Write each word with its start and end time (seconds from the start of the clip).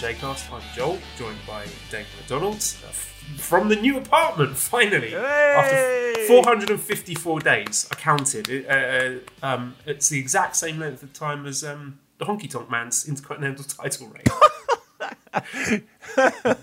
to 0.00 0.06
the 0.06 0.12
Super 0.12 0.12
J 0.12 0.14
Cast. 0.14 0.52
I'm 0.52 0.62
Joel, 0.74 0.98
joined 1.18 1.38
by 1.46 1.66
Dave 1.90 2.06
McDonald 2.18 2.56
uh, 2.56 2.92
from 3.38 3.68
the 3.68 3.76
new 3.76 3.98
apartment. 3.98 4.56
Finally, 4.56 5.14
after 5.14 6.26
454 6.26 7.40
days, 7.40 7.88
I 7.90 7.94
counted. 7.96 8.48
It, 8.48 8.66
uh, 8.68 9.46
um, 9.46 9.76
it's 9.86 10.08
the 10.08 10.18
exact 10.18 10.56
same 10.56 10.78
length 10.78 11.02
of 11.02 11.12
time 11.12 11.46
as 11.46 11.64
um, 11.64 11.98
the 12.18 12.24
Honky 12.24 12.50
Tonk 12.50 12.70
Man's 12.70 13.08
Intercontinental 13.08 13.64
title 13.64 14.08
reign. 14.08 15.84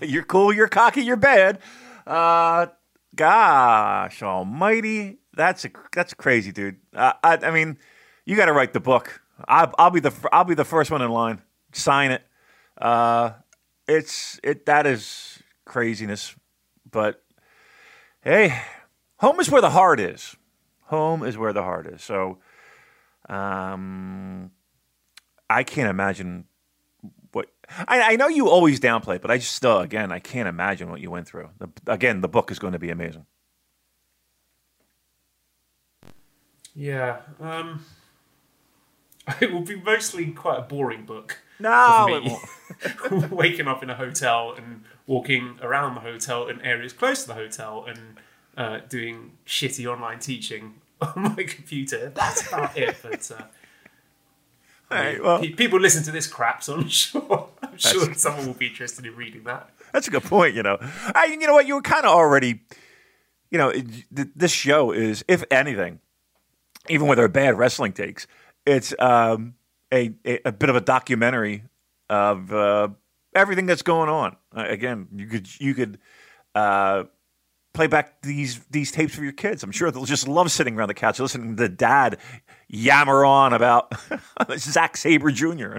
you're 0.00 0.24
cool, 0.24 0.52
you're 0.52 0.68
cocky, 0.68 1.02
you're 1.02 1.16
bad. 1.16 1.58
Uh, 2.06 2.66
gosh 3.14 4.22
almighty, 4.22 5.18
that's 5.34 5.64
a 5.64 5.70
that's 5.94 6.14
crazy, 6.14 6.52
dude. 6.52 6.76
Uh, 6.94 7.12
I, 7.22 7.38
I 7.42 7.50
mean, 7.50 7.78
you 8.24 8.36
got 8.36 8.46
to 8.46 8.52
write 8.52 8.72
the 8.72 8.80
book. 8.80 9.22
I, 9.46 9.70
I'll 9.78 9.90
be 9.90 10.00
the 10.00 10.12
I'll 10.32 10.44
be 10.44 10.54
the 10.54 10.64
first 10.64 10.90
one 10.90 11.02
in 11.02 11.10
line. 11.10 11.42
Sign 11.72 12.10
it. 12.10 12.22
Uh, 12.80 13.32
it's 13.86 14.38
it 14.42 14.66
that 14.66 14.86
is 14.86 15.42
craziness, 15.64 16.34
but 16.90 17.22
hey, 18.22 18.60
home 19.16 19.40
is 19.40 19.50
where 19.50 19.60
the 19.60 19.70
heart 19.70 20.00
is. 20.00 20.36
Home 20.84 21.22
is 21.24 21.36
where 21.36 21.52
the 21.52 21.62
heart 21.62 21.86
is. 21.86 22.02
So, 22.02 22.38
um, 23.28 24.50
I 25.50 25.62
can't 25.62 25.90
imagine 25.90 26.44
what 27.32 27.50
I, 27.86 28.12
I 28.12 28.16
know 28.16 28.28
you 28.28 28.48
always 28.48 28.80
downplay, 28.80 29.20
but 29.20 29.30
I 29.30 29.38
just 29.38 29.54
still 29.54 29.80
again 29.80 30.12
I 30.12 30.18
can't 30.18 30.48
imagine 30.48 30.90
what 30.90 31.00
you 31.00 31.10
went 31.10 31.26
through. 31.26 31.50
The, 31.58 31.68
again, 31.86 32.20
the 32.20 32.28
book 32.28 32.50
is 32.50 32.58
going 32.58 32.74
to 32.74 32.78
be 32.78 32.90
amazing. 32.90 33.26
Yeah, 36.74 37.22
um, 37.40 37.84
it 39.40 39.52
will 39.52 39.62
be 39.62 39.76
mostly 39.76 40.26
quite 40.32 40.58
a 40.58 40.62
boring 40.62 41.04
book. 41.04 41.38
No, 41.58 42.06
it 42.08 42.22
won't. 43.10 43.30
waking 43.32 43.66
up 43.66 43.82
in 43.82 43.90
a 43.90 43.94
hotel 43.94 44.54
and 44.56 44.84
walking 45.06 45.58
around 45.60 45.94
the 45.94 46.00
hotel 46.00 46.46
in 46.48 46.60
areas 46.62 46.92
close 46.92 47.22
to 47.22 47.28
the 47.28 47.34
hotel 47.34 47.84
and 47.88 47.98
uh, 48.56 48.80
doing 48.88 49.32
shitty 49.46 49.86
online 49.86 50.18
teaching 50.20 50.74
on 51.00 51.34
my 51.36 51.42
computer. 51.44 52.10
That's 52.14 52.46
about 52.48 52.76
it. 52.76 52.96
But 53.02 53.30
uh, 53.30 53.42
All 54.90 54.98
right, 54.98 55.22
well, 55.22 55.40
pe- 55.40 55.50
people 55.50 55.80
listen 55.80 56.02
to 56.04 56.10
this 56.12 56.26
crap, 56.26 56.62
so 56.62 56.74
I'm 56.74 56.88
sure 56.88 57.48
I'm 57.62 57.76
sure 57.76 58.12
someone 58.14 58.46
will 58.46 58.54
be 58.54 58.68
interested 58.68 59.04
in 59.04 59.16
reading 59.16 59.44
that. 59.44 59.70
that's 59.92 60.06
a 60.08 60.10
good 60.10 60.22
point. 60.24 60.54
You 60.54 60.62
know, 60.62 60.78
I, 61.14 61.26
you 61.26 61.46
know 61.46 61.54
what 61.54 61.66
you 61.66 61.74
were 61.74 61.82
kind 61.82 62.04
of 62.04 62.12
already, 62.12 62.60
you 63.50 63.58
know, 63.58 63.68
it, 63.70 63.86
th- 64.14 64.28
this 64.36 64.52
show 64.52 64.92
is, 64.92 65.24
if 65.28 65.42
anything, 65.50 66.00
even 66.88 67.06
with 67.08 67.18
our 67.18 67.28
bad 67.28 67.58
wrestling 67.58 67.92
takes, 67.92 68.26
it's 68.68 68.94
um, 68.98 69.54
a, 69.92 70.12
a 70.44 70.52
bit 70.52 70.68
of 70.68 70.76
a 70.76 70.80
documentary 70.80 71.64
of 72.08 72.52
uh, 72.52 72.88
everything 73.34 73.66
that's 73.66 73.82
going 73.82 74.08
on. 74.08 74.36
Uh, 74.56 74.64
again, 74.68 75.08
you 75.14 75.26
could 75.26 75.60
you 75.60 75.74
could. 75.74 75.98
Uh, 76.54 77.04
play 77.74 77.86
back 77.86 78.22
these 78.22 78.58
these 78.70 78.90
tapes 78.90 79.14
for 79.14 79.22
your 79.22 79.32
kids. 79.32 79.62
I'm 79.62 79.70
sure 79.70 79.90
they'll 79.92 80.04
just 80.04 80.26
love 80.26 80.50
sitting 80.50 80.76
around 80.76 80.88
the 80.88 80.94
couch 80.94 81.20
listening 81.20 81.54
to 81.56 81.68
dad 81.68 82.18
yammer 82.66 83.24
on 83.24 83.52
about 83.52 83.94
Zack 84.56 84.96
Sabre 84.96 85.30
Jr. 85.30 85.76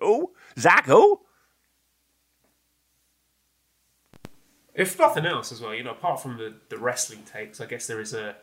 Who? 0.00 0.32
Zach 0.58 0.86
who? 0.86 1.20
If 4.74 4.98
nothing 4.98 5.24
else, 5.24 5.52
as 5.52 5.60
well, 5.60 5.74
you 5.74 5.84
know, 5.84 5.92
apart 5.92 6.20
from 6.20 6.36
the, 6.36 6.54
the 6.68 6.76
wrestling 6.76 7.22
takes, 7.22 7.60
I 7.60 7.66
guess 7.66 7.86
there 7.86 8.00
is 8.00 8.12
a 8.12 8.36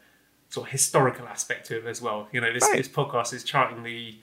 sort 0.54 0.68
of 0.68 0.72
historical 0.72 1.28
aspect 1.28 1.66
to 1.66 1.78
it 1.80 1.86
as 1.88 2.00
well. 2.00 2.28
You 2.32 2.40
know, 2.40 2.54
this, 2.54 2.62
Right. 2.62 2.78
this 2.78 2.88
podcast 2.88 3.34
is 3.34 3.44
charting 3.44 3.82
the 3.82 4.20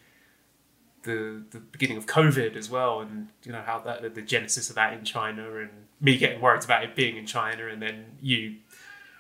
the 1.02 1.42
the 1.50 1.58
beginning 1.58 1.96
of 1.96 2.06
COVID 2.06 2.54
as 2.56 2.70
well, 2.70 3.00
and 3.00 3.28
you 3.42 3.50
know 3.50 3.62
how 3.62 3.80
that 3.80 4.14
the 4.14 4.22
genesis 4.22 4.68
of 4.70 4.76
that 4.76 4.92
in 4.92 5.04
China, 5.04 5.56
and 5.56 5.70
me 6.00 6.16
getting 6.16 6.41
worried 6.41 6.62
about 6.62 6.84
it 6.84 6.94
being 6.94 7.16
in 7.16 7.26
China, 7.26 7.66
and 7.66 7.82
then 7.82 8.04
you, 8.20 8.56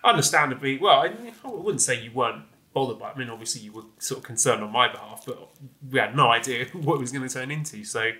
understandably, 0.04 0.78
well, 0.78 1.00
I, 1.00 1.06
I 1.44 1.48
wouldn't 1.50 1.80
say 1.80 2.00
you 2.00 2.12
weren't 2.12 2.44
bothered 2.72 3.00
by. 3.00 3.08
It. 3.08 3.14
I 3.16 3.18
mean, 3.18 3.30
obviously 3.30 3.62
you 3.62 3.72
were 3.72 3.82
sort 3.98 4.18
of 4.18 4.24
concerned 4.24 4.62
on 4.62 4.70
my 4.70 4.86
behalf, 4.92 5.24
but 5.26 5.50
we 5.90 5.98
had 5.98 6.14
no 6.14 6.28
idea 6.30 6.66
what 6.74 6.94
it 6.94 7.00
was 7.00 7.10
going 7.10 7.26
to 7.26 7.34
turn 7.34 7.50
into. 7.50 7.82
So 7.82 8.10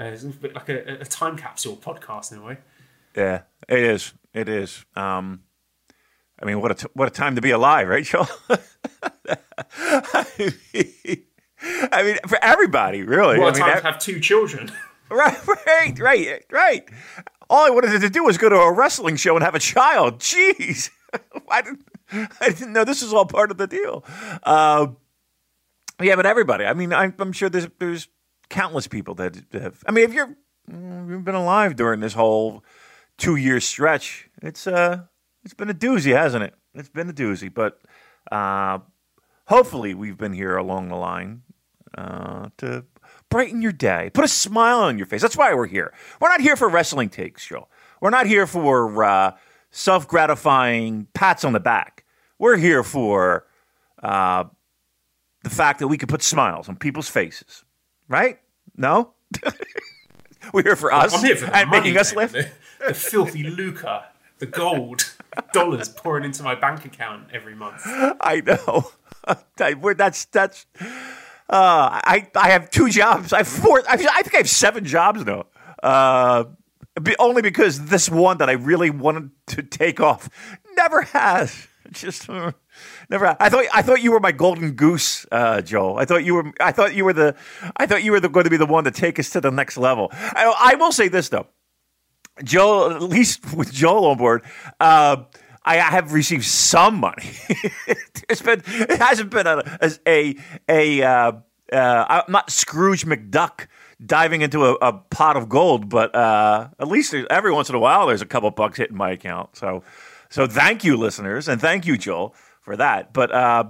uh, 0.00 0.04
it's 0.04 0.24
a 0.24 0.28
bit 0.28 0.54
like 0.54 0.68
a, 0.68 1.02
a 1.02 1.04
time 1.04 1.36
capsule 1.36 1.76
podcast 1.76 2.32
in 2.32 2.38
a 2.38 2.42
way. 2.42 2.58
Yeah, 3.14 3.42
it 3.68 3.78
is. 3.78 4.14
It 4.34 4.48
is. 4.48 4.84
Um, 4.96 5.42
I 6.42 6.46
mean, 6.46 6.60
what 6.60 6.72
a 6.72 6.74
t- 6.74 6.88
what 6.94 7.06
a 7.06 7.10
time 7.10 7.36
to 7.36 7.40
be 7.40 7.50
alive, 7.50 7.88
right, 7.88 8.04
Joel? 8.04 8.26
I 11.64 12.02
mean, 12.02 12.18
for 12.26 12.38
everybody, 12.42 13.02
really. 13.02 13.38
What 13.38 13.54
I 13.54 13.58
mean, 13.58 13.68
time 13.68 13.76
to 13.80 13.84
have 13.84 13.98
two 13.98 14.20
children. 14.20 14.70
Right, 15.10 15.46
right, 15.66 15.98
right, 15.98 16.44
right. 16.50 16.88
All 17.50 17.66
I 17.66 17.68
wanted 17.68 18.00
to 18.00 18.08
do 18.08 18.24
was 18.24 18.38
go 18.38 18.48
to 18.48 18.56
a 18.56 18.72
wrestling 18.72 19.16
show 19.16 19.34
and 19.34 19.44
have 19.44 19.54
a 19.54 19.58
child. 19.58 20.20
Jeez, 20.20 20.88
I 21.50 21.60
didn't, 21.60 21.84
I 22.40 22.48
didn't 22.48 22.72
know 22.72 22.84
this 22.84 23.02
was 23.02 23.12
all 23.12 23.26
part 23.26 23.50
of 23.50 23.58
the 23.58 23.66
deal. 23.66 24.06
Uh, 24.42 24.86
yeah, 26.00 26.16
but 26.16 26.24
everybody. 26.24 26.64
I 26.64 26.72
mean, 26.72 26.94
I'm, 26.94 27.12
I'm 27.18 27.32
sure 27.32 27.50
there's 27.50 27.68
there's 27.78 28.08
countless 28.48 28.86
people 28.86 29.14
that 29.16 29.36
have. 29.52 29.84
I 29.86 29.92
mean, 29.92 30.04
if 30.04 30.14
you're 30.14 30.34
mm, 30.70 31.10
you've 31.10 31.24
been 31.26 31.34
alive 31.34 31.76
during 31.76 32.00
this 32.00 32.14
whole 32.14 32.64
two 33.18 33.36
year 33.36 33.60
stretch, 33.60 34.30
it's 34.40 34.66
uh 34.66 35.02
it's 35.44 35.54
been 35.54 35.70
a 35.70 35.74
doozy, 35.74 36.16
hasn't 36.16 36.44
it? 36.44 36.54
It's 36.74 36.88
been 36.88 37.08
a 37.08 37.12
doozy, 37.12 37.52
but 37.52 37.80
uh, 38.30 38.78
hopefully 39.46 39.94
we've 39.94 40.16
been 40.16 40.32
here 40.32 40.56
along 40.56 40.88
the 40.88 40.96
line 40.96 41.42
uh, 41.96 42.48
to 42.58 42.84
brighten 43.28 43.62
your 43.62 43.72
day, 43.72 44.10
put 44.12 44.24
a 44.24 44.28
smile 44.28 44.80
on 44.80 44.98
your 44.98 45.06
face. 45.06 45.22
That's 45.22 45.36
why 45.36 45.52
we're 45.54 45.66
here. 45.66 45.92
We're 46.20 46.28
not 46.28 46.40
here 46.40 46.56
for 46.56 46.68
wrestling 46.68 47.08
takes, 47.08 47.46
Joe. 47.46 47.68
We're 48.00 48.10
not 48.10 48.26
here 48.26 48.46
for 48.46 49.04
uh, 49.04 49.32
self 49.70 50.06
gratifying 50.08 51.06
pats 51.14 51.44
on 51.44 51.52
the 51.52 51.60
back. 51.60 52.04
We're 52.38 52.56
here 52.56 52.82
for 52.82 53.46
uh, 54.02 54.44
the 55.42 55.50
fact 55.50 55.80
that 55.80 55.88
we 55.88 55.98
can 55.98 56.08
put 56.08 56.22
smiles 56.22 56.68
on 56.68 56.76
people's 56.76 57.08
faces, 57.08 57.64
right? 58.08 58.38
No? 58.76 59.12
we're 60.52 60.62
here 60.62 60.76
for 60.76 60.92
us 60.92 61.14
I'm 61.14 61.24
here 61.24 61.36
for 61.36 61.46
and 61.46 61.70
money, 61.70 61.82
making 61.82 61.98
us 61.98 62.14
man. 62.14 62.22
laugh. 62.22 62.32
The, 62.32 62.50
the 62.88 62.94
filthy 62.94 63.44
lucre, 63.44 64.04
the 64.42 64.46
gold, 64.46 65.14
dollars 65.52 65.88
pouring 65.88 66.24
into 66.24 66.42
my 66.42 66.56
bank 66.56 66.84
account 66.84 67.28
every 67.32 67.54
month. 67.54 67.82
I 67.84 68.42
know. 68.44 68.90
That's 69.96 70.24
that's. 70.26 70.66
Uh, 71.48 72.00
I 72.02 72.28
I 72.34 72.50
have 72.50 72.70
two 72.70 72.88
jobs. 72.88 73.32
I 73.32 73.38
have 73.38 73.48
four. 73.48 73.80
I, 73.88 73.96
think 73.96 74.34
I 74.34 74.38
have 74.38 74.48
seven 74.48 74.84
jobs 74.84 75.24
now. 75.24 75.46
Uh, 75.80 76.44
be, 77.00 77.14
only 77.20 77.40
because 77.40 77.84
this 77.84 78.10
one 78.10 78.38
that 78.38 78.48
I 78.48 78.54
really 78.54 78.90
wanted 78.90 79.30
to 79.48 79.62
take 79.62 80.00
off 80.00 80.28
never 80.74 81.02
has. 81.02 81.68
Just 81.92 82.28
uh, 82.28 82.50
never. 83.08 83.26
ha- 83.26 83.36
I 83.38 83.48
thought 83.48 83.66
I 83.72 83.82
thought 83.82 84.02
you 84.02 84.10
were 84.10 84.18
my 84.18 84.32
golden 84.32 84.72
goose, 84.72 85.24
uh, 85.30 85.60
Joel. 85.60 85.98
I 85.98 86.04
thought 86.04 86.24
you 86.24 86.34
were. 86.34 86.52
I 86.58 86.72
thought 86.72 86.96
you 86.96 87.04
were 87.04 87.12
the. 87.12 87.36
I 87.76 87.86
thought 87.86 88.02
you 88.02 88.10
were 88.10 88.18
the, 88.18 88.28
going 88.28 88.44
to 88.44 88.50
be 88.50 88.56
the 88.56 88.66
one 88.66 88.82
to 88.84 88.90
take 88.90 89.20
us 89.20 89.30
to 89.30 89.40
the 89.40 89.52
next 89.52 89.76
level. 89.76 90.08
I, 90.12 90.72
I 90.72 90.74
will 90.74 90.90
say 90.90 91.06
this 91.06 91.28
though. 91.28 91.46
Joel, 92.42 92.92
at 92.92 93.02
least 93.02 93.54
with 93.54 93.72
Joel 93.72 94.06
on 94.06 94.18
board, 94.18 94.42
uh, 94.80 95.24
I 95.64 95.76
have 95.76 96.12
received 96.12 96.44
some 96.44 96.96
money. 96.96 97.30
it's 98.28 98.42
been, 98.42 98.62
it 98.66 98.98
hasn't 98.98 99.30
been 99.30 99.46
a 99.46 99.62
a 100.06 100.36
a. 100.68 101.02
Uh, 101.02 101.32
uh, 101.72 102.04
I'm 102.26 102.32
not 102.32 102.50
Scrooge 102.50 103.06
McDuck 103.06 103.66
diving 104.04 104.42
into 104.42 104.66
a, 104.66 104.74
a 104.74 104.92
pot 104.92 105.36
of 105.36 105.48
gold, 105.48 105.88
but 105.88 106.14
uh, 106.14 106.68
at 106.78 106.88
least 106.88 107.14
every 107.14 107.52
once 107.52 107.68
in 107.68 107.74
a 107.74 107.78
while 107.78 108.06
there's 108.06 108.22
a 108.22 108.26
couple 108.26 108.50
bucks 108.50 108.76
hitting 108.76 108.96
my 108.96 109.10
account. 109.10 109.56
So, 109.56 109.82
so 110.28 110.46
thank 110.46 110.84
you, 110.84 110.96
listeners, 110.96 111.48
and 111.48 111.60
thank 111.60 111.86
you, 111.86 111.96
Joel, 111.96 112.34
for 112.60 112.76
that. 112.76 113.12
But 113.12 113.32
uh, 113.32 113.64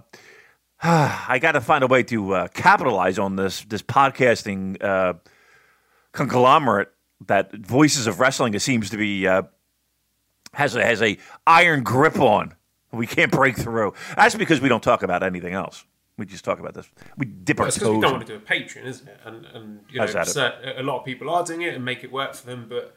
I 0.82 1.38
got 1.40 1.52
to 1.52 1.60
find 1.60 1.84
a 1.84 1.86
way 1.86 2.02
to 2.04 2.34
uh, 2.34 2.48
capitalize 2.48 3.18
on 3.18 3.36
this 3.36 3.62
this 3.64 3.82
podcasting 3.82 4.82
uh, 4.82 5.14
conglomerate 6.12 6.91
that 7.26 7.52
Voices 7.54 8.06
of 8.06 8.20
Wrestling 8.20 8.58
seems 8.58 8.90
to 8.90 8.96
be 8.96 9.26
uh, 9.26 9.42
has 10.54 10.76
a, 10.76 10.84
has 10.84 11.02
a 11.02 11.19
iron 11.46 11.82
grip 11.82 12.19
on. 12.19 12.54
We 12.92 13.06
can't 13.06 13.32
break 13.32 13.56
through. 13.56 13.94
That's 14.16 14.34
because 14.34 14.60
we 14.60 14.69
don't 14.69 14.82
talk 14.82 15.02
about 15.02 15.22
anything 15.22 15.54
else. 15.54 15.84
We 16.19 16.26
just 16.26 16.44
talk 16.44 16.60
about 16.60 16.74
this. 16.74 16.86
We 17.16 17.24
dip 17.24 17.58
Well, 17.58 17.66
our 17.66 17.70
toes. 17.70 17.78
because 17.78 17.88
we 17.94 18.00
don't 18.00 18.04
in- 18.04 18.16
want 18.16 18.26
to 18.26 18.32
do 18.32 18.38
a 18.38 18.40
Patreon, 18.40 18.84
isn't 18.84 19.08
it? 19.08 19.19
And, 19.24 19.46
and 19.46 19.80
you 19.90 19.98
know, 19.98 20.06
that? 20.06 20.76
a 20.76 20.82
lot 20.82 20.98
of 20.98 21.04
people 21.06 21.30
are 21.30 21.42
doing 21.42 21.62
it 21.62 21.74
and 21.74 21.84
make 21.84 22.04
it 22.04 22.12
work 22.12 22.34
for 22.34 22.44
them. 22.46 22.66
But 22.69 22.94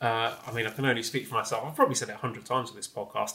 uh, 0.00 0.34
I 0.46 0.52
mean, 0.52 0.66
I 0.66 0.70
can 0.70 0.84
only 0.84 1.02
speak 1.02 1.26
for 1.26 1.34
myself. 1.34 1.64
I've 1.66 1.74
probably 1.74 1.96
said 1.96 2.10
it 2.10 2.12
a 2.12 2.18
hundred 2.18 2.44
times 2.44 2.70
on 2.70 2.76
this 2.76 2.86
podcast. 2.86 3.34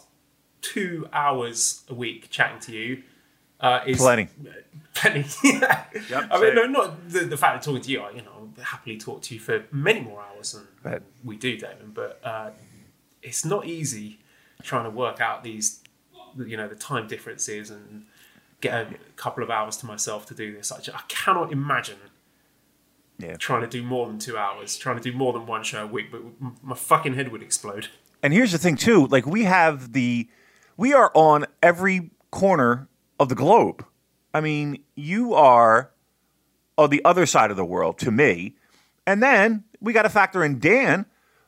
Two 0.61 1.07
hours 1.11 1.83
a 1.89 1.93
week 1.93 2.29
chatting 2.29 2.59
to 2.61 2.71
you 2.71 3.03
uh, 3.59 3.81
is 3.85 3.97
Plenty. 3.97 4.29
Plenty. 4.93 5.25
yeah. 5.43 5.83
Yep, 6.09 6.27
I 6.31 6.41
mean, 6.41 6.55
no, 6.55 6.65
not 6.65 7.09
the, 7.09 7.19
the 7.25 7.37
fact 7.37 7.57
of 7.57 7.63
talking 7.63 7.81
to 7.81 7.91
you. 7.91 8.03
You 8.15 8.21
know, 8.21 8.38
happily 8.63 8.97
talk 8.97 9.21
to 9.23 9.33
you 9.33 9.39
for 9.39 9.65
many 9.71 10.01
more 10.01 10.21
hours 10.21 10.53
than 10.53 10.67
Right. 10.83 11.01
we 11.23 11.37
do, 11.37 11.57
Damon. 11.57 11.91
But 11.93 12.19
uh, 12.23 12.49
it's 13.21 13.43
not 13.45 13.65
easy 13.65 14.19
trying 14.63 14.83
to 14.85 14.89
work 14.89 15.21
out 15.21 15.43
these, 15.43 15.81
you 16.37 16.57
know, 16.57 16.67
the 16.67 16.75
time 16.75 17.07
differences 17.07 17.69
and 17.69 18.05
get 18.61 18.73
a 18.73 18.87
couple 19.15 19.43
of 19.43 19.49
hours 19.49 19.77
to 19.77 19.85
myself 19.85 20.25
to 20.27 20.33
do 20.35 20.53
this. 20.53 20.71
I, 20.71 20.79
ju- 20.81 20.91
I 20.93 21.01
cannot 21.07 21.51
imagine 21.51 21.97
Yeah. 23.17 23.35
trying 23.37 23.61
to 23.61 23.67
do 23.67 23.83
more 23.83 24.07
than 24.07 24.19
two 24.19 24.37
hours, 24.37 24.77
trying 24.77 24.97
to 24.97 25.03
do 25.11 25.15
more 25.17 25.31
than 25.33 25.45
one 25.45 25.63
show 25.63 25.83
a 25.83 25.87
week. 25.87 26.11
But 26.11 26.21
my 26.61 26.75
fucking 26.75 27.13
head 27.15 27.31
would 27.31 27.41
explode. 27.43 27.87
And 28.21 28.33
here's 28.33 28.51
the 28.51 28.57
thing 28.57 28.75
too, 28.75 29.07
like 29.07 29.25
we 29.25 29.45
have 29.45 29.93
the 29.93 30.27
we 30.75 30.93
are 30.93 31.11
on 31.13 31.45
every 31.63 32.11
corner 32.31 32.87
of 33.19 33.29
the 33.29 33.35
globe. 33.35 33.85
I 34.33 34.41
mean, 34.41 34.83
you 34.95 35.33
are 35.33 35.91
on 36.79 36.89
the 36.89 37.03
other 37.03 37.25
side 37.25 37.51
of 37.51 37.57
the 37.57 37.65
world 37.65 37.97
to 37.99 38.09
me. 38.09 38.55
And 39.05 39.21
then 39.21 39.65
we 39.81 39.93
got 39.93 40.03
to 40.03 40.09
factor 40.09 40.43
in 40.43 40.59
Dan, 40.59 41.05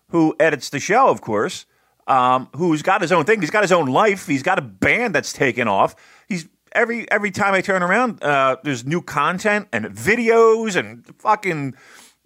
who 0.10 0.36
edits 0.40 0.70
the 0.70 0.80
show, 0.80 1.08
of 1.08 1.22
course, 1.22 1.66
um, 2.08 2.50
who's 2.56 2.82
got 2.82 3.02
his 3.02 3.12
own 3.12 3.24
thing. 3.24 3.40
He's 3.40 3.50
got 3.50 3.64
his 3.64 3.72
own 3.72 3.88
life. 3.88 4.28
He's 4.28 4.44
got 4.44 4.60
a 4.60 4.62
band 4.62 5.16
that's 5.16 5.32
taken 5.32 5.68
off. 5.68 5.96
He's 6.28 6.48
every 6.74 7.10
every 7.10 7.32
time 7.32 7.54
I 7.54 7.62
turn 7.62 7.82
around, 7.82 8.22
uh, 8.24 8.58
there's 8.64 8.86
new 8.86 9.02
content 9.02 9.68
and 9.72 9.86
videos 9.86 10.76
and 10.76 11.06
fucking 11.20 11.76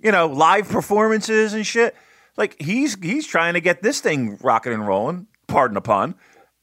you 0.02 0.12
know 0.12 0.28
live 0.28 0.68
performances 0.68 1.54
and 1.54 1.66
shit. 1.66 1.96
Like 2.38 2.60
he's 2.60 2.98
he's 3.02 3.28
trying 3.28 3.54
to 3.54 3.62
get 3.62 3.84
this 3.84 4.02
thing 4.02 4.38
rocking 4.42 4.74
and 4.74 4.88
rolling. 4.88 5.28
Pardon 5.48 5.76
the 5.76 5.82
pun. 5.82 6.16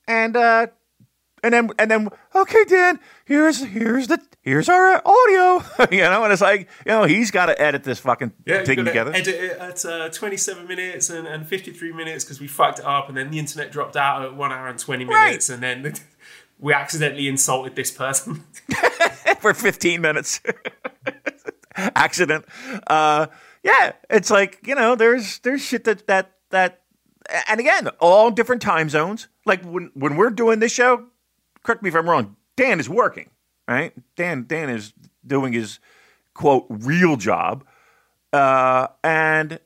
And 0.08 0.36
uh, 0.36 0.66
and 1.42 1.52
then 1.54 1.70
and 1.78 1.90
then 1.90 2.08
okay, 2.34 2.64
Dan, 2.64 2.98
here's 3.24 3.62
here's 3.64 4.06
the 4.08 4.20
here's 4.42 4.68
our 4.68 5.02
audio. 5.04 5.64
you 5.90 6.02
know, 6.02 6.24
and 6.24 6.32
it's 6.32 6.42
like 6.42 6.68
you 6.86 6.92
know 6.92 7.04
he's 7.04 7.30
got 7.30 7.46
to 7.46 7.60
edit 7.60 7.84
this 7.84 7.98
fucking 8.00 8.32
Yeah, 8.46 8.64
thing 8.64 8.78
you've 8.78 8.86
got 8.94 9.04
to 9.04 9.12
together. 9.12 9.14
edit 9.14 9.34
it 9.34 9.58
at 9.58 9.84
uh, 9.84 10.08
27 10.08 10.66
minutes 10.66 11.10
and, 11.10 11.26
and 11.26 11.46
53 11.46 11.92
minutes 11.92 12.24
because 12.24 12.40
we 12.40 12.46
fucked 12.46 12.78
it 12.80 12.84
up, 12.84 13.08
and 13.08 13.16
then 13.16 13.30
the 13.30 13.38
internet 13.38 13.70
dropped 13.72 13.96
out 13.96 14.24
at 14.24 14.34
one 14.34 14.52
hour 14.52 14.68
and 14.68 14.78
20 14.78 15.04
minutes 15.04 15.50
Right. 15.50 15.54
and 15.54 15.84
then 15.84 15.94
we 16.58 16.72
accidentally 16.72 17.26
insulted 17.28 17.74
this 17.76 17.90
person. 17.90 18.44
for 19.40 19.52
15 19.54 20.00
minutes. 20.00 20.40
Accident. 21.74 22.44
Uh, 22.86 23.26
yeah, 23.62 23.92
it's 24.10 24.30
like 24.30 24.58
you 24.66 24.74
know, 24.74 24.94
there's 24.94 25.38
there's 25.40 25.62
shit 25.62 25.84
that 25.84 26.06
that 26.06 26.32
that, 26.50 26.82
and 27.48 27.58
again, 27.60 27.88
all 27.98 28.30
different 28.30 28.60
time 28.60 28.88
zones. 28.90 29.28
Like 29.46 29.62
when 29.64 29.90
when 29.94 30.16
we're 30.16 30.30
doing 30.30 30.58
this 30.58 30.72
show, 30.72 31.06
correct 31.62 31.82
me 31.82 31.88
if 31.88 31.96
I'm 31.96 32.08
wrong. 32.08 32.36
Dan 32.56 32.80
is 32.80 32.88
working, 32.88 33.30
right? 33.68 33.92
Dan 34.16 34.44
Dan 34.46 34.68
is 34.70 34.92
doing 35.26 35.52
his 35.52 35.78
quote 36.34 36.66
real 36.68 37.16
job, 37.16 37.64
uh, 38.32 38.88
and 39.02 39.58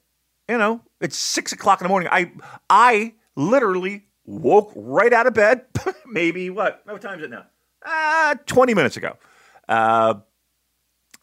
you 0.49 0.59
know, 0.59 0.81
it's 1.01 1.17
six 1.17 1.53
o'clock 1.53 1.81
in 1.81 1.85
the 1.85 1.89
morning. 1.89 2.09
I 2.11 2.33
I 2.71 3.15
literally 3.35 4.07
woke 4.25 4.73
right 4.75 5.13
out 5.13 5.27
of 5.27 5.35
bed. 5.35 5.67
maybe 6.07 6.51
what? 6.51 6.83
What 6.85 7.01
time 7.01 7.19
is 7.19 7.25
it 7.25 7.31
now? 7.31 7.47
Uh, 7.85 8.35
twenty 8.47 8.75
minutes 8.75 8.97
ago. 8.97 9.17
Uh, 9.69 10.15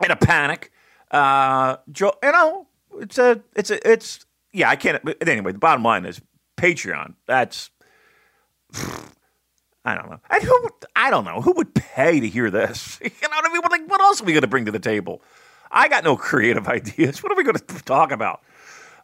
in 0.03 0.11
a 0.11 0.15
panic. 0.15 0.71
Uh, 1.11 1.77
Joe, 1.91 2.13
you 2.23 2.31
know, 2.31 2.67
it's 2.99 3.17
a, 3.17 3.41
it's 3.55 3.69
a, 3.69 3.89
it's 3.89 4.25
yeah. 4.51 4.69
I 4.69 4.75
can't. 4.75 5.03
But 5.03 5.27
anyway, 5.27 5.51
the 5.51 5.59
bottom 5.59 5.83
line 5.83 6.05
is 6.05 6.21
Patreon. 6.57 7.15
That's 7.27 7.69
I 9.85 9.95
don't 9.95 10.09
know. 10.09 10.19
And 10.29 10.43
who? 10.43 10.59
would- 10.63 10.71
I 10.95 11.09
don't 11.09 11.25
know 11.25 11.41
who 11.41 11.51
would 11.53 11.73
pay 11.75 12.19
to 12.19 12.27
hear 12.27 12.49
this. 12.49 12.99
You 13.03 13.09
know 13.23 13.35
what 13.35 13.49
I 13.49 13.53
mean? 13.53 13.61
What, 13.61 13.71
like, 13.71 13.87
what 13.89 14.01
else 14.01 14.21
are 14.21 14.25
we 14.25 14.31
going 14.33 14.41
to 14.41 14.47
bring 14.47 14.65
to 14.65 14.71
the 14.71 14.79
table? 14.79 15.21
I 15.71 15.87
got 15.89 16.03
no 16.03 16.15
creative 16.29 16.67
ideas. 16.67 17.21
What 17.23 17.31
are 17.31 17.35
we 17.35 17.43
going 17.43 17.55
to 17.67 17.83
talk 17.83 18.11
about? 18.11 18.41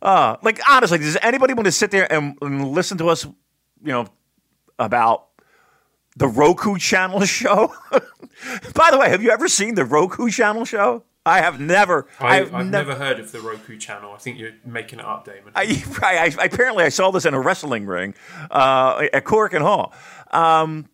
Uh, 0.02 0.38
like 0.42 0.60
honestly, 0.70 0.98
does 1.00 1.18
anybody 1.22 1.54
want 1.54 1.66
to 1.66 1.72
sit 1.74 1.92
there 1.92 2.12
and, 2.12 2.38
and 2.42 2.72
listen 2.72 2.98
to 3.00 3.10
us? 3.10 3.26
You 3.26 3.92
know 3.92 4.08
about 4.78 5.28
the 6.16 6.28
Roku 6.28 6.78
channel 6.78 7.22
show. 7.25 7.74
By 8.74 8.92
the 8.92 8.98
way, 8.98 9.10
have 9.10 9.22
you 9.22 9.32
ever 9.32 9.48
seen 9.50 9.75
the 9.75 9.84
Roku 9.86 10.30
channel 10.30 10.64
show? 10.64 11.04
I 11.25 11.42
have 11.42 11.60
never. 11.60 12.08
I, 12.20 12.40
I've, 12.40 12.54
I've 12.56 12.66
never. 12.68 12.92
never 12.92 12.96
heard 12.96 13.20
of 13.20 13.32
the 13.34 13.42
Roku 13.42 13.78
channel. 13.78 14.14
I 14.14 14.18
think 14.18 14.40
you're 14.40 14.54
making 14.66 15.00
it 15.00 15.06
up, 15.06 15.25
Damon. 15.25 15.52
I, 15.54 15.84
I, 16.02 16.34
I, 16.40 16.46
apparently, 16.46 16.86
I 16.86 16.90
saw 16.90 17.12
this 17.12 17.25
in 17.25 17.34
a 17.34 17.40
wrestling 17.40 17.86
ring 17.86 18.16
uh, 18.50 19.06
at 19.14 19.25
Korakuen 19.25 19.62
Hall. 19.62 19.94
Um, 20.31 20.88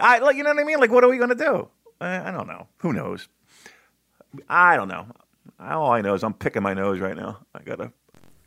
I 0.00 0.18
like, 0.18 0.36
you 0.36 0.42
know 0.42 0.50
what 0.50 0.60
I 0.60 0.64
mean? 0.64 0.78
Like, 0.80 0.90
what 0.90 1.04
are 1.04 1.08
we 1.08 1.18
to 1.18 1.34
do? 1.34 1.68
I, 2.00 2.28
I 2.28 2.30
don't 2.30 2.46
know. 2.48 2.66
Who 2.78 2.92
knows? 2.92 3.28
I 4.48 4.76
don't 4.76 4.88
know. 4.88 5.06
All 5.58 5.90
I 5.92 6.00
know 6.00 6.14
is 6.14 6.22
I'm 6.22 6.32
picking 6.34 6.62
my 6.62 6.72
nose 6.74 7.00
right 7.00 7.16
now. 7.16 7.38
I 7.54 7.62
gotta. 7.62 7.92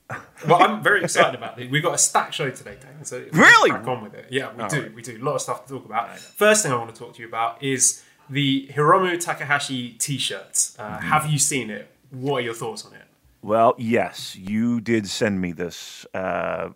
well, 0.48 0.62
I'm 0.62 0.82
very 0.84 1.04
excited 1.04 1.36
about 1.36 1.60
it. 1.60 1.70
We've 1.70 1.84
got 1.84 1.94
a 1.94 1.98
stacked 1.98 2.34
show 2.34 2.50
today, 2.50 2.78
Damon. 2.82 3.06
So 3.06 3.24
Really? 3.32 3.70
crack 3.70 3.88
on 3.88 4.04
with 4.04 4.14
it. 4.16 4.28
Yeah, 4.30 4.54
we 4.56 4.64
All 4.64 4.70
do. 4.70 4.82
right. 4.84 4.94
We 4.96 5.02
do. 5.02 5.18
A 5.18 5.24
lot 5.24 5.36
of 5.36 5.42
stuff 5.42 5.66
to 5.68 5.74
talk 5.74 5.86
about. 5.86 6.18
First 6.18 6.64
thing 6.64 6.72
I 6.72 6.76
want 6.76 6.94
to 6.94 7.00
talk 7.00 7.16
to 7.16 7.22
you 7.22 7.28
about 7.28 7.62
is 7.64 8.04
the 8.30 8.68
Hiromu 8.74 9.20
Takahashi 9.24 9.92
T-shirt. 9.94 10.72
Uh, 10.80 10.84
Mm-hmm. 10.84 11.08
Have 11.08 11.26
you 11.32 11.40
seen 11.40 11.70
it? 11.70 11.90
What 12.12 12.38
are 12.38 12.42
your 12.42 12.54
thoughts 12.54 12.86
on 12.86 12.94
it? 12.94 13.02
Well, 13.42 13.76
yes, 13.78 14.36
you 14.36 14.80
did 14.82 15.08
send 15.08 15.42
me 15.42 15.52
this 15.52 16.06
uh, 16.14 16.70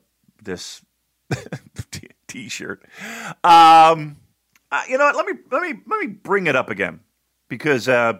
this 0.43 0.81
t-shirt. 2.27 2.83
Um, 3.43 4.17
uh, 4.71 4.81
you 4.89 4.97
know 4.97 5.05
what? 5.05 5.15
Let 5.15 5.25
me 5.25 5.33
let 5.51 5.61
me 5.61 5.79
let 5.87 5.99
me 6.05 6.07
bring 6.07 6.47
it 6.47 6.55
up 6.55 6.69
again 6.69 6.99
because 7.47 7.87
uh, 7.87 8.13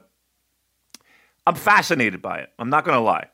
I'm 1.45 1.55
fascinated 1.55 2.21
by 2.21 2.39
it. 2.39 2.49
I'm 2.57 2.69
not 2.69 2.85
going 2.85 2.97
to 2.97 3.03
lie. 3.03 3.27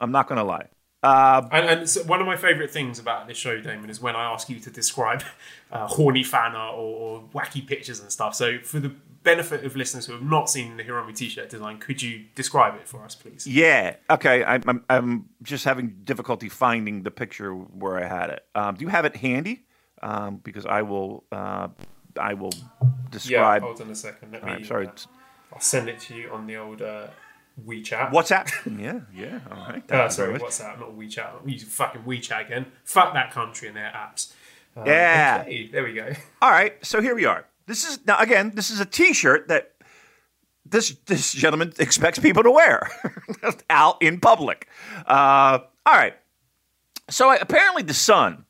I'm 0.00 0.12
not 0.12 0.28
going 0.28 0.38
to 0.38 0.44
lie. 0.44 0.68
Uh, 1.02 1.48
And, 1.52 1.66
and 1.66 1.88
so 1.88 2.02
one 2.04 2.20
of 2.20 2.26
my 2.26 2.36
favourite 2.36 2.70
things 2.70 2.98
about 2.98 3.28
this 3.28 3.36
show, 3.36 3.60
Damon, 3.60 3.88
is 3.88 4.00
when 4.00 4.16
I 4.16 4.32
ask 4.32 4.48
you 4.48 4.58
to 4.60 4.70
describe 4.70 5.22
uh, 5.72 5.86
horny 5.86 6.24
fan 6.24 6.54
art 6.56 6.74
or, 6.74 6.96
or 6.96 7.22
wacky 7.34 7.66
pictures 7.66 8.00
and 8.00 8.10
stuff. 8.10 8.34
So, 8.34 8.58
for 8.58 8.80
the 8.80 8.92
benefit 9.22 9.64
of 9.64 9.76
listeners 9.76 10.06
who 10.06 10.12
have 10.12 10.22
not 10.22 10.48
seen 10.50 10.76
the 10.76 10.84
Hiromu 10.84 11.14
T-shirt 11.14 11.50
design, 11.50 11.78
could 11.78 12.02
you 12.02 12.24
describe 12.34 12.74
it 12.74 12.88
for 12.88 13.04
us, 13.04 13.14
please? 13.14 13.46
yeah. 13.46 13.96
Okay. 14.10 14.44
I'm, 14.44 14.62
I'm 14.66 14.84
I'm 14.88 15.28
just 15.42 15.64
having 15.64 16.00
difficulty 16.04 16.48
finding 16.48 17.02
the 17.02 17.10
picture 17.10 17.52
where 17.52 18.02
I 18.02 18.06
had 18.06 18.30
it. 18.30 18.44
Um, 18.54 18.74
do 18.74 18.84
you 18.84 18.88
have 18.88 19.04
it 19.04 19.16
handy? 19.16 19.66
Um, 20.02 20.36
because 20.36 20.66
I 20.66 20.82
will 20.82 21.24
uh, 21.32 21.68
I 22.18 22.34
will 22.34 22.52
Yeah. 22.54 22.88
describe. 23.10 23.62
Hold 23.62 23.80
on 23.80 23.90
a 23.90 23.94
second. 23.94 24.32
Let 24.32 24.44
me. 24.44 24.52
I'm 24.52 24.64
sorry. 24.64 24.86
uh, 24.88 24.92
I'll 25.52 25.60
send 25.60 25.88
it 25.88 25.98
to 26.00 26.14
you 26.14 26.30
on 26.30 26.46
the 26.46 26.56
old 26.56 26.82
uh, 26.82 27.08
WeChat. 27.66 28.10
WhatsApp. 28.12 28.48
yeah. 28.80 29.00
Yeah. 29.14 29.40
All 29.50 29.66
right. 29.72 29.90
Uh, 29.90 30.08
sorry, 30.08 30.26
very 30.28 30.32
much. 30.34 30.42
what's 30.42 30.58
that? 30.58 30.78
Not 30.78 30.90
WeChat. 30.96 31.42
I'm 31.42 31.48
using 31.48 31.68
fucking 31.68 32.02
WeChat 32.02 32.46
again. 32.46 32.66
Fuck 32.84 33.14
that 33.14 33.32
country 33.32 33.68
and 33.68 33.76
their 33.76 33.90
apps. 33.94 34.32
Uh, 34.76 34.84
Yeah. 34.86 35.38
okay, 35.42 35.66
there 35.68 35.82
we 35.84 35.92
go. 35.94 36.12
All 36.42 36.50
right, 36.50 36.74
so 36.86 37.00
here 37.00 37.14
we 37.16 37.24
are. 37.24 37.46
This 37.66 37.84
is 37.88 37.98
now 38.06 38.18
again. 38.18 38.52
This 38.54 38.70
is 38.70 38.78
a 38.80 38.84
T-shirt 38.86 39.48
that 39.48 39.72
this 40.64 40.94
this 41.06 41.32
gentleman 41.32 41.72
expects 41.78 42.18
people 42.18 42.42
to 42.42 42.50
wear 42.50 42.88
out 43.70 44.00
in 44.02 44.20
public. 44.20 44.68
Uh, 45.06 45.58
all 45.86 45.94
right. 45.94 46.14
So 47.10 47.30
uh, 47.30 47.38
apparently 47.40 47.82
the 47.82 47.94
sun 47.94 48.44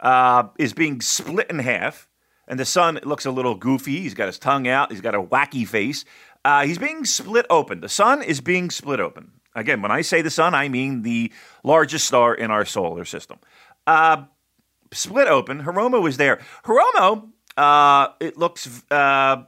uh, 0.00 0.48
is 0.58 0.72
being 0.72 1.00
split 1.00 1.48
in 1.50 1.58
half, 1.58 2.08
and 2.48 2.58
the 2.58 2.64
sun 2.64 2.98
looks 3.04 3.26
a 3.26 3.30
little 3.30 3.54
goofy. 3.54 4.00
He's 4.00 4.14
got 4.14 4.26
his 4.26 4.38
tongue 4.38 4.66
out. 4.66 4.90
He's 4.90 5.00
got 5.00 5.14
a 5.14 5.22
wacky 5.22 5.66
face. 5.66 6.04
Uh, 6.44 6.64
he's 6.64 6.78
being 6.78 7.04
split 7.04 7.46
open. 7.50 7.80
The 7.80 7.88
sun 7.88 8.22
is 8.22 8.40
being 8.40 8.70
split 8.70 8.98
open. 8.98 9.32
Again, 9.54 9.82
when 9.82 9.90
I 9.90 10.00
say 10.00 10.22
the 10.22 10.30
sun, 10.30 10.54
I 10.54 10.68
mean 10.68 11.02
the 11.02 11.32
largest 11.64 12.06
star 12.06 12.34
in 12.34 12.50
our 12.50 12.64
solar 12.64 13.04
system. 13.04 13.38
Uh, 13.86 14.24
split 14.92 15.28
open. 15.28 15.62
Hiromu 15.64 16.00
was 16.00 16.16
there. 16.16 16.40
Hiromu, 16.64 17.30
uh, 17.56 18.08
it 18.20 18.38
looks, 18.38 18.82
uh, 18.90 19.42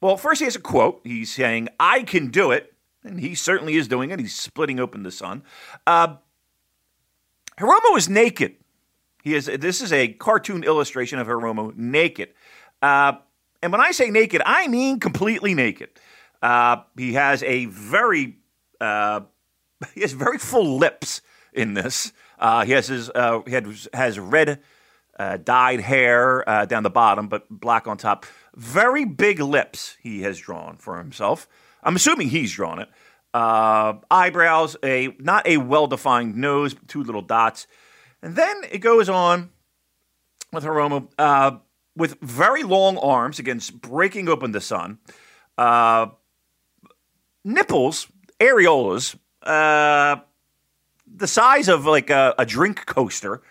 well, 0.00 0.16
first 0.16 0.40
he 0.40 0.44
has 0.44 0.56
a 0.56 0.60
quote. 0.60 1.00
He's 1.04 1.34
saying, 1.34 1.68
I 1.80 2.02
can 2.02 2.28
do 2.28 2.50
it. 2.50 2.74
And 3.02 3.18
he 3.18 3.34
certainly 3.34 3.76
is 3.76 3.88
doing 3.88 4.10
it. 4.10 4.20
He's 4.20 4.36
splitting 4.36 4.78
open 4.78 5.02
the 5.02 5.10
sun. 5.10 5.42
Uh, 5.86 6.16
Hiromu 7.58 7.96
is 7.96 8.08
naked. 8.10 8.56
He 9.22 9.34
is, 9.34 9.46
this 9.46 9.80
is 9.80 9.92
a 9.92 10.08
cartoon 10.08 10.64
illustration 10.64 11.18
of 11.18 11.26
Hiromu 11.26 11.76
naked. 11.76 12.30
Uh, 12.80 13.14
and 13.62 13.72
when 13.72 13.80
I 13.80 13.90
say 13.90 14.10
naked, 14.10 14.42
I 14.44 14.68
mean 14.68 15.00
completely 15.00 15.54
naked. 15.54 15.90
Uh, 16.42 16.78
he 16.96 17.14
has 17.14 17.42
a 17.42 17.66
very, 17.66 18.38
uh, 18.80 19.20
he 19.94 20.00
has 20.00 20.12
very 20.12 20.38
full 20.38 20.78
lips 20.78 21.20
in 21.52 21.74
this. 21.74 22.12
Uh, 22.38 22.64
he 22.64 22.72
has 22.72 22.88
his, 22.88 23.10
uh, 23.14 23.40
he 23.46 23.52
has, 23.52 23.88
has 23.92 24.18
red 24.18 24.60
uh, 25.18 25.36
dyed 25.36 25.80
hair 25.80 26.44
down 26.68 26.82
the 26.82 26.90
bottom, 26.90 27.28
but 27.28 27.46
black 27.50 27.86
on 27.86 27.98
top. 27.98 28.24
Very 28.56 29.04
big 29.04 29.40
lips 29.40 29.96
he 30.02 30.22
has 30.22 30.38
drawn 30.38 30.76
for 30.76 30.98
himself. 30.98 31.46
I'm 31.82 31.96
assuming 31.96 32.30
he's 32.30 32.52
drawn 32.52 32.78
it. 32.78 32.88
Eyebrows, 33.34 34.76
a 34.82 35.14
not 35.18 35.46
a 35.46 35.58
well-defined 35.58 36.36
nose, 36.36 36.74
two 36.88 37.02
little 37.02 37.22
dots, 37.22 37.66
and 38.22 38.36
then 38.36 38.62
it 38.70 38.78
goes 38.78 39.08
on 39.08 39.50
with 40.52 40.64
Hiromu 40.64 41.08
uh, 41.18 41.58
with 41.96 42.18
very 42.20 42.62
long 42.62 42.96
arms 42.98 43.38
against 43.38 43.80
breaking 43.80 44.28
open 44.28 44.52
the 44.52 44.60
sun. 44.60 44.98
Uh, 45.58 46.06
nipples, 47.44 48.06
areolas, 48.38 49.16
uh, 49.42 50.16
the 51.06 51.26
size 51.26 51.68
of 51.68 51.86
like 51.86 52.10
a, 52.10 52.34
a 52.38 52.46
drink 52.46 52.86
coaster. 52.86 53.42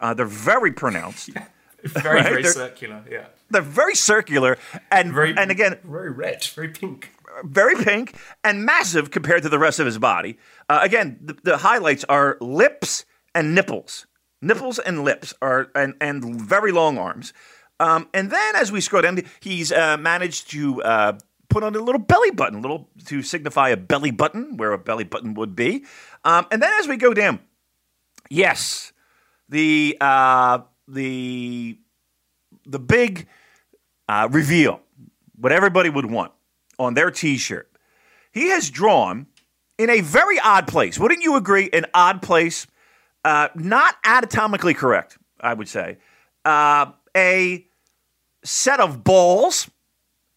Uh, 0.00 0.14
they're 0.14 0.26
very 0.26 0.72
pronounced. 0.72 1.30
very 1.84 2.16
Right, 2.16 2.24
very 2.28 2.42
they're- 2.42 2.52
circular. 2.52 3.02
Yeah, 3.10 3.26
They're 3.50 3.62
very 3.62 3.94
circular 3.94 4.58
and 4.90 5.12
very 5.12 5.34
and 5.36 5.50
again 5.50 5.78
very 5.84 6.10
red, 6.10 6.44
very 6.44 6.68
pink. 6.68 7.10
very 7.44 7.74
pink 7.76 8.14
and 8.44 8.64
massive 8.64 9.10
compared 9.10 9.42
to 9.42 9.48
the 9.48 9.58
rest 9.58 9.78
of 9.80 9.86
his 9.86 9.98
body. 9.98 10.38
Uh, 10.68 10.80
again, 10.82 11.18
the, 11.20 11.36
the 11.42 11.56
highlights 11.58 12.04
are 12.08 12.36
lips 12.40 13.04
and 13.34 13.54
nipples. 13.54 14.06
Nipples 14.42 14.78
and 14.78 15.04
lips 15.04 15.32
are 15.40 15.70
and 15.74 15.94
and 16.00 16.40
very 16.40 16.72
long 16.72 16.98
arms. 16.98 17.32
Um, 17.80 18.08
and 18.12 18.30
then 18.30 18.56
as 18.56 18.70
we 18.70 18.80
scroll 18.80 19.02
down, 19.02 19.22
he's 19.40 19.72
uh, 19.72 19.96
managed 19.96 20.50
to 20.50 20.82
uh, 20.82 21.18
put 21.48 21.64
on 21.64 21.74
a 21.74 21.78
little 21.78 22.00
belly 22.00 22.30
button, 22.30 22.58
a 22.58 22.60
little 22.60 22.88
to 23.06 23.22
signify 23.22 23.70
a 23.70 23.76
belly 23.76 24.10
button 24.10 24.56
where 24.56 24.72
a 24.72 24.78
belly 24.78 25.04
button 25.04 25.34
would 25.34 25.56
be. 25.56 25.84
Um, 26.24 26.46
and 26.50 26.62
then 26.62 26.72
as 26.80 26.88
we 26.88 26.96
go 26.96 27.14
down, 27.14 27.40
yes, 28.28 28.92
the 29.48 29.96
uh, 30.00 30.60
the 30.88 31.78
the 32.66 32.78
big 32.78 33.26
uh, 34.08 34.28
reveal, 34.30 34.80
what 35.36 35.52
everybody 35.52 35.90
would 35.90 36.06
want 36.06 36.32
on 36.78 36.94
their 36.94 37.10
T-shirt. 37.10 37.68
He 38.32 38.48
has 38.48 38.70
drawn 38.70 39.26
in 39.78 39.90
a 39.90 40.00
very 40.00 40.38
odd 40.40 40.66
place. 40.66 40.98
Wouldn't 40.98 41.22
you 41.22 41.36
agree? 41.36 41.68
An 41.72 41.86
odd 41.94 42.22
place, 42.22 42.66
uh, 43.24 43.48
not 43.54 43.96
anatomically 44.04 44.74
correct, 44.74 45.18
I 45.40 45.54
would 45.54 45.68
say. 45.68 45.98
Uh, 46.44 46.92
a 47.16 47.66
set 48.44 48.80
of 48.80 49.04
balls 49.04 49.70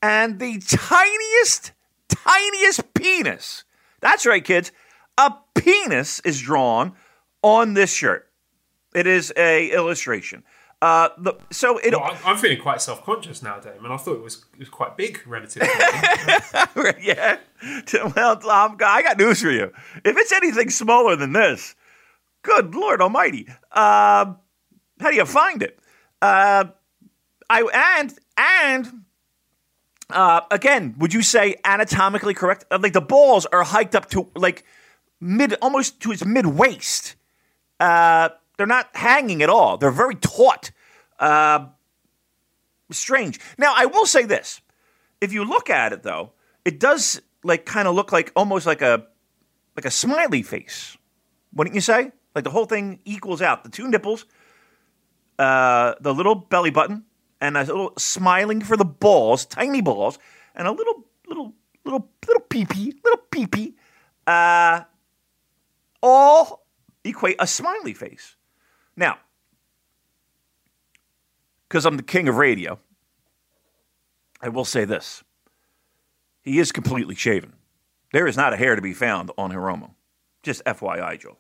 and 0.02 0.40
the 0.40 0.60
tiniest, 0.60 1.72
tiniest 2.10 2.94
penis. 2.94 3.64
That's 4.02 4.26
right, 4.26 4.44
kids. 4.44 4.72
A 5.18 5.34
penis 5.56 6.20
is 6.22 6.42
drawn 6.42 6.94
on 7.42 7.74
this 7.74 7.94
shirt. 7.94 8.30
It 8.94 9.08
is 9.08 9.34
a 9.36 9.72
illustration. 9.72 10.44
Uh, 10.82 11.10
the, 11.18 11.34
so 11.52 11.78
it 11.80 11.94
Well, 11.94 12.04
I'm, 12.04 12.18
I'm 12.26 12.38
feeling 12.38 12.62
quite 12.62 12.82
self-conscious 12.82 13.42
now, 13.42 13.60
Damon. 13.60 13.92
I 13.92 13.98
thought 13.98 14.16
it 14.16 14.22
was 14.22 14.46
it 14.54 14.60
was 14.60 14.70
quite 14.70 14.98
big 14.98 15.22
relatively. 15.26 15.68
yeah. 17.02 17.38
Well, 18.16 18.50
um, 18.50 18.78
I 18.86 19.02
got 19.02 19.18
news 19.18 19.42
for 19.42 19.50
you. 19.50 19.72
If 20.04 20.18
it's 20.18 20.32
anything 20.32 20.70
smaller 20.70 21.16
than 21.16 21.34
this, 21.34 21.76
good 22.46 22.76
Lord 22.76 23.02
Almighty, 23.02 23.48
uh, 23.72 24.34
how 25.02 25.10
do 25.10 25.16
you 25.16 25.26
find 25.26 25.64
it? 25.64 25.80
Uh, 26.22 26.66
I 27.50 27.98
and 27.98 28.14
and 28.38 29.06
uh, 30.10 30.42
again, 30.52 30.96
would 31.00 31.14
you 31.14 31.22
say 31.22 31.56
anatomically 31.66 32.34
correct? 32.34 32.66
Uh, 32.72 32.80
Like 32.82 32.94
the 32.94 33.02
balls 33.02 33.46
are 33.48 33.64
hiked 33.64 33.96
up 33.96 34.10
to 34.12 34.30
like 34.36 34.64
mid, 35.20 35.56
almost 35.62 36.00
to 36.02 36.12
its 36.12 36.24
mid 36.26 36.46
waist. 36.46 37.16
Uh, 37.80 38.30
they're 38.58 38.68
not 38.68 38.90
hanging 38.96 39.42
at 39.42 39.50
all. 39.50 39.78
They're 39.78 39.92
very 39.92 40.16
taut. 40.16 40.72
Uh, 41.20 41.68
strange. 42.92 43.40
Now, 43.58 43.74
I 43.76 43.86
will 43.86 44.06
say 44.06 44.26
this: 44.26 44.62
if 45.20 45.34
you 45.34 45.44
look 45.44 45.70
at 45.70 45.92
it, 45.94 46.04
though, 46.04 46.32
it 46.64 46.80
does 46.80 47.22
like 47.44 47.66
kind 47.66 47.88
of 47.88 47.96
look 47.96 48.12
like 48.12 48.32
almost 48.36 48.66
like 48.66 48.82
a 48.82 49.08
like 49.76 49.86
a 49.86 49.92
smiley 49.92 50.44
face. 50.44 50.98
Wouldn't 51.54 51.76
you 51.76 51.82
say? 51.82 52.12
Like 52.36 52.44
the 52.44 52.50
whole 52.50 52.66
thing 52.66 53.00
equals 53.06 53.42
out. 53.42 53.64
The 53.64 53.70
two 53.70 53.88
nipples, 53.88 54.26
uh, 55.40 55.96
the 56.02 56.14
little 56.14 56.36
belly 56.36 56.70
button, 56.70 57.06
and 57.40 57.58
a 57.58 57.62
little 57.62 57.94
smiling 57.98 58.62
for 58.62 58.76
the 58.76 58.86
balls, 58.86 59.46
tiny 59.46 59.82
balls, 59.82 60.20
and 60.54 60.68
a 60.68 60.72
little 60.72 61.06
little 61.28 61.54
little 61.86 62.10
little 62.28 62.44
peepee, 62.50 62.94
little 63.04 63.24
peepee, 63.32 63.74
uh, 64.28 64.84
all 66.04 66.66
equate 67.06 67.38
a 67.40 67.48
smiley 67.48 67.94
face. 67.94 68.36
Now, 68.98 69.18
because 71.68 71.86
I'm 71.86 71.98
the 71.98 72.04
king 72.04 72.28
of 72.28 72.36
radio, 72.36 72.80
I 74.42 74.50
will 74.50 74.66
say 74.66 74.86
this. 74.86 75.24
He 76.42 76.60
is 76.60 76.72
completely 76.72 77.16
shaven. 77.16 77.54
There 78.12 78.28
is 78.28 78.38
not 78.38 78.54
a 78.54 78.58
hair 78.58 78.76
to 78.76 78.82
be 78.82 78.94
found 78.94 79.32
on 79.38 79.52
Hiromu. 79.52 79.92
Just 80.44 80.64
FYI, 80.66 81.20
Joe. 81.20 81.38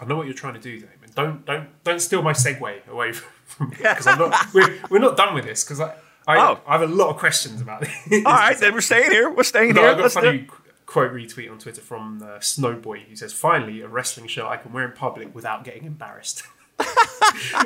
I 0.00 0.04
know 0.04 0.16
what 0.16 0.26
you're 0.26 0.34
trying 0.34 0.54
to 0.54 0.60
do, 0.60 0.78
Damon. 0.78 0.92
Don't 1.14 1.44
don't 1.46 1.68
don't 1.84 2.00
steal 2.00 2.22
my 2.22 2.32
segue 2.32 2.86
away 2.88 3.12
from 3.46 3.70
me 3.70 3.76
because 3.78 4.06
I'm 4.06 4.18
not. 4.18 4.34
We're, 4.54 4.78
we're 4.90 4.98
not 4.98 5.16
done 5.16 5.34
with 5.34 5.44
this 5.44 5.64
because 5.64 5.80
I 5.80 5.94
I, 6.28 6.38
Oh. 6.38 6.60
I 6.66 6.72
have 6.78 6.82
a 6.82 6.92
lot 6.92 7.08
of 7.10 7.16
questions 7.16 7.60
about 7.60 7.80
this. 7.82 8.24
All 8.26 8.32
right, 8.32 8.58
then 8.58 8.74
we're 8.74 8.80
staying 8.80 9.10
here. 9.12 9.30
We're 9.30 9.42
staying 9.44 9.74
No, 9.74 9.82
here. 9.82 9.90
I 9.90 9.92
got 9.94 10.00
a 10.00 10.02
Let's 10.02 10.14
do- 10.14 10.20
funny 10.20 10.46
quote 10.86 11.12
retweet 11.12 11.50
on 11.50 11.58
Twitter 11.58 11.80
from 11.80 12.22
uh, 12.22 12.38
Snowboy 12.38 13.04
who 13.08 13.16
says, 13.16 13.32
"Finally, 13.32 13.80
a 13.80 13.88
wrestling 13.88 14.26
shirt 14.26 14.44
I 14.46 14.56
can 14.56 14.72
wear 14.72 14.84
in 14.84 14.92
public 14.92 15.34
without 15.34 15.64
getting 15.64 15.84
embarrassed." 15.84 16.42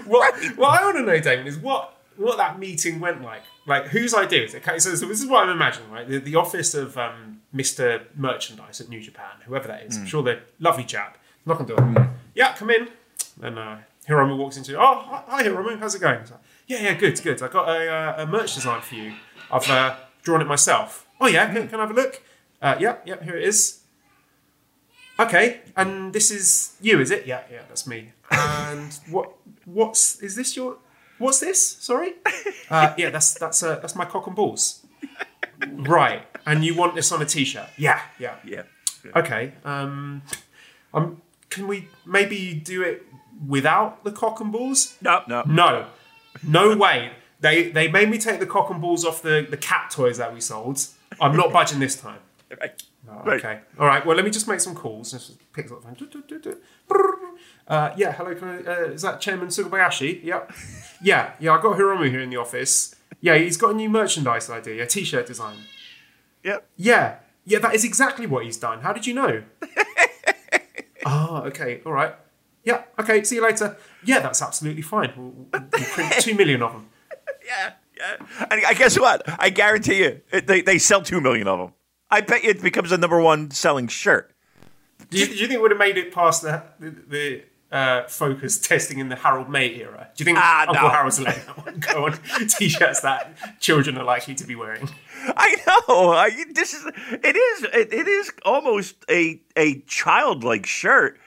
what, 0.06 0.34
what 0.56 0.80
I 0.80 0.84
want 0.84 0.96
to 0.98 1.02
know, 1.02 1.18
Damon, 1.18 1.46
is 1.46 1.56
what 1.58 1.96
what 2.16 2.36
that 2.36 2.58
meeting 2.58 3.00
went 3.00 3.22
like. 3.22 3.42
Like, 3.66 3.86
whose 3.88 4.12
idea 4.14 4.44
is 4.44 4.54
it? 4.54 4.58
Okay, 4.66 4.78
so, 4.78 4.94
so 4.94 5.06
this 5.06 5.20
is 5.22 5.26
what 5.26 5.44
I'm 5.44 5.50
imagining, 5.50 5.90
right? 5.90 6.06
The, 6.08 6.18
the 6.18 6.36
office 6.36 6.74
of 6.74 6.98
um, 6.98 7.40
Mr. 7.54 8.02
Merchandise 8.14 8.80
at 8.80 8.88
New 8.88 9.00
Japan, 9.00 9.30
whoever 9.46 9.68
that 9.68 9.84
is. 9.84 9.96
I'm 9.96 10.06
sure 10.06 10.22
they're 10.22 10.42
lovely 10.58 10.84
chap. 10.84 11.16
Knock 11.50 11.60
on 11.60 11.66
door. 11.66 12.12
Yeah, 12.32 12.54
come 12.54 12.70
in. 12.70 12.88
And 13.42 13.58
uh, 13.58 13.78
Hiromu 14.08 14.38
walks 14.38 14.56
into. 14.56 14.78
Oh, 14.78 15.02
hi, 15.04 15.24
hi, 15.26 15.42
Hiromu. 15.42 15.80
How's 15.80 15.96
it 15.96 16.00
going? 16.00 16.20
Like, 16.20 16.30
yeah, 16.68 16.80
yeah, 16.80 16.94
good, 16.94 17.20
good. 17.20 17.42
I 17.42 17.48
got 17.48 17.68
a, 17.68 17.88
uh, 17.90 18.22
a 18.22 18.26
merch 18.26 18.54
design 18.54 18.80
for 18.82 18.94
you. 18.94 19.14
I've 19.50 19.68
uh, 19.68 19.96
drawn 20.22 20.40
it 20.40 20.46
myself. 20.46 21.08
Oh 21.20 21.26
yeah, 21.26 21.52
can, 21.52 21.66
can 21.66 21.80
I 21.80 21.82
have 21.82 21.90
a 21.90 21.94
look? 21.94 22.22
Uh, 22.62 22.76
yeah, 22.78 22.98
yeah, 23.04 23.20
here 23.24 23.36
it 23.36 23.42
is. 23.42 23.80
Okay, 25.18 25.62
and 25.76 26.12
this 26.12 26.30
is 26.30 26.76
you, 26.80 27.00
is 27.00 27.10
it? 27.10 27.26
Yeah, 27.26 27.42
yeah, 27.50 27.62
that's 27.66 27.84
me. 27.84 28.12
And 28.30 28.92
what? 29.10 29.32
What's 29.64 30.20
is 30.20 30.36
this 30.36 30.56
your? 30.56 30.76
What's 31.18 31.40
this? 31.40 31.66
Sorry. 31.66 32.14
Uh, 32.70 32.94
yeah, 32.96 33.10
that's 33.10 33.34
that's 33.34 33.64
uh, 33.64 33.80
that's 33.80 33.96
my 33.96 34.04
cock 34.04 34.28
and 34.28 34.36
balls. 34.36 34.86
Right, 35.72 36.22
and 36.46 36.64
you 36.64 36.76
want 36.76 36.94
this 36.94 37.10
on 37.10 37.20
a 37.20 37.26
t-shirt? 37.26 37.66
Yeah, 37.76 38.00
yeah. 38.20 38.36
Yeah. 38.44 38.62
Okay. 39.16 39.52
Um, 39.64 40.22
um, 40.92 41.20
can 41.50 41.66
we 41.68 41.88
maybe 42.06 42.54
do 42.54 42.82
it 42.82 43.04
without 43.46 44.04
the 44.04 44.12
cock 44.12 44.40
and 44.40 44.50
balls? 44.52 44.96
No, 45.02 45.22
no. 45.28 45.42
No, 45.46 45.86
no 46.42 46.76
way. 46.76 47.12
They 47.40 47.70
they 47.70 47.88
made 47.88 48.08
me 48.10 48.18
take 48.18 48.38
the 48.40 48.46
cock 48.46 48.70
and 48.70 48.80
balls 48.80 49.04
off 49.04 49.22
the, 49.22 49.46
the 49.48 49.56
cat 49.56 49.90
toys 49.90 50.18
that 50.18 50.32
we 50.32 50.40
sold. 50.40 50.86
I'm 51.20 51.36
not 51.36 51.52
budging 51.52 51.80
this 51.80 51.96
time. 51.96 52.20
Right. 52.60 52.82
Oh, 53.08 53.22
Right. 53.24 53.38
Okay. 53.38 53.60
All 53.78 53.86
right. 53.86 54.04
Well, 54.04 54.16
let 54.16 54.24
me 54.24 54.30
just 54.30 54.48
make 54.48 54.58
some 54.60 54.74
calls. 54.74 55.12
Just 55.12 55.38
pick 55.52 55.70
up 55.70 55.82
the 55.82 55.94
phone. 55.94 56.56
Uh, 57.68 57.94
yeah. 57.96 58.12
Hello. 58.12 58.34
Can 58.34 58.48
I, 58.48 58.56
uh, 58.70 58.84
is 58.86 59.02
that 59.02 59.20
Chairman 59.20 59.48
Sugabayashi? 59.48 60.24
Yep. 60.24 60.52
Yeah. 61.00 61.32
Yeah. 61.38 61.52
I 61.52 61.62
got 61.62 61.76
Hiromu 61.78 62.10
here 62.10 62.20
in 62.20 62.30
the 62.30 62.36
office. 62.38 62.94
Yeah. 63.20 63.36
He's 63.38 63.56
got 63.56 63.70
a 63.70 63.74
new 63.74 63.88
merchandise 63.88 64.50
idea. 64.50 64.82
A 64.82 64.86
T-shirt 64.86 65.26
design. 65.26 65.56
Yep. 66.42 66.66
Yeah. 66.76 67.16
Yeah. 67.44 67.60
That 67.60 67.74
is 67.74 67.84
exactly 67.84 68.26
what 68.26 68.44
he's 68.44 68.56
done. 68.56 68.80
How 68.80 68.92
did 68.92 69.06
you 69.06 69.14
know? 69.14 69.44
oh. 71.06 71.42
Okay. 71.46 71.80
All 71.86 71.92
right. 71.92 72.14
Yeah. 72.64 72.82
Okay. 72.98 73.22
See 73.24 73.36
you 73.36 73.42
later. 73.42 73.76
Yeah. 74.04 74.20
That's 74.20 74.42
absolutely 74.42 74.82
fine. 74.82 75.12
We'll, 75.16 75.32
we'll 75.52 75.68
print 75.70 76.12
two 76.20 76.34
million 76.34 76.62
of 76.62 76.72
them. 76.72 76.88
Yeah. 77.46 77.72
Yeah. 77.96 78.16
And 78.50 78.64
I 78.66 78.74
guess 78.74 78.98
what? 78.98 79.22
I 79.40 79.50
guarantee 79.50 79.98
you, 79.98 80.20
it, 80.32 80.46
they, 80.46 80.62
they 80.62 80.78
sell 80.78 81.02
two 81.02 81.20
million 81.20 81.46
of 81.48 81.58
them. 81.58 81.72
I 82.10 82.22
bet 82.22 82.42
you 82.42 82.50
it 82.50 82.62
becomes 82.62 82.90
the 82.90 82.98
number 82.98 83.20
one 83.20 83.50
selling 83.50 83.88
shirt. 83.88 84.32
Do 85.10 85.18
you, 85.18 85.26
do 85.26 85.32
you 85.32 85.38
think 85.46 85.52
it 85.52 85.60
would 85.60 85.70
have 85.70 85.78
made 85.78 85.96
it 85.98 86.12
past 86.12 86.42
the 86.42 86.62
the, 86.78 86.90
the 86.90 87.42
uh, 87.76 88.02
focus 88.08 88.58
testing 88.58 88.98
in 88.98 89.08
the 89.10 89.16
Harold 89.16 89.48
Meij 89.48 89.78
era? 89.78 90.08
Do 90.16 90.22
you 90.22 90.24
think 90.24 90.38
Ah, 90.40 90.66
Uncle 90.68 90.88
no. 90.88 90.88
Harold's 90.88 91.20
letting 91.20 91.44
that 91.46 91.56
one 91.66 91.78
go 91.78 92.06
on 92.06 92.18
t-shirts 92.48 93.00
that 93.00 93.60
children 93.60 93.96
are 93.98 94.04
likely 94.04 94.34
to 94.34 94.44
be 94.46 94.56
wearing? 94.56 94.88
I 95.36 95.56
know. 95.66 96.12
I, 96.12 96.30
this 96.52 96.72
is 96.72 96.84
it 96.86 97.36
is 97.36 97.64
it, 97.64 97.92
it 97.92 98.08
is 98.08 98.32
almost 98.44 98.96
a 99.10 99.40
a 99.56 99.80
childlike 99.82 100.66
shirt. 100.66 101.18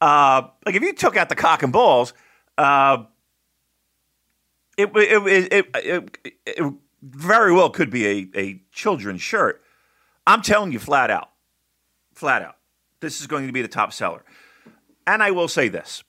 Uh, 0.00 0.48
like 0.64 0.74
if 0.74 0.82
you 0.82 0.92
took 0.92 1.16
out 1.16 1.28
the 1.28 1.34
cock 1.34 1.62
and 1.62 1.72
balls, 1.72 2.14
uh, 2.56 3.04
it 4.76 4.90
it 4.94 5.52
it, 5.52 5.70
it, 5.74 6.18
it, 6.46 6.74
very 7.02 7.52
well 7.52 7.70
could 7.70 7.90
be 7.90 8.06
a 8.06 8.28
a 8.34 8.62
children's 8.72 9.22
shirt. 9.22 9.62
I'm 10.26 10.42
telling 10.42 10.72
you, 10.72 10.78
flat 10.78 11.10
out, 11.10 11.30
flat 12.14 12.42
out, 12.42 12.56
this 13.00 13.20
is 13.20 13.26
going 13.26 13.46
to 13.46 13.52
be 13.52 13.62
the 13.62 13.68
top 13.68 13.92
seller. 13.92 14.24
and 15.06 15.22
I 15.22 15.30
will 15.30 15.48
say 15.48 15.68
this 15.68 16.02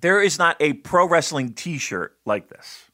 there 0.00 0.22
is 0.22 0.38
not 0.38 0.56
a 0.60 0.74
pro 0.74 1.06
wrestling 1.06 1.52
t 1.52 1.78
shirt 1.78 2.16
like 2.24 2.48
this, 2.48 2.90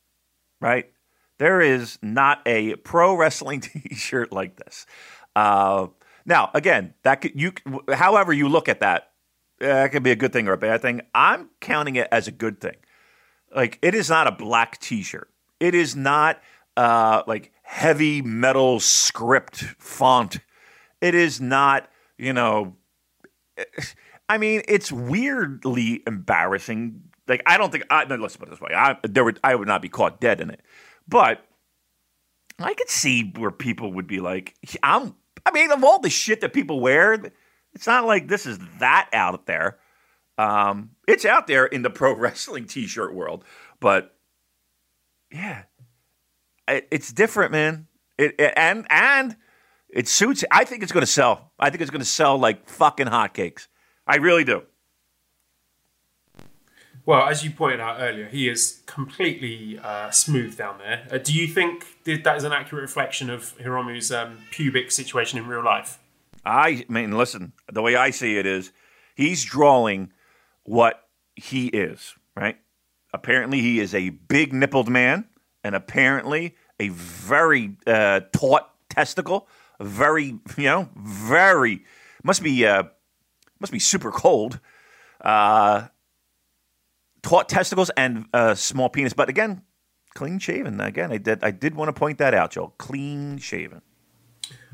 right? 0.60 0.90
There 1.38 1.60
is 1.60 1.98
not 2.02 2.40
a 2.46 2.76
pro 2.76 3.14
wrestling 3.14 3.60
t 3.62 3.94
shirt 3.94 4.32
like 4.32 4.56
this. 4.56 4.86
Uh, 5.34 5.88
now, 6.24 6.50
again, 6.54 6.94
that 7.02 7.20
could, 7.20 7.40
you, 7.40 7.52
however 7.92 8.32
you 8.32 8.48
look 8.48 8.68
at 8.68 8.80
that, 8.80 9.10
uh, 9.60 9.66
that 9.66 9.92
could 9.92 10.02
be 10.02 10.10
a 10.10 10.16
good 10.16 10.32
thing 10.32 10.48
or 10.48 10.52
a 10.52 10.58
bad 10.58 10.82
thing. 10.82 11.02
I'm 11.14 11.50
counting 11.60 11.96
it 11.96 12.08
as 12.10 12.26
a 12.26 12.32
good 12.32 12.60
thing. 12.60 12.76
Like, 13.54 13.78
it 13.80 13.94
is 13.94 14.10
not 14.10 14.26
a 14.26 14.32
black 14.32 14.80
t 14.80 15.02
shirt. 15.02 15.30
It 15.60 15.74
is 15.74 15.94
not 15.94 16.40
uh, 16.76 17.22
like 17.26 17.52
heavy 17.62 18.22
metal 18.22 18.80
script 18.80 19.58
font. 19.78 20.38
It 21.00 21.14
is 21.14 21.40
not, 21.40 21.88
you 22.18 22.32
know, 22.32 22.76
I 24.28 24.38
mean, 24.38 24.62
it's 24.68 24.90
weirdly 24.90 26.02
embarrassing. 26.06 27.02
Like, 27.28 27.42
I 27.46 27.56
don't 27.56 27.70
think, 27.70 27.84
I, 27.90 28.04
no, 28.04 28.16
let's 28.16 28.36
put 28.36 28.48
it 28.48 28.50
this 28.50 28.60
way 28.60 28.72
I, 28.74 28.96
there 29.02 29.24
would, 29.24 29.40
I 29.42 29.54
would 29.54 29.68
not 29.68 29.82
be 29.82 29.88
caught 29.88 30.20
dead 30.20 30.40
in 30.40 30.50
it. 30.50 30.60
But 31.08 31.44
I 32.58 32.74
could 32.74 32.88
see 32.88 33.32
where 33.36 33.50
people 33.50 33.92
would 33.92 34.06
be 34.06 34.20
like, 34.20 34.54
I'm, 34.82 35.14
I 35.44 35.50
mean, 35.50 35.70
of 35.70 35.84
all 35.84 35.98
the 36.00 36.10
shit 36.10 36.40
that 36.40 36.52
people 36.52 36.80
wear, 36.80 37.18
it's 37.74 37.86
not 37.86 38.06
like 38.06 38.28
this 38.28 38.46
is 38.46 38.58
that 38.78 39.08
out 39.12 39.46
there. 39.46 39.78
Um, 40.38 40.90
it's 41.06 41.24
out 41.24 41.46
there 41.46 41.66
in 41.66 41.82
the 41.82 41.90
pro 41.90 42.14
wrestling 42.14 42.66
t 42.66 42.86
shirt 42.86 43.14
world. 43.14 43.44
But 43.80 44.14
yeah, 45.30 45.64
it, 46.68 46.88
it's 46.90 47.12
different, 47.12 47.52
man. 47.52 47.86
It, 48.18 48.34
it, 48.38 48.54
and 48.56 48.86
and 48.90 49.36
it 49.90 50.08
suits. 50.08 50.44
I 50.50 50.64
think 50.64 50.82
it's 50.82 50.92
going 50.92 51.02
to 51.04 51.10
sell. 51.10 51.52
I 51.58 51.70
think 51.70 51.82
it's 51.82 51.90
going 51.90 52.00
to 52.00 52.06
sell 52.06 52.38
like 52.38 52.68
fucking 52.68 53.06
hotcakes. 53.06 53.68
I 54.06 54.16
really 54.16 54.44
do. 54.44 54.62
Well, 57.06 57.28
as 57.28 57.44
you 57.44 57.52
pointed 57.52 57.78
out 57.78 57.98
earlier, 58.00 58.26
he 58.26 58.48
is 58.48 58.82
completely 58.86 59.78
uh, 59.78 60.10
smooth 60.10 60.58
down 60.58 60.78
there. 60.78 61.06
Uh, 61.08 61.18
do 61.18 61.32
you 61.32 61.46
think 61.46 61.86
that, 62.02 62.36
is 62.36 62.42
an 62.42 62.52
accurate 62.52 62.82
reflection 62.82 63.30
of 63.30 63.56
Hiromu's 63.58 64.10
um, 64.10 64.38
pubic 64.50 64.90
situation 64.90 65.38
in 65.38 65.46
real 65.46 65.62
life? 65.64 66.00
I 66.44 66.84
mean, 66.88 67.16
listen, 67.16 67.52
the 67.72 67.80
way 67.80 67.94
I 67.94 68.10
see 68.10 68.38
it 68.38 68.44
is 68.44 68.72
he's 69.14 69.44
drawing 69.44 70.12
what 70.64 71.06
he 71.36 71.68
is, 71.68 72.16
right? 72.36 72.58
Apparently, 73.12 73.60
he 73.60 73.78
is 73.78 73.94
a 73.94 74.10
big 74.10 74.52
nippled 74.52 74.88
man, 74.88 75.26
and 75.62 75.76
apparently, 75.76 76.56
a 76.80 76.88
very 76.88 77.76
uh, 77.86 78.20
taut 78.32 78.68
testicle, 78.88 79.46
very, 79.80 80.40
you 80.56 80.64
know, 80.64 80.88
very, 80.96 81.84
must 82.24 82.42
be, 82.42 82.66
uh, 82.66 82.82
must 83.60 83.72
be 83.72 83.78
super 83.78 84.10
cold. 84.10 84.58
Uh, 85.20 85.86
taut 87.26 87.48
testicles 87.48 87.90
and 87.96 88.26
a 88.32 88.54
small 88.54 88.88
penis. 88.88 89.12
But 89.12 89.28
again, 89.28 89.62
clean 90.14 90.38
shaven. 90.38 90.80
Again, 90.80 91.10
I 91.12 91.18
did 91.18 91.42
I 91.42 91.50
did 91.50 91.74
want 91.74 91.88
to 91.88 91.92
point 91.92 92.18
that 92.18 92.32
out, 92.34 92.52
Joel. 92.52 92.74
Clean 92.78 93.36
shaven. 93.38 93.82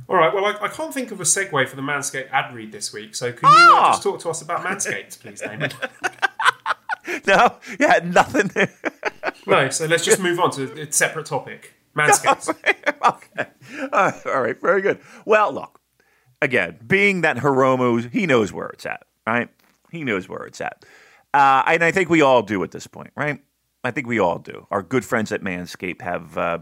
All 0.09 0.17
right. 0.17 0.33
Well, 0.35 0.45
I, 0.45 0.57
I 0.65 0.69
can't 0.69 0.93
think 0.93 1.11
of 1.13 1.21
a 1.21 1.25
segue 1.25 1.69
for 1.69 1.77
the 1.77 1.83
Manscaped 1.83 2.29
ad 2.31 2.55
read 2.55 2.71
this 2.73 2.93
week. 2.93 3.15
So 3.15 3.33
can 3.33 3.49
you 3.51 3.57
uh, 3.57 3.71
Ah! 3.73 3.91
just 3.93 4.03
talk 4.03 4.21
to 4.21 4.29
us 4.31 4.43
about 4.43 4.61
Manscaped, 4.61 5.19
please, 5.21 5.41
Damon? 5.47 5.71
No, 7.27 7.57
yeah, 7.81 8.01
nothing. 8.05 8.51
no. 9.47 9.69
So 9.71 9.87
let's 9.87 10.05
just 10.05 10.21
move 10.21 10.39
on 10.41 10.51
to 10.53 10.83
a 10.83 10.93
separate 10.93 11.27
topic. 11.27 11.73
Manscaped. 11.97 12.49
okay. 13.05 13.51
All 13.93 14.11
right, 14.11 14.27
all 14.27 14.41
right, 14.43 14.61
very 14.61 14.83
good. 14.83 14.99
Well, 15.25 15.53
look, 15.53 15.81
again, 16.41 16.79
being 16.87 17.21
that 17.23 17.39
Hiromu, 17.39 18.11
he 18.11 18.27
knows 18.27 18.53
where 18.53 18.69
it's 18.69 18.87
at, 18.87 19.05
right? 19.27 19.49
He 19.91 20.05
knows 20.05 20.29
where 20.29 20.45
it's 20.45 20.61
at. 20.61 20.85
Uh, 21.35 21.63
and 21.67 21.85
I 21.85 21.91
think 21.91 22.11
we 22.11 22.21
all 22.23 22.43
do 22.43 22.63
at 22.63 22.71
this 22.71 22.87
point, 22.87 23.11
right? 23.17 23.43
I 23.85 23.91
think 23.91 24.07
we 24.07 24.19
all 24.19 24.39
do. 24.39 24.67
Our 24.71 24.83
good 24.83 25.05
friends 25.05 25.33
at 25.33 25.43
Manscaped 25.43 26.03
have 26.03 26.39
uh, 26.39 26.59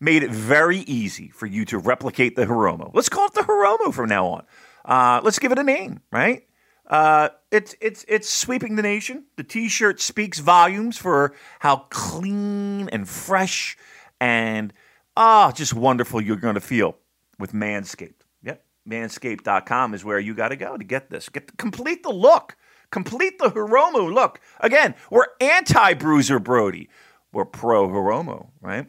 made 0.00 0.22
it 0.22 0.30
very 0.30 0.78
easy 0.78 1.28
for 1.28 1.46
you 1.46 1.64
to 1.66 1.78
replicate 1.78 2.36
the 2.36 2.46
Hiromu. 2.46 2.90
Let's 2.94 3.08
call 3.08 3.26
it 3.26 3.34
the 3.34 3.42
Hiromu 3.42 3.92
from 3.92 4.08
now 4.08 4.26
on. 4.26 4.46
Uh, 4.84 5.20
let's 5.22 5.38
give 5.38 5.52
it 5.52 5.58
a 5.58 5.62
name, 5.62 6.00
right? 6.10 6.46
Uh, 6.86 7.30
it's 7.50 7.74
it's 7.80 8.04
it's 8.08 8.28
sweeping 8.28 8.76
the 8.76 8.82
nation. 8.82 9.24
The 9.36 9.44
T-shirt 9.44 10.00
speaks 10.00 10.38
volumes 10.38 10.98
for 10.98 11.34
how 11.60 11.86
clean 11.90 12.88
and 12.90 13.08
fresh 13.08 13.78
and 14.20 14.72
ah, 15.16 15.52
just 15.52 15.72
wonderful 15.72 16.20
you're 16.20 16.36
going 16.36 16.56
to 16.56 16.60
feel 16.60 16.96
with 17.38 17.52
Manscaped. 17.52 18.20
Yep, 18.42 18.62
Manscaped.com 18.88 19.94
is 19.94 20.04
where 20.04 20.18
you 20.18 20.34
got 20.34 20.48
to 20.48 20.56
go 20.56 20.76
to 20.76 20.84
get 20.84 21.08
this. 21.08 21.30
Get 21.30 21.56
complete 21.56 22.02
the 22.02 22.12
look, 22.12 22.56
complete 22.90 23.38
the 23.38 23.50
Hiromu 23.50 24.12
look. 24.12 24.40
Again, 24.60 24.94
we're 25.10 25.26
anti-Bruiser 25.40 26.38
Brody. 26.38 26.88
We're 27.32 27.44
pro 27.44 27.88
Hiromu, 27.88 28.48
right? 28.60 28.86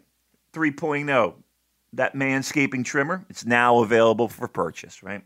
3.0. 0.53 1.35
That 1.93 2.13
manscaping 2.13 2.83
trimmer, 2.83 3.25
it's 3.29 3.45
now 3.45 3.79
available 3.79 4.27
for 4.27 4.47
purchase, 4.47 5.01
right? 5.01 5.23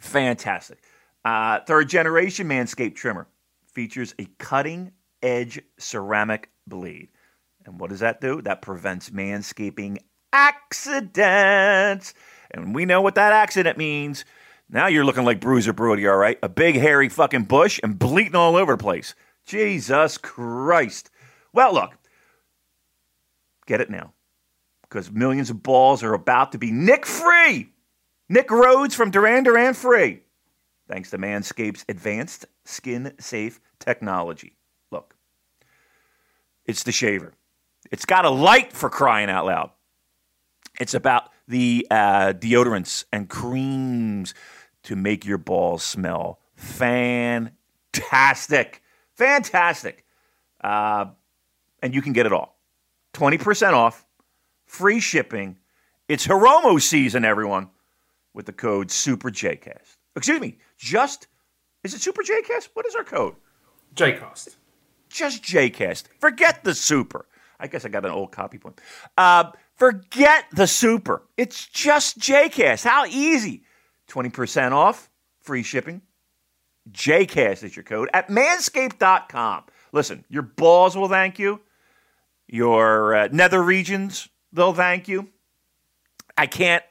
Fantastic. 0.00 0.82
Uh, 1.24 1.60
third 1.60 1.88
generation 1.88 2.48
Manscaped 2.48 2.94
trimmer 2.94 3.26
features 3.72 4.14
a 4.18 4.26
cutting 4.38 4.92
edge 5.22 5.60
ceramic 5.78 6.50
blade. 6.66 7.08
And 7.64 7.80
what 7.80 7.90
does 7.90 8.00
that 8.00 8.20
do? 8.20 8.42
That 8.42 8.62
prevents 8.62 9.10
manscaping 9.10 9.98
accidents. 10.32 12.14
And 12.50 12.74
we 12.74 12.84
know 12.84 13.00
what 13.00 13.14
that 13.14 13.32
accident 13.32 13.78
means. 13.78 14.24
Now 14.68 14.86
you're 14.86 15.04
looking 15.04 15.24
like 15.24 15.40
Bruiser 15.40 15.72
Brody, 15.72 16.06
all 16.06 16.16
right? 16.16 16.38
A 16.42 16.48
big 16.48 16.76
hairy 16.76 17.08
fucking 17.08 17.44
bush 17.44 17.78
and 17.82 17.98
bleating 17.98 18.34
all 18.34 18.56
over 18.56 18.72
the 18.72 18.82
place. 18.82 19.14
Jesus 19.46 20.18
Christ. 20.18 21.10
Well, 21.52 21.74
look, 21.74 21.92
get 23.66 23.80
it 23.80 23.90
now. 23.90 24.12
Because 24.82 25.10
millions 25.10 25.50
of 25.50 25.62
balls 25.62 26.02
are 26.02 26.14
about 26.14 26.52
to 26.52 26.58
be 26.58 26.70
Nick 26.70 27.04
free. 27.04 27.70
Nick 28.28 28.50
Rhodes 28.50 28.94
from 28.94 29.10
Duran 29.10 29.44
Duran 29.44 29.74
free. 29.74 30.20
Thanks 30.88 31.10
to 31.10 31.18
Manscaped's 31.18 31.84
advanced 31.88 32.46
skin 32.64 33.12
safe 33.18 33.60
technology. 33.78 34.56
Look, 34.90 35.14
it's 36.64 36.82
the 36.82 36.92
shaver. 36.92 37.34
It's 37.90 38.04
got 38.04 38.24
a 38.24 38.30
light 38.30 38.72
for 38.72 38.88
crying 38.88 39.30
out 39.30 39.46
loud. 39.46 39.70
It's 40.80 40.94
about 40.94 41.30
the 41.46 41.86
uh, 41.90 42.32
deodorants 42.32 43.04
and 43.12 43.28
creams 43.28 44.34
to 44.84 44.96
make 44.96 45.24
your 45.24 45.38
balls 45.38 45.82
smell 45.82 46.40
fantastic. 46.56 47.50
Fantastic. 49.14 50.04
Uh, 50.62 51.06
and 51.82 51.94
you 51.94 52.02
can 52.02 52.12
get 52.12 52.26
it 52.26 52.32
all 52.32 52.56
20% 53.14 53.72
off, 53.72 54.06
free 54.64 55.00
shipping. 55.00 55.58
It's 56.08 56.26
Hiromu 56.26 56.80
season, 56.80 57.24
everyone, 57.24 57.70
with 58.32 58.46
the 58.46 58.52
code 58.52 58.88
SuperJcast. 58.88 59.96
Excuse 60.16 60.40
me, 60.40 60.58
just, 60.78 61.28
is 61.82 61.94
it 61.94 62.00
Super 62.00 62.22
Jcast? 62.22 62.68
What 62.74 62.86
is 62.86 62.94
our 62.94 63.04
code? 63.04 63.34
Jcast. 63.94 64.56
just 65.08 65.42
JCast. 65.42 66.04
Forget 66.18 66.64
the 66.64 66.74
super. 66.74 67.26
I 67.60 67.68
guess 67.68 67.84
I 67.84 67.88
got 67.88 68.04
an 68.04 68.10
old 68.10 68.32
copy 68.32 68.58
point. 68.58 68.80
Uh, 69.16 69.52
forget 69.76 70.46
the 70.52 70.66
super. 70.66 71.22
It's 71.36 71.66
just 71.66 72.18
JCast. 72.18 72.84
How 72.84 73.06
easy. 73.06 73.62
20% 74.08 74.72
off, 74.72 75.10
free 75.40 75.62
shipping. 75.62 76.02
JCast 76.90 77.62
is 77.62 77.74
your 77.74 77.82
code 77.82 78.10
at 78.12 78.28
manscaped.com. 78.28 79.64
Listen, 79.92 80.24
your 80.28 80.42
balls 80.42 80.96
will 80.96 81.08
thank 81.08 81.38
you. 81.38 81.60
Your 82.46 83.14
uh, 83.14 83.28
nether 83.32 83.62
regions, 83.62 84.28
they'll 84.52 84.74
thank 84.74 85.08
you. 85.08 85.28
I 86.36 86.46
can't 86.46 86.82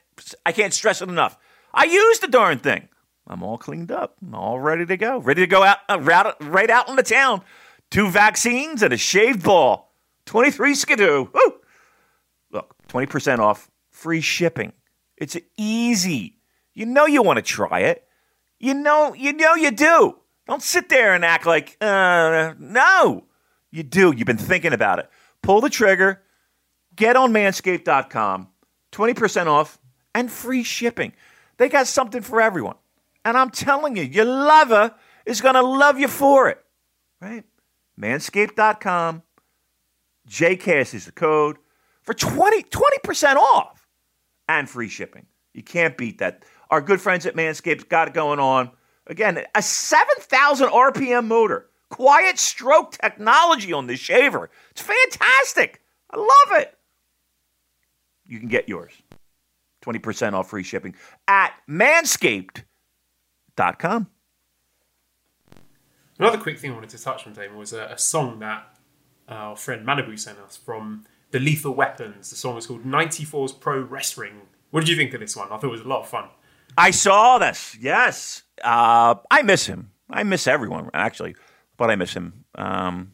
I 0.46 0.52
can't 0.52 0.74
stress 0.74 1.02
it 1.02 1.10
enough. 1.10 1.38
I 1.74 1.86
use 1.86 2.20
the 2.20 2.28
darn 2.28 2.60
thing. 2.60 2.88
I'm 3.28 3.44
all 3.44 3.58
cleaned 3.58 3.92
up. 3.92 4.16
I'm 4.22 4.36
all 4.36 4.60
ready 4.60 4.86
to 4.86 4.98
go. 4.98 5.20
Ready 5.20 5.42
to 5.42 5.48
go 5.48 5.64
out 5.64 5.80
uh, 5.90 6.00
right, 6.00 6.34
right 6.42 6.70
out 6.70 6.90
in 6.90 6.96
the 6.96 7.04
town. 7.04 7.42
Two 7.90 8.10
vaccines 8.10 8.84
and 8.84 8.94
a 8.94 8.98
shaved 8.98 9.44
ball. 9.44 9.94
23 10.26 10.76
skidoo. 10.76 11.28
Woo! 11.34 11.54
Look, 12.52 12.76
20% 12.88 13.40
off, 13.40 13.70
free 13.92 14.22
shipping. 14.22 14.74
It's 15.18 15.38
easy. 15.58 16.38
You 16.74 16.86
know 16.86 17.06
you 17.06 17.22
want 17.22 17.38
to 17.38 17.44
try 17.44 17.82
it. 17.82 18.08
You 18.60 18.74
know, 18.74 19.14
you 19.14 19.34
know 19.34 19.56
you 19.56 19.72
do. 19.72 20.18
Don't 20.48 20.62
sit 20.62 20.90
there 20.90 21.14
and 21.14 21.24
act 21.24 21.46
like, 21.46 21.78
uh, 21.82 22.54
no. 22.60 23.26
You 23.72 23.84
do. 23.84 24.14
You've 24.16 24.28
been 24.28 24.38
thinking 24.38 24.74
about 24.74 25.00
it. 25.00 25.10
Pull 25.42 25.62
the 25.62 25.70
trigger. 25.70 26.22
Get 26.96 27.16
on 27.16 27.34
manscaped.com. 27.34 28.50
20% 28.92 29.48
off 29.48 29.80
and 30.14 30.32
free 30.32 30.64
shipping. 30.64 31.14
They 31.58 31.70
got 31.70 31.88
something 31.88 32.22
for 32.22 32.42
everyone. 32.42 32.76
And 33.26 33.38
I'm 33.38 33.50
telling 33.50 33.96
you, 33.96 34.04
your 34.04 34.26
lover 34.26 34.94
is 35.26 35.42
going 35.42 35.56
to 35.56 35.62
love 35.62 36.00
you 36.00 36.08
for 36.08 36.50
it. 36.50 36.64
Right? 37.22 37.44
Manscaped.com. 38.00 39.24
JCast 40.28 40.94
is 40.94 41.06
the 41.06 41.12
code 41.12 41.58
for 42.02 42.14
20, 42.14 42.64
20% 42.64 43.36
off 43.36 43.88
and 44.48 44.70
free 44.70 44.90
shipping. 44.90 45.26
You 45.54 45.64
can't 45.64 45.98
beat 45.98 46.20
that. 46.20 46.44
Our 46.74 46.82
good 46.82 47.00
friends 47.00 47.26
at 47.28 47.36
Manscaped 47.36 47.88
got 47.88 48.08
it 48.08 48.16
going 48.16 48.40
on. 48.40 48.72
Again, 49.06 49.44
a 49.54 49.62
7,000 49.62 50.70
RPM 50.70 51.28
motor. 51.28 51.68
Quiet 51.90 52.40
stroke 52.40 52.94
technology 52.94 53.72
on 53.72 53.86
this 53.86 54.00
shaver. 54.00 54.50
It's 54.72 54.82
fantastic. 54.82 55.84
I 56.10 56.18
love 56.18 56.62
it. 56.62 56.76
You 58.26 58.40
can 58.40 58.48
get 58.48 58.68
yours. 58.68 58.92
20% 59.86 60.34
off 60.34 60.50
free 60.50 60.64
shipping 60.64 60.96
at 61.28 61.54
manscaped.com. 61.70 64.08
Another 66.18 66.40
quick 66.40 66.58
thing 66.58 66.72
I 66.72 66.74
wanted 66.74 66.90
to 66.90 67.04
touch 67.04 67.28
on, 67.28 67.34
Damon, 67.34 67.60
was 67.60 67.74
a, 67.74 67.84
a 67.84 68.00
song 68.00 68.40
that 68.40 68.80
our 69.30 69.56
friend 69.56 69.86
Manabu 69.86 70.18
sent 70.18 70.40
us 70.40 70.58
from 70.58 71.06
the 71.30 71.38
Lethal 71.38 71.76
Weapons. 71.76 72.32
The 72.32 72.36
song 72.36 72.58
is 72.58 72.66
called 72.66 72.84
94's 72.84 73.52
Pro 73.52 73.80
Wrestling. 73.80 74.48
What 74.72 74.80
did 74.80 74.90
you 74.90 74.96
think 74.96 75.14
of 75.14 75.20
this 75.20 75.36
one? 75.36 75.52
I 75.52 75.58
thought 75.58 75.66
it 75.66 75.68
was 75.68 75.82
a 75.82 75.88
lot 75.88 76.00
of 76.00 76.10
fun. 76.10 76.30
I 76.78 76.92
saw 76.92 77.38
this. 77.38 77.78
Yes. 77.80 78.44
Uh, 78.64 79.16
I 79.30 79.42
miss 79.42 79.66
him. 79.66 79.92
I 80.10 80.24
miss 80.24 80.48
everyone, 80.48 80.90
actually, 80.94 81.36
but 81.78 81.90
I 81.90 81.96
miss 81.96 82.14
him. 82.14 82.46
Um, 82.56 83.14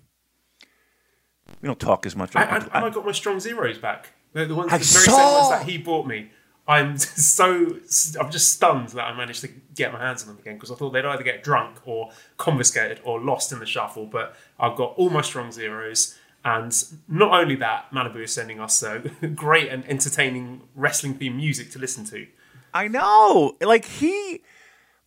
we 1.61 1.67
don't 1.67 1.79
talk 1.79 2.05
as 2.05 2.15
much. 2.15 2.35
I, 2.35 2.43
I, 2.43 2.57
and 2.57 2.85
I 2.85 2.89
got 2.89 3.05
my 3.05 3.11
strong 3.11 3.39
zeros 3.39 3.77
back. 3.77 4.13
The, 4.33 4.45
the 4.45 4.55
ones, 4.55 4.71
the 4.71 4.77
very 4.77 4.83
saw- 4.83 5.17
same 5.17 5.33
ones 5.33 5.49
that 5.49 5.63
he 5.69 5.77
bought 5.77 6.07
me. 6.07 6.31
I'm 6.67 6.97
so 6.97 7.77
I'm 8.19 8.29
just 8.29 8.53
stunned 8.53 8.89
that 8.89 9.03
I 9.03 9.13
managed 9.15 9.41
to 9.41 9.49
get 9.75 9.91
my 9.91 9.99
hands 9.99 10.21
on 10.23 10.29
them 10.29 10.37
again 10.39 10.55
because 10.55 10.71
I 10.71 10.75
thought 10.75 10.91
they'd 10.91 11.05
either 11.05 11.23
get 11.23 11.43
drunk 11.43 11.77
or 11.85 12.11
confiscated 12.37 13.01
or 13.03 13.19
lost 13.19 13.51
in 13.51 13.59
the 13.59 13.65
shuffle. 13.65 14.05
But 14.05 14.35
I've 14.59 14.77
got 14.77 14.93
all 14.95 15.09
my 15.09 15.21
strong 15.21 15.51
zeros, 15.51 16.17
and 16.45 16.71
not 17.07 17.31
only 17.31 17.55
that, 17.55 17.91
Manabu 17.91 18.23
is 18.23 18.33
sending 18.33 18.59
us 18.59 18.83
uh, 18.83 19.01
great 19.35 19.69
and 19.69 19.83
entertaining 19.89 20.61
wrestling 20.75 21.15
themed 21.15 21.35
music 21.37 21.71
to 21.71 21.79
listen 21.79 22.05
to. 22.05 22.27
I 22.73 22.87
know. 22.87 23.55
Like 23.61 23.85
he, 23.85 24.41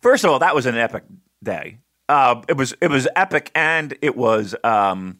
first 0.01 0.23
of 0.23 0.31
all, 0.31 0.39
that 0.39 0.55
was 0.55 0.65
an 0.65 0.75
epic 0.75 1.03
day. 1.43 1.79
Uh, 2.09 2.41
it 2.47 2.57
was 2.57 2.73
it 2.81 2.89
was 2.89 3.07
epic, 3.15 3.49
and 3.55 3.95
it 4.01 4.15
was 4.17 4.55
um, 4.63 5.19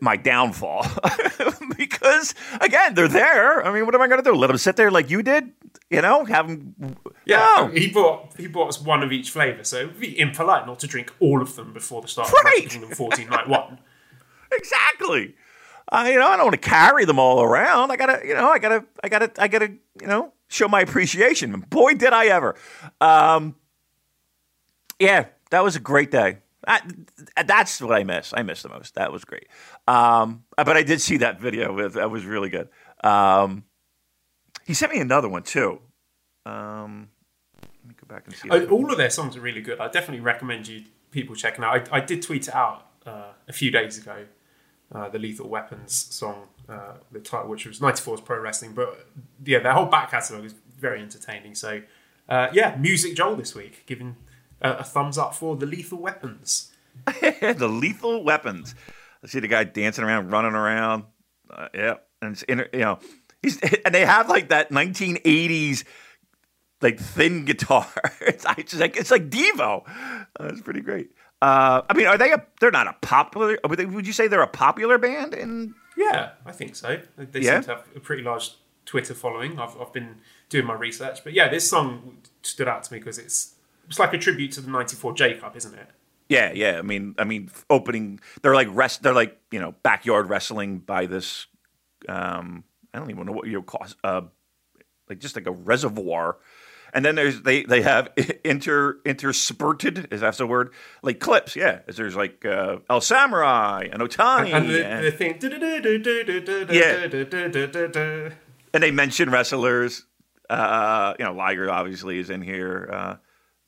my 0.00 0.16
downfall 0.16 0.84
because 1.78 2.34
again, 2.60 2.94
they're 2.94 3.08
there. 3.08 3.64
I 3.64 3.72
mean, 3.72 3.86
what 3.86 3.94
am 3.94 4.02
I 4.02 4.08
going 4.08 4.22
to 4.22 4.28
do? 4.30 4.34
Let 4.36 4.48
them 4.48 4.58
sit 4.58 4.76
there 4.76 4.90
like 4.90 5.10
you 5.10 5.22
did? 5.22 5.52
You 5.90 6.02
know, 6.02 6.24
have 6.24 6.48
them. 6.48 6.96
Yeah, 7.26 7.36
No. 7.58 7.66
he 7.68 7.88
bought 7.90 8.34
he 8.36 8.48
bought 8.48 8.68
us 8.68 8.80
one 8.80 9.02
of 9.02 9.12
each 9.12 9.30
flavour, 9.30 9.62
so 9.64 9.78
it 9.80 9.86
would 9.86 10.00
be 10.00 10.18
impolite 10.18 10.66
not 10.66 10.78
to 10.80 10.86
drink 10.86 11.12
all 11.20 11.40
of 11.40 11.54
them 11.56 11.72
before 11.72 12.02
the 12.02 12.08
start 12.08 12.30
Right. 12.44 12.64
of 12.66 12.72
Kingdom 12.72 12.90
14 12.90 13.28
night 13.28 13.48
one. 13.48 13.78
exactly. 14.52 15.34
I, 15.94 16.10
you 16.10 16.18
know, 16.18 16.26
I 16.26 16.36
don't 16.36 16.46
want 16.46 16.60
to 16.60 16.68
carry 16.68 17.04
them 17.04 17.20
all 17.20 17.40
around. 17.40 17.92
I 17.92 17.96
gotta, 17.96 18.26
you 18.26 18.34
know, 18.34 18.48
I 18.48 18.58
gotta, 18.58 18.84
I 19.04 19.08
gotta, 19.08 19.30
I 19.38 19.46
gotta, 19.46 19.68
you 20.00 20.06
know, 20.08 20.32
show 20.48 20.66
my 20.66 20.80
appreciation. 20.80 21.60
Boy, 21.70 21.94
did 21.94 22.12
I 22.12 22.26
ever! 22.26 22.56
Um, 23.00 23.54
yeah, 24.98 25.26
that 25.50 25.62
was 25.62 25.76
a 25.76 25.80
great 25.80 26.10
day. 26.10 26.38
That, 26.66 26.90
that's 27.46 27.80
what 27.80 27.94
I 27.94 28.02
miss. 28.02 28.32
I 28.36 28.42
miss 28.42 28.62
the 28.62 28.70
most. 28.70 28.96
That 28.96 29.12
was 29.12 29.24
great. 29.24 29.46
Um, 29.86 30.44
but 30.56 30.76
I 30.76 30.82
did 30.82 31.00
see 31.00 31.18
that 31.18 31.38
video. 31.40 31.72
With, 31.72 31.92
that 31.94 32.10
was 32.10 32.24
really 32.24 32.48
good. 32.48 32.68
Um, 33.04 33.64
he 34.64 34.74
sent 34.74 34.92
me 34.92 34.98
another 34.98 35.28
one 35.28 35.44
too. 35.44 35.78
Um, 36.44 37.08
let 37.62 37.88
me 37.88 37.94
go 38.00 38.12
back 38.12 38.24
and 38.26 38.34
see. 38.34 38.50
Uh, 38.50 38.64
all 38.64 38.90
of 38.90 38.96
their 38.96 39.10
songs 39.10 39.36
are 39.36 39.40
really 39.40 39.62
good. 39.62 39.78
I 39.78 39.88
definitely 39.88 40.24
recommend 40.24 40.66
you 40.66 40.82
people 41.12 41.36
checking 41.36 41.62
out. 41.62 41.88
I, 41.92 41.98
I 41.98 42.00
did 42.00 42.22
tweet 42.22 42.48
it 42.48 42.54
out 42.54 42.86
uh, 43.06 43.32
a 43.46 43.52
few 43.52 43.70
days 43.70 43.96
ago. 43.98 44.24
Uh, 44.92 45.08
the 45.08 45.18
Lethal 45.18 45.48
Weapons 45.48 45.92
song, 46.10 46.46
uh, 46.68 46.94
the 47.10 47.18
title, 47.18 47.48
which 47.48 47.66
was 47.66 47.80
94's 47.80 48.20
Pro 48.20 48.38
Wrestling, 48.38 48.74
but 48.74 49.06
yeah, 49.44 49.58
their 49.58 49.72
whole 49.72 49.86
back 49.86 50.10
catalogue 50.10 50.44
is 50.44 50.54
very 50.78 51.00
entertaining. 51.00 51.54
So, 51.54 51.82
uh, 52.28 52.48
yeah, 52.52 52.76
Music 52.78 53.16
Joel 53.16 53.34
this 53.34 53.54
week, 53.54 53.84
giving 53.86 54.16
uh, 54.62 54.76
a 54.78 54.84
thumbs 54.84 55.18
up 55.18 55.34
for 55.34 55.56
the 55.56 55.66
Lethal 55.66 55.98
Weapons. 55.98 56.70
the 57.20 57.68
lethal 57.68 58.22
weapons. 58.22 58.74
I 59.22 59.26
see 59.26 59.40
the 59.40 59.48
guy 59.48 59.64
dancing 59.64 60.04
around, 60.04 60.30
running 60.30 60.54
around. 60.54 61.04
Uh, 61.50 61.68
yeah, 61.74 61.94
and 62.22 62.32
it's 62.32 62.44
you 62.48 62.80
know, 62.80 62.98
he's 63.42 63.60
and 63.84 63.94
they 63.94 64.04
have 64.04 64.28
like 64.28 64.48
that 64.50 64.70
1980s 64.70 65.84
like 66.80 66.98
thin 66.98 67.44
guitar. 67.44 67.86
It's, 68.20 68.44
like 68.44 68.96
it's 68.96 69.10
like 69.10 69.28
Devo. 69.28 69.84
It's 70.40 70.60
pretty 70.62 70.80
great. 70.80 71.10
Uh, 71.42 71.82
I 71.88 71.94
mean, 71.94 72.06
are 72.06 72.16
they 72.18 72.32
a? 72.32 72.44
They're 72.60 72.70
not 72.70 72.86
a 72.86 72.94
popular. 73.02 73.58
Would, 73.68 73.78
they, 73.78 73.84
would 73.86 74.06
you 74.06 74.12
say 74.12 74.28
they're 74.28 74.42
a 74.42 74.46
popular 74.46 74.98
band? 74.98 75.34
In 75.34 75.74
Yeah, 75.96 76.30
I 76.46 76.52
think 76.52 76.74
so. 76.76 77.00
They- 77.16 77.24
They 77.26 77.40
Yeah? 77.40 77.54
seem 77.60 77.62
to 77.64 77.70
have 77.76 77.84
a 77.94 78.00
pretty 78.00 78.22
large 78.22 78.52
Twitter 78.86 79.14
following. 79.14 79.58
I've, 79.58 79.78
I've 79.80 79.92
been 79.92 80.16
doing 80.48 80.66
my 80.66 80.74
research, 80.74 81.22
but 81.24 81.32
yeah, 81.32 81.48
this 81.48 81.68
song 81.68 82.18
stood 82.42 82.68
out 82.68 82.84
to 82.84 82.92
me 82.92 82.98
because 82.98 83.18
it's 83.18 83.54
it's 83.88 83.98
like 83.98 84.14
a 84.14 84.18
tribute 84.18 84.52
to 84.52 84.60
the 84.62 84.70
'94 84.70 85.12
J 85.14 85.34
Cup, 85.34 85.56
isn't 85.56 85.74
it? 85.74 85.88
yeah, 86.30 86.52
yeah. 86.52 86.78
I 86.78 86.82
mean, 86.82 87.14
I 87.18 87.24
mean, 87.24 87.50
opening. 87.68 88.20
They're 88.42 88.54
like 88.54 88.68
rest. 88.70 89.02
They're 89.02 89.12
like 89.14 89.38
you 89.50 89.60
know 89.60 89.74
backyard 89.82 90.28
wrestling 90.30 90.78
by 90.78 91.04
this. 91.06 91.46
Um, 92.08 92.64
I 92.94 92.98
don't 92.98 93.10
even 93.10 93.26
know 93.26 93.32
what 93.32 93.46
you 93.48 93.60
call 93.62 93.86
uh, 94.02 94.22
like 95.08 95.18
just 95.18 95.36
like 95.36 95.46
a 95.46 95.50
reservoir. 95.52 96.38
And 96.94 97.04
then 97.04 97.16
there's 97.16 97.42
they 97.42 97.64
they 97.64 97.82
have 97.82 98.10
inter 98.44 98.98
interspurted 99.04 100.12
is 100.12 100.20
that 100.20 100.36
the 100.38 100.46
word 100.46 100.72
like 101.02 101.18
clips 101.18 101.56
yeah 101.56 101.80
there's 101.88 102.14
like 102.14 102.44
uh, 102.46 102.76
El 102.88 103.00
Samurai 103.00 103.88
and 103.92 104.00
Otani 104.00 104.52
And 104.54 104.70
the, 104.70 104.86
and, 104.86 105.04
the 105.04 105.10
thing. 105.10 105.38
Yeah. 106.70 107.08
and 108.72 108.82
they 108.82 108.92
mention 108.92 109.28
wrestlers 109.30 110.06
uh, 110.48 111.14
you 111.18 111.24
know 111.24 111.32
Liger 111.34 111.68
obviously 111.68 112.18
is 112.18 112.30
in 112.30 112.42
here 112.42 112.88
uh, 112.92 113.16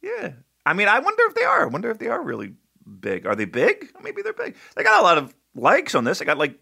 yeah 0.02 0.32
I 0.64 0.72
mean 0.74 0.86
I 0.86 1.00
wonder 1.00 1.24
if 1.26 1.34
they 1.34 1.42
are 1.42 1.62
I 1.62 1.66
wonder 1.66 1.90
if 1.90 1.98
they 1.98 2.08
are 2.08 2.22
really 2.22 2.54
big 3.00 3.26
are 3.26 3.34
they 3.34 3.44
big 3.44 3.90
maybe 4.04 4.22
they're 4.22 4.32
big 4.34 4.54
they 4.76 4.84
got 4.84 5.00
a 5.00 5.04
lot 5.04 5.18
of 5.18 5.34
likes 5.56 5.96
on 5.96 6.04
this 6.04 6.20
they 6.20 6.24
got 6.24 6.38
like 6.38 6.60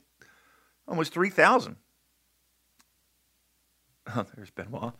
almost 0.88 1.12
three 1.12 1.28
thousand 1.30 1.76
oh 4.16 4.24
there's 4.34 4.50
Benoit 4.50 4.94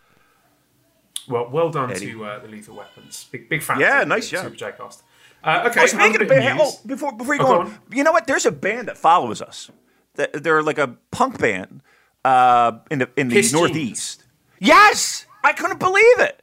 Well, 1.28 1.48
well 1.50 1.70
done 1.70 1.90
Eddie. 1.90 2.12
to 2.12 2.24
uh, 2.24 2.38
the 2.40 2.48
Lethal 2.48 2.76
Weapons. 2.76 3.26
Big, 3.30 3.48
big 3.48 3.62
fan. 3.62 3.80
Yeah, 3.80 4.02
of 4.02 4.08
nice 4.08 4.28
job. 4.28 4.44
Super 4.44 4.56
J 4.56 4.72
Cast. 4.76 5.02
Uh, 5.42 5.68
okay, 5.70 5.82
Oh, 5.82 5.86
speaking 5.86 6.22
of 6.22 6.28
band, 6.28 6.58
oh, 6.62 6.72
before 6.86 7.12
before 7.12 7.34
you 7.34 7.40
Oh, 7.42 7.44
go 7.44 7.52
go 7.54 7.60
on, 7.60 7.66
on. 7.68 7.78
you 7.92 8.02
know 8.04 8.12
what? 8.12 8.26
There's 8.26 8.46
a 8.46 8.52
band 8.52 8.88
that 8.88 8.96
follows 8.98 9.42
us. 9.42 9.70
Th- 10.16 10.30
They're 10.32 10.62
like 10.62 10.78
a 10.78 10.96
punk 11.10 11.38
band 11.38 11.82
uh, 12.24 12.78
in 12.90 13.00
the 13.00 13.10
in 13.16 13.28
the 13.28 13.50
Northeast. 13.52 14.24
Yes, 14.58 15.26
I 15.42 15.52
couldn't 15.52 15.78
believe 15.80 16.18
it. 16.20 16.42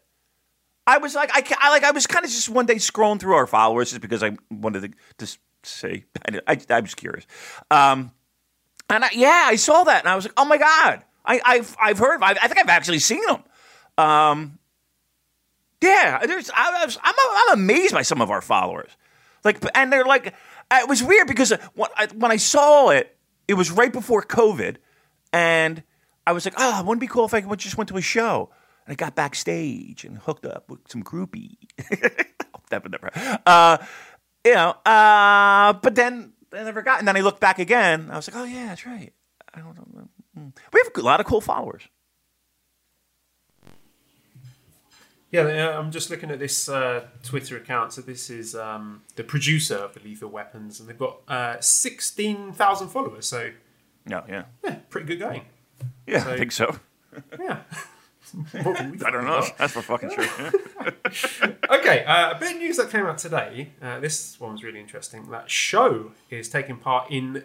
I 0.87 0.97
was 0.97 1.15
like, 1.15 1.29
I, 1.33 1.43
I 1.59 1.69
like, 1.69 1.83
I 1.83 1.91
was 1.91 2.05
kind 2.07 2.25
of 2.25 2.31
just 2.31 2.49
one 2.49 2.65
day 2.65 2.75
scrolling 2.75 3.19
through 3.19 3.35
our 3.35 3.47
followers 3.47 3.89
just 3.91 4.01
because 4.01 4.23
I 4.23 4.35
wanted 4.49 4.81
to 4.81 4.89
just. 5.19 5.39
I, 5.85 6.03
I, 6.47 6.57
I 6.71 6.79
was 6.79 6.95
curious, 6.95 7.25
um, 7.69 8.11
and 8.89 9.05
I, 9.05 9.09
yeah, 9.13 9.43
I 9.45 9.55
saw 9.57 9.83
that 9.83 9.99
and 10.03 10.07
I 10.09 10.15
was 10.15 10.25
like, 10.25 10.33
oh 10.35 10.45
my 10.45 10.57
god, 10.57 11.03
I, 11.23 11.39
I've 11.45 11.75
I've 11.79 11.99
heard, 11.99 12.21
I, 12.23 12.31
I 12.31 12.47
think 12.47 12.57
I've 12.59 12.67
actually 12.69 12.97
seen 12.97 13.21
them. 13.27 13.43
Um, 13.95 14.57
yeah, 15.81 16.25
there's. 16.25 16.49
I 16.53 16.97
I'm 17.03 17.59
amazed 17.59 17.93
by 17.93 18.03
some 18.03 18.21
of 18.21 18.29
our 18.29 18.41
followers. 18.41 18.91
Like, 19.43 19.63
and 19.75 19.91
they're 19.91 20.05
like, 20.05 20.33
it 20.71 20.87
was 20.87 21.01
weird 21.01 21.27
because 21.27 21.51
when 21.73 21.89
I, 21.97 22.07
when 22.15 22.31
I 22.31 22.37
saw 22.37 22.89
it, 22.89 23.17
it 23.47 23.55
was 23.55 23.71
right 23.71 23.91
before 23.91 24.21
COVID, 24.21 24.77
and 25.33 25.83
I 26.25 26.33
was 26.33 26.45
like, 26.45 26.53
oh, 26.57 26.83
wouldn't 26.83 27.03
it 27.03 27.07
be 27.07 27.11
cool 27.11 27.25
if 27.25 27.33
I 27.33 27.41
just 27.55 27.77
went 27.77 27.89
to 27.89 27.97
a 27.97 28.01
show. 28.01 28.51
And 28.85 28.93
I 28.93 28.95
got 28.95 29.15
backstage 29.15 30.05
and 30.05 30.17
hooked 30.17 30.45
up 30.45 30.69
with 30.69 30.79
some 30.87 31.03
groupie. 31.03 31.57
never, 32.71 32.89
never. 32.89 33.11
Uh, 33.45 33.77
you 34.45 34.53
know, 34.53 34.69
uh, 34.85 35.73
but 35.73 35.95
then 35.95 36.33
I 36.53 36.63
never 36.63 36.81
got. 36.81 36.99
And 36.99 37.07
then 37.07 37.17
I 37.17 37.21
looked 37.21 37.39
back 37.39 37.59
again. 37.59 38.09
I 38.11 38.15
was 38.15 38.27
like, 38.27 38.37
oh 38.37 38.45
yeah, 38.45 38.67
that's 38.67 38.85
right. 38.85 39.13
I 39.53 39.59
don't 39.59 39.75
know. 39.75 40.07
Mm. 40.37 40.55
We 40.73 40.81
have 40.83 40.91
a 40.95 41.01
lot 41.01 41.19
of 41.19 41.25
cool 41.25 41.41
followers. 41.41 41.83
Yeah, 45.31 45.43
uh, 45.43 45.79
I'm 45.79 45.91
just 45.91 46.09
looking 46.09 46.29
at 46.29 46.39
this 46.39 46.67
uh, 46.67 47.05
Twitter 47.23 47.55
account. 47.57 47.93
So 47.93 48.01
this 48.01 48.29
is 48.29 48.53
um, 48.55 49.01
the 49.15 49.23
producer 49.23 49.75
of 49.77 49.93
the 49.93 50.01
Lethal 50.01 50.29
Weapons, 50.29 50.79
and 50.79 50.89
they've 50.89 50.97
got 50.97 51.19
uh, 51.27 51.59
sixteen 51.61 52.51
thousand 52.51 52.89
followers. 52.89 53.25
So 53.27 53.51
No, 54.05 54.23
yeah, 54.27 54.43
yeah, 54.63 54.75
pretty 54.89 55.07
good 55.07 55.19
going. 55.19 55.43
yeah, 56.05 56.25
I 56.27 56.37
think 56.37 56.51
so. 56.51 56.75
Yeah. 57.39 57.59
I 58.53 58.61
don't 58.63 59.25
know. 59.25 59.43
That's 59.57 59.73
for 59.73 59.81
fucking 59.81 60.11
sure. 60.11 60.51
Okay, 61.69 62.03
uh, 62.05 62.31
a 62.31 62.39
bit 62.39 62.53
of 62.53 62.57
news 62.59 62.77
that 62.77 62.89
came 62.89 63.05
out 63.05 63.17
today. 63.17 63.69
Uh, 63.81 63.99
this 63.99 64.39
one 64.39 64.53
was 64.53 64.63
really 64.63 64.79
interesting. 64.79 65.29
That 65.31 65.49
Show 65.49 66.11
is 66.29 66.47
taking 66.49 66.77
part 66.77 67.09
in 67.11 67.43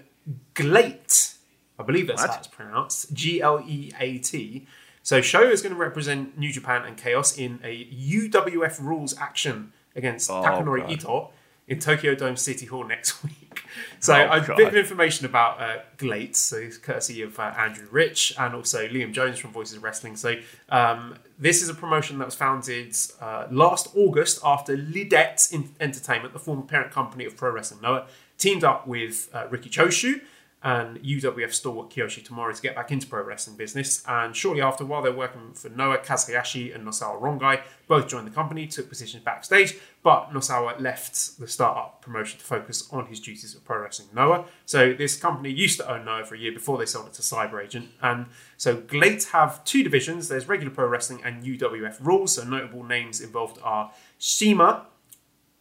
GLEAT. 0.54 1.34
I 1.78 1.82
believe 1.82 2.06
that's 2.08 2.22
What? 2.22 2.30
how 2.30 2.38
it's 2.38 2.46
pronounced. 2.48 3.12
G 3.14 3.40
L 3.42 3.60
E 3.66 3.92
A 3.98 4.18
T. 4.18 4.66
So 5.06 5.20
Show 5.20 5.42
is 5.48 5.62
going 5.62 5.72
to 5.72 5.78
represent 5.78 6.36
New 6.36 6.50
Japan 6.50 6.82
and 6.84 6.96
Chaos 6.96 7.38
in 7.38 7.60
a 7.62 7.84
UWF 7.84 8.82
rules 8.82 9.16
action 9.16 9.72
against 9.94 10.28
Oh, 10.28 10.42
Takanori 10.42 10.80
God. 10.80 10.90
Ito 10.90 11.30
in 11.68 11.78
Tokyo 11.78 12.16
Dome 12.16 12.34
City 12.34 12.66
Hall 12.66 12.82
next 12.82 13.22
week. 13.24 13.62
So 14.00 14.14
Oh, 14.16 14.32
a 14.32 14.40
God. 14.44 14.56
bit 14.56 14.66
of 14.66 14.74
information 14.74 15.24
about 15.24 15.60
uh, 15.60 15.76
Glate, 15.96 16.34
so 16.34 16.68
courtesy 16.82 17.22
of 17.22 17.38
uh, 17.38 17.54
Andrew 17.56 17.86
Rich 17.88 18.34
and 18.36 18.52
also 18.52 18.88
Liam 18.88 19.12
Jones 19.12 19.38
from 19.38 19.52
Voices 19.52 19.76
of 19.76 19.84
Wrestling. 19.84 20.16
So 20.16 20.34
um, 20.70 21.14
this 21.38 21.62
is 21.62 21.68
a 21.68 21.74
promotion 21.74 22.18
that 22.18 22.24
was 22.24 22.34
founded 22.34 22.96
uh, 23.20 23.46
last 23.48 23.86
August 23.94 24.40
after 24.44 24.76
LIDET 24.76 25.52
Entertainment, 25.78 26.32
the 26.32 26.40
former 26.40 26.62
parent 26.62 26.90
company 26.90 27.24
of 27.26 27.36
Pro 27.36 27.52
Wrestling 27.52 27.80
Noah, 27.80 28.06
teamed 28.38 28.64
up 28.64 28.88
with 28.88 29.28
uh, 29.32 29.46
Riki 29.50 29.70
Choshu 29.70 30.20
and 30.66 31.00
UWF 31.00 31.52
stalwart 31.52 31.90
Kiyoshi 31.90 32.26
Tamura 32.26 32.52
to 32.52 32.60
get 32.60 32.74
back 32.74 32.90
into 32.90 33.06
pro 33.06 33.22
wrestling 33.22 33.56
business. 33.56 34.02
And 34.08 34.34
shortly 34.34 34.60
after, 34.60 34.84
while 34.84 35.00
they 35.00 35.10
were 35.10 35.18
working 35.18 35.52
for 35.54 35.68
Noah, 35.68 35.98
Kaz 35.98 36.26
Hayashi 36.26 36.72
and 36.72 36.84
Nosawa 36.84 37.22
Rongai 37.22 37.62
both 37.86 38.08
joined 38.08 38.26
the 38.26 38.32
company, 38.32 38.66
took 38.66 38.88
positions 38.88 39.22
backstage, 39.22 39.76
but 40.02 40.30
Nosawa 40.32 40.80
left 40.80 41.38
the 41.38 41.46
startup 41.46 42.02
promotion 42.02 42.40
to 42.40 42.44
focus 42.44 42.88
on 42.90 43.06
his 43.06 43.20
duties 43.20 43.54
at 43.54 43.64
Pro 43.64 43.80
Wrestling 43.80 44.08
Noah. 44.12 44.46
So 44.64 44.92
this 44.92 45.16
company 45.16 45.52
used 45.52 45.78
to 45.78 45.88
own 45.88 46.04
Noah 46.04 46.24
for 46.24 46.34
a 46.34 46.38
year 46.38 46.52
before 46.52 46.78
they 46.78 46.86
sold 46.86 47.06
it 47.06 47.12
to 47.12 47.22
Cyber 47.22 47.64
Agent. 47.64 47.90
And 48.02 48.26
so 48.56 48.76
Glate 48.76 49.22
have 49.26 49.62
two 49.62 49.84
divisions. 49.84 50.26
There's 50.26 50.48
regular 50.48 50.74
pro 50.74 50.88
wrestling 50.88 51.20
and 51.24 51.44
UWF 51.44 52.04
rules. 52.04 52.34
So 52.34 52.42
notable 52.42 52.82
names 52.82 53.20
involved 53.20 53.60
are 53.62 53.92
CIMA. 54.18 54.86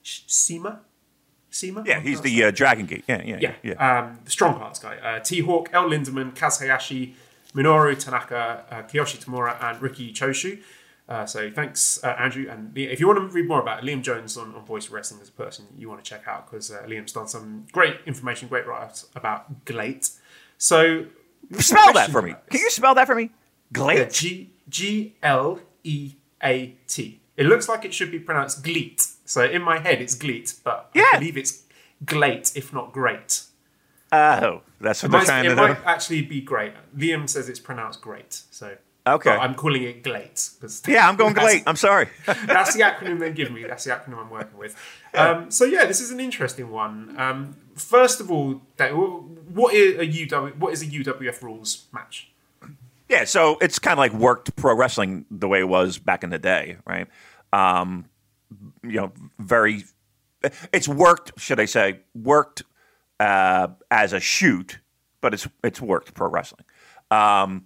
CIMA? 0.01 0.79
CIMA? 1.55 1.83
Yeah, 1.85 1.99
he's 2.01 2.21
the 2.21 2.43
uh, 2.43 2.51
Dragon 2.51 2.85
Gate. 2.85 3.03
Yeah, 3.07 3.21
yeah, 3.23 3.37
Yeah, 3.39 3.53
yeah. 3.63 3.99
Um, 3.99 4.19
the 4.25 4.31
strong 4.31 4.59
parts 4.59 4.79
guy. 4.79 4.97
Uh, 4.97 5.19
T 5.19 5.39
Hawk, 5.39 5.69
El 5.71 5.89
Lindaman, 5.89 6.35
Kaz 6.35 6.59
Hayashi, 6.59 7.15
Minoru 7.53 7.97
Tanaka, 7.97 8.65
uh, 8.69 8.75
Kiyoshi 8.83 9.23
Tamura, 9.23 9.61
and 9.63 9.81
Riki 9.81 10.11
Choshu. 10.11 10.59
Uh, 11.07 11.25
so 11.25 11.51
thanks, 11.51 12.03
uh, 12.03 12.15
Andrew. 12.19 12.47
And 12.49 12.77
if 12.77 12.99
you 12.99 13.07
want 13.07 13.19
to 13.19 13.27
read 13.27 13.47
more 13.47 13.61
about 13.61 13.83
Liam 13.83 14.01
Jones 14.01 14.37
on, 14.37 14.53
on 14.55 14.65
Voice 14.65 14.89
Wrestling 14.89 15.21
as 15.21 15.29
a 15.29 15.31
person, 15.31 15.65
you 15.77 15.87
want 15.87 16.03
to 16.03 16.09
check 16.09 16.27
out 16.27 16.49
because 16.49 16.71
uh, 16.71 16.83
Liam's 16.87 17.13
done 17.13 17.27
some 17.27 17.67
great 17.71 17.97
information, 18.05 18.47
great 18.47 18.67
write-ups 18.67 19.07
about 19.15 19.65
Glate. 19.65 20.09
So 20.57 21.05
Spell 21.59 21.93
that 21.93 22.09
for 22.09 22.21
me. 22.21 22.33
Can 22.49 22.59
you 22.59 22.69
spell 22.71 22.95
that 22.95 23.07
for 23.07 23.15
me? 23.15 23.29
Glate. 23.71 24.11
G 24.11 24.51
G 24.67 25.15
L 25.21 25.59
E 25.83 26.15
A 26.43 26.75
T. 26.87 27.21
It 27.37 27.45
looks 27.45 27.69
like 27.69 27.85
it 27.85 27.93
should 27.93 28.11
be 28.11 28.19
pronounced 28.19 28.63
Gleet. 28.63 29.14
So 29.25 29.43
in 29.43 29.61
my 29.61 29.79
head, 29.79 30.01
it's 30.01 30.15
Gleet, 30.15 30.53
but 30.63 30.89
Yeah. 30.93 31.03
I 31.13 31.17
believe 31.19 31.37
it's 31.37 31.63
Glate, 32.05 32.51
if 32.55 32.71
not 32.73 32.93
great. 32.93 33.41
Oh, 34.11 34.61
that's 34.79 35.01
what 35.03 35.09
It 35.09 35.11
they're 35.11 35.19
might, 35.21 35.25
trying 35.25 35.45
it 35.45 35.55
might 35.55 35.73
do. 35.75 35.81
actually 35.85 36.21
be 36.21 36.41
great. 36.41 36.73
Liam 36.95 37.27
says 37.27 37.49
it's 37.49 37.59
pronounced 37.59 38.01
great, 38.01 38.41
so 38.51 38.77
Okay. 39.07 39.29
but 39.31 39.39
I'm 39.39 39.55
calling 39.55 39.83
it 39.83 40.03
Glate. 40.03 40.49
'cause 40.61 40.81
Yeah, 40.87 41.07
I'm 41.09 41.15
going 41.15 41.33
that's- 41.35 41.53
Glate. 41.53 41.63
I'm 41.67 41.75
sorry. 41.75 42.07
That's 42.25 42.73
the 42.75 42.81
acronym 42.81 43.19
they 43.19 43.31
give 43.31 43.51
me. 43.51 43.63
That's 43.63 43.83
the 43.83 43.91
acronym 43.91 44.19
I'm 44.19 44.29
working 44.29 44.57
with. 44.57 44.75
Um, 45.13 45.49
so 45.51 45.65
yeah, 45.65 45.85
this 45.85 45.99
is 46.01 46.11
an 46.11 46.19
interesting 46.19 46.69
one. 46.69 47.15
Um, 47.19 47.55
first 47.75 48.19
of 48.21 48.31
all, 48.31 48.61
Dave, 48.77 48.93
what 48.95 49.73
is 49.73 49.99
a 49.99 50.05
UW? 50.27 50.55
What 50.57 50.73
is 50.73 50.81
a 50.81 50.85
UWF 50.87 51.41
rules 51.41 51.85
match? 51.91 52.31
Yeah, 53.09 53.25
so 53.25 53.57
it's 53.61 53.77
kind 53.79 53.93
of 53.93 53.99
like 53.99 54.13
worked 54.13 54.55
pro 54.55 54.75
wrestling 54.75 55.25
the 55.29 55.47
way 55.47 55.59
it 55.59 55.67
was 55.67 55.97
back 55.99 56.23
in 56.23 56.31
the 56.31 56.39
day, 56.39 56.77
right? 56.87 57.07
Um, 57.53 58.05
you 58.83 58.99
know, 58.99 59.11
very. 59.39 59.83
It's 60.71 60.87
worked, 60.87 61.39
should 61.39 61.59
I 61.59 61.65
say, 61.65 62.01
worked 62.13 62.63
uh, 63.19 63.67
as 63.89 64.13
a 64.13 64.19
shoot, 64.19 64.79
but 65.21 65.33
it's 65.33 65.47
it's 65.63 65.81
worked 65.81 66.13
pro 66.13 66.29
wrestling. 66.29 66.65
Um, 67.09 67.65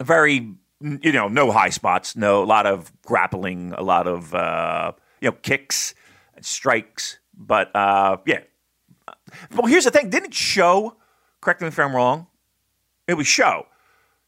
very, 0.00 0.54
you 0.80 1.12
know, 1.12 1.28
no 1.28 1.50
high 1.50 1.68
spots, 1.68 2.16
no 2.16 2.42
a 2.42 2.46
lot 2.46 2.66
of 2.66 2.92
grappling, 3.02 3.72
a 3.72 3.82
lot 3.82 4.06
of 4.06 4.34
uh, 4.34 4.92
you 5.20 5.30
know 5.30 5.36
kicks, 5.42 5.94
and 6.34 6.44
strikes, 6.44 7.18
but 7.34 7.74
uh, 7.74 8.16
yeah. 8.26 8.40
Well, 9.54 9.66
here's 9.66 9.84
the 9.84 9.90
thing: 9.90 10.10
didn't 10.10 10.34
show? 10.34 10.96
Correct 11.40 11.60
me 11.60 11.68
if 11.68 11.78
I'm 11.78 11.94
wrong. 11.94 12.26
It 13.06 13.14
was 13.14 13.26
show 13.26 13.66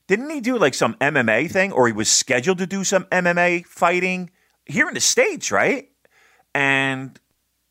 didn't 0.06 0.28
he 0.28 0.40
do 0.40 0.58
like 0.58 0.74
some 0.74 0.94
MMA 0.96 1.50
thing 1.50 1.72
or 1.72 1.86
he 1.86 1.92
was 1.92 2.06
scheduled 2.06 2.58
to 2.58 2.66
do 2.66 2.84
some 2.84 3.04
MMA 3.04 3.64
fighting 3.64 4.30
here 4.66 4.88
in 4.88 4.94
the 4.94 5.00
States, 5.00 5.50
right? 5.50 5.88
And 6.54 7.18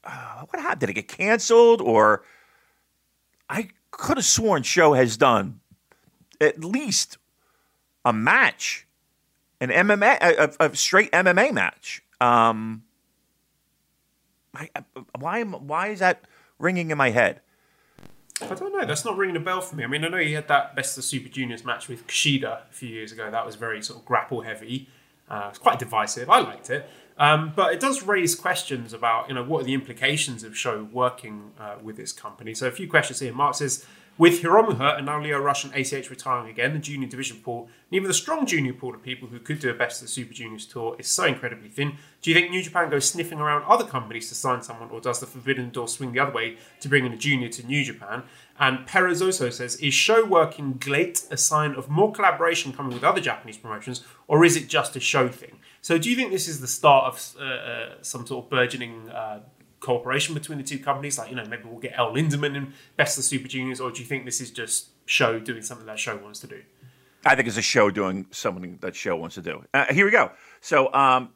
uh, 0.03 0.43
what 0.49 0.61
happened? 0.61 0.81
Did 0.81 0.89
it 0.89 0.93
get 0.93 1.07
canceled 1.07 1.81
or 1.81 2.23
I 3.49 3.69
could 3.91 4.17
have 4.17 4.25
sworn 4.25 4.63
Show 4.63 4.93
has 4.93 5.17
done 5.17 5.59
at 6.39 6.63
least 6.63 7.17
a 8.03 8.11
match, 8.11 8.87
an 9.59 9.69
MMA, 9.69 10.17
a, 10.21 10.65
a, 10.65 10.75
straight 10.75 11.11
MMA 11.11 11.53
match. 11.53 12.03
Um, 12.19 12.83
I, 14.55 14.69
I- 14.75 14.83
why, 15.19 15.43
why 15.43 15.87
is 15.89 15.99
that 15.99 16.23
ringing 16.57 16.91
in 16.91 16.97
my 16.97 17.11
head? 17.11 17.41
I 18.41 18.55
don't 18.55 18.73
know. 18.73 18.85
That's 18.85 19.05
not 19.05 19.17
ringing 19.17 19.35
a 19.35 19.39
bell 19.39 19.61
for 19.61 19.75
me. 19.75 19.83
I 19.83 19.87
mean, 19.87 20.03
I 20.03 20.07
know 20.07 20.17
he 20.17 20.33
had 20.33 20.47
that 20.47 20.75
Best 20.75 20.97
of 20.97 21.03
Super 21.03 21.29
Juniors 21.29 21.63
match 21.63 21.87
with 21.87 22.07
Kushida 22.07 22.61
a 22.69 22.73
few 22.73 22.89
years 22.89 23.11
ago. 23.11 23.29
That 23.29 23.45
was 23.45 23.55
very 23.55 23.83
sort 23.83 23.99
of 23.99 24.05
grapple 24.05 24.41
heavy. 24.41 24.89
Uh, 25.31 25.49
it 25.53 25.59
quite 25.59 25.79
divisive. 25.79 26.29
I 26.29 26.39
liked 26.41 26.69
it. 26.69 26.89
Um, 27.17 27.53
but 27.55 27.73
it 27.73 27.79
does 27.79 28.03
raise 28.03 28.35
questions 28.35 28.93
about, 28.93 29.29
you 29.29 29.35
know, 29.35 29.43
what 29.43 29.61
are 29.61 29.65
the 29.65 29.73
implications 29.73 30.43
of 30.43 30.57
Show 30.57 30.87
working 30.91 31.51
uh, 31.59 31.75
with 31.81 31.95
this 31.95 32.11
company. 32.11 32.53
So 32.53 32.67
a 32.67 32.71
few 32.71 32.89
questions 32.89 33.19
here. 33.19 33.33
Mark 33.33 33.55
says, 33.55 33.85
with 34.17 34.41
Hiromu 34.41 34.97
and 34.97 35.05
now 35.05 35.21
Lio 35.21 35.39
Rush 35.39 35.63
and 35.63 35.73
ACH 35.73 36.09
retiring 36.09 36.49
again, 36.49 36.73
the 36.73 36.79
junior 36.79 37.07
division 37.07 37.37
pool, 37.37 37.69
and 37.89 37.95
even 37.95 38.07
the 38.07 38.13
strong 38.13 38.45
junior 38.45 38.73
pool 38.73 38.93
of 38.93 39.01
people 39.01 39.29
who 39.29 39.39
could 39.39 39.59
do 39.59 39.69
a 39.69 39.73
Best 39.73 40.01
of 40.01 40.07
the 40.07 40.11
Super 40.11 40.33
Juniors 40.33 40.65
tour 40.65 40.95
is 40.99 41.07
so 41.07 41.25
incredibly 41.25 41.69
thin. 41.69 41.97
Do 42.21 42.29
you 42.29 42.35
think 42.35 42.51
New 42.51 42.61
Japan 42.61 42.89
goes 42.89 43.09
sniffing 43.09 43.39
around 43.39 43.63
other 43.63 43.85
companies 43.85 44.29
to 44.29 44.35
sign 44.35 44.61
someone, 44.61 44.89
or 44.91 44.99
does 44.99 45.19
the 45.21 45.25
forbidden 45.25 45.69
door 45.71 45.87
swing 45.87 46.11
the 46.11 46.19
other 46.19 46.33
way 46.33 46.57
to 46.81 46.89
bring 46.89 47.05
in 47.05 47.13
a 47.13 47.17
junior 47.17 47.49
to 47.49 47.65
New 47.65 47.83
Japan? 47.83 48.23
And 48.61 48.87
Perezoso 48.87 49.51
says, 49.51 49.75
is 49.77 49.95
show 49.95 50.23
working 50.23 50.73
Glate 50.73 51.23
a 51.31 51.35
sign 51.35 51.73
of 51.73 51.89
more 51.89 52.11
collaboration 52.11 52.71
coming 52.71 52.93
with 52.93 53.03
other 53.03 53.19
Japanese 53.19 53.57
promotions, 53.57 54.03
or 54.27 54.45
is 54.45 54.55
it 54.55 54.67
just 54.69 54.95
a 54.95 54.99
show 54.99 55.29
thing? 55.29 55.57
So 55.81 55.97
do 55.97 56.11
you 56.11 56.15
think 56.15 56.31
this 56.31 56.47
is 56.47 56.61
the 56.61 56.67
start 56.67 57.05
of 57.05 57.35
uh, 57.41 57.43
uh, 57.43 57.89
some 58.03 58.27
sort 58.27 58.45
of 58.45 58.51
burgeoning 58.51 59.09
uh, 59.09 59.39
cooperation 59.79 60.35
between 60.35 60.59
the 60.59 60.63
two 60.63 60.77
companies? 60.77 61.17
Like, 61.17 61.31
you 61.31 61.35
know, 61.35 61.45
maybe 61.45 61.63
we'll 61.65 61.79
get 61.79 61.93
El 61.97 62.13
Lindaman 62.13 62.55
in 62.55 62.73
Best 62.97 63.17
of 63.17 63.23
Super 63.23 63.47
Juniors, 63.47 63.81
or 63.81 63.89
do 63.89 63.99
you 63.99 64.05
think 64.05 64.25
this 64.25 64.39
is 64.39 64.51
just 64.51 64.89
show 65.07 65.39
doing 65.39 65.63
something 65.63 65.87
that 65.87 65.97
show 65.97 66.15
wants 66.17 66.39
to 66.41 66.47
do? 66.47 66.61
I 67.25 67.33
think 67.33 67.47
it's 67.47 67.57
a 67.57 67.63
show 67.63 67.89
doing 67.89 68.27
something 68.29 68.77
that 68.81 68.95
show 68.95 69.15
wants 69.15 69.33
to 69.35 69.41
do. 69.41 69.65
Uh, 69.73 69.91
here 69.91 70.05
we 70.05 70.11
go. 70.11 70.33
So, 70.59 70.93
um, 70.93 71.31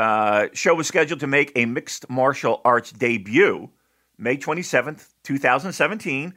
uh, 0.00 0.48
show 0.52 0.74
was 0.74 0.88
scheduled 0.88 1.20
to 1.20 1.28
make 1.28 1.52
a 1.54 1.64
mixed 1.64 2.10
martial 2.10 2.60
arts 2.64 2.90
debut 2.90 3.70
May 4.18 4.36
27th, 4.36 5.10
2017, 5.24 6.34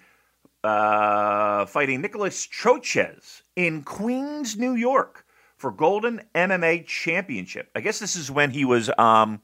uh, 0.64 1.66
fighting 1.66 2.02
Nicholas 2.02 2.46
Trochez 2.48 3.42
in 3.56 3.84
Queens, 3.84 4.58
New 4.58 4.74
York 4.74 5.26
for 5.56 5.72
Golden 5.72 6.22
MMA 6.36 6.86
Championship. 6.86 7.70
I 7.76 7.82
guess 7.82 8.00
this 8.00 8.16
is 8.16 8.30
when 8.32 8.52
he 8.52 8.66
was 8.66 8.90
um, 8.98 9.42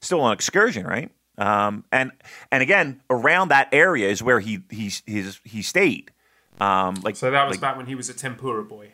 still 0.00 0.20
on 0.20 0.32
excursion, 0.32 0.86
right? 0.86 1.10
Um, 1.36 1.84
and 1.90 2.12
and 2.52 2.62
again, 2.62 3.00
around 3.10 3.48
that 3.48 3.68
area 3.72 4.08
is 4.08 4.22
where 4.22 4.40
he 4.40 4.60
he 4.70 4.90
he's, 5.06 5.40
he 5.44 5.62
stayed. 5.62 6.12
Um, 6.60 6.94
like 7.02 7.16
So 7.16 7.30
that 7.30 7.46
was 7.48 7.56
like- 7.56 7.60
back 7.60 7.76
when 7.76 7.86
he 7.86 7.94
was 7.94 8.08
a 8.08 8.14
Tempura 8.14 8.62
boy. 8.64 8.92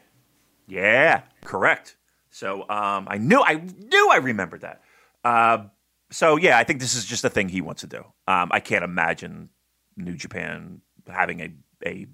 yeah, 0.66 1.22
correct. 1.44 1.96
So 2.30 2.62
um, 2.70 3.06
I 3.10 3.18
knew 3.18 3.42
I 3.42 3.54
knew 3.54 4.08
I 4.10 4.16
remembered 4.16 4.60
that. 4.62 4.82
Uh, 5.24 5.64
so 6.10 6.36
yeah, 6.36 6.56
I 6.58 6.64
think 6.64 6.80
this 6.80 6.94
is 6.94 7.04
just 7.04 7.24
a 7.24 7.28
thing 7.30 7.48
he 7.48 7.60
wants 7.60 7.82
to 7.82 7.86
do. 7.86 7.98
Um, 8.26 8.48
I 8.52 8.60
can't 8.60 8.84
imagine 8.84 9.50
New 9.96 10.14
Japan 10.14 10.80
having 11.12 11.40
a 11.40 11.50
a 11.86 12.06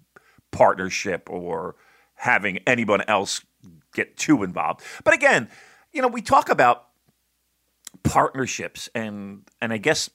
partnership 0.51 1.29
or 1.31 1.77
having 2.15 2.59
anyone 2.67 3.03
else 3.03 3.45
get 3.93 4.17
too 4.17 4.43
involved. 4.43 4.83
But 5.05 5.15
again, 5.15 5.49
you 5.93 6.03
know, 6.03 6.09
we 6.09 6.23
talk 6.23 6.49
about 6.49 6.87
partnerships 8.03 8.89
and 8.95 9.43
and 9.61 9.73
I 9.73 9.79
guess 9.79 10.11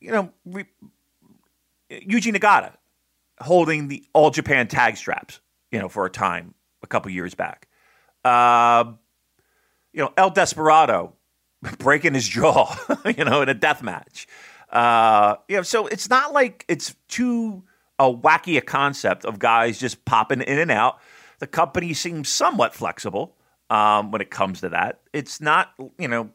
you 0.00 0.12
know, 0.12 0.30
we, 0.44 0.64
Yuji 1.90 2.34
Nagata 2.34 2.72
holding 3.40 3.88
the 3.88 4.04
All 4.12 4.30
Japan 4.30 4.68
tag 4.68 4.96
straps, 4.96 5.40
you 5.70 5.78
know, 5.78 5.88
for 5.88 6.06
a 6.06 6.10
time 6.10 6.54
a 6.82 6.86
couple 6.86 7.10
years 7.10 7.34
back. 7.34 7.68
Uh, 8.24 8.92
you 9.92 10.00
know, 10.00 10.12
El 10.16 10.30
Desperado 10.30 11.14
breaking 11.78 12.14
his 12.14 12.28
jaw, 12.28 12.74
you 13.16 13.24
know, 13.24 13.42
in 13.42 13.48
a 13.48 13.54
death 13.54 13.82
match. 13.82 14.26
Uh, 14.70 15.36
you 15.48 15.56
know, 15.56 15.62
so 15.62 15.86
it's 15.86 16.10
not 16.10 16.32
like 16.32 16.64
it's 16.68 16.94
too 17.08 17.62
a 17.98 18.12
wacky 18.12 18.56
a 18.56 18.60
concept 18.60 19.24
of 19.24 19.38
guys 19.38 19.78
just 19.78 20.04
popping 20.04 20.40
in 20.42 20.58
and 20.58 20.70
out. 20.70 20.98
The 21.38 21.46
company 21.46 21.94
seems 21.94 22.28
somewhat 22.28 22.74
flexible 22.74 23.36
um, 23.70 24.10
when 24.10 24.20
it 24.20 24.30
comes 24.30 24.60
to 24.60 24.70
that. 24.70 25.00
It's 25.12 25.40
not, 25.40 25.72
you 25.98 26.08
know, 26.08 26.30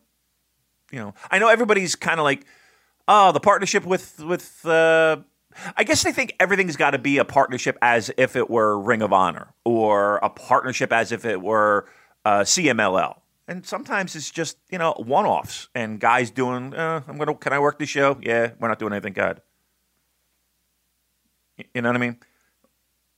you 0.91 1.00
know. 1.00 1.13
I 1.30 1.39
know 1.39 1.50
everybody's 1.50 1.96
kind 1.96 2.19
of 2.19 2.24
like, 2.24 2.46
oh, 3.08 3.32
the 3.32 3.39
partnership 3.39 3.86
with 3.86 4.19
with. 4.19 4.65
Uh, 4.65 5.17
I 5.78 5.84
guess 5.84 6.02
they 6.02 6.12
think 6.12 6.36
everything's 6.39 6.78
got 6.78 6.91
to 6.91 6.98
be 6.98 7.19
a 7.19 7.26
partnership 7.26 7.78
as 7.82 8.10
if 8.17 8.36
it 8.36 8.50
were 8.50 8.80
Ring 8.80 9.04
of 9.04 9.13
Honor 9.13 9.54
or 9.63 10.17
a 10.17 10.30
partnership 10.30 10.91
as 10.91 11.12
if 11.12 11.26
it 11.26 11.41
were 11.41 11.88
uh, 12.26 12.39
CMLL. 12.39 13.17
And 13.48 13.66
sometimes 13.66 14.16
it's 14.16 14.32
just 14.32 14.58
you 14.72 14.78
know 14.78 14.94
one 14.98 15.26
offs 15.26 15.68
and 15.76 16.00
guys 16.00 16.32
doing. 16.32 16.74
Uh, 16.74 17.02
I'm 17.08 17.18
gonna. 17.18 17.36
Can 17.36 17.52
I 17.54 17.60
work 17.60 17.78
the 17.78 17.86
show? 17.86 18.18
Yeah, 18.22 18.52
we're 18.60 18.70
not 18.70 18.80
doing 18.80 18.94
anything 18.94 19.14
good. 19.14 19.42
You 21.74 21.82
know 21.82 21.90
what 21.90 21.96
I 21.96 22.00
mean? 22.00 22.18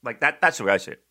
Like 0.03 0.19
that. 0.21 0.41
That's 0.41 0.57
the 0.57 0.63
way 0.63 0.73
I 0.73 0.77
see 0.77 0.91
it. 0.91 1.01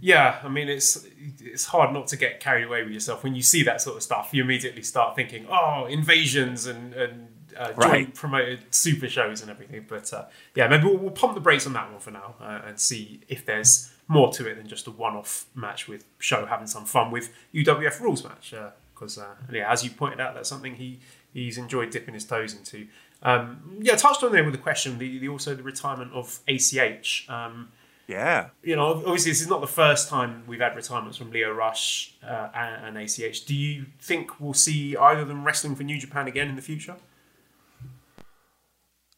Yeah, 0.00 0.40
I 0.42 0.48
mean 0.48 0.68
it's 0.68 1.06
it's 1.40 1.66
hard 1.66 1.92
not 1.92 2.08
to 2.08 2.16
get 2.16 2.40
carried 2.40 2.64
away 2.64 2.82
with 2.82 2.92
yourself 2.92 3.22
when 3.22 3.34
you 3.36 3.42
see 3.42 3.62
that 3.64 3.80
sort 3.80 3.96
of 3.96 4.02
stuff. 4.02 4.30
You 4.32 4.42
immediately 4.42 4.82
start 4.82 5.14
thinking, 5.14 5.46
oh, 5.48 5.86
invasions 5.86 6.66
and 6.66 6.92
and 6.94 7.28
uh, 7.56 7.66
joint 7.68 7.76
Right. 7.76 8.14
promoted 8.14 8.74
super 8.74 9.08
shows 9.08 9.42
and 9.42 9.50
everything. 9.50 9.84
But 9.88 10.12
uh, 10.12 10.24
yeah, 10.56 10.66
maybe 10.68 10.86
we'll, 10.86 10.96
we'll 10.96 11.10
pump 11.10 11.34
the 11.34 11.40
brakes 11.40 11.66
on 11.66 11.74
that 11.74 11.90
one 11.90 12.00
for 12.00 12.10
now 12.10 12.34
uh, 12.40 12.62
and 12.66 12.80
see 12.80 13.20
if 13.28 13.46
there's 13.46 13.92
more 14.12 14.32
to 14.34 14.46
it 14.48 14.54
than 14.56 14.68
just 14.68 14.86
a 14.86 14.90
one-off 14.90 15.46
match 15.54 15.88
with 15.88 16.04
Show 16.18 16.46
having 16.46 16.66
some 16.66 16.84
fun 16.84 17.10
with 17.10 17.32
UWF 17.54 18.00
rules 18.00 18.22
match. 18.22 18.54
Because 18.94 19.18
uh, 19.18 19.34
yeah, 19.50 19.70
as 19.72 19.82
you 19.84 19.90
pointed 19.90 20.20
out, 20.20 20.34
that's 20.34 20.48
something 20.48 20.74
he 20.76 21.00
he's 21.32 21.58
enjoyed 21.58 21.90
dipping 21.90 22.14
his 22.14 22.24
toes 22.24 22.54
into. 22.54 22.86
Um, 23.22 23.78
yeah, 23.80 23.94
touched 23.94 24.22
on 24.22 24.32
there 24.32 24.44
with 24.44 24.52
the 24.52 24.58
question, 24.60 24.98
the, 24.98 25.18
the 25.18 25.28
also 25.28 25.54
the 25.54 25.62
retirement 25.62 26.12
of 26.12 26.40
ACH. 26.48 27.26
Um, 27.28 27.70
Yeah. 28.08 28.48
you 28.62 28.74
know, 28.76 28.86
obviously 28.94 29.30
this 29.30 29.40
is 29.40 29.48
not 29.48 29.60
the 29.60 29.66
first 29.68 30.08
time 30.08 30.42
we've 30.46 30.60
had 30.60 30.74
retirements 30.76 31.16
from 31.18 31.30
Lio 31.30 31.52
Rush 31.52 32.14
uh, 32.22 32.48
and, 32.54 32.96
and 32.96 32.98
ACH. 32.98 33.44
Do 33.46 33.54
you 33.54 33.86
think 34.00 34.40
we'll 34.40 34.54
see 34.54 34.96
either 34.96 35.20
of 35.22 35.28
them 35.28 35.44
wrestling 35.44 35.76
for 35.76 35.84
New 35.84 35.98
Japan 35.98 36.26
again 36.26 36.48
in 36.48 36.56
the 36.56 36.62
future? 36.62 36.96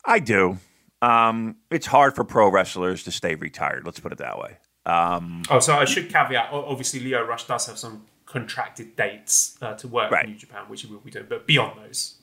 I 0.05 0.19
do. 0.19 0.59
Um, 1.01 1.57
it's 1.71 1.87
hard 1.87 2.15
for 2.15 2.25
pro 2.25 2.51
wrestlers 2.51 3.03
to 3.05 3.11
stay 3.11 3.35
retired. 3.35 3.85
Let's 3.85 4.01
put 4.01 4.13
it 4.13 4.19
that 4.19 4.39
way. 4.39 4.59
Oh, 4.87 5.61
so 5.61 5.77
I 5.77 5.85
should 5.85 6.09
caveat. 6.13 6.49
Obviously, 6.53 7.01
Lio 7.01 7.25
Rush 7.25 7.47
does 7.47 7.67
have 7.67 7.79
some 7.79 8.07
contracted 8.27 8.97
dates 8.97 9.57
uh, 9.63 9.75
to 9.75 9.89
work 9.89 10.11
Right. 10.11 10.25
for 10.25 10.31
New 10.31 10.37
Japan, 10.39 10.65
which 10.69 10.83
he 10.83 10.89
will 10.93 11.01
be 11.01 11.11
doing. 11.11 11.27
But 11.29 11.47
beyond 11.47 11.79
those, 11.83 12.17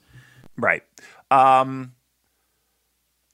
Right. 0.57 0.83
Um, 1.31 1.93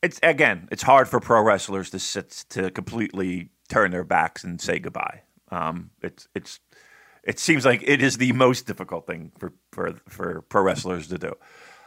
it's 0.04 0.20
again, 0.22 0.68
it's 0.72 0.84
hard 0.84 1.08
for 1.10 1.20
pro 1.20 1.42
wrestlers 1.42 1.90
to 1.90 2.00
sit 2.00 2.46
to 2.50 2.70
completely 2.72 3.50
turn 3.70 3.92
their 3.92 4.04
backs 4.04 4.44
and 4.44 4.62
say 4.62 4.80
goodbye. 4.80 5.22
Um, 5.52 5.90
it's 6.02 6.28
it's 6.36 6.60
it 7.24 7.40
seems 7.40 7.66
like 7.66 7.84
it 7.84 8.02
is 8.02 8.18
the 8.18 8.32
most 8.34 8.68
difficult 8.68 9.08
thing 9.08 9.32
for 9.40 9.52
for 9.72 9.96
for 10.08 10.42
pro 10.44 10.62
wrestlers 10.62 11.08
to 11.08 11.18
do. 11.18 11.34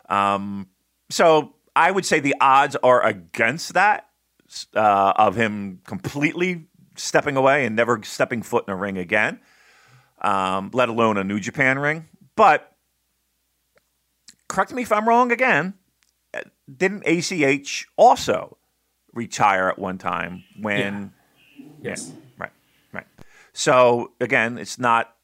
Um, 0.09 0.69
so 1.09 1.55
I 1.77 1.91
would 1.93 2.05
say 2.05 2.19
the 2.21 2.35
odds 2.41 2.75
are 2.83 3.03
against 3.07 3.75
that 3.75 4.09
uh, 4.75 5.13
of 5.17 5.37
him 5.37 5.81
completely 5.87 6.67
stepping 6.97 7.37
away 7.37 7.65
and 7.67 7.77
never 7.77 8.01
stepping 8.03 8.43
foot 8.43 8.65
in 8.67 8.73
a 8.73 8.77
ring 8.77 8.99
again, 8.99 9.41
um, 10.21 10.71
let 10.73 10.89
alone 10.89 11.17
a 11.17 11.25
New 11.25 11.41
Japan 11.41 11.79
ring. 11.79 12.09
But 12.37 12.73
correct 14.49 14.73
me 14.73 14.83
if 14.83 14.93
I'm 14.93 15.09
wrong 15.09 15.33
again. 15.33 15.75
Didn't 16.75 17.05
ACH 17.07 17.89
also 17.97 18.59
retire 19.13 19.69
at 19.69 19.79
one 19.79 19.99
time 19.99 20.45
when? 20.61 21.13
yes. 21.83 22.13
Right, 22.39 22.53
right. 22.93 23.07
So 23.53 24.13
again, 24.21 24.59
it's 24.59 24.79
not, 24.79 25.15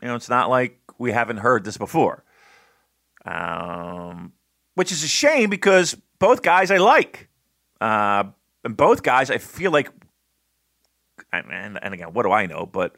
you 0.00 0.08
know, 0.08 0.14
it's 0.14 0.28
not 0.28 0.48
like 0.50 0.78
we 0.98 1.12
haven't 1.12 1.38
heard 1.38 1.64
this 1.64 1.76
before, 1.76 2.24
um, 3.24 4.32
which 4.74 4.92
is 4.92 5.02
a 5.02 5.08
shame 5.08 5.50
because 5.50 5.96
both 6.18 6.42
guys 6.42 6.70
I 6.70 6.78
like, 6.78 7.28
uh, 7.80 8.24
and 8.64 8.76
both 8.76 9.02
guys 9.02 9.30
I 9.30 9.38
feel 9.38 9.70
like, 9.70 9.90
and, 11.32 11.78
and 11.82 11.94
again, 11.94 12.12
what 12.12 12.22
do 12.24 12.32
I 12.32 12.46
know? 12.46 12.66
But 12.66 12.96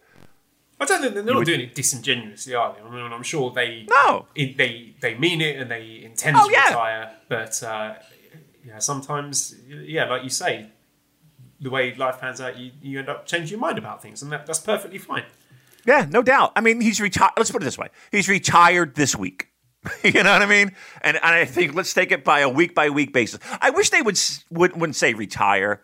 I 0.80 0.84
don't 0.86 1.02
think 1.02 1.14
they're 1.14 1.22
not 1.24 1.44
doing 1.44 1.60
it 1.60 1.74
disingenuously, 1.74 2.54
are 2.54 2.74
they? 2.74 2.80
I 2.80 2.90
mean, 2.90 3.12
I'm 3.12 3.22
sure 3.22 3.50
they 3.50 3.86
No. 3.88 4.26
it, 4.34 4.56
they 4.56 4.94
they 5.00 5.14
mean 5.14 5.40
it 5.40 5.56
and 5.60 5.70
they 5.70 6.02
intend 6.04 6.36
Oh, 6.38 6.46
to 6.46 6.52
yeah. 6.52 6.68
retire. 6.68 7.16
But 7.28 7.62
uh, 7.62 7.94
yeah, 8.64 8.78
sometimes, 8.78 9.54
yeah, 9.68 10.04
like 10.04 10.22
you 10.24 10.30
say, 10.30 10.70
the 11.60 11.70
way 11.70 11.94
life 11.94 12.20
pans 12.20 12.40
out, 12.40 12.56
you, 12.58 12.70
you 12.80 12.98
end 12.98 13.08
up 13.08 13.26
changing 13.26 13.50
your 13.50 13.60
mind 13.60 13.78
about 13.78 14.00
things, 14.02 14.22
and 14.22 14.32
that, 14.32 14.46
that's 14.46 14.60
perfectly 14.60 14.98
fine. 14.98 15.24
Yeah, 15.86 16.06
no 16.08 16.22
doubt. 16.22 16.52
I 16.56 16.60
mean, 16.60 16.80
he's 16.80 17.00
retired. 17.00 17.32
Let's 17.36 17.50
put 17.50 17.62
it 17.62 17.64
this 17.66 17.78
way: 17.78 17.88
he's 18.10 18.28
retired 18.28 18.94
this 18.94 19.14
week. 19.16 19.48
you 20.04 20.12
know 20.12 20.32
what 20.32 20.42
I 20.42 20.46
mean? 20.46 20.72
And, 21.02 21.16
and 21.16 21.24
I 21.24 21.46
think 21.46 21.74
let's 21.74 21.94
take 21.94 22.12
it 22.12 22.22
by 22.22 22.40
a 22.40 22.48
week 22.48 22.74
by 22.74 22.90
week 22.90 23.12
basis. 23.14 23.40
I 23.62 23.70
wish 23.70 23.90
they 23.90 24.02
would 24.02 24.18
would 24.50 24.76
wouldn't 24.78 24.96
say 24.96 25.14
retire 25.14 25.82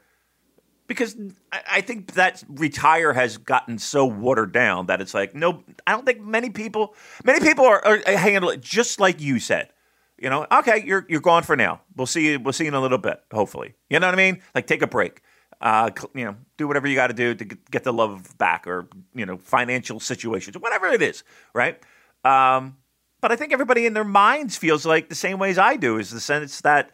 because 0.87 1.17
I, 1.53 1.81
think 1.81 2.13
that 2.15 2.43
retire 2.49 3.13
has 3.13 3.39
gotten 3.39 3.79
so 3.79 4.05
watered 4.07 4.53
down 4.53 4.87
that 4.87 5.01
it's 5.01 5.15
like 5.15 5.35
no. 5.35 5.65
I 5.87 5.93
don't 5.93 6.07
think 6.07 6.21
many 6.21 6.51
people 6.51 6.95
many 7.25 7.41
people 7.41 7.65
are, 7.65 7.85
are 7.85 7.99
handle 8.17 8.51
it 8.51 8.61
just 8.61 9.01
like 9.01 9.21
you 9.21 9.39
said. 9.39 9.71
You 10.19 10.31
know, 10.31 10.47
okay, 10.51 10.83
you're 10.85 11.05
you're 11.09 11.21
gone 11.21 11.43
for 11.43 11.57
now. 11.57 11.81
We'll 11.95 12.07
see 12.07 12.33
you. 12.33 12.41
We'll 12.41 12.53
see 12.53 12.65
you 12.65 12.69
in 12.69 12.75
a 12.75 12.81
little 12.81 12.99
bit. 12.99 13.21
Hopefully, 13.33 13.75
you 13.91 14.01
know 14.01 14.07
what 14.07 14.15
I 14.15 14.17
mean. 14.17 14.43
Like 14.55 14.67
take 14.67 14.83
a 14.83 14.87
break. 14.87 15.23
Uh, 15.61 15.91
you 16.15 16.25
know, 16.25 16.37
do 16.59 16.69
whatever 16.69 16.87
you 16.87 16.95
got 16.95 17.07
to 17.07 17.15
do 17.15 17.35
to 17.35 17.45
get 17.45 17.83
the 17.83 17.93
love 17.93 18.37
back, 18.39 18.67
or 18.67 18.89
you 19.15 19.27
know, 19.27 19.39
financial 19.39 20.01
situations, 20.01 20.57
whatever 20.59 20.87
it 20.89 21.03
is, 21.03 21.25
right? 21.55 21.81
Um, 22.25 22.77
but 23.21 23.33
I 23.33 23.37
think 23.37 23.53
everybody 23.53 23.87
in 23.87 23.95
their 23.95 24.05
minds 24.05 24.57
feels 24.57 24.85
like 24.85 25.09
the 25.09 25.15
same 25.15 25.39
way 25.39 25.51
as 25.51 25.59
I 25.59 25.77
do. 25.77 25.99
Is 25.99 26.11
the 26.11 26.21
sense 26.21 26.61
that 26.63 26.91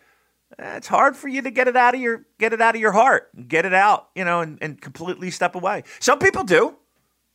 it's 0.58 0.86
hard 0.86 1.16
for 1.16 1.28
you 1.28 1.42
to 1.42 1.50
get 1.50 1.68
it 1.68 1.76
out 1.76 1.94
of 1.94 2.00
your 2.00 2.24
get 2.38 2.52
it 2.52 2.60
out 2.60 2.74
of 2.74 2.80
your 2.80 2.92
heart, 2.92 3.30
get 3.48 3.64
it 3.64 3.74
out, 3.74 4.08
you 4.14 4.24
know, 4.24 4.40
and, 4.40 4.58
and 4.60 4.80
completely 4.80 5.30
step 5.30 5.54
away. 5.54 5.84
Some 6.00 6.18
people 6.18 6.44
do. 6.44 6.76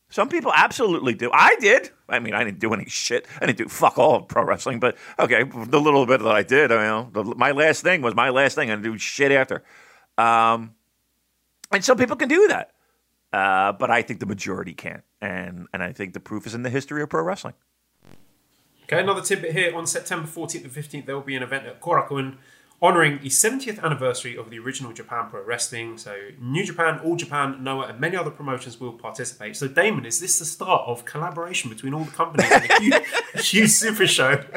Some 0.10 0.30
people 0.30 0.54
absolutely 0.56 1.14
do. 1.14 1.30
I 1.34 1.56
did. 1.60 1.90
I 2.08 2.20
mean, 2.20 2.34
I 2.34 2.44
didn't 2.44 2.60
do 2.60 2.74
any 2.74 2.86
shit. 2.86 3.28
I 3.42 3.46
didn't 3.46 3.58
do 3.58 3.68
fuck 3.68 3.98
all 3.98 4.22
pro 4.22 4.44
wrestling, 4.44 4.80
but 4.80 4.96
okay, 5.20 5.44
the 5.44 5.82
little 5.82 6.06
bit 6.06 6.22
that 6.22 6.32
I 6.32 6.44
did, 6.44 6.72
I 6.72 6.86
know, 6.86 7.10
the, 7.12 7.24
my 7.36 7.52
last 7.52 7.84
thing 7.84 8.02
was 8.02 8.16
my 8.16 8.30
last 8.30 8.56
thing. 8.56 8.70
I 8.70 8.76
didn't 8.76 8.94
do 8.94 8.98
shit 8.98 9.34
after. 9.34 9.64
Um, 10.18 10.76
and 11.72 11.84
some 11.84 11.98
people 11.98 12.16
can 12.16 12.30
do 12.30 12.48
that, 12.48 12.72
uh, 13.34 13.74
but 13.74 13.92
I 13.92 14.02
think 14.02 14.22
the 14.22 14.26
majority 14.26 14.74
can't. 14.74 15.04
And 15.20 15.68
and 15.74 15.84
I 15.84 15.92
think 15.92 16.14
the 16.14 16.22
proof 16.22 16.48
is 16.48 16.54
in 16.54 16.64
the 16.64 16.70
history 16.70 17.02
of 17.02 17.10
pro 17.10 17.24
wrestling. 17.24 17.56
Okay, 18.84 19.02
another 19.02 19.22
tidbit 19.22 19.52
here. 19.52 19.76
On 19.76 19.86
September 19.86 20.26
14th 20.26 20.64
and 20.64 20.72
15th, 20.72 21.06
there 21.06 21.16
will 21.16 21.24
be 21.24 21.36
an 21.36 21.44
event 21.44 21.66
at 21.66 21.82
Korakuen 21.82 22.38
honouring 22.82 23.20
the 23.22 23.30
70th 23.30 23.82
anniversary 23.82 24.38
of 24.38 24.50
the 24.50 24.60
original 24.60 24.94
Japan 24.94 25.30
Pro 25.30 25.44
Wrestling. 25.44 25.98
So, 25.98 26.16
New 26.40 26.66
Japan, 26.66 27.00
All 27.04 27.16
Japan, 27.16 27.64
Noah, 27.64 27.88
and 27.88 28.00
many 28.00 28.16
other 28.16 28.32
promotions 28.32 28.80
will 28.80 28.94
participate. 28.94 29.56
So, 29.56 29.68
Damon, 29.68 30.06
is 30.06 30.20
this 30.20 30.40
the 30.40 30.46
start 30.46 30.84
of 30.88 31.06
collaboration 31.06 31.70
between 31.70 31.94
all 31.94 32.04
the 32.04 32.12
companies 32.12 32.52
in 32.52 32.72
a 32.72 32.80
huge, 32.80 33.48
huge 33.48 33.72
super 33.72 34.08
show? 34.08 34.44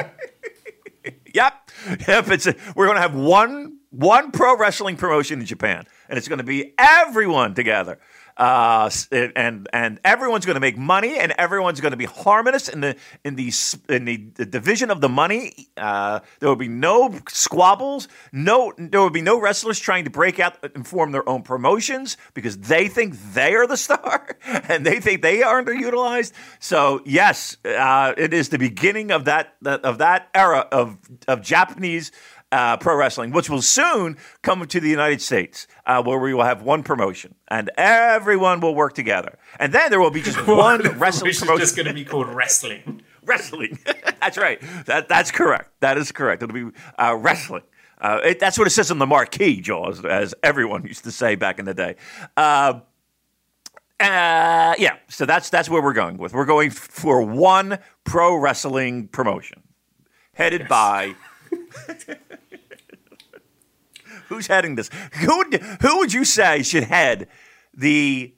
Yep, 1.33 1.71
yep. 2.07 2.27
It's 2.29 2.45
a, 2.45 2.55
we're 2.75 2.85
going 2.85 2.97
to 2.97 3.01
have 3.01 3.15
one 3.15 3.77
one 3.89 4.31
pro 4.31 4.57
wrestling 4.57 4.97
promotion 4.97 5.39
in 5.39 5.45
Japan, 5.45 5.85
and 6.09 6.17
it's 6.17 6.27
going 6.27 6.39
to 6.39 6.45
be 6.45 6.73
everyone 6.77 7.53
together, 7.53 7.99
uh, 8.41 8.89
and 9.11 9.69
and 9.71 9.99
everyone's 10.03 10.47
going 10.47 10.55
to 10.55 10.59
make 10.59 10.75
money, 10.75 11.19
and 11.19 11.31
everyone's 11.37 11.79
going 11.79 11.91
to 11.91 11.97
be 11.97 12.05
harmonious 12.05 12.69
in 12.69 12.81
the 12.81 12.95
in 13.23 13.35
the 13.35 13.53
in 13.87 14.05
the, 14.05 14.17
the 14.33 14.47
division 14.47 14.89
of 14.89 14.99
the 14.99 15.07
money. 15.07 15.67
Uh, 15.77 16.21
there 16.39 16.49
will 16.49 16.55
be 16.55 16.67
no 16.67 17.19
squabbles. 17.29 18.07
No, 18.31 18.73
there 18.79 18.99
will 18.99 19.11
be 19.11 19.21
no 19.21 19.39
wrestlers 19.39 19.79
trying 19.79 20.05
to 20.05 20.09
break 20.09 20.39
out 20.39 20.57
and 20.73 20.87
form 20.87 21.11
their 21.11 21.27
own 21.29 21.43
promotions 21.43 22.17
because 22.33 22.57
they 22.57 22.87
think 22.87 23.15
they 23.33 23.53
are 23.53 23.67
the 23.67 23.77
star 23.87 24.35
and 24.43 24.83
they 24.87 24.99
think 24.99 25.21
they 25.21 25.43
are 25.43 25.63
underutilized. 25.63 26.31
So 26.59 27.01
yes, 27.05 27.57
uh, 27.63 28.15
it 28.17 28.33
is 28.33 28.49
the 28.49 28.57
beginning 28.57 29.11
of 29.11 29.25
that 29.25 29.53
of 29.63 29.99
that 29.99 30.29
era 30.33 30.67
of 30.71 30.97
of 31.27 31.43
Japanese 31.43 32.11
uh, 32.51 32.77
pro 32.77 32.95
wrestling, 32.95 33.31
which 33.31 33.49
will 33.49 33.61
soon 33.61 34.17
come 34.41 34.65
to 34.65 34.79
the 34.79 34.89
United 34.89 35.21
States, 35.21 35.67
uh, 35.85 36.03
where 36.03 36.19
we 36.19 36.33
will 36.33 36.43
have 36.43 36.61
one 36.61 36.83
promotion 36.83 37.35
and 37.47 37.69
everyone 37.77 38.59
will 38.59 38.75
work 38.75 38.93
together, 38.93 39.37
and 39.59 39.73
then 39.73 39.89
there 39.89 39.99
will 39.99 40.11
be 40.11 40.21
just 40.21 40.45
one 40.47 40.81
wrestling 40.97 41.33
promotion. 41.33 41.59
just 41.59 41.75
going 41.75 41.87
to 41.87 41.93
be 41.93 42.05
called 42.05 42.27
wrestling. 42.27 43.01
wrestling. 43.25 43.79
that's 44.21 44.37
right. 44.37 44.61
That 44.85 45.07
that's 45.07 45.31
correct. 45.31 45.69
That 45.79 45.97
is 45.97 46.11
correct. 46.11 46.43
It'll 46.43 46.71
be 46.71 46.77
uh, 46.97 47.15
wrestling. 47.19 47.63
Uh, 47.99 48.19
it, 48.23 48.39
that's 48.39 48.57
what 48.57 48.65
it 48.65 48.71
says 48.71 48.89
on 48.89 48.97
the 48.97 49.05
marquee, 49.05 49.61
Jaws, 49.61 50.03
as 50.03 50.33
everyone 50.41 50.83
used 50.85 51.03
to 51.03 51.11
say 51.11 51.35
back 51.35 51.59
in 51.59 51.65
the 51.65 51.73
day. 51.73 51.95
Uh, 52.35 52.79
uh, 53.99 54.73
yeah, 54.79 54.97
so 55.07 55.27
that's 55.27 55.51
that's 55.51 55.69
where 55.69 55.81
we're 55.83 55.93
going 55.93 56.17
with. 56.17 56.33
We're 56.33 56.45
going 56.45 56.71
for 56.71 57.21
one 57.21 57.77
pro 58.03 58.35
wrestling 58.35 59.07
promotion, 59.07 59.61
headed 60.33 60.67
by. 60.67 61.15
Who's 64.31 64.47
heading 64.47 64.75
this? 64.75 64.89
Who 65.19 65.37
would, 65.39 65.61
who 65.81 65.97
would 65.97 66.13
you 66.13 66.23
say 66.23 66.63
should 66.63 66.85
head 66.85 67.27
the 67.73 68.33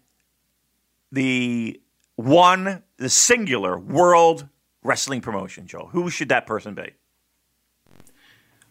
the 1.11 1.79
one 2.15 2.81
the 2.97 3.09
singular 3.09 3.77
world 3.77 4.47
wrestling 4.81 5.21
promotion, 5.21 5.67
Joel? 5.67 5.89
Who 5.89 6.09
should 6.09 6.29
that 6.29 6.47
person 6.47 6.73
be? 6.73 6.93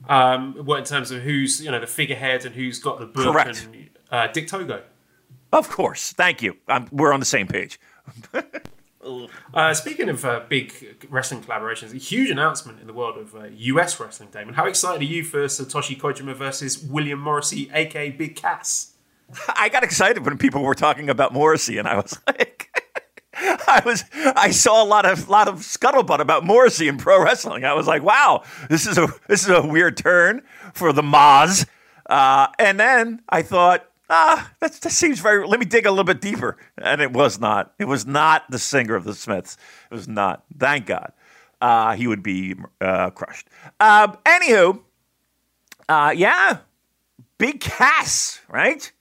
Um, 0.08 0.54
what 0.64 0.80
in 0.80 0.84
terms 0.84 1.12
of 1.12 1.22
who's 1.22 1.64
you 1.64 1.70
know 1.70 1.78
the 1.78 1.86
figurehead 1.86 2.44
and 2.44 2.56
who's 2.56 2.80
got 2.80 2.98
the 2.98 3.06
book? 3.06 3.32
Correct. 3.32 3.68
And, 3.72 3.90
uh, 4.10 4.26
Dick 4.26 4.48
Togo. 4.48 4.82
Of 5.52 5.68
course. 5.68 6.12
Thank 6.12 6.42
you. 6.42 6.56
i 6.66 6.84
we're 6.90 7.12
on 7.12 7.20
the 7.20 7.26
same 7.26 7.46
page. 7.46 7.78
Uh, 9.52 9.74
speaking 9.74 10.08
of 10.08 10.24
uh, 10.24 10.42
big 10.48 11.06
wrestling 11.10 11.42
collaborations, 11.42 11.92
a 11.92 11.96
huge 11.96 12.30
announcement 12.30 12.80
in 12.80 12.86
the 12.86 12.92
world 12.92 13.16
of 13.16 13.34
uh, 13.34 13.46
US 13.52 13.98
wrestling, 13.98 14.28
Damon. 14.30 14.54
How 14.54 14.66
excited 14.66 15.00
are 15.00 15.04
you 15.04 15.24
for 15.24 15.44
Satoshi 15.46 15.98
Kojima 15.98 16.34
versus 16.34 16.82
William 16.82 17.18
Morrissey, 17.18 17.70
aka 17.74 18.10
Big 18.10 18.36
Cass? 18.36 18.92
I 19.48 19.68
got 19.68 19.82
excited 19.82 20.24
when 20.24 20.38
people 20.38 20.62
were 20.62 20.74
talking 20.74 21.08
about 21.08 21.32
Morrissey, 21.32 21.78
and 21.78 21.88
I 21.88 21.96
was 21.96 22.18
like, 22.26 22.68
I 23.34 23.82
was 23.84 24.04
I 24.12 24.50
saw 24.50 24.82
a 24.82 24.86
lot 24.86 25.04
of 25.04 25.28
lot 25.28 25.48
of 25.48 25.56
scuttlebutt 25.60 26.20
about 26.20 26.44
Morrissey 26.44 26.88
in 26.88 26.96
pro 26.98 27.22
wrestling. 27.22 27.64
I 27.64 27.72
was 27.72 27.86
like, 27.86 28.02
wow, 28.02 28.44
this 28.68 28.86
is 28.86 28.98
a 28.98 29.08
this 29.28 29.42
is 29.42 29.50
a 29.50 29.66
weird 29.66 29.96
turn 29.96 30.42
for 30.74 30.92
the 30.92 31.02
Moz. 31.02 31.66
Uh, 32.06 32.48
and 32.58 32.78
then 32.78 33.22
I 33.28 33.42
thought, 33.42 33.88
ah, 34.12 34.52
that, 34.60 34.72
that 34.72 34.90
seems 34.90 35.18
very. 35.18 35.46
Let 35.46 35.58
me 35.58 35.66
dig 35.66 35.86
a 35.86 35.90
little 35.90 36.04
bit 36.04 36.20
deeper, 36.20 36.56
and 36.78 37.00
it 37.00 37.12
was 37.12 37.40
not. 37.40 37.72
It 37.78 37.86
was 37.86 38.06
not 38.06 38.48
the 38.50 38.58
singer 38.58 38.94
of 38.94 39.04
the 39.04 39.14
Smiths. 39.14 39.56
It 39.90 39.94
was 39.94 40.06
not. 40.06 40.44
Thank 40.56 40.86
God, 40.86 41.12
uh, 41.60 41.96
he 41.96 42.06
would 42.06 42.22
be 42.22 42.54
uh, 42.80 43.10
crushed. 43.10 43.48
Um, 43.80 44.18
anywho, 44.24 44.80
uh, 45.88 46.12
yeah, 46.14 46.58
big 47.38 47.60
Cass, 47.60 48.40
right? 48.48 48.92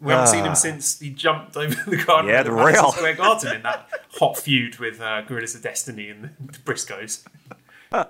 We 0.00 0.12
haven't 0.12 0.28
seen 0.28 0.44
him 0.44 0.54
since 0.54 1.00
he 1.00 1.10
jumped 1.10 1.56
over 1.56 1.74
the 1.90 1.96
garden. 2.04 2.30
Yeah, 2.30 2.42
the 2.42 2.52
rail. 2.52 2.92
Square 2.92 3.14
Garden 3.14 3.56
in 3.56 3.62
that 3.62 3.88
hot 4.18 4.38
feud 4.38 4.78
with 4.78 5.00
uh, 5.00 5.22
Guerrillas 5.22 5.54
of 5.54 5.62
Destiny 5.62 6.10
and 6.10 6.30
the 6.40 6.58
Briscoes. 6.58 7.24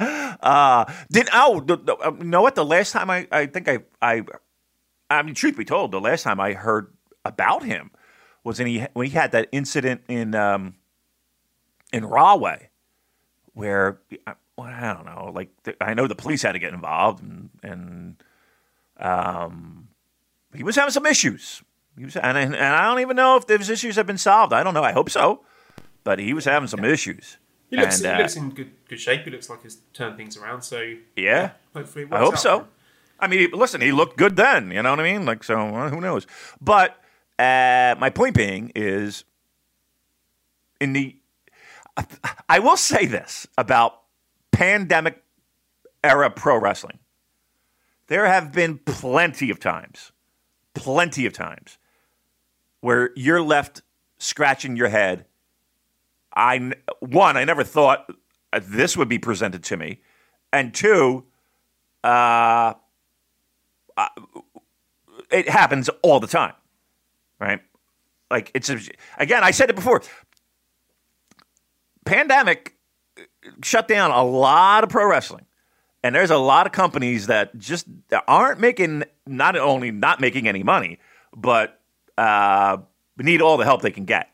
Uh, 0.00 0.84
did 1.10 1.28
oh, 1.32 1.64
uh, 1.68 2.12
you 2.18 2.24
know 2.24 2.40
what? 2.40 2.54
The 2.54 2.64
last 2.64 2.92
time 2.92 3.10
I, 3.10 3.26
I 3.32 3.46
think 3.46 3.68
I, 3.68 3.78
I, 4.00 4.22
I 5.10 5.22
mean, 5.22 5.34
truth 5.34 5.56
be 5.56 5.64
told, 5.64 5.90
the 5.92 6.00
last 6.00 6.22
time 6.22 6.40
I 6.40 6.52
heard 6.52 6.92
about 7.24 7.62
him 7.62 7.90
was 8.44 8.58
when 8.58 8.68
he 8.68 8.86
when 8.92 9.06
he 9.06 9.12
had 9.12 9.32
that 9.32 9.48
incident 9.52 10.02
in 10.08 10.34
um, 10.34 10.74
in 11.92 12.04
Rahway, 12.04 12.68
where 13.54 14.00
I, 14.26 14.34
well, 14.56 14.66
I 14.68 14.92
don't 14.92 15.06
know, 15.06 15.30
like 15.34 15.50
the, 15.62 15.76
I 15.82 15.94
know 15.94 16.06
the 16.06 16.14
police 16.14 16.42
had 16.42 16.52
to 16.52 16.58
get 16.58 16.72
involved, 16.72 17.22
and 17.22 17.50
and 17.62 18.22
um, 18.98 19.88
he 20.54 20.62
was 20.62 20.76
having 20.76 20.92
some 20.92 21.06
issues. 21.06 21.62
He 21.96 22.04
was, 22.04 22.16
and 22.16 22.36
and 22.36 22.56
I 22.56 22.86
don't 22.86 23.00
even 23.00 23.16
know 23.16 23.36
if 23.36 23.46
those 23.46 23.70
issues 23.70 23.96
have 23.96 24.06
been 24.06 24.18
solved. 24.18 24.52
I 24.52 24.62
don't 24.62 24.74
know. 24.74 24.84
I 24.84 24.92
hope 24.92 25.10
so, 25.10 25.44
but 26.04 26.18
he 26.18 26.32
was 26.34 26.44
having 26.44 26.68
some 26.68 26.84
issues. 26.84 27.38
He 27.70 27.76
looks, 27.76 27.96
And, 27.96 28.06
he 28.06 28.12
uh, 28.12 28.18
looks 28.18 28.36
in 28.36 28.50
good, 28.50 28.70
good 28.88 29.00
shape. 29.00 29.24
He 29.24 29.30
looks 29.30 29.50
like 29.50 29.62
he's 29.62 29.76
turned 29.92 30.16
things 30.16 30.36
around. 30.38 30.62
So 30.62 30.94
Yeah. 31.16 31.50
hopefully, 31.74 32.06
I 32.10 32.18
hope 32.18 32.38
so. 32.38 32.66
I 33.18 33.26
mean, 33.26 33.50
listen, 33.52 33.80
he 33.80 33.92
looked 33.92 34.16
good 34.16 34.36
then. 34.36 34.70
You 34.70 34.82
know 34.82 34.90
what 34.90 35.00
I 35.00 35.02
mean? 35.02 35.26
Like, 35.26 35.42
so 35.42 35.58
uh, 35.58 35.90
who 35.90 36.00
knows? 36.00 36.26
But 36.60 36.92
uh, 37.38 37.94
my 37.98 38.10
point 38.10 38.34
being 38.34 38.72
is, 38.74 39.24
in 40.80 40.92
the, 40.92 41.16
I 42.48 42.60
will 42.60 42.76
say 42.76 43.06
this 43.06 43.46
about 43.56 44.02
pandemic 44.52 45.22
era 46.04 46.30
pro 46.30 46.58
wrestling. 46.58 46.98
There 48.06 48.26
have 48.26 48.52
been 48.52 48.78
plenty 48.78 49.50
of 49.50 49.60
times, 49.60 50.12
plenty 50.74 51.26
of 51.26 51.32
times, 51.32 51.78
where 52.80 53.10
you're 53.16 53.42
left 53.42 53.82
scratching 54.18 54.76
your 54.76 54.88
head. 54.88 55.26
I 56.34 56.72
one, 57.00 57.36
I 57.36 57.44
never 57.44 57.64
thought 57.64 58.10
this 58.62 58.96
would 58.96 59.08
be 59.08 59.18
presented 59.18 59.64
to 59.64 59.76
me, 59.76 60.00
and 60.52 60.72
two, 60.72 61.24
uh, 62.04 62.74
uh, 63.98 64.08
it 65.30 65.48
happens 65.48 65.90
all 66.02 66.20
the 66.20 66.26
time, 66.26 66.54
right? 67.40 67.60
Like 68.30 68.50
it's 68.54 68.70
again, 69.18 69.42
I 69.44 69.50
said 69.50 69.70
it 69.70 69.76
before. 69.76 70.02
Pandemic 72.04 72.76
shut 73.62 73.88
down 73.88 74.10
a 74.10 74.22
lot 74.22 74.84
of 74.84 74.90
pro 74.90 75.06
wrestling, 75.06 75.46
and 76.02 76.14
there's 76.14 76.30
a 76.30 76.38
lot 76.38 76.66
of 76.66 76.72
companies 76.72 77.26
that 77.26 77.58
just 77.58 77.86
aren't 78.26 78.60
making 78.60 79.04
not 79.26 79.56
only 79.56 79.90
not 79.90 80.20
making 80.20 80.46
any 80.46 80.62
money, 80.62 80.98
but 81.36 81.80
uh, 82.16 82.78
need 83.18 83.42
all 83.42 83.56
the 83.56 83.64
help 83.64 83.82
they 83.82 83.90
can 83.90 84.04
get. 84.04 84.30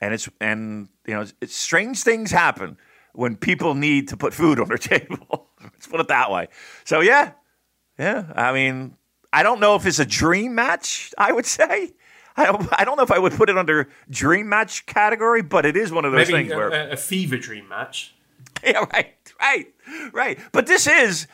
And 0.00 0.12
it's 0.12 0.28
and 0.40 0.88
you 1.06 1.14
know 1.14 1.24
it's, 1.40 1.54
strange 1.54 2.02
things 2.02 2.30
happen 2.30 2.76
when 3.14 3.36
people 3.36 3.74
need 3.74 4.08
to 4.08 4.16
put 4.16 4.34
food 4.34 4.60
on 4.60 4.68
their 4.68 4.78
table. 4.78 5.48
Let's 5.62 5.86
put 5.86 6.00
it 6.00 6.08
that 6.08 6.30
way. 6.30 6.48
So 6.84 7.00
yeah, 7.00 7.32
yeah. 7.98 8.32
I 8.34 8.52
mean, 8.52 8.96
I 9.32 9.42
don't 9.42 9.60
know 9.60 9.74
if 9.74 9.86
it's 9.86 9.98
a 9.98 10.06
dream 10.06 10.54
match. 10.54 11.12
I 11.18 11.32
would 11.32 11.46
say. 11.46 11.92
I 12.36 12.44
don't, 12.46 12.68
I 12.80 12.84
don't 12.84 12.96
know 12.96 13.02
if 13.02 13.10
I 13.10 13.18
would 13.18 13.32
put 13.32 13.50
it 13.50 13.58
under 13.58 13.88
dream 14.08 14.48
match 14.48 14.86
category, 14.86 15.42
but 15.42 15.66
it 15.66 15.76
is 15.76 15.90
one 15.90 16.04
of 16.04 16.12
those 16.12 16.28
Maybe 16.28 16.44
things 16.44 16.52
a, 16.52 16.56
where 16.56 16.68
a, 16.68 16.92
a 16.92 16.96
fever 16.96 17.36
dream 17.36 17.68
match. 17.68 18.14
yeah, 18.64 18.84
right, 18.92 19.14
right, 19.40 19.66
right. 20.12 20.38
But 20.52 20.66
this 20.68 20.86
is 20.86 21.26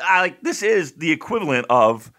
I 0.00 0.20
like 0.20 0.40
this 0.42 0.62
is 0.62 0.92
the 0.92 1.10
equivalent 1.10 1.66
of 1.68 2.12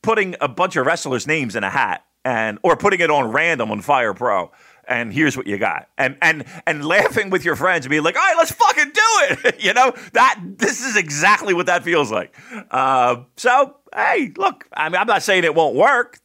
putting 0.00 0.36
a 0.40 0.48
bunch 0.48 0.76
of 0.76 0.86
wrestlers' 0.86 1.26
names 1.26 1.54
in 1.54 1.64
a 1.64 1.70
hat 1.70 2.04
and 2.24 2.58
or 2.62 2.76
putting 2.76 3.00
it 3.00 3.10
on 3.10 3.30
random 3.30 3.70
on 3.70 3.80
Fire 3.80 4.14
Pro. 4.14 4.50
And 4.88 5.12
here's 5.12 5.36
what 5.36 5.46
you 5.46 5.58
got, 5.58 5.88
and 5.96 6.16
and 6.20 6.44
and 6.66 6.84
laughing 6.84 7.30
with 7.30 7.44
your 7.44 7.54
friends 7.54 7.86
and 7.86 7.90
being 7.90 8.02
like, 8.02 8.16
"All 8.16 8.22
right, 8.22 8.36
let's 8.36 8.50
fucking 8.50 8.90
do 8.92 9.02
it." 9.04 9.62
you 9.62 9.72
know 9.72 9.92
that 10.12 10.40
this 10.58 10.84
is 10.84 10.96
exactly 10.96 11.54
what 11.54 11.66
that 11.66 11.84
feels 11.84 12.10
like. 12.10 12.34
Uh, 12.70 13.22
so 13.36 13.76
hey, 13.94 14.32
look, 14.36 14.66
I 14.72 14.88
mean, 14.88 15.00
I'm 15.00 15.06
not 15.06 15.22
saying 15.22 15.44
it 15.44 15.54
won't 15.54 15.76
work, 15.76 16.18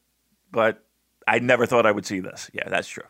but 0.52 0.84
I 1.28 1.40
never 1.40 1.66
thought 1.66 1.86
I 1.86 1.92
would 1.92 2.06
see 2.06 2.20
this. 2.20 2.50
Yeah, 2.52 2.68
that's 2.68 2.88
true. 2.88 3.04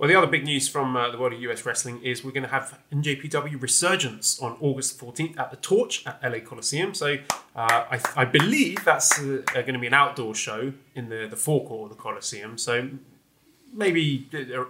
Well, 0.00 0.08
the 0.08 0.14
other 0.14 0.28
big 0.28 0.44
news 0.44 0.66
from 0.66 0.96
uh, 0.96 1.10
the 1.10 1.18
world 1.18 1.34
of 1.34 1.42
US 1.42 1.66
wrestling 1.66 2.02
is 2.02 2.24
we're 2.24 2.30
going 2.30 2.44
to 2.44 2.48
have 2.48 2.78
NJPW 2.90 3.60
Resurgence 3.60 4.40
on 4.40 4.56
August 4.58 4.98
14th 4.98 5.38
at 5.38 5.50
the 5.50 5.58
Torch 5.58 6.06
at 6.06 6.18
LA 6.24 6.38
Coliseum. 6.38 6.94
So 6.94 7.18
uh, 7.54 7.84
I, 7.90 8.00
I 8.16 8.24
believe 8.24 8.82
that's 8.82 9.20
uh, 9.20 9.42
going 9.52 9.74
to 9.74 9.78
be 9.78 9.88
an 9.88 9.92
outdoor 9.92 10.34
show 10.34 10.72
in 10.94 11.10
the, 11.10 11.26
the 11.28 11.36
forecourt 11.36 11.90
of 11.90 11.98
the 11.98 12.02
Coliseum. 12.02 12.56
So 12.56 12.88
maybe 13.72 14.28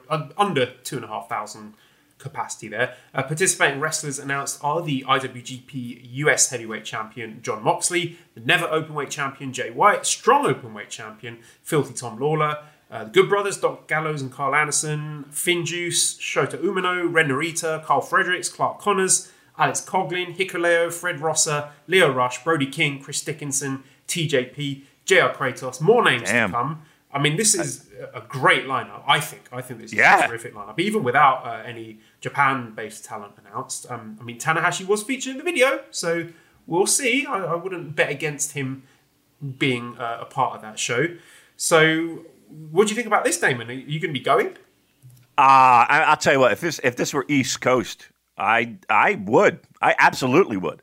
uh, 0.08 0.28
under 0.36 0.66
two 0.84 0.96
and 0.96 1.04
a 1.04 1.08
half 1.08 1.28
thousand 1.28 1.74
capacity 2.18 2.68
there. 2.68 2.94
Uh, 3.14 3.22
participating 3.22 3.80
wrestlers 3.80 4.18
announced 4.18 4.60
are 4.62 4.82
the 4.82 5.04
IWGP 5.08 6.00
US 6.02 6.50
Heavyweight 6.50 6.84
Champion 6.84 7.40
Jon 7.42 7.64
Moxley, 7.64 8.18
the 8.34 8.40
Never 8.40 8.66
Openweight 8.66 9.10
Champion 9.10 9.52
Jay 9.52 9.70
White, 9.70 10.06
Strong 10.06 10.46
Openweight 10.46 10.90
Champion 10.90 11.38
Filthy 11.62 11.94
Tom 11.94 12.18
Lawler, 12.18 12.58
uh, 12.90 13.04
the 13.04 13.10
Good 13.10 13.28
Brothers, 13.28 13.56
Doc 13.58 13.88
Gallows 13.88 14.20
and 14.20 14.32
Karl 14.32 14.54
Anderson, 14.54 15.24
FinJuice, 15.30 16.18
Shota 16.18 16.60
Umino, 16.60 17.12
Ren 17.12 17.28
Narita, 17.28 17.84
Karl 17.84 18.00
Fredericks, 18.00 18.48
Clark 18.48 18.80
Connors, 18.80 19.30
Alex 19.56 19.80
Coughlin, 19.80 20.36
Hikuleo, 20.36 20.92
Fred 20.92 21.20
Rosser, 21.20 21.70
Lio 21.86 22.10
Rush, 22.12 22.42
Brody 22.42 22.66
King, 22.66 23.00
Chris 23.00 23.22
Dickinson, 23.22 23.84
TJP, 24.08 24.82
JR 25.04 25.32
Kratos, 25.34 25.80
more 25.80 26.04
names 26.04 26.30
Damn. 26.30 26.50
to 26.50 26.56
come. 26.56 26.82
I 27.12 27.18
mean, 27.20 27.36
this 27.36 27.54
is 27.54 27.88
a 28.14 28.20
great 28.20 28.64
lineup. 28.66 29.02
I 29.06 29.18
think. 29.20 29.42
I 29.52 29.60
think 29.62 29.80
this 29.80 29.92
is 29.92 29.98
Yeah. 29.98 30.24
a 30.24 30.28
terrific 30.28 30.54
lineup, 30.54 30.78
even 30.78 31.02
without 31.02 31.44
uh, 31.44 31.62
any 31.66 31.98
Japan-based 32.20 33.04
talent 33.04 33.34
announced. 33.44 33.90
Um, 33.90 34.16
I 34.20 34.24
mean, 34.24 34.38
Tanahashi 34.38 34.86
was 34.86 35.02
featured 35.02 35.32
in 35.32 35.38
the 35.38 35.44
video, 35.44 35.82
so 35.90 36.28
we'll 36.66 36.86
see. 36.86 37.26
I, 37.26 37.38
I 37.44 37.54
wouldn't 37.56 37.96
bet 37.96 38.10
against 38.10 38.52
him 38.52 38.84
being 39.58 39.96
uh, 39.98 40.18
a 40.20 40.24
part 40.24 40.54
of 40.54 40.62
that 40.62 40.78
show. 40.78 41.08
So, 41.56 42.24
what 42.48 42.86
do 42.86 42.90
you 42.90 42.94
think 42.96 43.06
about 43.08 43.24
this, 43.24 43.38
Damon? 43.40 43.68
Are 43.68 43.72
you 43.72 43.98
going 44.00 44.14
to 44.14 44.18
be 44.18 44.24
going? 44.24 44.48
Uh, 45.36 45.86
I, 45.88 46.04
I'll 46.06 46.16
tell 46.16 46.34
you 46.34 46.40
what. 46.40 46.52
If 46.52 46.60
this 46.60 46.80
if 46.84 46.96
this 46.96 47.12
were 47.14 47.24
East 47.28 47.60
Coast, 47.60 48.08
I 48.38 48.76
I 48.88 49.14
would. 49.24 49.60
I 49.82 49.94
absolutely 49.98 50.56
would. 50.58 50.82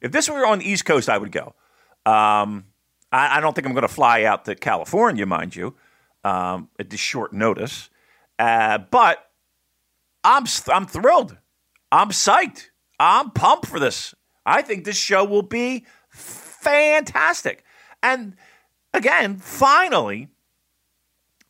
If 0.00 0.12
this 0.12 0.28
were 0.28 0.46
on 0.46 0.60
the 0.60 0.70
East 0.70 0.84
Coast, 0.84 1.08
I 1.08 1.18
would 1.18 1.32
go. 1.32 1.54
Um, 2.04 2.66
I, 3.16 3.38
I 3.38 3.40
don't 3.40 3.54
think 3.54 3.66
I'm 3.66 3.72
going 3.72 3.82
to 3.82 3.88
fly 3.88 4.24
out 4.24 4.44
to 4.44 4.54
California, 4.54 5.24
mind 5.24 5.56
you, 5.56 5.74
um, 6.22 6.68
at 6.78 6.90
this 6.90 7.00
short 7.00 7.32
notice. 7.32 7.88
Uh, 8.38 8.78
but 8.78 9.30
I'm 10.22 10.44
I'm 10.68 10.86
thrilled. 10.86 11.38
I'm 11.90 12.10
psyched. 12.10 12.66
I'm 13.00 13.30
pumped 13.30 13.66
for 13.66 13.80
this. 13.80 14.14
I 14.44 14.60
think 14.60 14.84
this 14.84 14.98
show 14.98 15.24
will 15.24 15.42
be 15.42 15.86
fantastic. 16.10 17.64
And 18.02 18.36
again, 18.92 19.38
finally, 19.38 20.28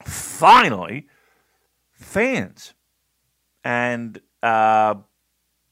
finally, 0.04 1.08
fans 1.90 2.74
and 3.64 4.20
uh, 4.42 4.94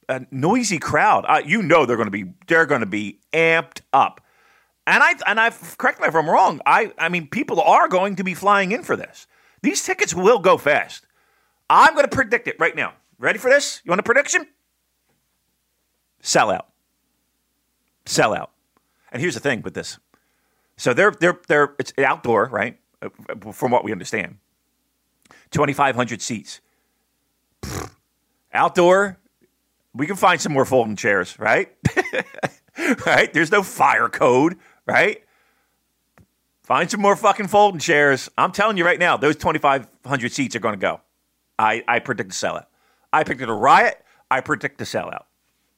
a 0.09 0.27
noisy 0.33 0.79
crowd. 0.79 1.25
Uh, 1.29 1.43
you 1.45 1.63
know 1.63 1.87
they're 1.87 1.97
going 1.97 2.11
to 2.11 2.25
be 2.25 2.33
they're 2.49 2.67
going 2.67 2.81
to 2.81 2.87
be 2.87 3.21
amped 3.33 3.83
up. 3.93 4.21
And 4.87 5.03
I 5.03 5.15
and 5.27 5.41
I 5.41 5.51
correct 5.79 6.01
me 6.01 6.09
if 6.09 6.15
I'm 6.15 6.29
wrong. 6.29 6.61
I 6.67 6.93
I 6.99 7.09
mean 7.09 7.27
people 7.27 7.61
are 7.61 7.89
going 7.89 8.17
to 8.17 8.25
be 8.25 8.35
flying 8.35 8.73
in 8.73 8.83
for 8.83 8.97
this. 8.97 9.27
These 9.63 9.83
tickets 9.83 10.15
will 10.15 10.39
go 10.39 10.59
fast. 10.59 11.07
I'm 11.71 11.95
going 11.95 12.05
to 12.05 12.15
predict 12.15 12.49
it 12.49 12.57
right 12.59 12.77
now. 12.77 12.93
Ready 13.19 13.39
for 13.39 13.51
this? 13.51 13.81
You 13.85 13.91
want 13.91 14.01
a 14.01 14.03
prediction? 14.03 14.47
Sell 16.21 16.51
out. 16.51 16.69
Sell 18.05 18.35
out. 18.35 18.51
And 19.11 19.23
here's 19.23 19.35
the 19.35 19.41
thing 19.41 19.63
with 19.63 19.75
this. 19.75 19.99
So 20.77 20.93
they're 20.93 21.13
they're 21.13 21.41
they're 21.49 21.75
it's 21.79 21.93
outdoor, 21.99 22.47
right? 22.47 22.79
Uh, 23.01 23.09
From 23.53 23.71
what 23.71 23.85
we 23.85 23.93
understand. 23.93 24.39
2,500 25.51 26.21
seats. 26.21 26.61
Pfft. 27.63 27.91
Outdoor, 28.53 29.19
we 29.95 30.07
can 30.07 30.15
find 30.15 30.41
some 30.41 30.53
more 30.53 30.65
folding 30.65 30.95
chairs, 30.95 31.37
right? 31.41 31.73
right? 33.07 33.33
There's 33.33 33.51
no 33.51 33.65
fire 33.65 34.09
code, 34.09 34.57
right? 34.87 35.23
Find 36.63 36.91
some 36.91 37.01
more 37.01 37.17
fucking 37.17 37.49
folding 37.49 37.81
chairs. 37.81 38.31
I'm 38.39 38.53
telling 38.53 38.77
you 38.77 38.85
right 38.85 38.99
now, 38.99 39.17
those 39.17 39.37
2,500 39.37 40.33
seats 40.33 40.57
are 40.57 40.61
going 40.61 40.75
to 40.75 40.81
go. 40.81 41.01
I, 41.59 41.85
I 41.87 41.99
predict 41.99 42.33
a 42.33 42.35
sellout. 42.35 42.67
I 43.13 43.23
predicted 43.23 43.49
a 43.51 43.53
riot. 43.53 44.03
I 44.31 44.41
predict 44.41 44.81
a 44.81 44.85
sellout. 44.85 45.25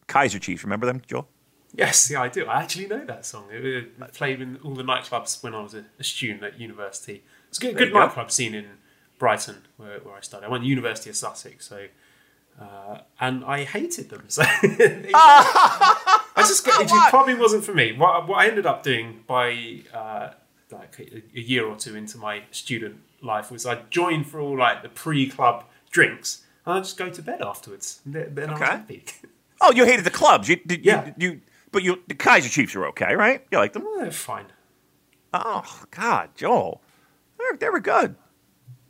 Kaiser 0.06 0.38
Chiefs, 0.38 0.62
remember 0.62 0.86
them, 0.86 1.02
Joel? 1.06 1.28
Yes, 1.74 2.10
yeah, 2.10 2.22
I 2.22 2.28
do. 2.28 2.46
I 2.46 2.62
actually 2.62 2.86
know 2.86 3.04
that 3.04 3.26
song. 3.26 3.48
It, 3.50 3.64
it 3.64 4.12
played 4.14 4.40
in 4.40 4.58
all 4.64 4.74
the 4.74 4.84
nightclubs 4.84 5.42
when 5.42 5.54
I 5.54 5.60
was 5.60 5.74
a, 5.74 5.84
a 5.98 6.04
student 6.04 6.42
at 6.42 6.58
university. 6.58 7.22
It's 7.48 7.58
a 7.58 7.60
good, 7.60 7.76
good 7.76 7.88
you 7.88 7.94
go. 7.94 8.00
nightclub 8.00 8.30
scene 8.30 8.54
in 8.54 8.66
Brighton, 9.18 9.64
where, 9.76 9.98
where 9.98 10.14
I 10.14 10.20
studied. 10.20 10.46
I 10.46 10.48
went 10.48 10.62
to 10.62 10.68
University 10.68 11.10
of 11.10 11.16
Sussex, 11.16 11.66
so 11.66 11.86
uh, 12.60 13.00
and 13.20 13.44
I 13.44 13.64
hated 13.64 14.08
them. 14.08 14.24
So 14.28 14.42
I 16.36 16.42
just 16.42 16.64
got, 16.66 16.82
it 16.82 16.90
probably 17.10 17.34
wasn't 17.34 17.64
for 17.64 17.72
me. 17.74 17.92
What, 17.92 18.28
what 18.28 18.36
I 18.44 18.48
ended 18.48 18.66
up 18.66 18.82
doing 18.82 19.24
by 19.26 19.82
uh, 19.94 20.30
like 20.70 20.98
a, 20.98 21.22
a 21.38 21.40
year 21.40 21.64
or 21.66 21.76
two 21.76 21.96
into 21.96 22.18
my 22.18 22.42
student 22.50 22.96
life 23.22 23.50
was 23.50 23.64
I 23.66 23.82
joined 23.90 24.26
for 24.28 24.40
all 24.40 24.58
like 24.58 24.82
the 24.82 24.88
pre-club 24.90 25.64
drinks, 25.90 26.44
and 26.66 26.74
I 26.74 26.78
just 26.80 26.96
go 26.98 27.08
to 27.08 27.22
bed 27.22 27.40
afterwards. 27.42 28.00
Then 28.04 28.34
then 28.34 28.50
I 28.50 28.52
was 28.52 28.62
Okay. 28.62 28.70
happy. 28.70 29.04
Oh, 29.58 29.72
you 29.72 29.86
hated 29.86 30.04
the 30.04 30.10
clubs. 30.10 30.50
You, 30.50 30.56
did, 30.56 30.84
Yeah. 30.84 31.12
you, 31.16 31.30
you, 31.30 31.40
but 31.72 31.82
you, 31.82 32.02
the 32.08 32.14
Kaiser 32.14 32.50
Chiefs 32.50 32.76
are 32.76 32.84
okay, 32.88 33.14
right? 33.14 33.42
You 33.50 33.56
like 33.56 33.72
them? 33.72 33.86
They're 33.96 34.10
fine. 34.10 34.44
Oh 35.32 35.84
God, 35.90 36.28
Joel, 36.36 36.82
they 37.38 37.44
were, 37.50 37.56
they 37.56 37.70
were 37.70 37.80
good. 37.80 38.16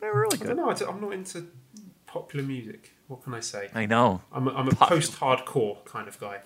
They 0.01 0.07
were 0.07 0.19
really 0.21 0.37
good. 0.37 0.47
I 0.51 0.53
don't 0.55 0.79
know. 0.81 0.85
I 0.87 0.89
I'm 0.89 0.99
not 0.99 1.13
into 1.13 1.47
popular 2.05 2.45
music. 2.45 2.91
What 3.07 3.23
can 3.23 3.33
I 3.33 3.39
say? 3.39 3.69
I 3.73 3.85
know. 3.85 4.21
I'm 4.33 4.49
a, 4.49 4.51
I'm 4.53 4.67
a 4.67 4.71
post-hardcore 4.75 5.85
kind 5.85 6.09
of 6.09 6.19
guy. 6.19 6.39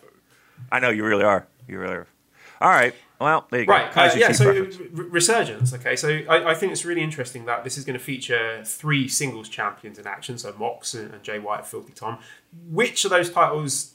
I 0.72 0.80
know 0.80 0.90
you 0.90 1.06
really 1.06 1.24
are. 1.24 1.48
You 1.68 1.80
really 1.80 1.96
are. 1.96 2.08
All 2.60 2.70
right. 2.70 2.94
Well, 3.20 3.48
there 3.50 3.62
you 3.62 3.66
go. 3.68 3.74
Right. 3.74 3.98
Uh, 3.98 4.12
yeah. 4.16 4.32
So 4.32 4.68
resurgence. 4.92 5.74
Okay. 5.74 5.96
So 5.96 6.22
I, 6.30 6.52
I 6.52 6.56
think 6.56 6.72
it's 6.72 6.86
really 6.86 7.02
interesting 7.02 7.46
that 7.46 7.64
this 7.64 7.78
is 7.78 7.86
going 7.86 7.98
to 7.98 8.04
feature 8.04 8.64
three 8.66 9.08
singles 9.08 9.48
champions 9.48 10.00
in 10.00 10.08
action. 10.08 10.38
So 10.38 10.54
Mox 10.58 10.94
and, 10.94 11.14
and 11.14 11.24
Jay 11.24 11.40
White, 11.40 11.66
Filthy 11.66 11.94
Tom. 11.94 12.20
Which 12.70 13.06
of 13.06 13.12
those 13.12 13.30
titles 13.30 13.94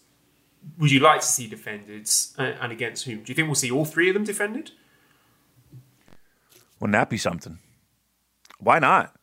would 0.79 0.91
you 0.91 1.01
like 1.01 1.21
to 1.21 1.27
see 1.27 1.47
defended, 1.47 2.09
and, 2.39 2.57
and 2.61 2.73
against 2.73 3.05
whom? 3.05 3.23
Do 3.23 3.31
you 3.31 3.35
think 3.35 3.47
we'll 3.47 3.55
see 3.55 3.71
all 3.71 3.85
three 3.85 4.09
of 4.09 4.15
them 4.15 4.25
defended? 4.25 4.73
Wouldn't 6.81 6.93
that 6.93 7.11
be 7.11 7.19
something? 7.19 7.59
Why 8.59 8.79
not? 8.79 9.15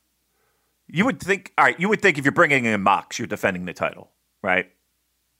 You 0.88 1.06
would 1.06 1.20
think. 1.20 1.54
All 1.58 1.66
right. 1.66 1.80
You 1.80 1.90
would 1.90 2.02
think 2.02 2.18
if 2.18 2.26
you're 2.26 2.32
bringing 2.32 2.66
in 2.66 2.82
Mox, 2.82 3.20
you're 3.20 3.28
defending 3.28 3.66
the 3.66 3.74
title, 3.74 4.12
right? 4.42 4.70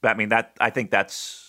I 0.04 0.14
mean 0.14 0.30
that. 0.30 0.56
I 0.60 0.70
think 0.70 0.90
that's. 0.90 1.43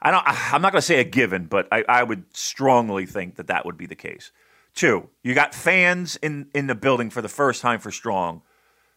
I 0.00 0.10
don't. 0.10 0.22
I'm 0.26 0.60
not 0.62 0.72
going 0.72 0.80
to 0.80 0.86
say 0.86 1.00
a 1.00 1.04
given, 1.04 1.46
but 1.46 1.68
I, 1.72 1.84
I 1.88 2.02
would 2.02 2.24
strongly 2.36 3.06
think 3.06 3.36
that 3.36 3.46
that 3.46 3.64
would 3.64 3.76
be 3.76 3.86
the 3.86 3.94
case. 3.94 4.32
Two, 4.74 5.08
you 5.22 5.34
got 5.34 5.54
fans 5.54 6.16
in 6.16 6.48
in 6.54 6.66
the 6.66 6.74
building 6.74 7.10
for 7.10 7.22
the 7.22 7.28
first 7.28 7.62
time 7.62 7.80
for 7.80 7.90
Strong. 7.90 8.42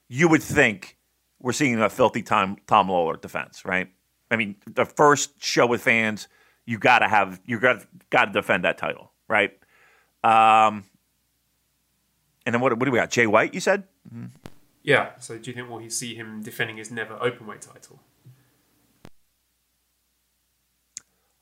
You 0.07 0.27
would 0.27 0.43
think 0.43 0.97
we're 1.39 1.53
seeing 1.53 1.79
a 1.79 1.89
filthy 1.89 2.23
Tom 2.23 2.57
Tom 2.67 2.89
Lawler 2.89 3.17
defense, 3.17 3.63
right? 3.63 3.89
I 4.29 4.35
mean, 4.35 4.55
the 4.65 4.85
first 4.85 5.41
show 5.43 5.65
with 5.65 5.81
fans, 5.81 6.27
you 6.65 6.77
got 6.77 6.99
to 6.99 7.07
have 7.07 7.39
you 7.45 7.59
got 7.59 7.85
got 8.09 8.25
to 8.25 8.31
defend 8.31 8.65
that 8.65 8.77
title, 8.77 9.11
right? 9.27 9.51
Um, 10.23 10.83
and 12.45 12.53
then 12.53 12.61
what, 12.61 12.77
what 12.77 12.85
do 12.85 12.91
we 12.91 12.97
got? 12.97 13.11
Jay 13.11 13.27
White, 13.27 13.53
you 13.53 13.59
said? 13.59 13.83
Yeah. 14.83 15.11
So 15.19 15.37
do 15.37 15.49
you 15.49 15.55
think 15.55 15.69
we'll 15.69 15.89
see 15.89 16.15
him 16.15 16.41
defending 16.41 16.77
his 16.77 16.91
never 16.91 17.15
openweight 17.15 17.61
title? 17.61 17.99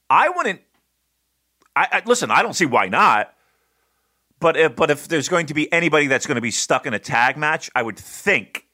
I 0.09 0.29
wouldn't. 0.29 0.61
I, 1.75 1.87
I 1.91 2.01
listen. 2.05 2.31
I 2.31 2.41
don't 2.41 2.53
see 2.53 2.65
why 2.65 2.87
not. 2.87 3.33
But 4.39 4.57
if 4.57 4.75
but 4.75 4.91
if 4.91 5.07
there's 5.07 5.29
going 5.29 5.47
to 5.47 5.53
be 5.53 5.71
anybody 5.71 6.07
that's 6.07 6.25
going 6.25 6.35
to 6.35 6.41
be 6.41 6.51
stuck 6.51 6.85
in 6.85 6.93
a 6.93 6.99
tag 6.99 7.37
match, 7.37 7.69
I 7.75 7.81
would 7.81 7.97
think 7.97 8.67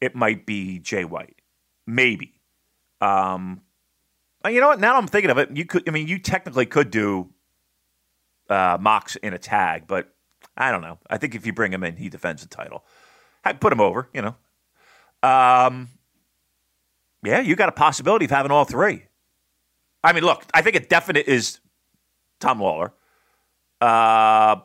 it 0.00 0.14
might 0.14 0.46
be 0.46 0.78
Jay 0.78 1.04
White, 1.04 1.40
maybe. 1.86 2.40
Um, 3.00 3.62
you 4.46 4.60
know 4.60 4.68
what? 4.68 4.80
Now 4.80 4.96
I'm 4.96 5.06
thinking 5.06 5.30
of 5.30 5.38
it. 5.38 5.56
You 5.56 5.64
could. 5.64 5.88
I 5.88 5.92
mean, 5.92 6.08
you 6.08 6.18
technically 6.18 6.66
could 6.66 6.90
do 6.90 7.30
uh, 8.48 8.78
Mox 8.80 9.16
in 9.16 9.32
a 9.32 9.38
tag, 9.38 9.86
but 9.86 10.12
I 10.56 10.70
don't 10.70 10.82
know. 10.82 10.98
I 11.08 11.18
think 11.18 11.34
if 11.34 11.46
you 11.46 11.52
bring 11.52 11.72
him 11.72 11.84
in, 11.84 11.96
he 11.96 12.08
defends 12.08 12.42
the 12.42 12.48
title. 12.48 12.84
I'd 13.44 13.60
put 13.60 13.72
him 13.72 13.80
over. 13.80 14.08
You 14.12 14.22
know. 14.22 14.36
Um, 15.22 15.88
yeah, 17.24 17.40
you 17.40 17.56
got 17.56 17.68
a 17.68 17.72
possibility 17.72 18.24
of 18.26 18.30
having 18.30 18.52
all 18.52 18.64
three. 18.64 19.04
I 20.02 20.12
mean, 20.12 20.24
look, 20.24 20.44
I 20.54 20.62
think 20.62 20.76
a 20.76 20.80
definite 20.80 21.26
is 21.26 21.60
Tom 22.40 22.60
Lawler. 22.60 22.92
Uh, 23.80 24.56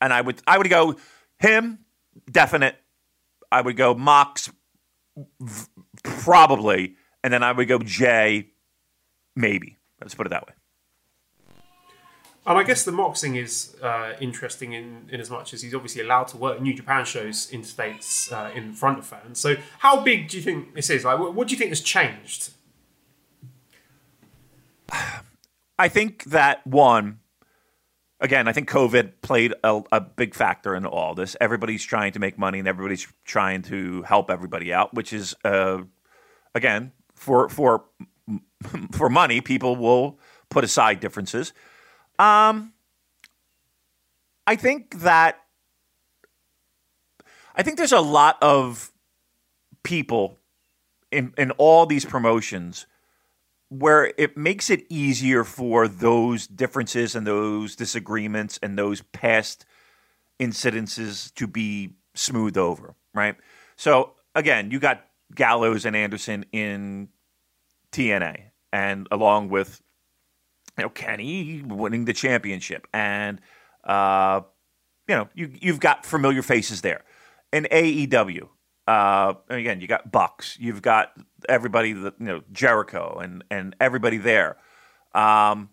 and 0.00 0.12
I 0.12 0.20
would 0.20 0.42
I 0.46 0.58
would 0.58 0.68
go 0.68 0.96
him 1.38 1.80
definite. 2.30 2.76
I 3.50 3.60
would 3.60 3.76
go 3.76 3.94
Mox 3.94 4.50
probably, 6.02 6.96
and 7.22 7.32
then 7.32 7.42
I 7.42 7.52
would 7.52 7.68
go 7.68 7.78
Jay 7.78 8.48
maybe. 9.34 9.78
Let's 10.00 10.14
put 10.14 10.26
it 10.26 10.30
that 10.30 10.46
way. 10.46 10.52
And 12.46 12.56
I 12.56 12.62
guess 12.62 12.84
the 12.84 12.92
Mox 12.92 13.20
thing 13.20 13.34
is 13.34 13.74
uh, 13.82 14.12
interesting 14.20 14.72
in, 14.72 15.08
in 15.10 15.20
as 15.20 15.30
much 15.30 15.52
as 15.52 15.62
he's 15.62 15.74
obviously 15.74 16.02
allowed 16.02 16.28
to 16.28 16.36
work 16.36 16.60
New 16.62 16.74
Japan 16.74 17.04
shows 17.04 17.50
in 17.50 17.64
states 17.64 18.30
uh, 18.30 18.52
in 18.54 18.72
front 18.72 19.00
of 19.00 19.06
fans. 19.06 19.40
So, 19.40 19.56
how 19.78 20.02
big 20.02 20.28
do 20.28 20.36
you 20.36 20.42
think 20.44 20.74
this 20.74 20.88
is? 20.88 21.04
Like, 21.04 21.18
what 21.18 21.48
do 21.48 21.52
you 21.52 21.58
think 21.58 21.70
has 21.70 21.80
changed? 21.80 22.50
I 25.78 25.88
think 25.88 26.24
that 26.24 26.66
one, 26.66 27.20
again, 28.20 28.48
I 28.48 28.52
think 28.52 28.68
COVID 28.68 29.20
played 29.22 29.54
a, 29.62 29.82
a 29.92 30.00
big 30.00 30.34
factor 30.34 30.74
in 30.74 30.86
all 30.86 31.14
this. 31.14 31.36
Everybody's 31.40 31.84
trying 31.84 32.12
to 32.12 32.18
make 32.18 32.38
money 32.38 32.58
and 32.58 32.68
everybody's 32.68 33.06
trying 33.24 33.62
to 33.62 34.02
help 34.02 34.30
everybody 34.30 34.72
out, 34.72 34.94
which 34.94 35.12
is, 35.12 35.34
uh, 35.44 35.82
again, 36.54 36.92
for 37.14 37.48
for 37.48 37.84
for 38.92 39.10
money, 39.10 39.40
people 39.40 39.76
will 39.76 40.18
put 40.48 40.64
aside 40.64 41.00
differences. 41.00 41.52
Um, 42.18 42.72
I 44.46 44.56
think 44.56 45.00
that 45.00 45.42
I 47.54 47.62
think 47.62 47.76
there's 47.76 47.92
a 47.92 48.00
lot 48.00 48.38
of 48.42 48.92
people 49.82 50.38
in 51.10 51.34
in 51.36 51.50
all 51.52 51.86
these 51.86 52.04
promotions 52.04 52.86
where 53.68 54.12
it 54.16 54.36
makes 54.36 54.70
it 54.70 54.86
easier 54.88 55.44
for 55.44 55.88
those 55.88 56.46
differences 56.46 57.14
and 57.14 57.26
those 57.26 57.74
disagreements 57.74 58.58
and 58.62 58.78
those 58.78 59.02
past 59.02 59.64
incidences 60.38 61.32
to 61.34 61.46
be 61.46 61.94
smoothed 62.14 62.58
over, 62.58 62.94
right? 63.14 63.36
So 63.76 64.12
again, 64.34 64.70
you 64.70 64.78
got 64.78 65.04
Gallows 65.34 65.84
and 65.84 65.96
Anderson 65.96 66.44
in 66.52 67.08
TNA, 67.92 68.50
and 68.72 69.08
along 69.10 69.48
with 69.48 69.82
you 70.78 70.84
know 70.84 70.90
Kenny 70.90 71.62
winning 71.66 72.04
the 72.04 72.12
championship, 72.12 72.86
and 72.92 73.40
uh, 73.84 74.42
you 75.08 75.14
know 75.16 75.28
you 75.34 75.50
you've 75.60 75.80
got 75.80 76.06
familiar 76.06 76.42
faces 76.42 76.82
there. 76.82 77.02
In 77.52 77.66
AEW, 77.70 78.48
uh, 78.86 79.34
again, 79.48 79.80
you 79.80 79.86
got 79.86 80.10
Bucks, 80.10 80.56
you've 80.60 80.82
got 80.82 81.12
everybody 81.48 81.92
that 81.92 82.14
you 82.18 82.26
know 82.26 82.42
Jericho 82.52 83.18
and 83.22 83.44
and 83.50 83.74
everybody 83.80 84.18
there. 84.18 84.56
Um, 85.14 85.70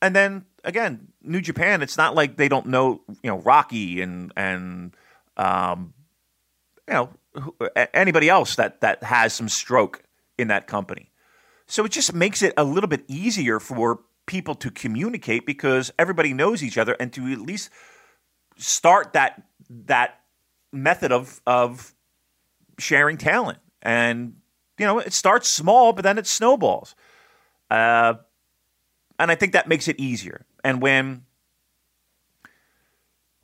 and 0.00 0.14
then 0.14 0.44
again, 0.64 1.08
New 1.22 1.40
Japan. 1.40 1.82
It's 1.82 1.96
not 1.96 2.14
like 2.14 2.36
they 2.36 2.48
don't 2.48 2.66
know 2.66 3.02
you 3.22 3.30
know 3.30 3.38
Rocky 3.38 4.00
and 4.00 4.32
and 4.36 4.96
um, 5.36 5.92
you 6.88 6.94
know 6.94 7.10
anybody 7.92 8.28
else 8.28 8.56
that 8.56 8.80
that 8.80 9.02
has 9.02 9.34
some 9.34 9.48
stroke 9.48 10.02
in 10.38 10.48
that 10.48 10.66
company. 10.66 11.10
So 11.66 11.84
it 11.84 11.92
just 11.92 12.14
makes 12.14 12.42
it 12.42 12.54
a 12.56 12.64
little 12.64 12.88
bit 12.88 13.04
easier 13.08 13.60
for 13.60 14.00
people 14.26 14.54
to 14.54 14.70
communicate 14.70 15.46
because 15.46 15.92
everybody 15.98 16.32
knows 16.32 16.62
each 16.62 16.78
other 16.78 16.96
and 16.98 17.12
to 17.12 17.30
at 17.32 17.40
least 17.40 17.70
start 18.56 19.12
that 19.12 19.42
that 19.68 20.20
method 20.74 21.12
of 21.12 21.40
of 21.46 21.94
sharing 22.78 23.16
talent. 23.16 23.58
And 23.82 24.36
you 24.78 24.86
know, 24.86 24.98
it 24.98 25.12
starts 25.12 25.48
small, 25.48 25.92
but 25.92 26.02
then 26.02 26.18
it 26.18 26.26
snowballs. 26.26 26.94
Uh, 27.70 28.14
and 29.18 29.30
I 29.30 29.34
think 29.34 29.52
that 29.52 29.68
makes 29.68 29.88
it 29.88 29.98
easier. 29.98 30.44
And 30.62 30.82
when 30.82 31.24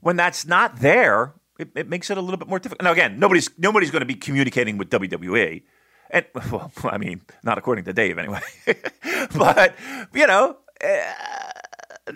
when 0.01 0.17
that's 0.17 0.47
not 0.47 0.81
there, 0.81 1.35
it, 1.59 1.71
it 1.75 1.89
makes 1.89 2.11
it 2.11 2.19
a 2.19 2.21
little 2.21 2.39
bit 2.39 2.49
more 2.49 2.59
difficult. 2.59 2.83
Now, 2.83 2.93
again, 2.93 3.19
nobody's 3.19 3.51
nobody's 3.59 3.91
going 3.91 4.01
to 4.01 4.07
be 4.07 4.15
communicating 4.15 4.79
with 4.79 4.91
WWE, 4.91 5.63
and 6.11 6.27
well, 6.51 6.73
I 6.85 6.99
mean, 6.99 7.23
not 7.43 7.59
according 7.59 7.85
to 7.85 7.93
Dave, 7.93 8.19
anyway. 8.19 8.41
but 9.37 9.75
you 10.15 10.27
know, 10.27 10.57
uh, 10.83 12.13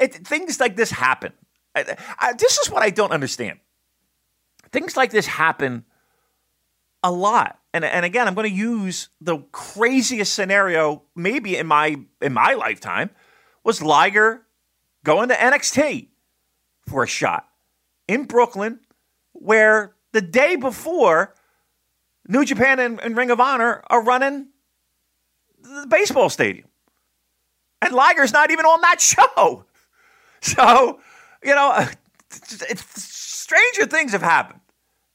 it, 0.00 0.14
things 0.26 0.58
like 0.58 0.76
this 0.76 0.90
happen, 0.90 1.32
I, 1.74 1.96
I, 2.18 2.32
this 2.32 2.58
is 2.58 2.70
what 2.70 2.82
I 2.82 2.90
don't 2.90 3.12
understand. 3.12 3.60
Things 4.72 4.96
like 4.96 5.10
this 5.10 5.26
happen 5.26 5.84
a 7.02 7.10
lot. 7.10 7.58
And, 7.72 7.84
and 7.84 8.04
again, 8.04 8.26
I'm 8.26 8.34
going 8.34 8.48
to 8.48 8.56
use 8.56 9.08
the 9.20 9.38
craziest 9.52 10.34
scenario 10.34 11.02
maybe 11.14 11.56
in 11.56 11.66
my 11.66 11.96
in 12.20 12.32
my 12.32 12.54
lifetime 12.54 13.10
was 13.62 13.82
Liger 13.82 14.42
going 15.04 15.28
to 15.28 15.34
NXT 15.34 16.08
for 16.86 17.04
a 17.04 17.06
shot 17.06 17.48
in 18.08 18.24
Brooklyn, 18.24 18.80
where 19.32 19.94
the 20.12 20.20
day 20.20 20.56
before 20.56 21.34
New 22.28 22.44
Japan 22.44 22.78
and, 22.78 23.00
and 23.00 23.16
Ring 23.16 23.30
of 23.30 23.40
Honor 23.40 23.82
are 23.88 24.02
running 24.02 24.48
the 25.60 25.86
baseball 25.88 26.28
stadium. 26.28 26.68
And 27.82 27.92
Liger's 27.92 28.32
not 28.32 28.50
even 28.50 28.64
on 28.64 28.80
that 28.80 29.00
show. 29.00 29.64
So, 30.40 31.00
you 31.42 31.54
know, 31.54 31.86
it's, 32.30 32.62
stranger 33.46 33.86
things 33.86 34.10
have 34.10 34.22
happened. 34.22 34.60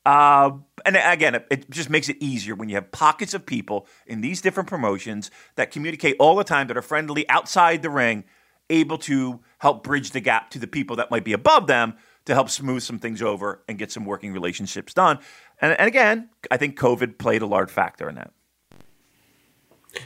Uh, 0.05 0.51
and 0.85 0.95
again, 0.95 1.35
it, 1.35 1.47
it, 1.51 1.69
just 1.69 1.89
makes 1.89 2.07
it 2.09 2.17
easier 2.19 2.55
when 2.55 2.69
you 2.69 2.75
have 2.75 2.91
pockets 2.91 3.33
of 3.33 3.45
people 3.45 3.87
in 4.07 4.21
these 4.21 4.41
different 4.41 4.67
promotions 4.67 5.29
that 5.55 5.69
communicate 5.69 6.15
all 6.17 6.35
the 6.35 6.43
time, 6.43 6.67
that 6.67 6.77
are 6.77 6.81
friendly 6.81 7.27
outside 7.29 7.81
the 7.81 7.89
ring, 7.89 8.23
able 8.69 8.97
to 8.97 9.41
help 9.59 9.83
bridge 9.83 10.11
the 10.11 10.21
gap 10.21 10.49
to 10.49 10.59
the 10.59 10.65
people 10.65 10.95
that 10.95 11.11
might 11.11 11.25
be 11.25 11.33
above 11.33 11.67
them 11.67 11.93
to 12.25 12.33
help 12.33 12.49
smooth 12.49 12.81
some 12.81 12.99
things 12.99 13.21
over 13.21 13.63
and 13.67 13.77
get 13.77 13.91
some 13.91 14.05
working 14.05 14.31
relationships 14.31 14.93
done. 14.93 15.19
And, 15.61 15.77
and 15.77 15.87
again, 15.87 16.29
I 16.49 16.57
think 16.57 16.79
COVID 16.79 17.17
played 17.17 17.41
a 17.41 17.47
large 17.47 17.69
factor 17.69 18.07
in 18.07 18.15
that. 18.15 18.31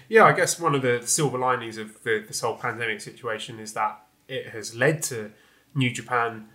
Yeah, 0.09 0.23
I 0.23 0.33
guess 0.33 0.59
one 0.59 0.73
of 0.73 0.81
the 0.81 1.03
silver 1.05 1.37
linings 1.37 1.77
of 1.77 2.01
the, 2.03 2.25
this 2.27 2.41
whole 2.41 2.57
pandemic 2.57 3.01
situation 3.01 3.59
is 3.59 3.73
that 3.73 4.01
it 4.27 4.47
has 4.47 4.75
led 4.75 5.03
to 5.03 5.31
New 5.75 5.91
Japan 5.91 6.47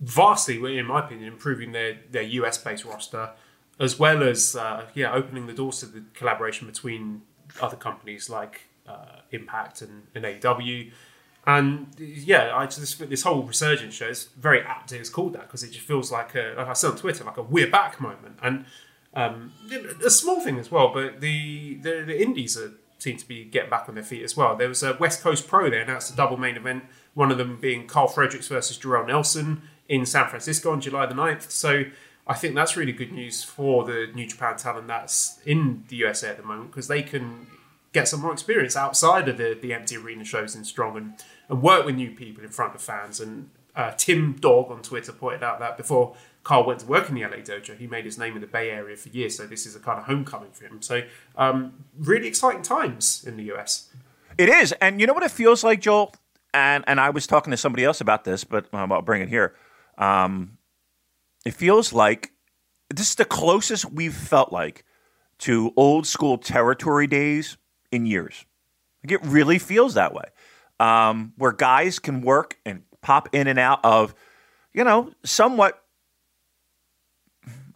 vastly, 0.00 0.78
in 0.78 0.86
my 0.86 1.00
opinion, 1.00 1.32
improving 1.32 1.72
their, 1.72 1.98
their 2.10 2.22
US 2.22 2.58
based 2.58 2.84
roster, 2.84 3.30
as 3.78 3.98
well 3.98 4.22
as 4.22 4.56
uh, 4.56 4.86
yeah 4.94 5.12
opening 5.12 5.46
the 5.46 5.52
doors 5.52 5.80
to 5.80 5.86
the 5.86 6.02
collaboration 6.14 6.66
between 6.66 7.22
other 7.60 7.76
companies 7.76 8.28
like 8.28 8.62
uh, 8.86 9.20
Impact 9.30 9.82
and, 9.82 10.06
and 10.14 10.24
AEW. 10.24 10.90
And 11.46 11.88
yeah, 11.98 12.54
I 12.54 12.66
just 12.66 13.08
this 13.08 13.22
whole 13.22 13.42
resurgence 13.42 13.94
show 13.94 14.08
is 14.08 14.28
very 14.36 14.62
apt. 14.62 14.92
It's 14.92 15.08
called 15.08 15.32
that 15.34 15.42
because 15.42 15.62
it 15.62 15.70
just 15.70 15.86
feels 15.86 16.12
like 16.12 16.34
a, 16.34 16.54
like 16.56 16.68
I 16.68 16.72
said 16.74 16.90
on 16.90 16.96
Twitter, 16.96 17.24
like 17.24 17.38
a 17.38 17.42
we're 17.42 17.70
back 17.70 18.00
moment. 18.00 18.38
And 18.42 18.66
um, 19.14 19.52
a 20.04 20.10
small 20.10 20.40
thing 20.40 20.58
as 20.58 20.70
well, 20.70 20.92
but 20.92 21.20
the 21.20 21.76
the, 21.76 22.02
the 22.06 22.20
indies 22.20 22.58
are, 22.58 22.72
seem 22.98 23.16
to 23.16 23.26
be 23.26 23.44
getting 23.44 23.70
back 23.70 23.88
on 23.88 23.94
their 23.94 24.04
feet 24.04 24.22
as 24.22 24.36
well. 24.36 24.54
There 24.54 24.68
was 24.68 24.82
a 24.82 24.96
West 25.00 25.22
Coast 25.22 25.48
Pro. 25.48 25.70
They 25.70 25.80
announced 25.80 26.12
a 26.12 26.16
double 26.16 26.36
main 26.36 26.56
event. 26.56 26.84
One 27.14 27.32
of 27.32 27.38
them 27.38 27.58
being 27.58 27.86
Karl 27.86 28.06
Fredericks 28.06 28.48
versus 28.48 28.78
Jorel 28.78 29.06
Nelson 29.06 29.62
in 29.90 30.06
San 30.06 30.28
Francisco 30.28 30.70
on 30.70 30.80
July 30.80 31.04
the 31.04 31.14
9th. 31.14 31.50
So 31.50 31.82
I 32.26 32.34
think 32.34 32.54
that's 32.54 32.76
really 32.76 32.92
good 32.92 33.12
news 33.12 33.42
for 33.42 33.84
the 33.84 34.08
New 34.14 34.26
Japan 34.26 34.56
talent 34.56 34.86
that's 34.86 35.40
in 35.44 35.82
the 35.88 35.96
USA 35.96 36.28
at 36.28 36.36
the 36.36 36.44
moment 36.44 36.70
because 36.70 36.86
they 36.86 37.02
can 37.02 37.48
get 37.92 38.06
some 38.06 38.20
more 38.20 38.32
experience 38.32 38.76
outside 38.76 39.28
of 39.28 39.36
the, 39.36 39.58
the 39.60 39.74
empty 39.74 39.96
arena 39.96 40.24
shows 40.24 40.54
in 40.54 40.62
Strong 40.62 40.96
and, 40.96 41.14
and 41.48 41.60
work 41.60 41.84
with 41.84 41.96
new 41.96 42.12
people 42.12 42.44
in 42.44 42.50
front 42.50 42.72
of 42.76 42.80
fans. 42.80 43.18
And 43.18 43.50
uh, 43.74 43.90
Tim 43.96 44.34
Dog 44.34 44.70
on 44.70 44.80
Twitter 44.80 45.10
pointed 45.10 45.42
out 45.42 45.58
that 45.58 45.76
before 45.76 46.14
Karl 46.44 46.64
went 46.64 46.78
to 46.80 46.86
work 46.86 47.08
in 47.08 47.16
the 47.16 47.22
LA 47.22 47.38
dojo. 47.38 47.76
He 47.76 47.88
made 47.88 48.04
his 48.04 48.16
name 48.16 48.36
in 48.36 48.40
the 48.40 48.46
Bay 48.46 48.70
Area 48.70 48.96
for 48.96 49.08
years, 49.08 49.36
so 49.36 49.44
this 49.44 49.66
is 49.66 49.74
a 49.74 49.80
kind 49.80 49.98
of 49.98 50.04
homecoming 50.04 50.52
for 50.52 50.66
him. 50.66 50.80
So, 50.80 51.02
um, 51.36 51.84
really 51.98 52.28
exciting 52.28 52.62
times 52.62 53.24
in 53.26 53.36
the 53.36 53.52
US. 53.52 53.90
It 54.38 54.48
is, 54.48 54.72
and 54.80 55.00
you 55.00 55.06
know 55.08 55.12
what 55.12 55.24
it 55.24 55.32
feels 55.32 55.64
like, 55.64 55.80
Joel. 55.80 56.14
And 56.54 56.82
and 56.86 56.98
I 57.00 57.10
was 57.10 57.26
talking 57.26 57.50
to 57.50 57.56
somebody 57.56 57.84
else 57.84 58.00
about 58.00 58.24
this, 58.24 58.44
but 58.44 58.72
um, 58.72 58.90
I'll 58.90 59.02
bring 59.02 59.20
it 59.20 59.28
here. 59.28 59.54
Um, 60.00 60.58
it 61.46 61.54
feels 61.54 61.92
like 61.92 62.32
this 62.88 63.10
is 63.10 63.14
the 63.14 63.24
closest 63.24 63.92
we've 63.92 64.14
felt 64.14 64.52
like 64.52 64.84
to 65.38 65.72
old 65.76 66.06
school 66.06 66.38
territory 66.38 67.06
days 67.06 67.56
in 67.92 68.06
years. 68.06 68.44
Like 69.04 69.12
it 69.12 69.24
really 69.24 69.58
feels 69.58 69.94
that 69.94 70.12
way, 70.12 70.24
um, 70.80 71.32
where 71.36 71.52
guys 71.52 71.98
can 71.98 72.22
work 72.22 72.58
and 72.66 72.82
pop 73.00 73.28
in 73.32 73.46
and 73.46 73.58
out 73.58 73.80
of, 73.84 74.14
you 74.74 74.84
know, 74.84 75.12
somewhat 75.24 75.82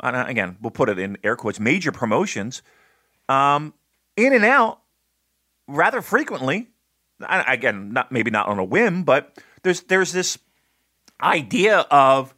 again, 0.01 0.57
we'll 0.61 0.71
put 0.71 0.89
it 0.89 0.99
in 0.99 1.17
air 1.25 1.37
quotes, 1.37 1.59
major 1.59 1.93
promotions, 1.93 2.63
um, 3.29 3.73
in 4.17 4.33
and 4.33 4.45
out 4.45 4.81
rather 5.67 6.03
frequently. 6.03 6.69
Again, 7.27 7.93
not 7.93 8.11
maybe 8.11 8.31
not 8.31 8.49
on 8.49 8.59
a 8.59 8.65
whim, 8.65 9.05
but 9.05 9.39
there's 9.63 9.83
there's 9.83 10.13
this 10.13 10.37
idea 11.25 11.79
of 11.91 12.35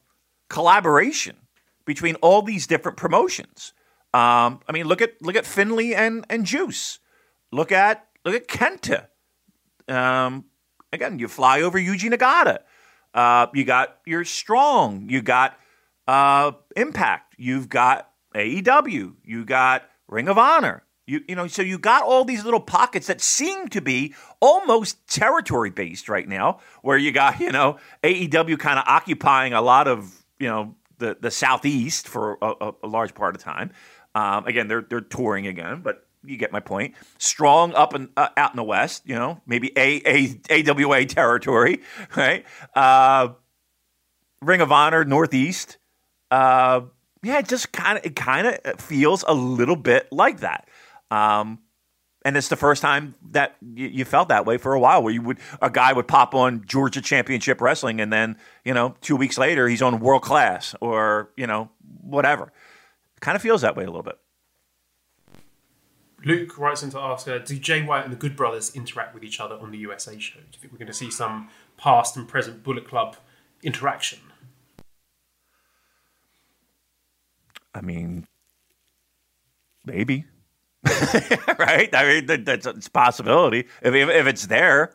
collaboration 0.48 1.36
between 1.84 2.14
all 2.16 2.42
these 2.42 2.66
different 2.66 2.96
promotions. 2.96 3.72
Um, 4.14 4.60
I 4.68 4.72
mean, 4.72 4.86
look 4.86 5.02
at 5.02 5.20
look 5.20 5.36
at 5.36 5.44
Finlay 5.44 5.94
and 5.94 6.24
and 6.30 6.46
Juice. 6.46 7.00
Look 7.52 7.72
at 7.72 8.06
look 8.24 8.34
at 8.34 8.48
Kenta. 8.48 9.08
Um, 9.88 10.46
again, 10.92 11.18
you 11.18 11.28
fly 11.28 11.60
over 11.60 11.78
Yuji 11.78 12.10
Nagata. 12.10 12.58
Uh, 13.12 13.46
you 13.54 13.64
got 13.64 13.98
your 14.06 14.24
strong. 14.24 15.08
You 15.08 15.22
got 15.22 15.58
uh, 16.06 16.52
Impact. 16.76 17.34
You've 17.38 17.68
got 17.68 18.10
AEW. 18.34 19.14
You 19.24 19.44
got 19.44 19.84
Ring 20.08 20.28
of 20.28 20.38
Honor. 20.38 20.82
You, 21.06 21.20
you 21.28 21.36
know, 21.36 21.46
so 21.46 21.62
you 21.62 21.78
got 21.78 22.02
all 22.02 22.24
these 22.24 22.44
little 22.44 22.60
pockets 22.60 23.06
that 23.06 23.20
seem 23.20 23.68
to 23.68 23.80
be 23.80 24.14
almost 24.40 25.06
territory 25.06 25.70
based 25.70 26.08
right 26.08 26.28
now, 26.28 26.58
where 26.82 26.98
you 26.98 27.12
got, 27.12 27.38
you 27.38 27.52
know, 27.52 27.78
AEW 28.02 28.58
kind 28.58 28.78
of 28.78 28.84
occupying 28.88 29.52
a 29.52 29.60
lot 29.60 29.86
of, 29.86 30.24
you 30.40 30.48
know, 30.48 30.74
the, 30.98 31.16
the 31.20 31.30
southeast 31.30 32.08
for 32.08 32.38
a, 32.42 32.72
a 32.82 32.88
large 32.88 33.14
part 33.14 33.36
of 33.36 33.42
time. 33.42 33.70
Um, 34.16 34.46
again, 34.46 34.66
they're 34.66 34.80
they're 34.82 35.02
touring 35.02 35.46
again, 35.46 35.82
but 35.82 36.06
you 36.24 36.36
get 36.36 36.50
my 36.50 36.60
point. 36.60 36.94
Strong 37.18 37.74
up 37.74 37.94
and 37.94 38.08
uh, 38.16 38.28
out 38.36 38.52
in 38.52 38.56
the 38.56 38.64
west, 38.64 39.02
you 39.04 39.14
know, 39.14 39.40
maybe 39.46 39.72
a, 39.76 40.02
a 40.50 40.70
AWA 40.70 41.04
territory, 41.04 41.82
right? 42.16 42.44
Uh, 42.74 43.28
Ring 44.42 44.60
of 44.60 44.72
Honor 44.72 45.04
northeast. 45.04 45.78
Uh, 46.30 46.82
yeah, 47.22 47.38
it 47.38 47.48
just 47.48 47.72
kind 47.72 47.98
of 47.98 48.06
it 48.06 48.16
kind 48.16 48.46
of 48.46 48.80
feels 48.80 49.24
a 49.26 49.34
little 49.34 49.76
bit 49.76 50.08
like 50.10 50.40
that. 50.40 50.68
Um, 51.10 51.60
and 52.24 52.36
it's 52.36 52.48
the 52.48 52.56
first 52.56 52.82
time 52.82 53.14
that 53.30 53.56
you, 53.60 53.86
you, 53.86 54.04
felt 54.04 54.28
that 54.30 54.44
way 54.46 54.58
for 54.58 54.74
a 54.74 54.80
while, 54.80 55.02
where 55.02 55.12
you 55.12 55.22
would 55.22 55.38
a 55.62 55.70
guy 55.70 55.92
would 55.92 56.08
pop 56.08 56.34
on 56.34 56.64
Georgia 56.66 57.00
Championship 57.00 57.60
Wrestling, 57.60 58.00
and 58.00 58.12
then 58.12 58.36
you 58.64 58.74
know 58.74 58.96
two 59.00 59.14
weeks 59.14 59.38
later 59.38 59.68
he's 59.68 59.80
on 59.80 60.00
World 60.00 60.22
Class 60.22 60.74
or 60.80 61.30
you 61.36 61.46
know 61.46 61.70
whatever. 62.02 62.52
Kind 63.20 63.36
of 63.36 63.42
feels 63.42 63.62
that 63.62 63.76
way 63.76 63.84
a 63.84 63.86
little 63.86 64.02
bit. 64.02 64.18
Luke 66.24 66.58
writes 66.58 66.82
in 66.82 66.90
to 66.90 66.98
ask, 66.98 67.28
uh, 67.28 67.38
do 67.38 67.56
Jay 67.56 67.82
White 67.84 68.02
and 68.02 68.12
the 68.12 68.16
Good 68.16 68.34
Brothers 68.34 68.74
interact 68.74 69.14
with 69.14 69.22
each 69.22 69.38
other 69.38 69.54
on 69.54 69.70
the 69.70 69.78
USA 69.78 70.18
show? 70.18 70.40
Do 70.40 70.46
you 70.52 70.58
think 70.58 70.72
we're 70.72 70.78
going 70.78 70.88
to 70.88 70.92
see 70.92 71.10
some 71.10 71.50
past 71.76 72.16
and 72.16 72.26
present 72.26 72.64
Bullet 72.64 72.88
Club 72.88 73.16
interaction? 73.62 74.18
I 77.72 77.80
mean, 77.80 78.26
maybe. 79.84 80.24
right? 81.58 81.94
I 81.94 82.20
mean, 82.26 82.44
that's 82.44 82.66
a 82.66 82.90
possibility. 82.90 83.60
If, 83.82 83.94
if, 83.94 84.08
if 84.08 84.26
it's 84.26 84.46
there, 84.46 84.94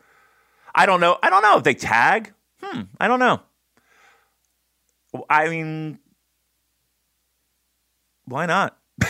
I 0.73 0.85
don't 0.85 1.01
know. 1.01 1.17
I 1.21 1.29
don't 1.29 1.41
know 1.41 1.57
if 1.57 1.63
they 1.63 1.73
tag. 1.73 2.33
Hmm. 2.61 2.81
I 2.99 3.07
don't 3.07 3.19
know. 3.19 3.41
I 5.29 5.49
mean, 5.49 5.99
why 8.25 8.45
not? 8.45 8.77
you 9.01 9.07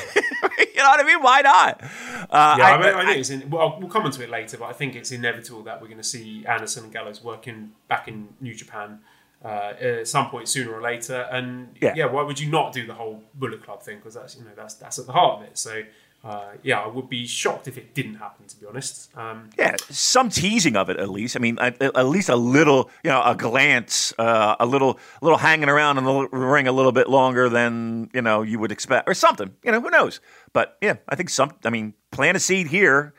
know 0.78 0.90
what 0.90 1.00
I 1.00 1.04
mean? 1.04 1.22
Why 1.22 1.42
not? 1.42 1.84
Uh, 1.84 2.56
yeah, 2.58 2.66
I, 2.66 2.72
I, 2.72 2.78
mean, 2.78 2.96
I 2.96 3.06
think 3.06 3.20
it's 3.20 3.30
in, 3.30 3.50
well, 3.50 3.78
we'll 3.80 3.90
come 3.90 4.06
into 4.06 4.24
it 4.24 4.30
later, 4.30 4.58
but 4.58 4.66
I 4.66 4.74
think 4.74 4.96
it's 4.96 5.12
inevitable 5.12 5.64
that 5.64 5.80
we're 5.82 5.88
going 5.88 6.00
to 6.00 6.04
see 6.04 6.46
Anderson 6.48 6.86
and 6.86 6.94
Gallows 6.94 7.24
working 7.24 7.74
back 7.88 8.08
in 8.08 8.30
New 8.40 8.56
Japan 8.56 9.00
uh, 9.44 9.74
at 9.80 10.08
some 10.08 10.30
point 10.30 10.48
sooner 10.48 10.72
or 10.72 10.82
later. 10.82 11.28
And 11.32 11.76
yeah. 11.80 11.94
yeah. 11.96 12.06
why 12.06 12.24
would 12.24 12.40
you 12.40 12.50
not 12.50 12.74
do 12.74 12.88
the 12.88 12.94
whole 12.96 13.22
Bullet 13.36 13.64
Club 13.64 13.84
thing? 13.84 13.98
Because 13.98 14.16
that's 14.16 14.36
you 14.36 14.44
know 14.44 14.52
that's 14.56 14.76
that's 14.76 14.98
at 14.98 15.06
the 15.06 15.14
heart 15.14 15.42
of 15.42 15.48
it. 15.48 15.58
So. 15.58 15.84
Uh, 16.24 16.52
yeah, 16.62 16.80
I 16.80 16.88
would 16.88 17.10
be 17.10 17.26
shocked 17.26 17.68
if 17.68 17.78
it 17.80 17.96
didn't 17.96 18.16
happen. 18.16 18.46
To 18.46 18.56
be 18.56 18.68
honest, 18.68 19.16
um, 19.18 19.50
yeah, 19.58 19.76
some 19.90 20.30
teasing 20.30 20.76
of 20.76 20.90
it 20.90 20.98
at 20.98 21.10
least. 21.10 21.36
I 21.36 21.40
mean, 21.40 21.58
at, 21.58 21.82
at 21.82 22.06
least 22.06 22.30
a 22.30 22.36
little, 22.36 22.92
you 23.04 23.10
know, 23.10 23.24
a 23.24 23.36
glance, 23.36 24.14
uh, 24.20 24.56
a 24.60 24.66
little, 24.68 25.00
little 25.24 25.40
hanging 25.40 25.68
around 25.68 25.98
in 25.98 26.04
the 26.04 26.28
ring 26.32 26.68
a 26.68 26.72
little 26.72 26.92
bit 26.92 27.10
longer 27.10 27.50
than 27.50 28.12
you 28.14 28.22
know 28.22 28.44
you 28.44 28.60
would 28.60 28.72
expect, 28.72 29.10
or 29.10 29.16
something. 29.16 29.52
You 29.64 29.72
know, 29.72 29.82
who 29.82 29.90
knows? 29.90 30.22
But 30.54 30.78
yeah, 30.80 30.98
I 31.10 31.16
think 31.16 31.30
some. 31.32 31.54
I 31.66 31.72
mean, 31.72 31.96
plant 32.12 32.38
a 32.38 32.40
seed 32.40 32.68
here. 32.68 33.16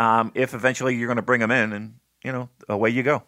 Um, 0.00 0.32
if 0.34 0.52
eventually 0.52 0.96
you're 0.96 1.08
going 1.08 1.16
to 1.16 1.22
bring 1.22 1.40
them 1.40 1.52
in, 1.52 1.72
and 1.72 1.94
you 2.24 2.32
know, 2.32 2.48
away 2.68 2.90
you 2.90 3.04
go. 3.04 3.22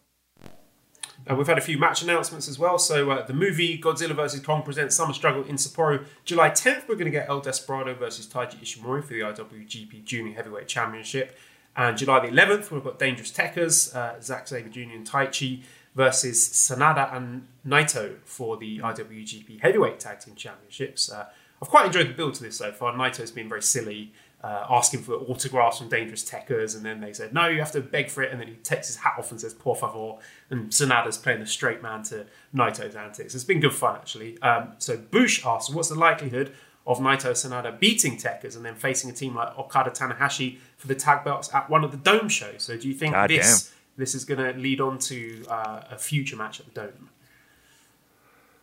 Uh, 1.29 1.37
we've 1.37 1.47
had 1.47 1.59
a 1.59 1.63
few 1.63 1.79
match 1.79 2.03
announcements 2.03 2.49
as 2.49 2.59
well. 2.59 2.79
So 2.79 3.11
uh, 3.11 3.25
the 3.25 3.33
movie 3.33 3.79
Godzilla 3.79 4.15
vs 4.15 4.41
Kong 4.41 4.63
presents 4.63 4.97
Summer 4.97 5.13
Struggle 5.13 5.45
in 5.45 5.57
Sapporo. 5.57 6.05
July 6.25 6.51
10th, 6.51 6.89
we're 6.89 6.97
going 6.97 7.05
to 7.05 7.11
get 7.11 7.29
El 7.29 7.41
Desperado 7.41 7.95
versus 7.95 8.27
Taiji 8.27 8.61
Ishimori 8.61 9.03
for 9.03 9.13
the 9.13 9.21
IWGP 9.21 10.05
Junior 10.05 10.35
Heavyweight 10.35 10.67
Championship. 10.67 11.37
And 11.77 11.97
July 11.97 12.21
the 12.21 12.29
11th, 12.29 12.71
we've 12.71 12.85
got 12.85 12.99
Dangerous 12.99 13.31
Tekkers, 13.31 13.95
uh, 13.95 14.21
Zack 14.21 14.49
Sabre 14.49 14.69
Jr. 14.69 14.95
and 14.95 15.09
Taichi 15.09 15.63
versus 15.95 16.49
Sanada 16.49 17.15
and 17.15 17.47
Naito 17.67 18.17
for 18.25 18.57
the 18.57 18.79
IWGP 18.79 19.61
Heavyweight 19.61 20.01
Tag 20.01 20.21
Team 20.21 20.35
Championships. 20.35 21.11
Uh, 21.11 21.27
I've 21.63 21.69
quite 21.69 21.87
enjoyed 21.87 22.09
the 22.09 22.15
build 22.15 22.35
to 22.35 22.43
this 22.43 22.57
so 22.57 22.73
far. 22.73 22.93
Naito's 22.93 23.31
been 23.31 23.49
very 23.49 23.63
silly, 23.63 24.13
uh, 24.43 24.67
asking 24.69 25.03
for 25.03 25.15
autographs 25.15 25.79
from 25.79 25.89
Dangerous 25.89 26.29
Tekkers, 26.29 26.75
and 26.75 26.85
then 26.85 27.01
they 27.01 27.13
said, 27.13 27.33
no, 27.33 27.47
you 27.47 27.61
have 27.61 27.73
to 27.73 27.81
beg 27.81 28.11
for 28.11 28.23
it, 28.23 28.33
and 28.33 28.41
then 28.41 28.49
he 28.49 28.55
takes 28.55 28.89
his 28.89 28.97
hat 28.97 29.15
off 29.19 29.31
and 29.31 29.41
says, 29.41 29.55
por 29.55 29.77
favor, 29.77 30.17
and 30.51 30.71
Sanada's 30.71 31.17
playing 31.17 31.41
the 31.41 31.47
straight 31.47 31.83
man 31.83 32.03
to 32.05 32.27
Naito's 32.55 32.97
antics. 32.97 33.35
It's 33.35 33.45
been 33.45 33.61
good 33.61 33.75
fun, 33.75 33.97
actually. 33.97 34.41
Um, 34.43 34.73
so 34.79 34.97
Bush 34.97 35.45
asks, 35.47 35.73
what's 35.73 35.89
the 35.89 35.95
likelihood 35.95 36.53
of 36.87 36.99
Naito 36.99 37.31
Sanada 37.31 37.79
beating 37.79 38.17
Tekkers 38.17 38.57
and 38.57 38.65
then 38.65 38.75
facing 38.75 39.09
a 39.09 39.13
team 39.13 39.37
like 39.37 39.57
Okada 39.57 39.91
Tanahashi 39.91 40.59
for 40.77 40.89
the 40.89 40.97
tag 40.97 41.25
belts 41.25 41.55
at 41.55 41.71
one 41.71 41.85
of 41.85 41.93
the 41.93 41.97
Dome 41.97 42.29
shows? 42.29 42.65
So 42.65 42.77
do 42.77 42.89
you 42.89 42.95
think 42.95 43.15
God 43.15 43.31
this... 43.31 43.69
damn 43.69 43.73
this 43.97 44.15
is 44.15 44.25
going 44.25 44.41
to 44.41 44.59
lead 44.59 44.81
on 44.81 44.99
to 44.99 45.45
uh, 45.49 45.83
a 45.91 45.99
future 45.99 46.37
match 46.37 46.61
at 46.61 46.67
the 46.73 46.81
Dome. 46.81 47.11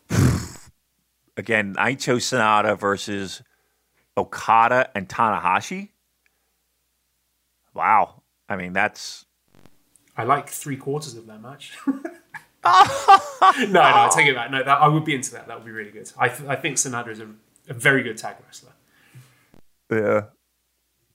Again, 1.38 1.76
Naito 1.76 2.16
Sanada 2.18 2.78
versus 2.78 3.42
Okada 4.18 4.90
and 4.96 5.08
Tanahashi. 5.08 5.90
Wow. 7.74 8.24
I 8.48 8.56
mean, 8.56 8.74
that's. 8.74 9.26
I 10.18 10.24
like 10.24 10.50
three 10.50 10.78
quarters 10.78 11.16
of 11.16 11.28
that 11.28 11.42
match. 11.42 11.78
no, 12.66 13.68
no, 13.70 13.82
I 13.82 14.10
take 14.14 14.28
it 14.28 14.36
back. 14.36 14.52
No, 14.52 14.62
that, 14.62 14.82
I 14.82 14.88
would 14.88 15.06
be 15.06 15.16
into 15.16 15.32
that. 15.32 15.48
That 15.48 15.58
would 15.58 15.66
be 15.66 15.72
really 15.72 15.92
good. 15.92 16.12
I, 16.18 16.28
th- 16.28 16.50
I 16.50 16.56
think 16.56 16.76
Sanada 16.76 17.08
is 17.08 17.22
a, 17.22 17.30
a 17.70 17.74
very 17.74 18.04
good 18.04 18.18
tag 18.18 18.36
wrestler. 18.46 18.74
Yeah. 19.90 20.26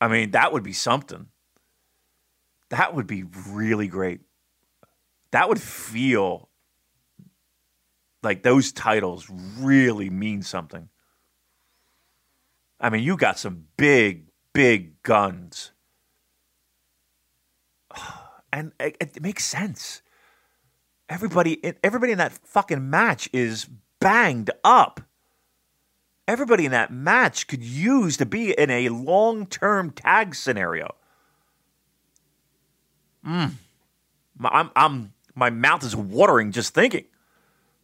I 0.00 0.08
mean, 0.08 0.30
that 0.30 0.52
would 0.52 0.62
be 0.62 0.72
something. 0.72 1.26
That 2.70 2.94
would 2.94 3.06
be 3.06 3.24
really 3.48 3.88
great. 3.88 4.20
That 5.32 5.48
would 5.48 5.60
feel 5.60 6.48
like 8.22 8.42
those 8.42 8.72
titles 8.72 9.30
really 9.58 10.08
mean 10.08 10.42
something. 10.42 10.88
I 12.84 12.90
mean, 12.90 13.02
you 13.02 13.16
got 13.16 13.38
some 13.38 13.64
big, 13.78 14.26
big 14.52 15.02
guns. 15.02 15.72
And 18.52 18.70
it, 18.78 18.96
it 19.00 19.20
makes 19.20 19.44
sense. 19.44 20.00
Everybody, 21.08 21.60
everybody 21.82 22.12
in 22.12 22.18
that 22.18 22.30
fucking 22.30 22.88
match 22.88 23.28
is 23.32 23.66
banged 23.98 24.52
up. 24.62 25.00
Everybody 26.28 26.64
in 26.64 26.70
that 26.70 26.92
match 26.92 27.48
could 27.48 27.64
use 27.64 28.16
to 28.18 28.26
be 28.26 28.56
in 28.56 28.70
a 28.70 28.90
long 28.90 29.46
term 29.46 29.90
tag 29.90 30.36
scenario. 30.36 30.94
Mm. 33.26 33.54
I'm, 34.44 34.70
I'm, 34.76 35.12
my 35.34 35.50
mouth 35.50 35.82
is 35.82 35.96
watering 35.96 36.52
just 36.52 36.74
thinking 36.74 37.06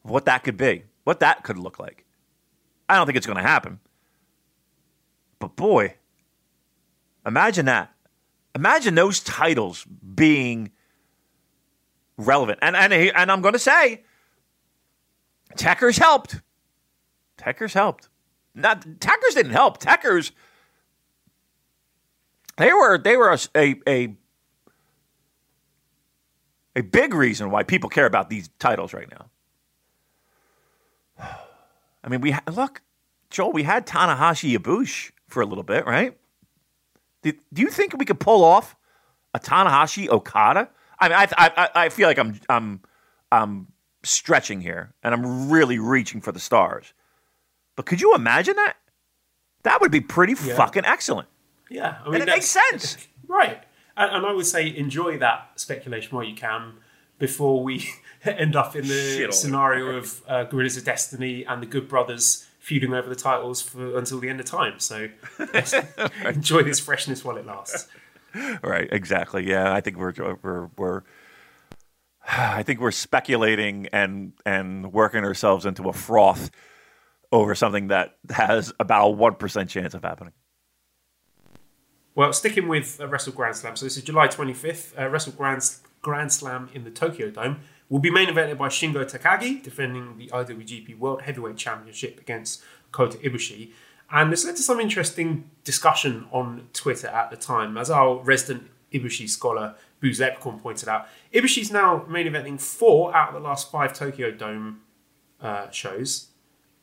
what 0.02 0.26
that 0.26 0.44
could 0.44 0.56
be, 0.56 0.84
what 1.02 1.18
that 1.18 1.42
could 1.42 1.58
look 1.58 1.80
like. 1.80 2.04
I 2.88 2.94
don't 2.96 3.06
think 3.06 3.16
it's 3.16 3.26
going 3.26 3.38
to 3.38 3.42
happen. 3.42 3.80
But 5.40 5.56
boy, 5.56 5.94
imagine 7.26 7.66
that. 7.66 7.92
Imagine 8.54 8.94
those 8.94 9.20
titles 9.20 9.84
being 9.84 10.70
relevant. 12.16 12.60
And, 12.62 12.76
and, 12.76 12.92
and 12.92 13.32
I'm 13.32 13.40
going 13.40 13.54
to 13.54 13.58
say, 13.58 14.04
Tekkers 15.56 15.98
helped. 15.98 16.40
Tekkers 17.38 17.72
helped. 17.72 18.08
Not 18.54 18.82
Tekkers 18.82 19.34
didn't 19.34 19.52
help. 19.52 19.80
Tekkers 19.80 20.30
they 22.56 22.72
were 22.72 22.98
they 22.98 23.16
were 23.16 23.30
a, 23.30 23.38
a, 23.56 23.80
a 23.88 24.14
a 26.76 26.82
big 26.82 27.14
reason 27.14 27.50
why 27.50 27.62
people 27.62 27.88
care 27.88 28.06
about 28.06 28.28
these 28.28 28.50
titles 28.58 28.92
right 28.92 29.08
now. 29.10 29.30
I 32.04 32.08
mean, 32.08 32.20
we 32.20 32.32
ha- 32.32 32.42
look, 32.52 32.82
Joel. 33.30 33.52
We 33.52 33.62
had 33.62 33.86
Tanahashi 33.86 34.56
Ibushi 34.56 35.12
for 35.30 35.40
a 35.40 35.46
little 35.46 35.64
bit, 35.64 35.86
right? 35.86 36.16
Do, 37.22 37.32
do 37.52 37.62
you 37.62 37.68
think 37.68 37.96
we 37.96 38.04
could 38.04 38.20
pull 38.20 38.44
off 38.44 38.76
a 39.34 39.38
Tanahashi 39.38 40.08
Okada? 40.08 40.68
I 40.98 41.08
mean, 41.08 41.18
I, 41.18 41.28
I, 41.36 41.68
I 41.84 41.88
feel 41.88 42.08
like 42.08 42.18
I'm 42.18 42.38
I'm 42.48 42.80
I'm 43.32 43.68
stretching 44.02 44.60
here, 44.60 44.94
and 45.02 45.14
I'm 45.14 45.50
really 45.50 45.78
reaching 45.78 46.20
for 46.20 46.32
the 46.32 46.40
stars. 46.40 46.92
But 47.76 47.86
could 47.86 48.00
you 48.00 48.14
imagine 48.14 48.56
that? 48.56 48.74
That 49.62 49.80
would 49.80 49.90
be 49.90 50.00
pretty 50.00 50.34
yeah. 50.44 50.56
fucking 50.56 50.84
excellent. 50.84 51.28
Yeah, 51.70 51.98
I 52.02 52.06
mean, 52.06 52.20
and 52.20 52.28
it 52.28 52.32
makes 52.32 52.46
sense, 52.46 52.96
right? 53.28 53.62
And, 53.96 54.16
and 54.16 54.26
I 54.26 54.32
would 54.32 54.46
say 54.46 54.74
enjoy 54.74 55.18
that 55.18 55.52
speculation 55.56 56.16
while 56.16 56.24
you 56.24 56.34
can 56.34 56.74
before 57.18 57.62
we 57.62 57.88
end 58.24 58.56
up 58.56 58.74
in 58.74 58.88
the 58.88 59.16
Shit 59.16 59.34
scenario 59.34 59.96
of 59.96 60.22
uh, 60.26 60.44
Guerrillas 60.44 60.76
of 60.76 60.84
Destiny 60.84 61.44
and 61.44 61.62
the 61.62 61.66
Good 61.66 61.88
Brothers 61.88 62.46
feuding 62.60 62.94
over 62.94 63.08
the 63.08 63.16
titles 63.16 63.60
for 63.60 63.98
until 63.98 64.20
the 64.20 64.28
end 64.28 64.38
of 64.38 64.46
time. 64.46 64.78
So 64.78 65.08
enjoy 66.24 66.62
this 66.62 66.78
freshness 66.78 67.24
while 67.24 67.36
it 67.36 67.46
lasts. 67.46 67.88
Right, 68.62 68.88
exactly. 68.92 69.48
Yeah, 69.48 69.72
I 69.72 69.80
think 69.80 69.96
we're 69.96 70.12
we're 70.42 70.70
we're 70.76 71.02
I 72.28 72.62
think 72.62 72.80
we're 72.80 72.92
speculating 72.92 73.88
and 73.92 74.34
and 74.46 74.92
working 74.92 75.24
ourselves 75.24 75.66
into 75.66 75.88
a 75.88 75.92
froth 75.92 76.50
over 77.32 77.54
something 77.54 77.88
that 77.88 78.16
has 78.30 78.72
about 78.78 79.06
a 79.06 79.10
one 79.10 79.34
percent 79.34 79.70
chance 79.70 79.94
of 79.94 80.04
happening. 80.04 80.32
Well, 82.14 82.32
sticking 82.32 82.68
with 82.68 83.00
uh, 83.00 83.08
Wrestle 83.08 83.32
Grand 83.32 83.56
Slam. 83.56 83.76
So 83.76 83.86
this 83.86 83.96
is 83.96 84.02
July 84.02 84.26
25th. 84.26 85.00
Uh, 85.00 85.08
Wrestle 85.08 85.32
Grand, 85.32 85.62
Grand 86.02 86.32
Slam 86.32 86.68
in 86.74 86.84
the 86.84 86.90
Tokyo 86.90 87.30
Dome 87.30 87.60
will 87.90 87.98
be 87.98 88.10
main 88.10 88.28
evented 88.28 88.56
by 88.56 88.68
Shingo 88.68 89.04
Takagi, 89.04 89.62
defending 89.62 90.16
the 90.16 90.28
IWGP 90.28 90.98
World 90.98 91.22
Heavyweight 91.22 91.58
Championship 91.58 92.18
against 92.18 92.62
Kota 92.92 93.18
Ibushi. 93.18 93.72
And 94.10 94.32
this 94.32 94.44
led 94.44 94.56
to 94.56 94.62
some 94.62 94.80
interesting 94.80 95.50
discussion 95.64 96.26
on 96.32 96.68
Twitter 96.72 97.08
at 97.08 97.30
the 97.30 97.36
time. 97.36 97.76
As 97.76 97.90
our 97.90 98.16
resident 98.22 98.70
Ibushi 98.92 99.28
scholar, 99.28 99.74
Booze 100.00 100.20
Leprechaun, 100.20 100.60
pointed 100.60 100.88
out, 100.88 101.08
Ibushi's 101.34 101.70
now 101.70 102.06
main 102.08 102.26
eventing 102.26 102.60
four 102.60 103.14
out 103.14 103.28
of 103.28 103.34
the 103.34 103.40
last 103.40 103.70
five 103.70 103.92
Tokyo 103.92 104.30
Dome 104.30 104.80
uh, 105.40 105.68
shows. 105.70 106.28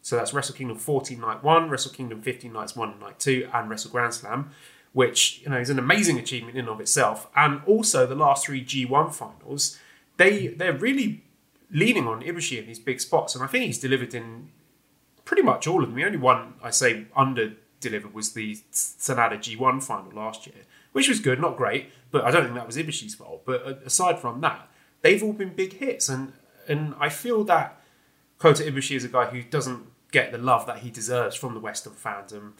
So 0.02 0.16
that's 0.16 0.34
Wrestle 0.34 0.56
Kingdom 0.56 0.78
14 0.78 1.20
Night 1.20 1.44
1, 1.44 1.70
Wrestle 1.70 1.92
Kingdom 1.92 2.22
15 2.22 2.54
Nights 2.54 2.76
1 2.76 2.92
and 2.92 3.00
Night 3.00 3.20
2, 3.20 3.50
and 3.54 3.70
Wrestle 3.70 3.92
Grand 3.92 4.14
Slam 4.14 4.52
which 4.94 5.42
you 5.44 5.50
know 5.50 5.58
is 5.58 5.70
an 5.70 5.78
amazing 5.78 6.18
achievement 6.18 6.58
in 6.58 6.68
of 6.68 6.80
itself. 6.80 7.28
And 7.36 7.62
also 7.68 8.08
the 8.08 8.16
last 8.16 8.48
three 8.48 8.66
G1 8.66 9.14
finals, 9.14 9.78
they 10.18 10.48
they're 10.48 10.74
really 10.74 11.24
leaning 11.72 12.08
on 12.08 12.22
Ibushi 12.22 12.60
in 12.60 12.68
these 12.68 12.80
big 12.80 13.00
spots, 13.00 13.36
and 13.36 13.44
I 13.44 13.48
think 13.48 13.66
he's 13.66 13.80
delivered 13.80 14.14
in 14.14 14.50
pretty 15.26 15.44
much 15.44 15.68
all 15.68 15.84
of 15.84 15.90
them. 15.90 15.96
The 15.96 16.06
only 16.06 16.18
one 16.18 16.56
I 16.64 16.72
say 16.72 17.06
under 17.16 17.54
delivered 17.80 18.14
was 18.14 18.34
the 18.34 18.56
Sanada 18.72 19.38
G1 19.38 19.84
final 19.84 20.12
last 20.12 20.48
year, 20.48 20.66
which 20.94 21.08
was 21.08 21.20
good, 21.20 21.40
not 21.40 21.58
great, 21.58 21.92
but 22.12 22.24
I 22.24 22.32
don't 22.32 22.44
think 22.44 22.56
that 22.56 22.66
was 22.66 22.78
Ibushi's 22.78 23.16
fault. 23.16 23.44
But 23.46 23.66
uh, 23.66 23.76
aside 23.86 24.20
from 24.20 24.42
that, 24.42 24.68
they've 25.02 25.22
all 25.22 25.34
been 25.34 25.54
big 25.54 25.74
hits, 25.74 26.10
and 26.10 26.34
and 26.68 26.96
I 27.00 27.10
feel 27.10 27.44
that 27.46 27.82
Kota 28.40 28.64
Ibushi 28.64 28.96
is 28.96 29.04
a 29.04 29.10
guy 29.10 29.26
who 29.26 29.44
doesn't 29.44 29.88
get 30.12 30.32
the 30.32 30.38
love 30.38 30.66
that 30.68 30.80
he 30.80 30.90
deserves 30.90 31.36
from 31.36 31.54
the 31.54 31.60
Western 31.60 31.94
fandom, 31.94 32.54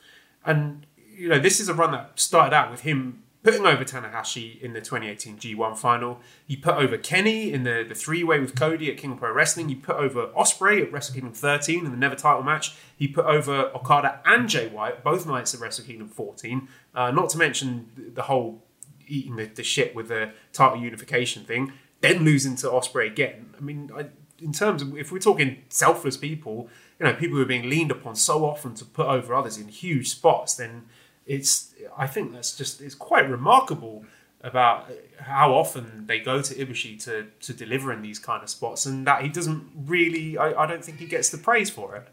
and 0.46 0.86
you 1.18 1.30
know, 1.30 1.40
this 1.40 1.60
is 1.60 1.68
a 1.68 1.74
run 1.74 1.92
that 1.92 2.20
started 2.20 2.56
out 2.56 2.70
with 2.70 2.82
him 2.82 3.24
putting 3.44 3.66
over 3.66 3.84
Tanahashi 3.84 4.60
in 4.62 4.74
the 4.74 4.82
2018 4.82 5.38
G1 5.38 5.78
final. 5.78 6.20
He 6.46 6.56
put 6.56 6.76
over 6.76 6.98
Kenny 6.98 7.54
in 7.54 7.64
the, 7.64 7.86
the 7.88 7.96
three 7.96 8.24
way 8.24 8.40
with 8.40 8.56
Cody 8.56 8.92
at 8.92 8.98
King 8.98 9.14
of 9.14 9.20
Pro 9.20 9.32
Wrestling. 9.32 9.70
He 9.70 9.76
put 9.76 9.96
over 9.96 10.28
Ospreay 10.28 10.84
at 10.84 10.92
Wrestle 10.92 11.14
Kingdom 11.14 11.34
13 11.34 11.86
in 11.86 11.92
the 11.92 11.98
Never 11.98 12.16
title 12.16 12.44
match. 12.44 12.76
He 12.98 13.08
put 13.08 13.26
over 13.26 13.72
Okada 13.76 14.22
and 14.26 14.50
Jay 14.50 14.68
White 14.68 15.04
both 15.04 15.26
nights 15.26 15.54
at 15.54 15.62
Wrestle 15.62 15.86
Kingdom 15.86 16.10
14. 16.10 16.68
Uh, 16.94 17.12
not 17.12 17.30
to 17.30 17.38
mention 17.38 18.12
the 18.14 18.24
whole 18.24 18.64
eating 19.08 19.36
the, 19.38 19.46
the 19.46 19.64
shit 19.64 19.96
with 19.96 20.10
the 20.10 20.32
title 20.52 20.82
unification 20.82 21.44
thing, 21.44 21.72
then 22.02 22.24
losing 22.24 22.56
to 22.58 22.68
Ospreay 22.68 23.08
again. 23.08 23.54
I 23.58 23.62
mean, 23.62 23.90
I, 23.96 24.08
in 24.42 24.52
terms 24.52 24.82
of 24.82 24.98
if 24.98 25.12
we're 25.12 25.20
talking 25.20 25.64
selfless 25.70 26.18
people, 26.18 26.70
you 27.00 27.06
know, 27.06 27.14
people 27.14 27.38
who 27.38 27.44
are 27.44 27.48
being 27.48 27.70
leaned 27.70 27.92
upon 27.92 28.16
so 28.16 28.46
often 28.46 28.74
to 28.76 28.86
put 28.86 29.08
over 29.08 29.34
others 29.34 29.58
in 29.58 29.68
huge 29.68 30.10
spots, 30.10 30.56
then 30.56 30.86
it's 31.28 31.74
I 31.98 32.08
think 32.08 32.34
that's 32.34 32.56
just 32.58 32.82
it's 32.82 32.96
quite 32.96 33.30
remarkable 33.30 34.06
about 34.42 34.90
how 35.20 35.54
often 35.54 36.06
they 36.08 36.20
go 36.20 36.42
to 36.42 36.54
Ibushi 36.56 37.04
to 37.04 37.28
to 37.42 37.54
deliver 37.54 37.92
in 37.92 38.02
these 38.02 38.20
kind 38.20 38.42
of 38.42 38.50
spots, 38.50 38.86
and 38.86 39.06
that 39.06 39.22
he 39.22 39.30
doesn't 39.30 39.70
really. 39.86 40.38
I, 40.38 40.64
I 40.64 40.66
don't 40.66 40.84
think 40.84 41.00
he 41.00 41.06
gets 41.06 41.30
the 41.30 41.38
praise 41.38 41.70
for 41.70 41.96
it. 41.96 42.08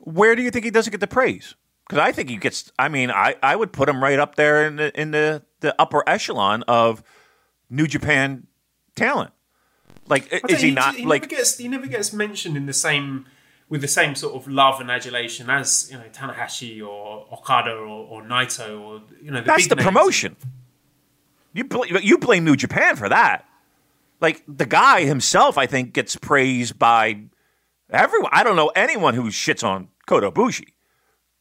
Where 0.00 0.34
do 0.34 0.42
you 0.42 0.50
think 0.50 0.64
he 0.64 0.70
doesn't 0.70 0.90
get 0.90 1.00
the 1.00 1.06
praise? 1.06 1.54
Because 1.86 1.98
I 1.98 2.12
think 2.12 2.30
he 2.30 2.36
gets. 2.36 2.72
I 2.78 2.88
mean, 2.88 3.10
I, 3.10 3.36
I 3.42 3.56
would 3.56 3.72
put 3.72 3.88
him 3.88 4.02
right 4.02 4.18
up 4.18 4.36
there 4.36 4.66
in 4.66 4.76
the 4.76 5.00
in 5.00 5.10
the, 5.10 5.42
the 5.60 5.74
upper 5.78 6.02
echelon 6.08 6.62
of 6.64 7.02
New 7.68 7.86
Japan 7.86 8.46
talent. 8.96 9.32
Like, 10.08 10.32
is 10.48 10.60
he, 10.60 10.68
he 10.68 10.74
not 10.74 10.94
he 10.94 11.04
like? 11.04 11.22
Never 11.22 11.36
gets, 11.36 11.58
he 11.58 11.68
never 11.68 11.86
gets 11.86 12.12
mentioned 12.12 12.56
in 12.56 12.66
the 12.66 12.72
same 12.72 13.26
with 13.74 13.80
the 13.80 13.88
same 13.88 14.14
sort 14.14 14.36
of 14.36 14.46
love 14.46 14.80
and 14.80 14.88
adulation 14.88 15.50
as 15.50 15.88
you 15.90 15.98
know 15.98 16.04
Tanahashi 16.12 16.80
or 16.80 17.26
Okada 17.32 17.72
or, 17.72 17.86
or 17.86 18.22
Naito 18.22 18.80
or 18.80 19.02
you 19.20 19.32
know. 19.32 19.40
The 19.40 19.46
That's 19.46 19.66
the 19.66 19.74
names. 19.74 19.84
promotion. 19.84 20.36
You 21.52 21.64
bl- 21.64 21.86
you 22.00 22.18
blame 22.18 22.44
New 22.44 22.54
Japan 22.54 22.94
for 22.94 23.08
that. 23.08 23.44
Like 24.20 24.44
the 24.46 24.64
guy 24.64 25.04
himself, 25.04 25.58
I 25.58 25.66
think 25.66 25.92
gets 25.92 26.14
praised 26.14 26.78
by 26.78 27.22
everyone. 27.90 28.30
I 28.32 28.44
don't 28.44 28.54
know 28.54 28.68
anyone 28.76 29.14
who 29.14 29.24
shits 29.24 29.64
on 29.64 29.88
Kota 30.06 30.30
Ibushi, 30.30 30.68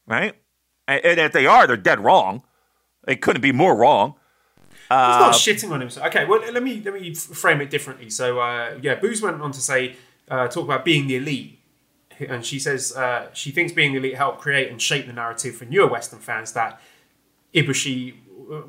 right? 0.08 0.34
And, 0.88 1.06
and 1.06 1.20
if 1.20 1.34
they 1.34 1.46
are, 1.46 1.68
they're 1.68 1.78
dead 1.78 2.00
wrong. 2.00 2.42
They 3.06 3.16
couldn't 3.16 3.42
be 3.44 3.52
more 3.52 3.76
wrong. 3.76 4.16
He's 4.70 4.90
not 4.90 5.34
shitting 5.34 5.70
on 5.70 5.82
himself. 5.82 6.08
Okay, 6.08 6.26
well 6.26 6.42
let 6.52 6.64
me 6.64 6.82
let 6.84 6.96
me 6.96 7.14
frame 7.14 7.62
it 7.62 7.70
differently. 7.70 8.10
So 8.10 8.40
uh, 8.40 8.80
yeah, 8.82 8.96
Booze 8.96 9.22
went 9.22 9.40
on 9.40 9.52
to 9.52 9.62
say 9.62 9.96
uh, 10.30 10.48
talk 10.48 10.66
about 10.66 10.84
being 10.84 11.08
the 11.08 11.18
elite, 11.18 11.60
and 12.20 12.46
she 12.46 12.60
says 12.60 12.96
uh, 12.96 13.30
she 13.34 13.52
thinks 13.52 13.72
being 13.72 13.96
elite 13.96 14.16
helped 14.16 14.40
create 14.40 14.70
and 14.70 14.82
shape 14.82 15.08
the 15.08 15.14
narrative 15.14 15.56
for 15.56 15.66
newer 15.66 15.88
Western 15.88 16.20
fans 16.20 16.54
that 16.54 16.80
Ibushi. 17.54 18.16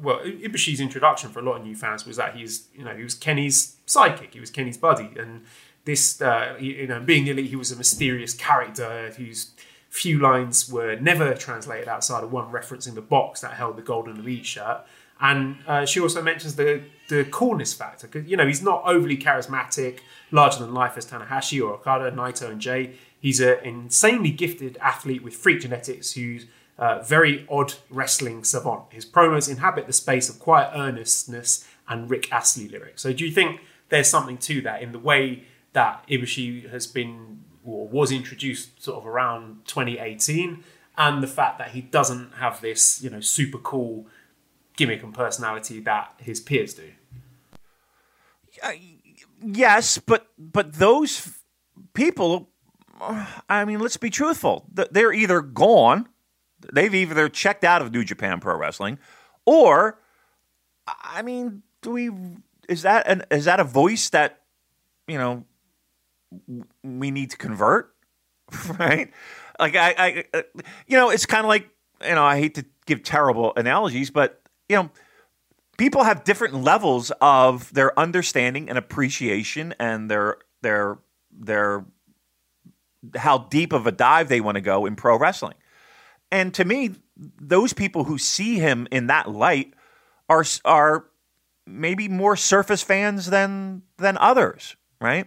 Well, 0.01 0.21
Ibushi's 0.21 0.81
introduction 0.81 1.31
for 1.31 1.41
a 1.41 1.43
lot 1.43 1.57
of 1.57 1.65
new 1.65 1.75
fans 1.75 2.07
was 2.07 2.17
that 2.17 2.37
he's 2.37 2.69
you 2.75 2.85
know 2.85 2.97
he 2.97 3.03
was 3.03 3.15
Kenny's 3.15 3.77
sidekick, 3.87 4.33
he 4.33 4.41
was 4.41 4.51
Kenny's 4.51 4.79
buddy, 4.79 5.11
and 5.19 5.45
this 5.85 6.21
uh, 6.21 6.57
you 6.61 6.87
know 6.87 7.01
being 7.01 7.27
elite, 7.27 7.51
he 7.51 7.57
was 7.57 7.73
a 7.73 7.77
mysterious 7.77 8.35
character 8.35 9.13
whose 9.17 9.51
few 9.91 10.19
lines 10.19 10.69
were 10.69 10.97
never 10.97 11.35
translated 11.35 11.87
outside 11.87 12.25
of 12.25 12.33
one 12.33 12.51
referencing 12.51 12.95
the 12.95 13.01
box 13.01 13.41
that 13.43 13.53
held 13.53 13.77
the 13.77 13.83
golden 13.83 14.17
elite 14.19 14.45
shirt. 14.45 14.85
And 15.21 15.59
uh, 15.69 15.87
she 15.87 16.01
also 16.01 16.21
mentions 16.21 16.57
the 16.57 16.83
the 17.09 17.25
coolness 17.27 17.73
factor 17.73 18.09
because 18.09 18.29
you 18.29 18.37
know 18.37 18.47
he's 18.47 18.63
not 18.63 18.83
overly 18.85 19.17
charismatic, 19.17 20.01
larger 20.31 20.59
than 20.59 20.75
life 20.75 20.97
as 20.97 21.07
Tanahashi 21.07 21.63
or 21.63 21.75
Okada, 21.75 22.11
Naito, 22.11 22.51
and 22.51 22.61
Jay. 22.61 22.97
He's 23.25 23.41
an 23.41 23.57
insanely 23.65 24.31
gifted 24.31 24.77
athlete 24.83 25.25
with 25.25 25.35
freak 25.35 25.63
genetics 25.63 26.13
who's 26.13 26.45
uh, 26.77 27.01
very 27.01 27.47
odd 27.51 27.73
wrestling 27.89 28.45
savant. 28.45 28.83
His 28.91 29.07
promos 29.07 29.49
inhabit 29.49 29.87
the 29.87 29.95
space 29.95 30.29
of 30.29 30.39
quiet 30.39 30.73
earnestness 30.75 31.67
and 31.89 32.11
Rick 32.11 32.31
Astley 32.31 32.69
lyrics. 32.69 33.01
So 33.01 33.15
do 33.15 33.25
you 33.25 33.33
think 33.33 33.63
there's 33.89 34.11
something 34.11 34.37
to 34.37 34.61
that 34.61 34.83
in 34.83 34.93
the 34.93 34.99
way 34.99 35.45
that 35.73 36.07
Ibushi 36.07 36.71
has 36.71 36.87
been 36.87 37.45
or 37.65 37.89
was 37.89 38.13
introduced 38.13 38.83
sort 38.83 38.99
of 38.99 39.07
around 39.07 39.65
2018 39.65 40.63
and 40.99 41.23
the 41.23 41.27
fact 41.27 41.57
that 41.57 41.71
he 41.71 41.81
doesn't 41.81 42.35
have 42.35 42.61
this, 42.61 43.03
you 43.03 43.09
know, 43.09 43.21
super 43.21 43.57
cool 43.57 44.07
gimmick 44.77 45.03
and 45.03 45.15
personality 45.15 45.81
that 45.81 46.13
his 46.19 46.41
peers 46.41 46.75
do. 46.75 46.91
Yes, 49.43 49.97
but 49.97 50.27
but 50.37 50.75
those 50.75 51.39
people, 51.95 52.51
I 53.01 53.65
mean, 53.65 53.81
let's 53.81 53.97
be 53.97 54.11
truthful. 54.11 54.67
They're 54.73 55.13
either 55.13 55.41
gone, 55.41 56.09
they've 56.73 56.95
either 56.95 57.29
checked 57.29 57.65
out 57.65 57.83
of 57.83 57.93
New 57.93 58.05
Japan 58.05 58.41
Pro 58.41 58.57
Wrestling, 58.57 58.99
or, 59.45 60.01
I 60.87 61.23
mean, 61.23 61.63
do 61.83 61.91
we? 61.91 62.11
Is 62.69 62.83
that 62.83 63.07
an 63.07 63.25
is 63.31 63.45
that 63.45 63.61
a 63.61 63.65
voice 63.65 64.09
that, 64.11 64.41
you 65.07 65.19
know, 65.19 65.45
we 66.83 67.11
need 67.11 67.31
to 67.31 67.37
convert, 67.37 67.95
right? 68.79 69.13
Like 69.59 69.77
I, 69.77 69.95
I 69.99 70.25
uh, 70.33 70.43
you 70.87 70.97
know, 70.97 71.11
it's 71.11 71.27
kind 71.27 71.45
of 71.45 71.49
like 71.49 71.69
you 72.03 72.15
know, 72.15 72.25
I 72.25 72.39
hate 72.39 72.55
to 72.57 72.65
give 72.87 73.03
terrible 73.03 73.53
analogies, 73.57 74.11
but 74.11 74.43
you 74.69 74.77
know, 74.77 74.91
people 75.79 76.05
have 76.05 76.25
different 76.25 76.55
levels 76.55 77.13
of 77.21 77.73
their 77.73 77.99
understanding 77.99 78.69
and 78.69 78.79
appreciation 78.79 79.75
and 79.79 80.11
their 80.11 80.39
their 80.63 80.99
their 81.31 81.85
how 83.17 83.39
deep 83.39 83.73
of 83.73 83.87
a 83.87 83.93
dive 83.93 84.29
they 84.29 84.41
want 84.41 84.57
to 84.57 84.61
go 84.61 84.87
in 84.87 84.97
pro 84.97 85.19
wrestling. 85.19 85.55
And 86.31 86.53
to 86.55 86.65
me, 86.65 86.95
those 87.17 87.73
people 87.73 88.05
who 88.05 88.19
see 88.19 88.59
him 88.59 88.89
in 88.91 89.07
that 89.09 89.31
light 89.31 89.75
are 90.29 90.45
are 90.65 91.07
maybe 91.67 92.09
more 92.09 92.37
surface 92.37 92.83
fans 92.83 93.31
than 93.31 93.83
than 93.99 94.19
others, 94.19 94.77
right? 95.01 95.27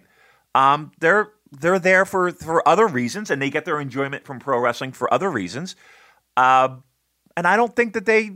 Um, 0.56 0.92
they're 1.00 1.32
they're 1.52 1.80
there 1.80 2.06
for 2.06 2.32
for 2.32 2.68
other 2.68 2.88
reasons, 2.88 3.32
and 3.32 3.42
they 3.42 3.50
get 3.50 3.66
their 3.66 3.80
enjoyment 3.80 4.26
from 4.26 4.40
pro 4.40 4.60
wrestling 4.60 4.92
for 4.92 5.14
other 5.14 5.30
reasons. 5.30 5.76
Uh, 6.36 6.78
and 7.36 7.48
I 7.48 7.56
don't 7.56 7.76
think 7.76 7.94
that 7.94 8.06
they 8.06 8.32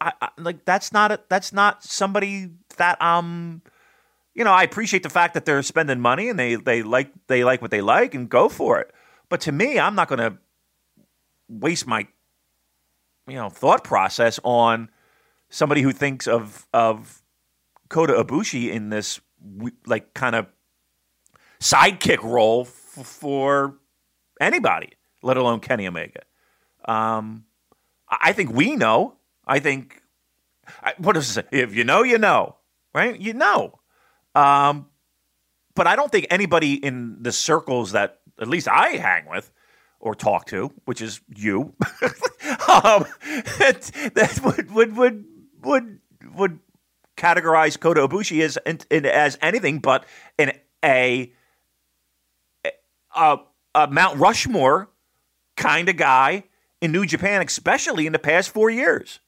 I, 0.00 0.12
I, 0.20 0.28
like 0.38 0.64
that's 0.64 0.92
not 0.92 1.12
a, 1.12 1.20
that's 1.28 1.52
not 1.52 1.84
somebody 1.84 2.50
that 2.76 3.00
um 3.02 3.62
you 4.34 4.44
know 4.44 4.52
I 4.52 4.62
appreciate 4.62 5.02
the 5.02 5.10
fact 5.10 5.34
that 5.34 5.44
they're 5.44 5.62
spending 5.62 6.00
money 6.00 6.28
and 6.28 6.38
they 6.38 6.56
they 6.56 6.82
like 6.82 7.10
they 7.28 7.44
like 7.44 7.62
what 7.62 7.70
they 7.70 7.80
like 7.80 8.14
and 8.14 8.28
go 8.28 8.48
for 8.48 8.80
it. 8.80 8.92
But 9.28 9.40
to 9.42 9.52
me, 9.52 9.78
I'm 9.78 9.94
not 9.94 10.08
going 10.08 10.18
to 10.18 10.38
waste 11.48 11.86
my 11.86 12.06
you 13.26 13.36
know 13.36 13.48
thought 13.48 13.84
process 13.84 14.38
on 14.44 14.88
somebody 15.48 15.82
who 15.82 15.92
thinks 15.92 16.26
of 16.26 16.66
of 16.72 17.22
Kota 17.88 18.12
Ibushi 18.14 18.70
in 18.70 18.90
this 18.90 19.20
like 19.86 20.14
kind 20.14 20.34
of 20.34 20.46
sidekick 21.60 22.22
role 22.22 22.62
f- 22.62 23.06
for 23.06 23.76
anybody, 24.40 24.90
let 25.22 25.36
alone 25.36 25.60
Kenny 25.60 25.86
Omega. 25.86 26.22
Um, 26.86 27.44
I 28.08 28.32
think 28.32 28.52
we 28.52 28.76
know. 28.76 29.16
I 29.46 29.60
think 29.60 30.02
what 30.98 31.12
does 31.12 31.30
it 31.30 31.32
say? 31.32 31.44
If 31.52 31.74
you 31.74 31.84
know, 31.84 32.02
you 32.02 32.18
know, 32.18 32.56
right? 32.94 33.18
You 33.18 33.34
know. 33.34 33.78
Um, 34.34 34.86
but 35.74 35.86
I 35.86 35.96
don't 35.96 36.10
think 36.10 36.26
anybody 36.30 36.74
in 36.74 37.22
the 37.22 37.32
circles 37.32 37.92
that 37.92 38.20
at 38.40 38.48
least 38.48 38.68
I 38.68 38.90
hang 38.90 39.28
with 39.28 39.50
or 40.00 40.14
talk 40.14 40.46
to, 40.46 40.72
which 40.84 41.00
is 41.00 41.20
you, 41.34 41.74
um, 42.68 43.06
that, 43.58 43.90
that 44.14 44.40
would 44.44 44.70
would 44.72 44.96
would 44.96 45.24
would 45.62 45.98
would 46.34 46.58
categorize 47.16 47.78
Kota 47.78 48.06
Ibushi 48.06 48.42
as 48.42 48.56
as 48.56 49.38
anything 49.40 49.78
but 49.78 50.04
an 50.38 50.52
a 50.84 51.32
a, 53.14 53.38
a 53.74 53.86
Mount 53.88 54.18
Rushmore 54.18 54.90
kind 55.56 55.88
of 55.88 55.96
guy 55.96 56.44
in 56.80 56.92
New 56.92 57.06
Japan, 57.06 57.42
especially 57.42 58.06
in 58.06 58.12
the 58.12 58.18
past 58.18 58.50
four 58.50 58.70
years. 58.70 59.20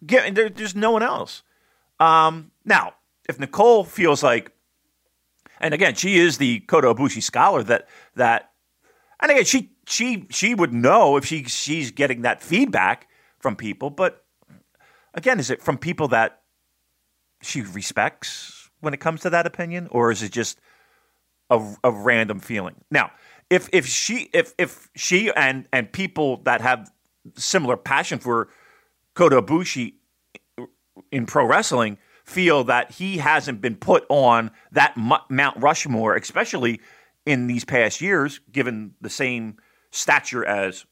There, 0.00 0.48
there's 0.48 0.74
no 0.74 0.90
one 0.90 1.02
else. 1.02 1.42
Um, 2.00 2.50
now, 2.64 2.94
if 3.28 3.38
Nicole 3.38 3.84
feels 3.84 4.22
like, 4.22 4.52
and 5.60 5.74
again, 5.74 5.94
she 5.94 6.18
is 6.18 6.38
the 6.38 6.60
Kota 6.60 6.92
Ibushi 6.92 7.22
scholar 7.22 7.62
that 7.64 7.88
that, 8.16 8.50
and 9.20 9.30
again, 9.30 9.44
she 9.44 9.70
she 9.86 10.26
she 10.30 10.54
would 10.54 10.72
know 10.72 11.16
if 11.16 11.24
she 11.24 11.44
she's 11.44 11.90
getting 11.90 12.22
that 12.22 12.42
feedback 12.42 13.08
from 13.38 13.56
people, 13.56 13.90
but 13.90 14.24
again, 15.14 15.38
is 15.38 15.50
it 15.50 15.62
from 15.62 15.78
people 15.78 16.08
that 16.08 16.42
she 17.42 17.62
respects 17.62 18.70
when 18.80 18.94
it 18.94 19.00
comes 19.00 19.20
to 19.20 19.30
that 19.30 19.46
opinion, 19.46 19.88
or 19.90 20.10
is 20.10 20.22
it 20.22 20.32
just 20.32 20.60
a, 21.50 21.74
a 21.84 21.90
random 21.92 22.40
feeling? 22.40 22.76
Now, 22.90 23.12
if 23.50 23.68
if 23.72 23.86
she 23.86 24.30
if 24.32 24.54
if 24.58 24.88
she 24.96 25.30
and 25.34 25.68
and 25.72 25.92
people 25.92 26.38
that 26.44 26.60
have 26.60 26.90
similar 27.36 27.76
passion 27.76 28.18
for 28.18 28.48
Kota 29.14 29.40
Ibushi 29.40 29.94
in 31.10 31.26
pro 31.26 31.46
wrestling 31.46 31.98
feel 32.32 32.64
that 32.64 32.92
he 32.92 33.18
hasn't 33.18 33.60
been 33.60 33.76
put 33.76 34.04
on 34.08 34.50
that 34.72 34.96
Mount 34.96 35.56
Rushmore, 35.58 36.16
especially 36.16 36.80
in 37.24 37.46
these 37.46 37.64
past 37.64 38.00
years, 38.00 38.40
given 38.50 38.94
the 39.00 39.10
same 39.10 39.58
stature 39.90 40.44
as 40.44 40.84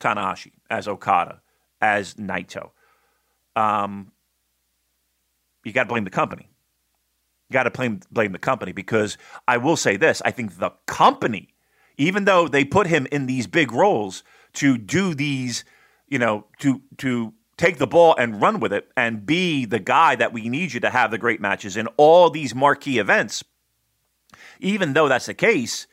Tanahashi, 0.00 0.52
as 0.70 0.88
Okada, 0.88 1.40
as 1.80 2.14
Naito. 2.14 2.70
Um, 3.56 4.12
you 5.64 5.72
got 5.72 5.84
to 5.84 5.88
blame 5.88 6.04
the 6.04 6.10
company. 6.10 6.48
You 7.48 7.54
got 7.54 7.64
to 7.64 7.70
blame 7.70 8.00
blame 8.10 8.32
the 8.32 8.38
company 8.38 8.72
because 8.72 9.18
I 9.46 9.56
will 9.56 9.76
say 9.76 9.96
this: 9.96 10.22
I 10.24 10.30
think 10.30 10.58
the 10.58 10.70
company 10.86 11.54
even 11.98 12.24
though 12.24 12.48
they 12.48 12.64
put 12.64 12.86
him 12.86 13.06
in 13.12 13.26
these 13.26 13.46
big 13.46 13.72
roles 13.72 14.22
to 14.54 14.78
do 14.78 15.14
these, 15.14 15.64
you 16.06 16.18
know, 16.18 16.46
to 16.60 16.80
to 16.98 17.34
take 17.58 17.76
the 17.76 17.86
ball 17.86 18.14
and 18.16 18.40
run 18.40 18.60
with 18.60 18.72
it 18.72 18.88
and 18.96 19.26
be 19.26 19.66
the 19.66 19.80
guy 19.80 20.14
that 20.14 20.32
we 20.32 20.48
need 20.48 20.72
you 20.72 20.80
to 20.80 20.90
have 20.90 21.10
the 21.10 21.18
great 21.18 21.40
matches 21.40 21.76
in 21.76 21.88
all 21.98 22.30
these 22.30 22.54
marquee 22.54 22.98
events. 22.98 23.44
Even 24.60 24.94
though 24.94 25.08
that's 25.08 25.26
the 25.26 25.34
case, 25.34 25.86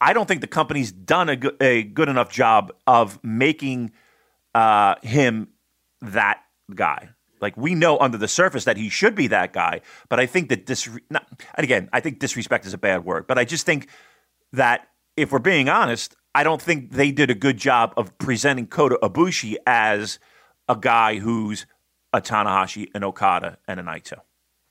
I 0.00 0.12
don't 0.12 0.26
think 0.26 0.40
the 0.40 0.46
company's 0.46 0.92
done 0.92 1.28
a 1.28 1.36
good, 1.36 1.56
a 1.60 1.82
good 1.84 2.08
enough 2.08 2.30
job 2.30 2.72
of 2.86 3.22
making 3.24 3.92
uh, 4.54 4.96
him 5.02 5.48
that 6.00 6.42
guy. 6.74 7.10
Like 7.40 7.56
we 7.56 7.74
know 7.74 7.98
under 7.98 8.18
the 8.18 8.28
surface 8.28 8.64
that 8.64 8.76
he 8.76 8.88
should 8.88 9.14
be 9.14 9.28
that 9.28 9.52
guy, 9.52 9.80
but 10.08 10.18
I 10.18 10.26
think 10.26 10.48
that 10.48 10.66
this, 10.66 10.88
not, 11.08 11.26
and 11.54 11.64
again, 11.64 11.88
I 11.92 12.00
think 12.00 12.18
disrespect 12.18 12.66
is 12.66 12.74
a 12.74 12.78
bad 12.78 13.04
word, 13.04 13.28
but 13.28 13.38
I 13.38 13.44
just 13.44 13.64
think 13.64 13.88
that 14.52 14.88
if 15.16 15.30
we're 15.30 15.38
being 15.38 15.68
honest, 15.68 16.16
I 16.34 16.42
don't 16.42 16.60
think 16.60 16.92
they 16.92 17.12
did 17.12 17.30
a 17.30 17.34
good 17.34 17.56
job 17.56 17.94
of 17.96 18.16
presenting 18.18 18.66
Kota 18.66 18.98
Ibushi 19.02 19.56
as 19.66 20.18
a 20.68 20.76
guy 20.76 21.18
who's 21.18 21.66
a 22.12 22.20
Tanahashi, 22.20 22.88
an 22.94 23.04
Okada, 23.04 23.58
and 23.66 23.80
a 23.80 23.82
Naito. 23.82 24.20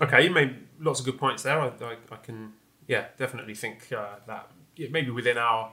Okay, 0.00 0.24
you 0.24 0.30
made 0.30 0.56
lots 0.78 1.00
of 1.00 1.06
good 1.06 1.18
points 1.18 1.42
there. 1.42 1.60
I, 1.60 1.68
I, 1.68 1.96
I 2.10 2.16
can, 2.16 2.52
yeah, 2.86 3.06
definitely 3.16 3.54
think 3.54 3.92
uh, 3.92 4.16
that 4.26 4.50
maybe 4.90 5.10
within 5.10 5.38
our 5.38 5.72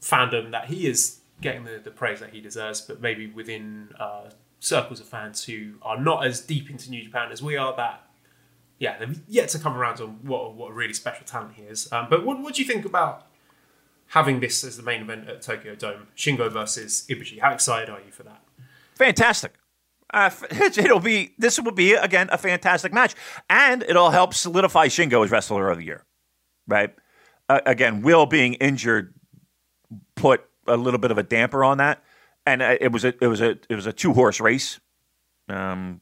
fandom 0.00 0.50
that 0.52 0.66
he 0.66 0.86
is 0.86 1.20
getting 1.40 1.64
the, 1.64 1.80
the 1.82 1.90
praise 1.90 2.20
that 2.20 2.30
he 2.30 2.40
deserves, 2.40 2.80
but 2.80 3.00
maybe 3.00 3.26
within 3.26 3.90
uh, 4.00 4.30
circles 4.60 5.00
of 5.00 5.06
fans 5.06 5.44
who 5.44 5.74
are 5.82 6.00
not 6.00 6.24
as 6.24 6.40
deep 6.40 6.70
into 6.70 6.88
New 6.88 7.02
Japan 7.02 7.30
as 7.30 7.42
we 7.42 7.56
are, 7.56 7.76
that 7.76 8.08
yeah, 8.78 8.98
they've 8.98 9.20
yet 9.28 9.48
to 9.50 9.58
come 9.58 9.76
around 9.76 10.00
on 10.00 10.18
what 10.22 10.54
what 10.54 10.70
a 10.70 10.72
really 10.72 10.94
special 10.94 11.24
talent 11.24 11.54
he 11.54 11.62
is. 11.62 11.92
Um, 11.92 12.06
but 12.08 12.24
what 12.24 12.40
what 12.40 12.54
do 12.54 12.62
you 12.62 12.66
think 12.66 12.84
about 12.84 13.26
having 14.08 14.40
this 14.40 14.64
as 14.64 14.76
the 14.76 14.82
main 14.82 15.02
event 15.02 15.28
at 15.28 15.42
Tokyo 15.42 15.74
Dome, 15.74 16.08
Shingo 16.16 16.50
versus 16.50 17.04
Ibushi? 17.08 17.40
How 17.40 17.52
excited 17.52 17.90
are 17.90 18.00
you 18.00 18.10
for 18.10 18.24
that? 18.24 18.42
Fantastic. 18.94 19.54
Uh, 20.12 20.30
it'll 20.50 21.00
be 21.00 21.34
this 21.38 21.58
will 21.60 21.72
be 21.72 21.94
again 21.94 22.28
a 22.30 22.38
fantastic 22.38 22.92
match, 22.92 23.14
and 23.48 23.82
it'll 23.82 24.10
help 24.10 24.34
solidify 24.34 24.88
Shingo 24.88 25.24
as 25.24 25.30
wrestler 25.30 25.70
of 25.70 25.78
the 25.78 25.84
year, 25.84 26.04
right? 26.66 26.94
Uh, 27.48 27.60
again, 27.66 28.02
Will 28.02 28.26
being 28.26 28.54
injured 28.54 29.14
put 30.14 30.44
a 30.66 30.76
little 30.76 30.98
bit 30.98 31.10
of 31.10 31.18
a 31.18 31.22
damper 31.22 31.64
on 31.64 31.78
that, 31.78 32.02
and 32.46 32.62
uh, 32.62 32.76
it 32.80 32.92
was 32.92 33.04
a 33.04 33.14
it 33.22 33.26
was 33.26 33.40
a 33.40 33.58
it 33.68 33.74
was 33.74 33.86
a 33.86 33.92
two 33.92 34.12
horse 34.12 34.40
race 34.40 34.80
um, 35.48 36.00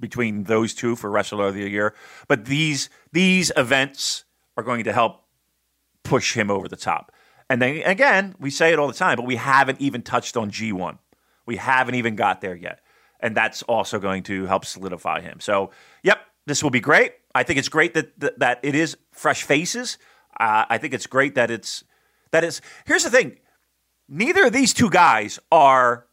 between 0.00 0.44
those 0.44 0.74
two 0.74 0.96
for 0.96 1.08
wrestler 1.08 1.46
of 1.46 1.54
the 1.54 1.68
year. 1.68 1.94
But 2.26 2.46
these 2.46 2.90
these 3.12 3.52
events 3.56 4.24
are 4.56 4.64
going 4.64 4.84
to 4.84 4.92
help 4.92 5.22
push 6.02 6.34
him 6.34 6.50
over 6.50 6.68
the 6.68 6.76
top. 6.76 7.12
And 7.48 7.60
then 7.62 7.76
again, 7.84 8.34
we 8.40 8.50
say 8.50 8.72
it 8.72 8.78
all 8.78 8.88
the 8.88 8.94
time, 8.94 9.16
but 9.16 9.26
we 9.26 9.36
haven't 9.36 9.80
even 9.80 10.02
touched 10.02 10.36
on 10.36 10.50
G 10.50 10.72
one. 10.72 10.98
We 11.46 11.56
haven't 11.56 11.94
even 11.94 12.16
got 12.16 12.40
there 12.40 12.56
yet 12.56 12.80
and 13.24 13.34
that's 13.34 13.62
also 13.62 13.98
going 13.98 14.22
to 14.24 14.44
help 14.44 14.66
solidify 14.66 15.22
him. 15.22 15.40
So, 15.40 15.70
yep, 16.02 16.18
this 16.44 16.62
will 16.62 16.70
be 16.70 16.80
great. 16.80 17.14
I 17.34 17.42
think 17.42 17.58
it's 17.58 17.70
great 17.70 17.94
that 17.94 18.20
that, 18.20 18.38
that 18.38 18.60
it 18.62 18.74
is 18.74 18.98
fresh 19.12 19.42
faces. 19.42 19.98
Uh, 20.38 20.66
I 20.68 20.76
think 20.76 20.92
it's 20.92 21.06
great 21.06 21.34
that 21.36 21.50
it's 21.50 21.84
that 22.32 22.44
it's. 22.44 22.60
Here's 22.84 23.02
the 23.02 23.10
thing: 23.10 23.38
neither 24.08 24.44
of 24.44 24.52
these 24.52 24.74
two 24.74 24.90
guys 24.90 25.38
are 25.50 26.06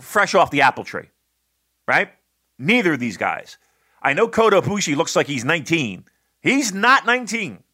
fresh 0.00 0.36
off 0.36 0.52
the 0.52 0.62
apple 0.62 0.84
tree, 0.84 1.10
right? 1.88 2.10
Neither 2.56 2.92
of 2.92 3.00
these 3.00 3.16
guys. 3.16 3.58
I 4.00 4.12
know 4.12 4.28
Kota 4.28 4.62
Ibushi 4.62 4.94
looks 4.94 5.16
like 5.16 5.26
he's 5.26 5.44
19. 5.44 6.04
He's 6.40 6.72
not 6.72 7.04
19. 7.04 7.64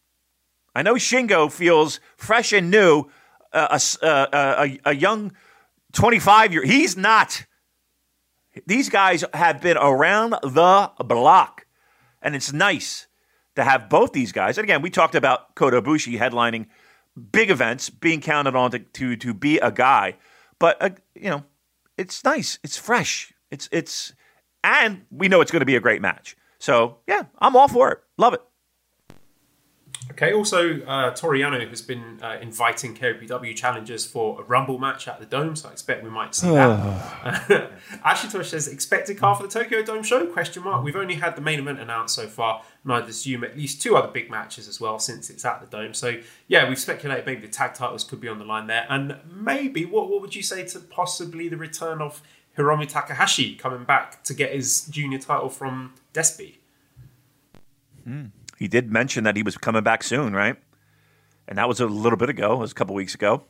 I 0.75 0.83
know 0.83 0.95
Shingo 0.95 1.53
feels 1.53 2.01
fresh 2.17 2.53
and 2.55 2.71
new, 2.71 3.11
uh, 3.53 3.79
a, 4.03 4.07
uh, 4.07 4.67
a, 4.67 4.91
a 4.91 4.95
young 4.95 5.33
25 5.93 6.53
year. 6.55 6.65
He's 6.65 6.97
not. 6.97 7.45
These 8.67 8.89
guys 8.89 9.25
have 9.35 9.61
been 9.61 9.77
around 9.77 10.37
the 10.43 10.91
block, 10.99 11.67
and 12.23 12.35
it's 12.37 12.53
nice 12.53 13.07
to 13.57 13.65
have 13.65 13.89
both 13.89 14.13
these 14.13 14.33
guys. 14.33 14.59
And 14.59 14.65
again, 14.65 14.83
we 14.83 14.91
talked 14.91 15.15
about 15.15 15.55
Kota 15.55 15.81
Ibushi 15.81 16.19
headlining 16.19 16.67
big 17.33 17.51
events, 17.51 17.91
being 17.91 18.21
counted 18.21 18.57
on 18.57 18.71
to 18.73 18.79
to, 18.79 19.17
to 19.17 19.35
be 19.35 19.59
a 19.59 19.71
guy. 19.71 20.17
But 20.59 20.81
uh, 20.81 20.91
you 21.15 21.31
know, 21.31 21.45
it's 21.97 22.25
nice, 22.25 22.59
it's 22.63 22.77
fresh, 22.77 23.33
it's 23.51 23.69
it's, 23.73 24.13
and 24.63 25.05
we 25.11 25.29
know 25.29 25.41
it's 25.41 25.51
going 25.51 25.61
to 25.61 25.67
be 25.67 25.77
a 25.77 25.81
great 25.81 26.03
match. 26.03 26.37
So 26.59 26.99
yeah, 27.07 27.25
I'm 27.39 27.57
all 27.57 27.69
for 27.69 27.93
it. 27.93 27.99
Love 28.17 28.35
it. 28.35 28.43
Okay, 30.11 30.33
also, 30.33 30.81
uh, 30.83 31.15
Toru 31.15 31.39
Yano 31.39 31.67
has 31.69 31.81
been 31.81 32.21
uh, 32.23 32.37
inviting 32.41 32.95
KOPW 32.95 33.57
challengers 33.57 34.05
for 34.05 34.41
a 34.41 34.45
Rumble 34.45 34.79
match 34.79 35.09
at 35.09 35.19
the 35.19 35.25
Dome, 35.25 35.57
so 35.57 35.69
I 35.69 35.73
expect 35.73 36.05
we 36.05 36.11
might 36.11 36.35
see 36.35 36.51
that. 36.51 37.73
Ashley 38.05 38.31
Tosh 38.31 38.51
says, 38.51 38.69
expected 38.69 39.17
car 39.17 39.35
for 39.35 39.45
the 39.45 39.49
Tokyo 39.49 39.83
Dome 39.83 40.03
show? 40.03 40.27
Question 40.27 40.63
mark. 40.63 40.85
We've 40.85 40.95
only 40.95 41.15
had 41.15 41.37
the 41.37 41.41
main 41.41 41.59
event 41.59 41.81
announced 41.81 42.15
so 42.15 42.27
far, 42.27 42.63
and 42.85 42.93
I'd 42.93 43.09
assume 43.09 43.45
at 43.45 43.57
least 43.57 43.81
two 43.81 43.97
other 43.97 44.09
big 44.09 44.31
matches 44.31 44.69
as 44.69 44.79
well 44.79 44.99
since 44.99 45.31
it's 45.31 45.45
at 45.45 45.61
the 45.61 45.67
Dome. 45.67 45.95
So, 45.95 46.21
yeah, 46.49 46.69
we've 46.69 46.79
speculated 46.79 47.25
maybe 47.25 47.41
the 47.41 47.49
tag 47.49 47.75
titles 47.75 48.05
could 48.05 48.21
be 48.21 48.29
on 48.29 48.39
the 48.39 48.45
line 48.45 48.67
there, 48.67 48.87
and 48.91 49.17
maybe, 49.27 49.87
what, 49.87 50.11
what 50.11 50.21
would 50.21 50.37
you 50.37 50.43
say 50.43 50.67
to 50.67 50.81
possibly 50.81 51.49
the 51.49 51.57
return 51.57 52.03
of 52.03 52.23
Hiromu 52.59 52.87
Takahashi 52.87 53.57
coming 53.57 53.85
back 53.85 54.23
to 54.25 54.35
get 54.35 54.53
his 54.53 54.87
junior 54.87 55.19
title 55.19 55.49
from 55.49 55.95
Despy? 56.13 56.57
Hmm 58.05 58.27
he 58.59 58.69
did 58.69 58.93
mention 58.93 59.25
that 59.25 59.37
he 59.37 59.43
was 59.43 59.57
coming 59.57 59.83
back 59.83 60.03
soon, 60.03 60.33
right? 60.33 60.57
And 61.47 61.59
that 61.59 61.69
was 61.69 61.81
a 61.81 61.87
little 61.87 62.17
bit 62.17 62.29
ago. 62.31 62.55
It 62.55 62.59
was 62.59 62.73
a 62.73 62.75
couple 62.75 62.95
weeks 62.95 63.15
ago. 63.15 63.45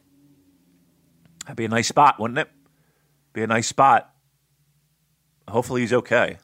That'd 1.44 1.56
be 1.56 1.64
a 1.64 1.68
nice 1.68 1.88
spot, 1.88 2.18
wouldn't 2.18 2.38
it? 2.38 2.48
Be 3.32 3.42
a 3.42 3.46
nice 3.46 3.66
spot. 3.66 4.10
Hopefully 5.48 5.82
he's 5.82 5.92
okay. 5.92 6.38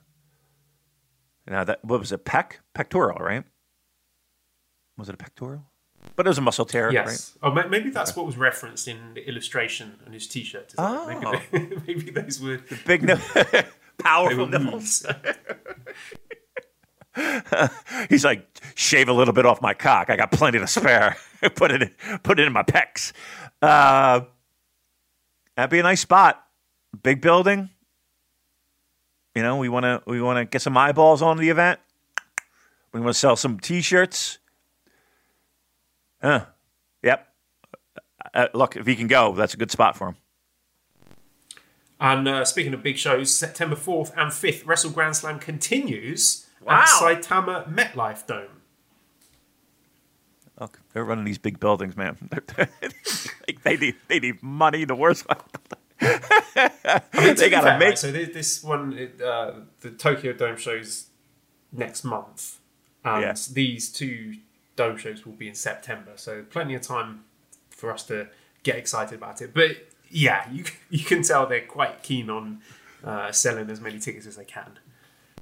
Now 1.46 1.64
that 1.64 1.84
what 1.84 2.00
was 2.00 2.12
it? 2.12 2.24
Pec 2.24 2.58
pectoral, 2.74 3.18
right? 3.18 3.44
Was 4.96 5.08
it 5.08 5.14
a 5.14 5.18
pectoral? 5.18 5.64
But 6.16 6.26
it 6.26 6.30
was 6.30 6.38
a 6.38 6.42
muscle 6.42 6.64
tear, 6.64 6.92
yes. 6.92 7.36
right? 7.42 7.64
Oh, 7.64 7.68
maybe 7.68 7.90
that's 7.90 8.16
what 8.16 8.26
was 8.26 8.36
referenced 8.36 8.88
in 8.88 9.14
the 9.14 9.26
illustration 9.28 9.98
on 10.06 10.12
his 10.12 10.26
T-shirt. 10.26 10.74
Oh. 10.78 11.06
Maybe, 11.06 11.66
they, 11.66 11.76
maybe 11.86 12.10
those 12.10 12.40
were 12.40 12.56
the 12.56 12.78
big, 12.86 13.02
no- 13.04 13.18
powerful 13.98 14.46
nipples. 14.46 15.06
He's 18.08 18.24
like, 18.24 18.46
shave 18.74 19.08
a 19.08 19.12
little 19.12 19.34
bit 19.34 19.46
off 19.46 19.60
my 19.60 19.74
cock. 19.74 20.10
I 20.10 20.16
got 20.16 20.30
plenty 20.32 20.58
to 20.58 20.66
spare. 20.66 21.16
put 21.54 21.70
it, 21.70 21.82
in, 21.82 22.18
put 22.22 22.38
it 22.38 22.46
in 22.46 22.52
my 22.52 22.62
pecs. 22.62 23.12
Uh, 23.60 24.22
that'd 25.56 25.70
be 25.70 25.78
a 25.78 25.82
nice 25.82 26.00
spot. 26.00 26.44
Big 27.02 27.20
building. 27.20 27.70
You 29.34 29.42
know, 29.42 29.58
we 29.58 29.68
want 29.68 29.84
to 29.84 30.02
we 30.06 30.20
want 30.20 30.38
to 30.38 30.44
get 30.44 30.60
some 30.60 30.76
eyeballs 30.76 31.22
on 31.22 31.36
the 31.36 31.50
event. 31.50 31.78
We 32.92 33.00
want 33.00 33.14
to 33.14 33.18
sell 33.18 33.36
some 33.36 33.60
T-shirts. 33.60 34.38
Huh. 36.20 36.46
Yep. 37.02 37.28
Uh, 38.34 38.48
look, 38.52 38.76
if 38.76 38.86
he 38.86 38.96
can 38.96 39.06
go, 39.06 39.32
that's 39.32 39.54
a 39.54 39.56
good 39.56 39.70
spot 39.70 39.96
for 39.96 40.08
him. 40.08 40.16
And 42.00 42.26
uh, 42.26 42.44
speaking 42.44 42.74
of 42.74 42.82
big 42.82 42.96
shows, 42.96 43.32
September 43.32 43.76
4th 43.76 44.12
and 44.16 44.32
5th, 44.32 44.66
Wrestle 44.66 44.90
Grand 44.90 45.16
Slam 45.16 45.38
continues 45.38 46.46
Wow. 46.70 46.82
at 47.10 47.22
Saitama 47.22 47.72
MetLife 47.74 48.26
Dome. 48.26 48.48
Look, 50.60 50.80
they're 50.92 51.04
running 51.04 51.24
these 51.24 51.38
big 51.38 51.58
buildings, 51.58 51.96
man. 51.96 52.16
like 52.58 53.62
they 53.62 53.76
need 53.76 53.96
they 54.08 54.20
need 54.20 54.42
money. 54.42 54.84
The 54.84 54.94
worst 54.94 55.26
one. 55.28 55.38
I 56.02 57.00
mean, 57.14 57.34
to 57.34 57.34
they 57.34 57.50
gotta 57.50 57.66
fair, 57.68 57.78
make. 57.78 57.88
right, 57.90 57.98
so 57.98 58.12
this, 58.12 58.28
this 58.34 58.62
one, 58.64 58.92
it, 58.92 59.20
uh, 59.22 59.52
the 59.80 59.90
Tokyo 59.90 60.32
Dome 60.34 60.56
shows 60.56 61.06
next 61.72 62.04
month, 62.04 62.58
and 63.04 63.22
Yeah. 63.22 63.34
these 63.52 63.90
two 63.90 64.36
Dome 64.76 64.96
shows 64.98 65.24
will 65.24 65.32
be 65.32 65.48
in 65.48 65.54
September. 65.54 66.12
So 66.16 66.42
plenty 66.42 66.74
of 66.74 66.82
time 66.82 67.24
for 67.70 67.90
us 67.92 68.02
to 68.04 68.28
get 68.62 68.76
excited 68.76 69.14
about 69.14 69.40
it. 69.40 69.54
But 69.54 69.88
yeah, 70.10 70.50
you 70.50 70.64
you 70.90 71.04
can 71.04 71.22
tell 71.22 71.46
they're 71.46 71.60
quite 71.66 72.02
keen 72.02 72.28
on 72.28 72.60
uh, 73.02 73.32
selling 73.32 73.70
as 73.70 73.80
many 73.80 73.98
tickets 73.98 74.26
as 74.26 74.36
they 74.36 74.44
can. 74.44 74.78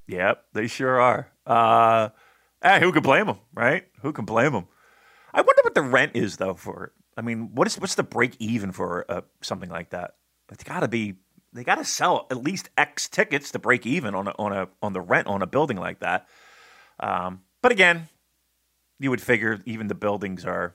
Yep, 0.08 0.44
they 0.54 0.66
sure 0.66 1.00
are. 1.00 1.30
Uh, 1.46 2.08
eh, 2.62 2.80
who 2.80 2.92
can 2.92 3.02
blame 3.02 3.26
them, 3.26 3.38
right? 3.54 3.86
Who 4.00 4.12
can 4.12 4.24
blame 4.24 4.52
them? 4.52 4.66
I 5.32 5.42
wonder 5.42 5.60
what 5.62 5.74
the 5.74 5.82
rent 5.82 6.12
is 6.14 6.38
though 6.38 6.54
for. 6.54 6.92
I 7.16 7.20
mean, 7.20 7.54
what 7.54 7.66
is 7.66 7.78
what's 7.78 7.94
the 7.94 8.02
break 8.02 8.34
even 8.38 8.72
for 8.72 9.04
uh, 9.08 9.20
something 9.42 9.68
like 9.68 9.90
that? 9.90 10.14
It's 10.50 10.64
got 10.64 10.80
to 10.80 10.88
be 10.88 11.16
they 11.52 11.62
got 11.62 11.76
to 11.76 11.84
sell 11.84 12.26
at 12.30 12.42
least 12.42 12.70
X 12.76 13.08
tickets 13.08 13.50
to 13.52 13.58
break 13.58 13.86
even 13.86 14.14
on 14.14 14.28
a, 14.28 14.34
on 14.38 14.52
a 14.52 14.68
on 14.82 14.94
the 14.94 15.00
rent 15.00 15.26
on 15.26 15.42
a 15.42 15.46
building 15.46 15.76
like 15.76 16.00
that. 16.00 16.26
Um, 17.00 17.42
but 17.60 17.70
again, 17.70 18.08
you 18.98 19.10
would 19.10 19.20
figure 19.20 19.60
even 19.66 19.88
the 19.88 19.94
buildings 19.94 20.44
are 20.46 20.74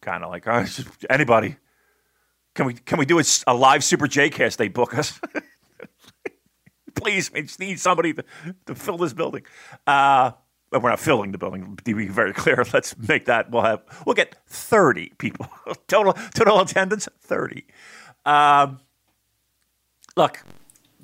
kind 0.00 0.22
of 0.22 0.30
like, 0.30 0.46
oh, 0.46 0.64
anybody. 1.10 1.56
Can 2.54 2.66
we 2.66 2.74
can 2.74 2.98
we 2.98 3.06
do 3.06 3.18
a, 3.18 3.24
a 3.46 3.54
live 3.54 3.82
Super 3.82 4.06
J 4.06 4.30
cast? 4.30 4.58
They 4.58 4.68
book 4.68 4.96
us. 4.96 5.20
Please, 6.96 7.32
we 7.32 7.42
just 7.42 7.60
need 7.60 7.78
somebody 7.78 8.12
to, 8.14 8.24
to 8.66 8.74
fill 8.74 8.98
this 8.98 9.12
building. 9.12 9.42
Uh, 9.86 10.32
but 10.70 10.82
we're 10.82 10.90
not 10.90 10.98
filling 10.98 11.30
the 11.30 11.38
building. 11.38 11.78
To 11.84 11.94
be 11.94 12.08
very 12.08 12.32
clear, 12.32 12.64
let's 12.72 12.96
make 12.98 13.26
that. 13.26 13.50
We'll 13.50 13.62
have 13.62 13.82
we'll 14.04 14.14
get 14.14 14.34
thirty 14.46 15.12
people 15.18 15.48
total 15.86 16.14
total 16.34 16.60
attendance. 16.60 17.08
Thirty. 17.20 17.66
Um, 18.24 18.80
look, 20.16 20.42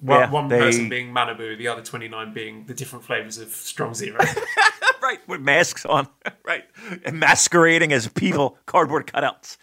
One, 0.00 0.18
yeah, 0.20 0.30
one 0.30 0.48
they- 0.48 0.58
person 0.58 0.88
being 0.88 1.12
Malibu, 1.14 1.56
the 1.56 1.68
other 1.68 1.82
29 1.82 2.32
being 2.34 2.64
the 2.66 2.74
different 2.74 3.04
flavors 3.04 3.38
of 3.38 3.50
Strong 3.50 3.94
Zero. 3.94 4.18
right 5.02 5.20
with 5.28 5.40
masks 5.40 5.86
on, 5.86 6.08
right, 6.44 6.64
and 7.04 7.20
masquerading 7.20 7.92
as 7.92 8.08
people, 8.08 8.58
cardboard 8.66 9.06
cutouts. 9.06 9.56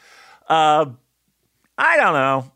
Um, 0.47 0.97
I 1.77 1.97
don't 1.97 2.13
know. 2.13 2.51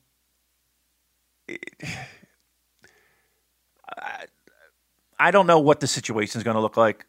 I, 5.19 5.31
don't 5.31 5.47
know 5.47 5.59
what 5.59 5.79
the 5.79 5.87
situation 5.87 6.39
is 6.39 6.43
going 6.43 6.55
to 6.55 6.61
look 6.61 6.77
like 6.77 7.05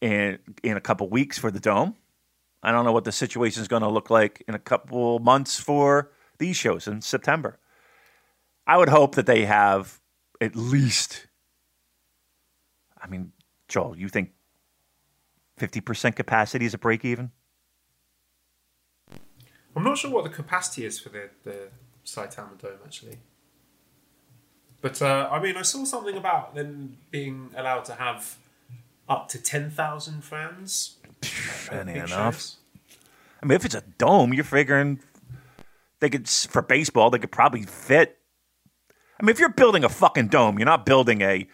in 0.00 0.38
in 0.62 0.76
a 0.76 0.80
couple 0.80 1.08
weeks 1.08 1.38
for 1.38 1.50
the 1.50 1.60
dome. 1.60 1.96
I 2.62 2.72
don't 2.72 2.84
know 2.84 2.92
what 2.92 3.04
the 3.04 3.12
situation 3.12 3.62
is 3.62 3.68
going 3.68 3.82
to 3.82 3.88
look 3.88 4.10
like 4.10 4.42
in 4.48 4.54
a 4.54 4.58
couple 4.58 5.18
months 5.20 5.60
for 5.60 6.10
these 6.38 6.56
shows 6.56 6.86
in 6.86 7.02
September. 7.02 7.58
I 8.66 8.76
would 8.76 8.88
hope 8.88 9.14
that 9.14 9.26
they 9.26 9.44
have 9.44 10.00
at 10.40 10.56
least. 10.56 11.26
I 13.00 13.06
mean, 13.06 13.32
Joel, 13.68 13.96
you 13.96 14.08
think 14.08 14.32
fifty 15.56 15.80
percent 15.80 16.16
capacity 16.16 16.66
is 16.66 16.74
a 16.74 16.78
break 16.78 17.04
even? 17.04 17.30
I'm 19.78 19.84
not 19.84 19.98
sure 19.98 20.10
what 20.10 20.24
the 20.24 20.30
capacity 20.30 20.84
is 20.84 20.98
for 20.98 21.10
the, 21.10 21.30
the 21.44 21.68
Saitama 22.04 22.58
Dome, 22.58 22.78
actually. 22.84 23.18
But, 24.80 25.02
uh, 25.02 25.28
I 25.30 25.40
mean, 25.42 25.56
I 25.56 25.62
saw 25.62 25.84
something 25.84 26.16
about 26.16 26.54
them 26.54 26.98
being 27.10 27.50
allowed 27.56 27.84
to 27.86 27.94
have 27.94 28.36
up 29.08 29.28
to 29.30 29.42
10,000 29.42 30.22
fans. 30.22 30.96
at 31.70 31.72
Any 31.72 31.94
big 31.94 32.04
enough. 32.04 32.34
shows. 32.36 32.56
I 33.42 33.46
mean, 33.46 33.56
if 33.56 33.64
it's 33.64 33.74
a 33.74 33.82
dome, 33.98 34.32
you're 34.34 34.44
figuring 34.44 35.00
they 36.00 36.10
could 36.10 36.28
for 36.28 36.62
baseball 36.62 37.10
they 37.10 37.18
could 37.18 37.32
probably 37.32 37.62
fit. 37.64 38.18
I 39.20 39.24
mean, 39.24 39.30
if 39.30 39.38
you're 39.40 39.48
building 39.48 39.82
a 39.84 39.88
fucking 39.88 40.28
dome, 40.28 40.58
you're 40.58 40.66
not 40.66 40.84
building 40.86 41.22
a 41.22 41.48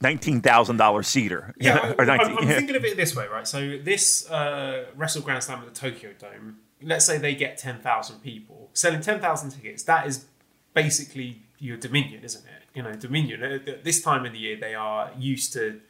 nineteen 0.00 0.40
thousand 0.40 0.76
dollar 0.78 1.02
seater. 1.02 1.54
you 1.58 1.66
Yeah, 1.68 1.74
know, 1.74 1.94
I, 1.98 2.02
am 2.24 2.38
I'm 2.38 2.48
yeah. 2.48 2.54
thinking 2.56 2.76
of 2.76 2.84
it 2.84 2.96
this 2.96 3.14
way, 3.14 3.26
right? 3.28 3.46
So 3.46 3.78
this 3.78 4.28
uh, 4.30 4.86
Wrestle 4.96 5.22
Grand 5.22 5.42
Slam 5.42 5.60
at 5.60 5.66
the 5.72 5.78
Tokyo 5.78 6.12
Dome, 6.18 6.58
let's 6.82 7.04
say 7.06 7.18
they 7.18 7.34
get 7.34 7.56
10,000 7.58 8.20
people. 8.20 8.70
Selling 8.72 9.00
10,000 9.00 9.50
tickets, 9.50 9.82
that 9.84 10.06
is 10.06 10.26
basically 10.74 11.42
your 11.58 11.76
Dominion, 11.76 12.24
isn't 12.24 12.44
it? 12.44 12.62
You 12.74 12.82
know, 12.82 12.92
Dominion, 12.92 13.42
uh, 13.42 13.70
at 13.70 13.84
this 13.84 14.02
time 14.02 14.26
of 14.26 14.32
the 14.32 14.38
year, 14.38 14.56
they 14.56 14.74
are 14.74 15.10
used 15.18 15.52
to 15.54 15.80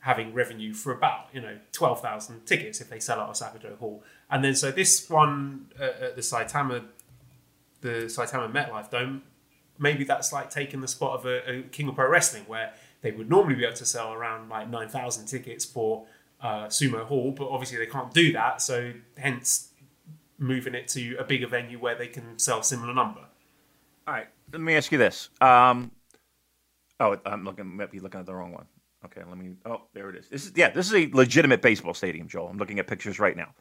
having 0.00 0.32
revenue 0.32 0.72
for 0.72 0.92
about, 0.92 1.26
you 1.32 1.40
know, 1.40 1.58
12,000 1.72 2.46
tickets 2.46 2.80
if 2.80 2.88
they 2.88 3.00
sell 3.00 3.20
out 3.20 3.40
of 3.40 3.78
Hall. 3.78 4.02
And 4.30 4.44
then 4.44 4.54
so 4.54 4.70
this 4.70 5.08
one 5.10 5.66
uh, 5.78 6.04
at 6.04 6.16
the 6.16 6.22
Saitama, 6.22 6.84
the 7.80 8.06
Saitama 8.06 8.50
MetLife 8.52 8.90
Dome, 8.90 9.22
maybe 9.78 10.04
that's 10.04 10.32
like 10.32 10.50
taking 10.50 10.80
the 10.80 10.88
spot 10.88 11.18
of 11.18 11.26
a, 11.26 11.50
a 11.50 11.62
King 11.62 11.88
of 11.88 11.94
Pro 11.94 12.08
Wrestling, 12.08 12.44
where 12.46 12.74
they 13.00 13.10
would 13.10 13.28
normally 13.28 13.54
be 13.54 13.64
able 13.64 13.76
to 13.76 13.86
sell 13.86 14.12
around 14.12 14.48
like 14.48 14.68
nine 14.68 14.88
thousand 14.88 15.26
tickets 15.26 15.64
for 15.64 16.06
uh, 16.40 16.66
Sumo 16.66 17.04
Hall, 17.04 17.32
but 17.32 17.48
obviously 17.48 17.78
they 17.78 17.86
can't 17.86 18.12
do 18.12 18.32
that. 18.32 18.62
So 18.62 18.92
hence 19.16 19.68
moving 20.38 20.74
it 20.74 20.88
to 20.88 21.16
a 21.16 21.24
bigger 21.24 21.46
venue 21.48 21.78
where 21.78 21.96
they 21.96 22.06
can 22.06 22.38
sell 22.38 22.62
similar 22.62 22.94
number. 22.94 23.20
All 24.06 24.14
right, 24.14 24.28
let 24.52 24.60
me 24.60 24.74
ask 24.76 24.90
you 24.92 24.98
this. 24.98 25.30
Um, 25.40 25.90
oh, 27.00 27.18
I'm 27.26 27.44
looking. 27.44 27.76
Might 27.76 27.90
be 27.90 28.00
looking 28.00 28.20
at 28.20 28.26
the 28.26 28.34
wrong 28.34 28.52
one. 28.52 28.66
Okay, 29.04 29.22
let 29.26 29.36
me. 29.38 29.52
Oh, 29.64 29.82
there 29.94 30.10
it 30.10 30.16
is. 30.16 30.28
This 30.28 30.46
is 30.46 30.52
yeah. 30.56 30.70
This 30.70 30.86
is 30.86 30.94
a 30.94 31.10
legitimate 31.12 31.62
baseball 31.62 31.94
stadium, 31.94 32.28
Joel. 32.28 32.48
I'm 32.48 32.58
looking 32.58 32.78
at 32.78 32.86
pictures 32.86 33.18
right 33.18 33.36
now. 33.36 33.54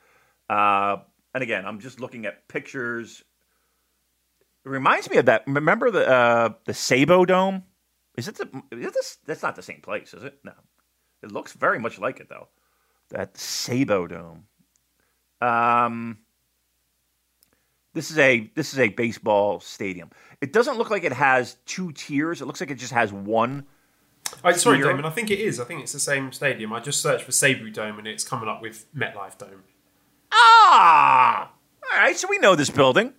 Uh, 0.50 0.98
and 1.34 1.44
again, 1.44 1.66
I'm 1.66 1.80
just 1.80 2.00
looking 2.00 2.26
at 2.26 2.48
pictures. 2.48 3.24
It 4.66 4.70
reminds 4.70 5.10
me 5.10 5.18
of 5.18 5.26
that. 5.26 5.44
Remember 5.46 5.92
the 5.92 6.08
uh, 6.08 6.50
the 6.66 6.74
Seibu 6.74 7.28
Dome? 7.28 7.64
Is 8.18 8.28
it 8.28 8.36
the? 8.36 8.64
Is 8.72 8.94
this? 8.94 9.18
That's 9.26 9.44
not 9.44 9.56
the 9.56 9.62
same 9.62 9.82
place, 9.82 10.14
is 10.14 10.24
it? 10.24 10.40
No. 10.44 10.54
It 11.24 11.32
looks 11.32 11.54
very 11.54 11.80
much 11.80 12.00
like 12.00 12.20
it 12.20 12.30
though. 12.30 12.48
That 13.10 13.36
Seibu 13.36 14.10
Dome. 14.10 14.46
Um. 15.40 16.18
This 17.98 18.12
is 18.12 18.20
a 18.20 18.52
this 18.54 18.74
is 18.74 18.80
a 18.80 18.90
baseball 18.90 19.60
stadium. 19.60 20.12
It 20.40 20.54
doesn't 20.54 20.78
look 20.78 20.92
like 20.92 21.04
it 21.04 21.14
has 21.14 21.56
two 21.66 21.92
tiers. 21.94 22.44
It 22.44 22.46
looks 22.46 22.62
like 22.62 22.70
it 22.70 22.76
just 22.76 22.94
has 22.94 23.12
one. 23.12 23.66
Oh, 24.44 24.52
sorry, 24.52 24.78
Here? 24.78 24.86
Damon. 24.86 25.04
I 25.04 25.10
think 25.10 25.32
it 25.32 25.40
is. 25.40 25.60
I 25.60 25.64
think 25.64 25.82
it's 25.82 25.94
the 25.94 26.00
same 26.00 26.32
stadium. 26.32 26.72
I 26.74 26.80
just 26.80 27.02
searched 27.02 27.24
for 27.24 27.32
Seibu 27.32 27.74
Dome 27.74 27.98
and 27.98 28.08
it's 28.08 28.24
coming 28.24 28.48
up 28.48 28.62
with 28.62 28.86
MetLife 28.96 29.40
Dome. 29.40 29.64
Ah, 30.32 31.50
all 31.92 32.00
right. 32.00 32.16
So 32.16 32.28
we 32.30 32.38
know 32.38 32.54
this 32.54 32.70
building. 32.70 33.14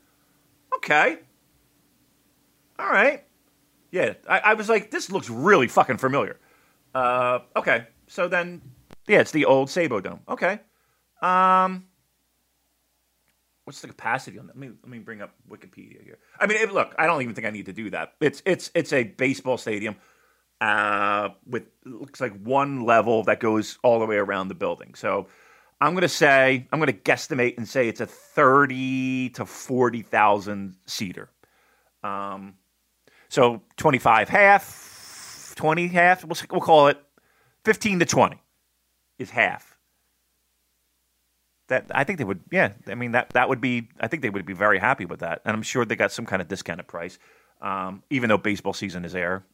Okay. 0.77 1.19
All 2.79 2.89
right. 2.89 3.25
Yeah, 3.91 4.13
I, 4.29 4.39
I 4.39 4.55
was 4.55 4.69
like, 4.69 4.93
this 4.93 5.11
looks 5.11 5.29
really 5.29 5.67
fucking 5.67 5.97
familiar. 5.97 6.39
Uh, 6.95 7.41
okay. 7.57 7.89
So 8.07 8.29
then, 8.29 8.63
yeah, 9.09 9.19
it's 9.19 9.33
the 9.33 9.45
old 9.45 9.71
Seibu 9.71 10.05
Dome. 10.05 10.21
Okay. 10.29 10.61
Um, 11.21 11.88
what's 13.69 13.83
the 13.83 13.89
capacity 13.89 14.39
on 14.39 14.47
that? 14.47 14.57
Let 14.57 14.71
me 14.71 14.75
let 14.83 14.91
me 14.91 14.99
bring 14.99 15.21
up 15.21 15.35
Wikipedia 15.47 16.03
here. 16.03 16.17
I 16.41 16.47
mean, 16.47 16.57
it, 16.57 16.73
look, 16.73 16.95
I 16.99 17.05
don't 17.05 17.21
even 17.21 17.35
think 17.35 17.47
I 17.47 17.51
need 17.51 17.67
to 17.67 17.75
do 17.75 17.91
that. 17.91 18.15
It's 18.19 18.43
it's 18.47 18.71
it's 18.75 18.95
a 18.95 19.05
baseball 19.05 19.59
stadium 19.59 19.97
uh, 20.63 21.29
with 21.47 21.65
looks 21.85 22.19
like 22.19 22.33
one 22.43 22.87
level 22.87 23.25
that 23.25 23.41
goes 23.41 23.79
all 23.83 23.99
the 23.99 24.07
way 24.07 24.17
around 24.17 24.49
the 24.49 24.55
building. 24.55 24.95
So 24.95 25.27
I'm 25.83 25.93
going 25.93 26.01
to 26.01 26.09
say 26.09 26.67
I'm 26.73 26.79
going 26.79 26.91
to 26.91 26.99
guesstimate 26.99 27.59
and 27.59 27.69
say 27.69 27.89
it's 27.89 28.01
a 28.01 28.07
thirty 28.07 29.29
to 29.31 29.45
forty 29.45 30.01
thousand 30.01 30.77
seater. 30.87 31.29
Um, 32.03 32.55
so 33.29 33.61
25 33.77 34.31
half, 34.31 35.53
20 35.57 35.89
half. 35.89 36.25
We'll, 36.25 36.39
we'll 36.51 36.63
call 36.63 36.87
it 36.87 36.97
15 37.67 37.99
to 37.99 38.07
20 38.07 38.41
is 39.19 39.29
half. 39.29 39.68
That 41.69 41.87
I 41.95 42.05
think 42.05 42.19
they 42.19 42.25
would, 42.25 42.41
yeah. 42.51 42.73
I 42.87 42.95
mean 42.95 43.13
that 43.13 43.31
that 43.31 43.49
would 43.49 43.61
be. 43.61 43.89
I 44.01 44.09
think 44.09 44.23
they 44.23 44.31
would 44.31 44.47
be 44.47 44.55
very 44.55 44.79
happy 44.79 45.05
with 45.05 45.21
that, 45.21 45.43
and 45.45 45.55
I'm 45.55 45.63
sure 45.63 45.85
they 45.85 45.97
got 45.97 46.13
some 46.13 46.27
kind 46.27 46.41
of 46.41 46.49
discounted 46.49 46.87
price, 46.87 47.19
um, 47.61 48.03
even 48.11 48.29
though 48.29 48.39
baseball 48.39 48.73
season 48.73 49.05
is 49.05 49.15
air. 49.15 49.45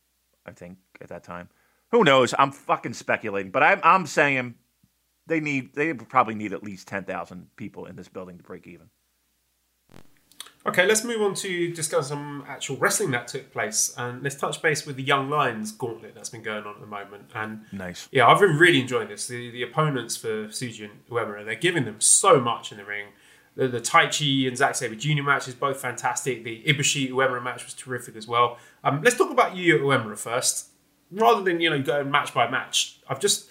I 0.46 0.52
think 0.52 0.78
at 1.00 1.08
that 1.08 1.24
time, 1.24 1.48
who 1.90 2.04
knows? 2.04 2.34
I'm 2.38 2.52
fucking 2.52 2.92
speculating, 2.94 3.50
but 3.50 3.62
I'm 3.62 3.80
I'm 3.82 4.06
saying 4.06 4.54
they 5.26 5.40
need 5.40 5.74
they 5.74 5.92
probably 5.94 6.34
need 6.34 6.52
at 6.52 6.62
least 6.62 6.86
ten 6.86 7.04
thousand 7.04 7.48
people 7.56 7.86
in 7.86 7.96
this 7.96 8.08
building 8.08 8.38
to 8.38 8.44
break 8.44 8.66
even. 8.66 8.90
Okay, 10.66 10.86
let's 10.86 11.04
move 11.04 11.20
on 11.20 11.34
to 11.34 11.72
discuss 11.74 12.08
some 12.08 12.42
actual 12.48 12.76
wrestling 12.78 13.10
that 13.10 13.28
took 13.28 13.52
place, 13.52 13.92
and 13.98 14.22
let's 14.22 14.34
touch 14.36 14.62
base 14.62 14.86
with 14.86 14.96
the 14.96 15.02
Young 15.02 15.28
Lions 15.28 15.72
gauntlet 15.72 16.14
that's 16.14 16.30
been 16.30 16.42
going 16.42 16.64
on 16.64 16.74
at 16.76 16.80
the 16.80 16.86
moment. 16.86 17.30
And 17.34 17.66
Nice. 17.70 18.08
yeah, 18.10 18.26
I've 18.26 18.40
been 18.40 18.56
really 18.56 18.80
enjoying 18.80 19.08
this. 19.08 19.26
The, 19.26 19.50
the 19.50 19.62
opponents 19.62 20.16
for 20.16 20.46
Tsuji 20.46 20.84
and 20.84 21.06
Uemura, 21.10 21.44
they're 21.44 21.54
giving 21.54 21.84
them 21.84 22.00
so 22.00 22.40
much 22.40 22.72
in 22.72 22.78
the 22.78 22.84
ring. 22.84 23.08
The, 23.56 23.68
the 23.68 23.80
Taichi 23.80 24.48
and 24.48 24.56
Zack 24.56 24.74
Sabre 24.74 24.94
Jr. 24.94 25.22
match 25.22 25.46
is 25.48 25.54
both 25.54 25.80
fantastic. 25.80 26.44
The 26.44 26.62
Ibushi 26.66 27.10
Uemura 27.10 27.42
match 27.42 27.64
was 27.64 27.74
terrific 27.74 28.16
as 28.16 28.26
well. 28.26 28.56
Um, 28.82 29.02
let's 29.02 29.18
talk 29.18 29.30
about 29.30 29.54
Yu 29.54 29.78
Uemura 29.80 30.16
first, 30.18 30.68
rather 31.10 31.42
than 31.42 31.60
you 31.60 31.68
know 31.68 31.82
going 31.82 32.10
match 32.10 32.32
by 32.32 32.50
match. 32.50 33.00
I've 33.06 33.20
just 33.20 33.50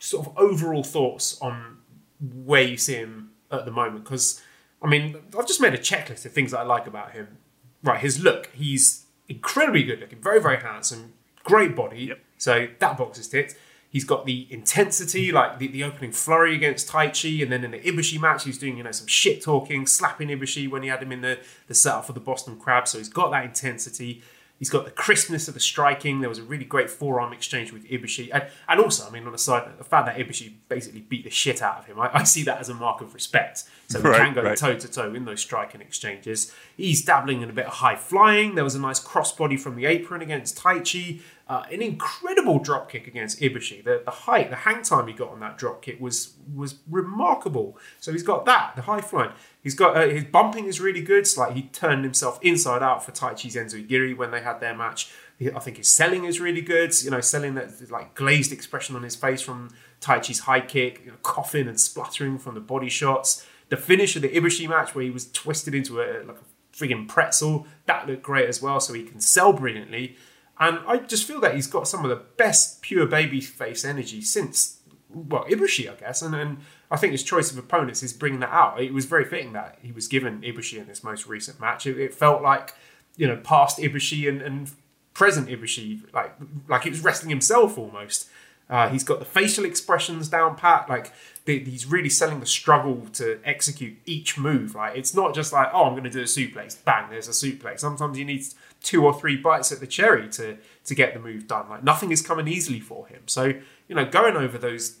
sort 0.00 0.26
of 0.26 0.36
overall 0.36 0.82
thoughts 0.82 1.40
on 1.40 1.78
where 2.20 2.62
you 2.62 2.76
see 2.76 2.94
him 2.94 3.30
at 3.52 3.64
the 3.64 3.70
moment 3.70 4.02
because 4.04 4.42
I 4.82 4.88
mean 4.88 5.16
I've 5.38 5.46
just 5.46 5.60
made 5.60 5.74
a 5.74 5.78
checklist 5.78 6.24
of 6.26 6.32
things 6.32 6.50
that 6.50 6.60
I 6.60 6.62
like 6.64 6.86
about 6.86 7.12
him. 7.12 7.38
Right, 7.82 8.00
his 8.00 8.22
look, 8.22 8.46
he's 8.54 9.06
incredibly 9.28 9.82
good 9.82 10.00
looking, 10.00 10.20
very 10.20 10.40
very 10.40 10.58
handsome, 10.58 11.14
great 11.44 11.74
body. 11.74 12.12
So 12.38 12.68
that 12.78 12.98
box 12.98 13.18
is 13.18 13.28
ticked. 13.28 13.56
He's 13.88 14.04
got 14.04 14.24
the 14.24 14.46
intensity, 14.48 15.30
like 15.32 15.58
the, 15.58 15.68
the 15.68 15.84
opening 15.84 16.12
flurry 16.12 16.54
against 16.54 16.88
Taichi, 16.88 17.42
and 17.42 17.52
then 17.52 17.62
in 17.62 17.72
the 17.72 17.78
Ibushi 17.78 18.18
match, 18.18 18.44
he 18.44 18.48
was 18.48 18.56
doing 18.56 18.78
you 18.78 18.82
know 18.82 18.90
some 18.90 19.06
shit 19.06 19.42
talking, 19.42 19.86
slapping 19.86 20.28
Ibushi 20.28 20.70
when 20.70 20.82
he 20.82 20.88
had 20.88 21.02
him 21.02 21.12
in 21.12 21.20
the 21.20 21.38
the 21.68 21.74
setup 21.74 22.06
for 22.06 22.14
the 22.14 22.20
Boston 22.20 22.58
Crab. 22.58 22.88
So 22.88 22.98
he's 22.98 23.10
got 23.10 23.30
that 23.32 23.44
intensity. 23.44 24.22
He's 24.62 24.70
got 24.70 24.84
the 24.84 24.92
crispness 24.92 25.48
of 25.48 25.54
the 25.54 25.60
striking. 25.60 26.20
There 26.20 26.28
was 26.28 26.38
a 26.38 26.44
really 26.44 26.64
great 26.64 26.88
forearm 26.88 27.32
exchange 27.32 27.72
with 27.72 27.84
Ibushi. 27.88 28.30
And, 28.32 28.44
and 28.68 28.80
also, 28.80 29.08
I 29.08 29.10
mean, 29.10 29.26
on 29.26 29.32
the 29.32 29.38
side 29.38 29.66
note, 29.66 29.76
the 29.76 29.82
fact 29.82 30.06
that 30.06 30.16
Ibushi 30.16 30.52
basically 30.68 31.00
beat 31.00 31.24
the 31.24 31.30
shit 31.30 31.60
out 31.60 31.80
of 31.80 31.86
him, 31.86 32.00
I, 32.00 32.10
I 32.14 32.22
see 32.22 32.44
that 32.44 32.60
as 32.60 32.68
a 32.68 32.74
mark 32.74 33.00
of 33.00 33.12
respect. 33.12 33.64
So 33.92 34.00
he 34.00 34.08
Right, 34.08 34.34
can 34.34 34.34
go 34.34 34.54
toe 34.54 34.76
to 34.76 34.88
toe 34.88 35.14
in 35.14 35.24
those 35.24 35.40
striking 35.40 35.80
exchanges. 35.80 36.52
He's 36.76 37.04
dabbling 37.04 37.42
in 37.42 37.50
a 37.50 37.52
bit 37.52 37.66
of 37.66 37.74
high 37.74 37.96
flying. 37.96 38.54
There 38.54 38.64
was 38.64 38.74
a 38.74 38.80
nice 38.80 39.00
crossbody 39.00 39.58
from 39.60 39.76
the 39.76 39.86
apron 39.86 40.22
against 40.22 40.58
Taichi. 40.58 41.20
Uh, 41.48 41.64
an 41.70 41.82
incredible 41.82 42.58
drop 42.60 42.90
kick 42.90 43.06
against 43.06 43.40
Ibushi. 43.40 43.84
The, 43.84 44.00
the 44.04 44.10
height, 44.10 44.48
the 44.48 44.56
hang 44.56 44.82
time 44.82 45.06
he 45.08 45.12
got 45.12 45.30
on 45.30 45.40
that 45.40 45.58
drop 45.58 45.82
kick 45.82 46.00
was 46.00 46.34
was 46.54 46.76
remarkable. 46.90 47.76
So 48.00 48.12
he's 48.12 48.22
got 48.22 48.46
that, 48.46 48.74
the 48.76 48.82
high 48.82 49.02
flying. 49.02 49.32
He's 49.62 49.74
got 49.74 49.96
uh, 49.96 50.08
his 50.08 50.24
bumping 50.24 50.66
is 50.66 50.80
really 50.80 51.02
good. 51.02 51.20
It's 51.20 51.36
like 51.36 51.52
he 51.54 51.62
turned 51.62 52.04
himself 52.04 52.38
inside 52.40 52.82
out 52.82 53.04
for 53.04 53.12
Taichi's 53.12 53.56
Enzuigiri 53.56 54.16
when 54.16 54.30
they 54.30 54.40
had 54.40 54.60
their 54.60 54.74
match. 54.74 55.10
I 55.54 55.58
think 55.58 55.78
his 55.78 55.88
selling 55.88 56.24
is 56.24 56.40
really 56.40 56.62
good. 56.62 56.94
You 57.02 57.10
know, 57.10 57.20
selling 57.20 57.54
that 57.54 57.90
like 57.90 58.14
glazed 58.14 58.52
expression 58.52 58.96
on 58.96 59.02
his 59.02 59.16
face 59.16 59.42
from 59.42 59.70
Taichi's 60.00 60.40
high 60.40 60.60
kick, 60.60 61.02
you 61.04 61.10
know, 61.10 61.16
coughing 61.22 61.68
and 61.68 61.78
spluttering 61.78 62.38
from 62.38 62.54
the 62.54 62.60
body 62.60 62.88
shots. 62.88 63.46
The 63.68 63.76
finish 63.76 64.16
of 64.16 64.22
the 64.22 64.28
Ibushi 64.28 64.68
match 64.68 64.94
where 64.94 65.04
he 65.04 65.10
was 65.10 65.30
twisted 65.30 65.74
into 65.74 66.00
a 66.00 66.24
like 66.24 66.38
a 66.38 66.76
frigging 66.76 67.06
pretzel 67.06 67.66
that 67.86 68.06
looked 68.06 68.22
great 68.22 68.48
as 68.48 68.62
well. 68.62 68.80
So 68.80 68.92
he 68.92 69.02
can 69.02 69.20
sell 69.20 69.52
brilliantly. 69.52 70.16
And 70.58 70.80
I 70.86 70.98
just 70.98 71.26
feel 71.26 71.40
that 71.40 71.54
he's 71.54 71.66
got 71.66 71.88
some 71.88 72.04
of 72.04 72.10
the 72.10 72.22
best 72.36 72.82
pure 72.82 73.06
baby 73.06 73.40
face 73.40 73.84
energy 73.84 74.20
since, 74.20 74.80
well, 75.08 75.44
Ibushi, 75.46 75.90
I 75.90 75.94
guess. 75.96 76.22
And, 76.22 76.34
and 76.34 76.58
I 76.90 76.96
think 76.96 77.12
his 77.12 77.22
choice 77.22 77.50
of 77.50 77.58
opponents 77.58 78.02
is 78.02 78.12
bringing 78.12 78.40
that 78.40 78.52
out. 78.52 78.80
It 78.80 78.92
was 78.92 79.06
very 79.06 79.24
fitting 79.24 79.54
that 79.54 79.78
he 79.82 79.92
was 79.92 80.06
given 80.08 80.42
Ibushi 80.42 80.78
in 80.78 80.86
this 80.86 81.02
most 81.02 81.26
recent 81.26 81.58
match. 81.58 81.86
It, 81.86 81.98
it 81.98 82.14
felt 82.14 82.42
like, 82.42 82.74
you 83.16 83.26
know, 83.26 83.38
past 83.38 83.78
Ibushi 83.78 84.28
and, 84.28 84.40
and 84.40 84.70
present 85.14 85.48
Ibushi, 85.48 86.12
like 86.14 86.34
like 86.68 86.84
he 86.84 86.90
was 86.90 87.02
wrestling 87.02 87.30
himself 87.30 87.76
almost. 87.76 88.28
Uh, 88.70 88.88
he's 88.88 89.04
got 89.04 89.18
the 89.18 89.24
facial 89.24 89.64
expressions 89.64 90.28
down 90.28 90.56
pat. 90.56 90.88
Like 90.88 91.12
the, 91.44 91.58
he's 91.58 91.86
really 91.86 92.08
selling 92.08 92.40
the 92.40 92.46
struggle 92.46 93.06
to 93.14 93.38
execute 93.44 93.98
each 94.06 94.38
move. 94.38 94.74
Like 94.74 94.96
it's 94.96 95.14
not 95.14 95.34
just 95.34 95.52
like 95.52 95.68
oh 95.72 95.84
I'm 95.84 95.92
going 95.92 96.04
to 96.04 96.10
do 96.10 96.20
a 96.20 96.24
suplex, 96.24 96.82
bang, 96.84 97.10
there's 97.10 97.28
a 97.28 97.32
suplex. 97.32 97.80
Sometimes 97.80 98.18
you 98.18 98.24
need 98.24 98.44
two 98.82 99.04
or 99.04 99.18
three 99.18 99.36
bites 99.36 99.72
at 99.72 99.80
the 99.80 99.86
cherry 99.86 100.28
to 100.30 100.56
to 100.84 100.94
get 100.94 101.14
the 101.14 101.20
move 101.20 101.46
done. 101.46 101.68
Like 101.68 101.84
nothing 101.84 102.12
is 102.12 102.22
coming 102.22 102.48
easily 102.48 102.80
for 102.80 103.06
him. 103.06 103.22
So 103.26 103.52
you 103.88 103.94
know 103.94 104.04
going 104.04 104.36
over 104.36 104.58
those 104.58 104.96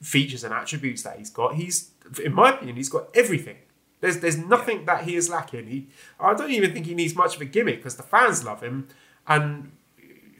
features 0.00 0.44
and 0.44 0.52
attributes 0.54 1.02
that 1.02 1.18
he's 1.18 1.30
got, 1.30 1.54
he's 1.54 1.90
in 2.24 2.34
my 2.34 2.50
opinion 2.50 2.76
he's 2.76 2.88
got 2.88 3.08
everything. 3.14 3.56
There's 4.00 4.18
there's 4.18 4.38
nothing 4.38 4.84
that 4.86 5.04
he 5.04 5.14
is 5.14 5.28
lacking. 5.28 5.68
He 5.68 5.88
I 6.18 6.34
don't 6.34 6.50
even 6.50 6.72
think 6.72 6.86
he 6.86 6.94
needs 6.94 7.14
much 7.14 7.36
of 7.36 7.42
a 7.42 7.44
gimmick 7.44 7.76
because 7.76 7.96
the 7.96 8.02
fans 8.02 8.44
love 8.44 8.62
him 8.62 8.88
and 9.26 9.72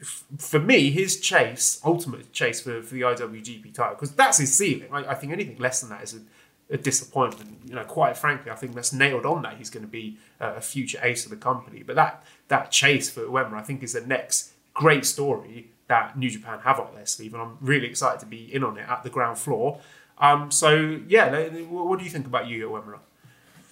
for 0.03 0.59
me, 0.59 0.91
his 0.91 1.19
chase, 1.19 1.79
ultimate 1.83 2.31
chase 2.33 2.61
for, 2.61 2.81
for 2.81 2.93
the 2.93 3.01
IWGP 3.01 3.73
title, 3.73 3.95
because 3.95 4.13
that's 4.13 4.37
his 4.37 4.53
ceiling. 4.55 4.87
I, 4.91 5.05
I 5.05 5.15
think 5.15 5.31
anything 5.31 5.57
less 5.57 5.81
than 5.81 5.89
that 5.91 6.03
is 6.03 6.15
a, 6.15 6.73
a 6.73 6.77
disappointment. 6.77 7.59
You 7.65 7.75
know, 7.75 7.83
quite 7.83 8.17
frankly, 8.17 8.51
I 8.51 8.55
think 8.55 8.75
that's 8.75 8.93
nailed 8.93 9.25
on 9.25 9.41
that 9.43 9.57
he's 9.57 9.69
going 9.69 9.85
to 9.85 9.91
be 9.91 10.17
a, 10.39 10.55
a 10.55 10.61
future 10.61 10.99
ace 11.01 11.25
of 11.25 11.31
the 11.31 11.37
company. 11.37 11.83
But 11.83 11.95
that 11.95 12.23
that 12.47 12.71
chase 12.71 13.09
for 13.09 13.21
Uemura, 13.21 13.55
I 13.55 13.61
think, 13.61 13.83
is 13.83 13.93
the 13.93 14.01
next 14.01 14.53
great 14.73 15.05
story 15.05 15.69
that 15.87 16.17
New 16.17 16.29
Japan 16.29 16.59
have 16.59 16.79
up 16.79 16.95
their 16.95 17.05
sleeve, 17.05 17.33
and 17.33 17.41
I'm 17.41 17.57
really 17.61 17.87
excited 17.87 18.19
to 18.21 18.25
be 18.25 18.53
in 18.53 18.63
on 18.63 18.77
it 18.77 18.87
at 18.89 19.03
the 19.03 19.09
ground 19.09 19.37
floor. 19.37 19.79
Um, 20.17 20.51
so 20.51 20.99
yeah, 21.07 21.47
what 21.69 21.99
do 21.99 22.05
you 22.05 22.11
think 22.11 22.25
about 22.25 22.45
Yuya 22.45 22.69
Uemura? 22.69 22.99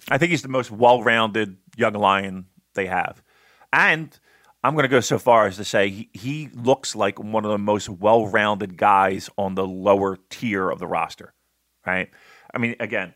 I 0.08 0.18
think 0.18 0.30
he's 0.30 0.42
the 0.42 0.48
most 0.48 0.70
well-rounded 0.70 1.56
young 1.76 1.94
lion 1.94 2.46
they 2.74 2.86
have, 2.86 3.22
and 3.72 4.18
I'm 4.64 4.74
going 4.74 4.84
to 4.84 4.88
go 4.88 5.00
so 5.00 5.18
far 5.18 5.46
as 5.46 5.56
to 5.56 5.64
say 5.64 5.88
he, 5.88 6.08
he 6.12 6.48
looks 6.54 6.94
like 6.94 7.18
one 7.18 7.44
of 7.44 7.50
the 7.50 7.58
most 7.58 7.88
well-rounded 7.88 8.76
guys 8.76 9.28
on 9.36 9.54
the 9.54 9.66
lower 9.66 10.18
tier 10.30 10.70
of 10.70 10.78
the 10.78 10.86
roster. 10.86 11.34
Right? 11.84 12.10
I 12.54 12.58
mean, 12.58 12.76
again, 12.78 13.14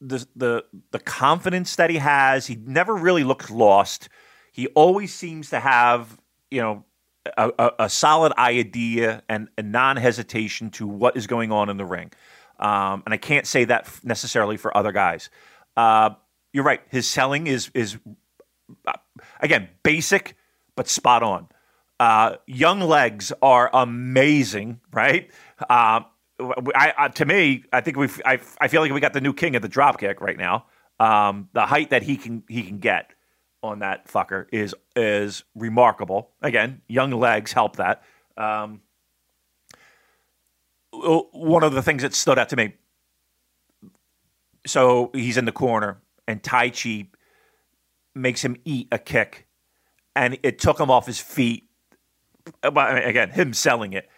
the 0.00 0.26
the 0.36 0.64
the, 0.92 0.98
confidence 1.00 1.76
that 1.76 1.90
he 1.90 1.96
has, 1.96 2.46
he 2.46 2.56
never 2.56 2.94
really 2.94 3.24
looks 3.24 3.50
lost. 3.50 4.08
He 4.52 4.68
always 4.68 5.12
seems 5.12 5.50
to 5.50 5.60
have, 5.60 6.18
you 6.50 6.60
know, 6.60 6.84
a, 7.36 7.50
a, 7.58 7.70
a 7.80 7.90
solid 7.90 8.32
idea 8.38 9.22
and 9.28 9.48
a 9.58 9.62
non-hesitation 9.62 10.70
to 10.70 10.86
what 10.86 11.16
is 11.16 11.26
going 11.26 11.52
on 11.52 11.68
in 11.68 11.76
the 11.76 11.84
ring. 11.84 12.12
Um, 12.58 13.02
and 13.04 13.12
I 13.12 13.16
can't 13.16 13.46
say 13.46 13.64
that 13.64 13.88
necessarily 14.02 14.56
for 14.56 14.76
other 14.76 14.92
guys. 14.92 15.30
Uh, 15.76 16.10
you're 16.52 16.64
right. 16.64 16.80
His 16.90 17.06
selling 17.06 17.46
is 17.46 17.70
is 17.74 17.98
again 19.40 19.68
basic 19.82 20.36
but 20.76 20.88
spot 20.88 21.22
on. 21.22 21.48
Uh, 22.00 22.36
young 22.46 22.80
legs 22.80 23.32
are 23.42 23.68
amazing, 23.72 24.80
right? 24.92 25.30
Uh, 25.60 26.00
I, 26.74 26.94
I, 26.96 27.08
to 27.08 27.24
me, 27.24 27.64
I 27.72 27.80
think 27.80 27.96
we. 27.96 28.08
I, 28.24 28.38
I 28.60 28.68
feel 28.68 28.80
like 28.80 28.92
we 28.92 29.00
got 29.00 29.12
the 29.12 29.20
new 29.20 29.32
king 29.32 29.56
of 29.56 29.62
the 29.62 29.68
dropkick 29.68 30.20
right 30.20 30.38
now. 30.38 30.66
Um, 31.00 31.48
the 31.52 31.66
height 31.66 31.90
that 31.90 32.04
he 32.04 32.16
can 32.16 32.44
he 32.48 32.62
can 32.62 32.78
get 32.78 33.12
on 33.62 33.80
that 33.80 34.06
fucker 34.06 34.46
is 34.52 34.74
is 34.94 35.42
remarkable. 35.56 36.30
Again, 36.40 36.82
young 36.88 37.10
legs 37.10 37.52
help 37.52 37.76
that. 37.76 38.04
Um, 38.36 38.82
one 40.92 41.64
of 41.64 41.72
the 41.72 41.82
things 41.82 42.02
that 42.02 42.14
stood 42.14 42.38
out 42.38 42.48
to 42.50 42.56
me. 42.56 42.74
So 44.66 45.10
he's 45.12 45.36
in 45.36 45.44
the 45.44 45.52
corner, 45.52 46.00
and 46.28 46.40
Taichi 46.42 47.08
makes 48.14 48.44
him 48.44 48.56
eat 48.64 48.88
a 48.92 48.98
kick, 48.98 49.46
and 50.14 50.38
it 50.42 50.58
took 50.58 50.78
him 50.80 50.90
off 50.90 51.06
his 51.06 51.20
feet. 51.20 51.68
But 52.62 53.06
again, 53.06 53.30
him 53.30 53.52
selling 53.52 53.92
it 53.92 54.08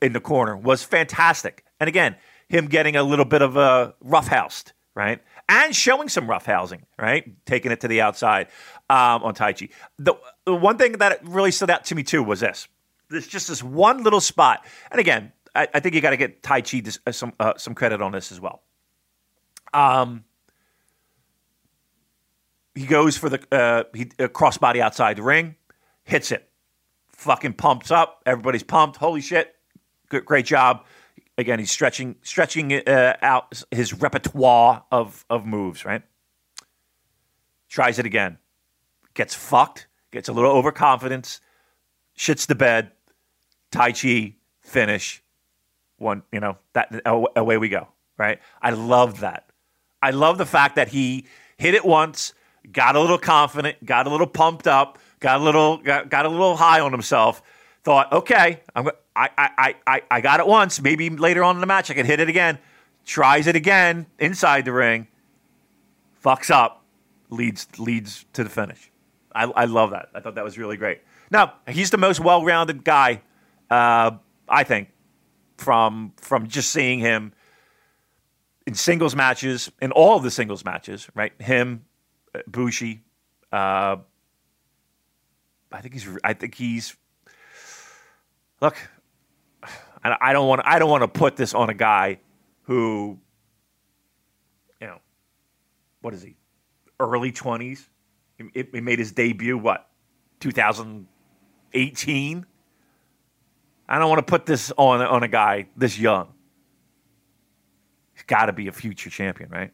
in 0.00 0.12
the 0.12 0.20
corner 0.20 0.56
was 0.56 0.82
fantastic, 0.82 1.64
and 1.78 1.88
again, 1.88 2.16
him 2.48 2.66
getting 2.66 2.96
a 2.96 3.02
little 3.02 3.24
bit 3.24 3.42
of 3.42 3.56
a 3.56 3.94
roughhoused, 4.04 4.72
right, 4.94 5.20
and 5.48 5.74
showing 5.74 6.08
some 6.08 6.26
roughhousing, 6.26 6.82
right, 6.98 7.24
taking 7.46 7.72
it 7.72 7.80
to 7.80 7.88
the 7.88 8.00
outside 8.00 8.48
um, 8.88 9.22
on 9.22 9.34
Taichi. 9.34 9.70
The, 9.98 10.14
the 10.44 10.54
one 10.54 10.78
thing 10.78 10.92
that 10.92 11.26
really 11.26 11.50
stood 11.50 11.70
out 11.70 11.84
to 11.86 11.94
me 11.94 12.02
too 12.02 12.22
was 12.22 12.40
this: 12.40 12.68
there's 13.08 13.26
just 13.26 13.48
this 13.48 13.62
one 13.62 14.02
little 14.02 14.20
spot, 14.20 14.64
and 14.90 15.00
again, 15.00 15.32
I, 15.54 15.68
I 15.74 15.80
think 15.80 15.94
you 15.94 16.00
got 16.00 16.10
to 16.10 16.16
get 16.16 16.42
Taichi 16.42 16.84
this, 16.84 16.98
uh, 17.06 17.12
some 17.12 17.32
uh, 17.40 17.54
some 17.56 17.74
credit 17.74 18.00
on 18.00 18.12
this 18.12 18.30
as 18.32 18.40
well. 18.40 18.62
Um, 19.72 20.24
he 22.80 22.86
goes 22.86 23.18
for 23.18 23.28
the 23.28 23.40
uh, 23.52 23.84
he 23.94 24.04
uh, 24.18 24.28
crossbody 24.28 24.80
outside 24.80 25.18
the 25.18 25.22
ring, 25.22 25.54
hits 26.04 26.32
it, 26.32 26.48
fucking 27.10 27.52
pumps 27.52 27.90
up. 27.90 28.22
Everybody's 28.24 28.62
pumped. 28.62 28.96
Holy 28.96 29.20
shit! 29.20 29.54
Good, 30.08 30.24
great 30.24 30.46
job. 30.46 30.86
Again, 31.36 31.58
he's 31.58 31.70
stretching 31.70 32.16
stretching 32.22 32.72
uh, 32.72 33.16
out 33.20 33.62
his 33.70 33.92
repertoire 33.92 34.84
of 34.90 35.26
of 35.28 35.44
moves. 35.44 35.84
Right. 35.84 36.02
Tries 37.68 37.98
it 37.98 38.06
again, 38.06 38.38
gets 39.12 39.34
fucked, 39.34 39.86
gets 40.10 40.30
a 40.30 40.32
little 40.32 40.50
overconfidence, 40.50 41.40
shits 42.16 42.46
the 42.46 42.54
bed. 42.54 42.92
Taichi 43.70 44.36
finish. 44.62 45.22
One, 45.98 46.22
you 46.32 46.40
know 46.40 46.56
that 46.72 47.02
away 47.04 47.58
we 47.58 47.68
go. 47.68 47.88
Right. 48.16 48.40
I 48.62 48.70
love 48.70 49.20
that. 49.20 49.50
I 50.02 50.12
love 50.12 50.38
the 50.38 50.46
fact 50.46 50.76
that 50.76 50.88
he 50.88 51.26
hit 51.58 51.74
it 51.74 51.84
once, 51.84 52.32
got 52.70 52.96
a 52.96 53.00
little 53.00 53.18
confident, 53.18 53.84
got 53.84 54.06
a 54.06 54.10
little 54.10 54.26
pumped 54.26 54.66
up, 54.66 54.98
got 55.20 55.40
a 55.40 55.44
little 55.44 55.78
got, 55.78 56.08
got 56.08 56.26
a 56.26 56.28
little 56.28 56.56
high 56.56 56.80
on 56.80 56.92
himself. 56.92 57.42
Thought, 57.82 58.12
okay, 58.12 58.62
I'm 58.74 58.88
I, 59.16 59.28
I 59.36 59.74
I 59.86 60.02
I 60.10 60.20
got 60.20 60.40
it 60.40 60.46
once. 60.46 60.80
Maybe 60.80 61.08
later 61.10 61.42
on 61.44 61.56
in 61.56 61.60
the 61.60 61.66
match 61.66 61.90
I 61.90 61.94
can 61.94 62.06
hit 62.06 62.20
it 62.20 62.28
again. 62.28 62.58
Tries 63.06 63.46
it 63.46 63.56
again 63.56 64.06
inside 64.18 64.64
the 64.64 64.72
ring. 64.72 65.08
Fucks 66.22 66.50
up, 66.50 66.84
leads 67.30 67.66
leads 67.78 68.26
to 68.34 68.44
the 68.44 68.50
finish. 68.50 68.90
I, 69.34 69.44
I 69.44 69.64
love 69.64 69.90
that. 69.90 70.08
I 70.14 70.20
thought 70.20 70.34
that 70.34 70.44
was 70.44 70.58
really 70.58 70.76
great. 70.76 71.00
Now 71.30 71.54
he's 71.68 71.90
the 71.90 71.98
most 71.98 72.20
well-rounded 72.20 72.84
guy, 72.84 73.22
uh, 73.70 74.10
I 74.48 74.64
think, 74.64 74.90
from 75.56 76.12
from 76.16 76.48
just 76.48 76.70
seeing 76.70 76.98
him 76.98 77.32
in 78.66 78.74
singles 78.74 79.16
matches, 79.16 79.70
in 79.80 79.90
all 79.92 80.16
of 80.16 80.22
the 80.22 80.30
singles 80.30 80.64
matches, 80.64 81.08
right? 81.14 81.32
Him, 81.40 81.84
Bushi. 82.46 83.02
Uh, 83.52 83.96
I 85.72 85.80
think 85.80 85.94
he's. 85.94 86.06
I 86.22 86.34
think 86.34 86.54
he's. 86.54 86.94
Look, 88.60 88.76
I 90.02 90.32
don't 90.32 90.48
want. 90.48 90.62
I 90.64 90.78
don't 90.78 90.90
want 90.90 91.02
to 91.02 91.08
put 91.08 91.36
this 91.36 91.54
on 91.54 91.70
a 91.70 91.74
guy 91.74 92.20
who, 92.62 93.18
you 94.80 94.86
know, 94.86 95.00
what 96.00 96.14
is 96.14 96.22
he? 96.22 96.36
Early 96.98 97.32
twenties. 97.32 97.86
He, 98.38 98.44
he 98.72 98.80
made 98.80 98.98
his 98.98 99.12
debut. 99.12 99.58
What? 99.58 99.86
2018. 100.40 102.46
I 103.88 103.98
don't 103.98 104.08
want 104.08 104.18
to 104.18 104.30
put 104.30 104.46
this 104.46 104.72
on 104.76 105.02
on 105.02 105.22
a 105.22 105.28
guy 105.28 105.66
this 105.76 105.98
young 105.98 106.32
He's 108.20 108.26
got 108.26 108.46
to 108.46 108.52
be 108.52 108.68
a 108.68 108.72
future 108.72 109.08
champion, 109.08 109.48
right? 109.48 109.72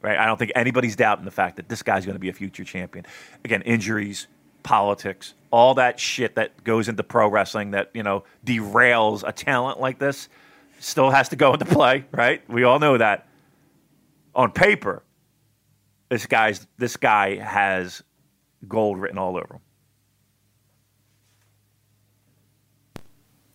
Right. 0.00 0.16
I 0.16 0.26
don't 0.26 0.38
think 0.38 0.52
anybody's 0.54 0.94
doubting 0.94 1.24
the 1.24 1.30
fact 1.30 1.56
that 1.56 1.68
this 1.68 1.82
guy's 1.82 2.04
going 2.04 2.14
to 2.14 2.20
be 2.20 2.28
a 2.28 2.32
future 2.32 2.62
champion. 2.62 3.04
Again, 3.44 3.62
injuries, 3.62 4.28
politics, 4.62 5.34
all 5.50 5.74
that 5.74 5.98
shit 5.98 6.36
that 6.36 6.62
goes 6.62 6.88
into 6.88 7.02
pro 7.02 7.28
wrestling 7.28 7.72
that, 7.72 7.90
you 7.94 8.04
know, 8.04 8.22
derails 8.46 9.24
a 9.26 9.32
talent 9.32 9.80
like 9.80 9.98
this 9.98 10.28
still 10.80 11.10
has 11.10 11.28
to 11.30 11.36
go 11.36 11.52
into 11.52 11.64
play, 11.64 12.04
right? 12.12 12.48
We 12.48 12.64
all 12.64 12.78
know 12.78 12.98
that. 12.98 13.26
On 14.34 14.52
paper, 14.52 15.02
this 16.08 16.26
guy's 16.26 16.66
this 16.76 16.96
guy 16.96 17.36
has 17.36 18.02
gold 18.66 19.00
written 19.00 19.18
all 19.18 19.36
over 19.36 19.54
him. 19.54 19.60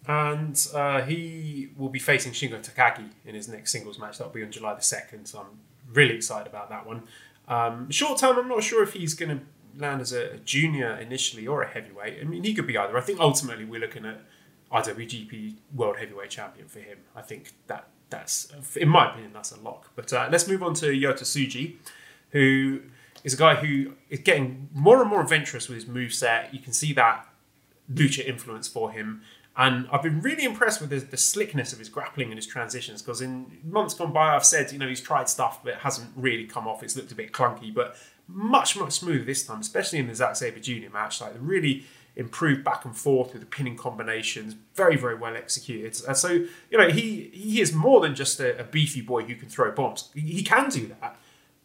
And 0.05 0.67
uh, 0.73 1.03
he 1.03 1.69
will 1.77 1.87
be 1.87 1.99
facing 1.99 2.33
Shingo 2.33 2.59
Takagi 2.61 3.11
in 3.25 3.35
his 3.35 3.47
next 3.47 3.71
singles 3.71 3.97
match. 3.97 4.17
That'll 4.17 4.33
be 4.33 4.43
on 4.43 4.51
July 4.51 4.73
the 4.73 4.81
2nd, 4.81 5.25
so 5.27 5.39
I'm 5.39 5.59
really 5.93 6.15
excited 6.15 6.47
about 6.47 6.69
that 6.69 6.85
one. 6.85 7.03
Um, 7.47 7.89
short 7.89 8.19
term, 8.19 8.37
I'm 8.37 8.47
not 8.47 8.63
sure 8.63 8.83
if 8.83 8.93
he's 8.93 9.13
going 9.13 9.37
to 9.37 9.45
land 9.77 10.01
as 10.01 10.13
a, 10.13 10.37
junior 10.37 10.95
initially 10.95 11.47
or 11.47 11.63
a 11.63 11.67
heavyweight. 11.67 12.19
I 12.21 12.23
mean, 12.23 12.43
he 12.43 12.53
could 12.53 12.67
be 12.67 12.77
either. 12.77 12.97
I 12.97 13.01
think 13.01 13.19
ultimately 13.19 13.65
we're 13.65 13.81
looking 13.81 14.05
at 14.05 14.21
IWGP 14.71 15.55
World 15.75 15.97
Heavyweight 15.97 16.29
Champion 16.29 16.67
for 16.67 16.79
him. 16.79 16.99
I 17.15 17.21
think 17.21 17.51
that 17.67 17.87
that's, 18.09 18.51
in 18.75 18.89
my 18.89 19.09
opinion, 19.09 19.31
that's 19.33 19.51
a 19.51 19.59
lock. 19.59 19.91
But 19.95 20.11
uh, 20.13 20.29
let's 20.31 20.47
move 20.47 20.63
on 20.63 20.73
to 20.75 20.87
Yota 20.87 21.23
Tsuji, 21.23 21.75
who 22.31 22.81
is 23.23 23.33
a 23.33 23.37
guy 23.37 23.55
who 23.55 23.93
is 24.09 24.19
getting 24.19 24.69
more 24.73 25.01
and 25.01 25.09
more 25.09 25.21
adventurous 25.21 25.67
with 25.67 25.75
his 25.75 25.87
move 25.87 26.13
set. 26.13 26.53
You 26.53 26.59
can 26.59 26.73
see 26.73 26.93
that 26.93 27.27
lucha 27.91 28.25
influence 28.25 28.67
for 28.67 28.91
him. 28.91 29.21
And 29.55 29.87
I've 29.91 30.01
been 30.01 30.21
really 30.21 30.45
impressed 30.45 30.81
with 30.81 30.89
the, 30.89 30.99
the 30.99 31.17
slickness 31.17 31.73
of 31.73 31.79
his 31.79 31.87
grappling 31.87 32.29
and 32.29 32.37
his 32.37 32.47
transitions 32.47 33.03
because 33.03 33.21
in 33.21 33.59
months 33.63 33.93
gone 33.93 34.11
by, 34.11 34.35
I've 34.35 34.45
said, 34.45 34.71
you 34.71 34.79
know, 34.79 34.87
he's 34.87 35.01
tried 35.01 35.29
stuff, 35.29 35.63
but 35.63 35.73
it 35.73 35.79
hasn't 35.79 36.09
really 36.15 36.45
come 36.45 36.67
off. 36.67 36.81
It's 36.81 36.95
looked 36.95 37.11
a 37.11 37.15
bit 37.15 37.31
clunky, 37.31 37.71
but 37.71 37.95
much, 38.27 38.75
much 38.75 38.93
smoother 38.93 39.23
this 39.23 39.45
time, 39.45 39.59
especially 39.59 39.99
in 39.99 40.07
the 40.07 40.15
Zack 40.15 40.37
Sabre 40.37 40.59
Jr. 40.59 40.89
match. 40.91 41.21
Like, 41.21 41.33
really 41.39 41.85
improved 42.15 42.63
back 42.63 42.85
and 42.85 42.95
forth 42.95 43.33
with 43.33 43.41
the 43.41 43.47
pinning 43.47 43.75
combinations, 43.75 44.55
very, 44.75 44.95
very 44.95 45.15
well 45.15 45.35
executed. 45.35 45.99
And 46.07 46.17
so, 46.17 46.29
you 46.29 46.77
know, 46.77 46.89
he, 46.89 47.29
he 47.33 47.61
is 47.61 47.73
more 47.73 48.01
than 48.01 48.15
just 48.15 48.39
a, 48.39 48.59
a 48.59 48.63
beefy 48.63 49.01
boy 49.01 49.23
who 49.23 49.35
can 49.35 49.49
throw 49.49 49.71
bombs. 49.71 50.09
He, 50.13 50.21
he 50.21 50.43
can 50.43 50.69
do 50.69 50.87
that, 50.99 51.17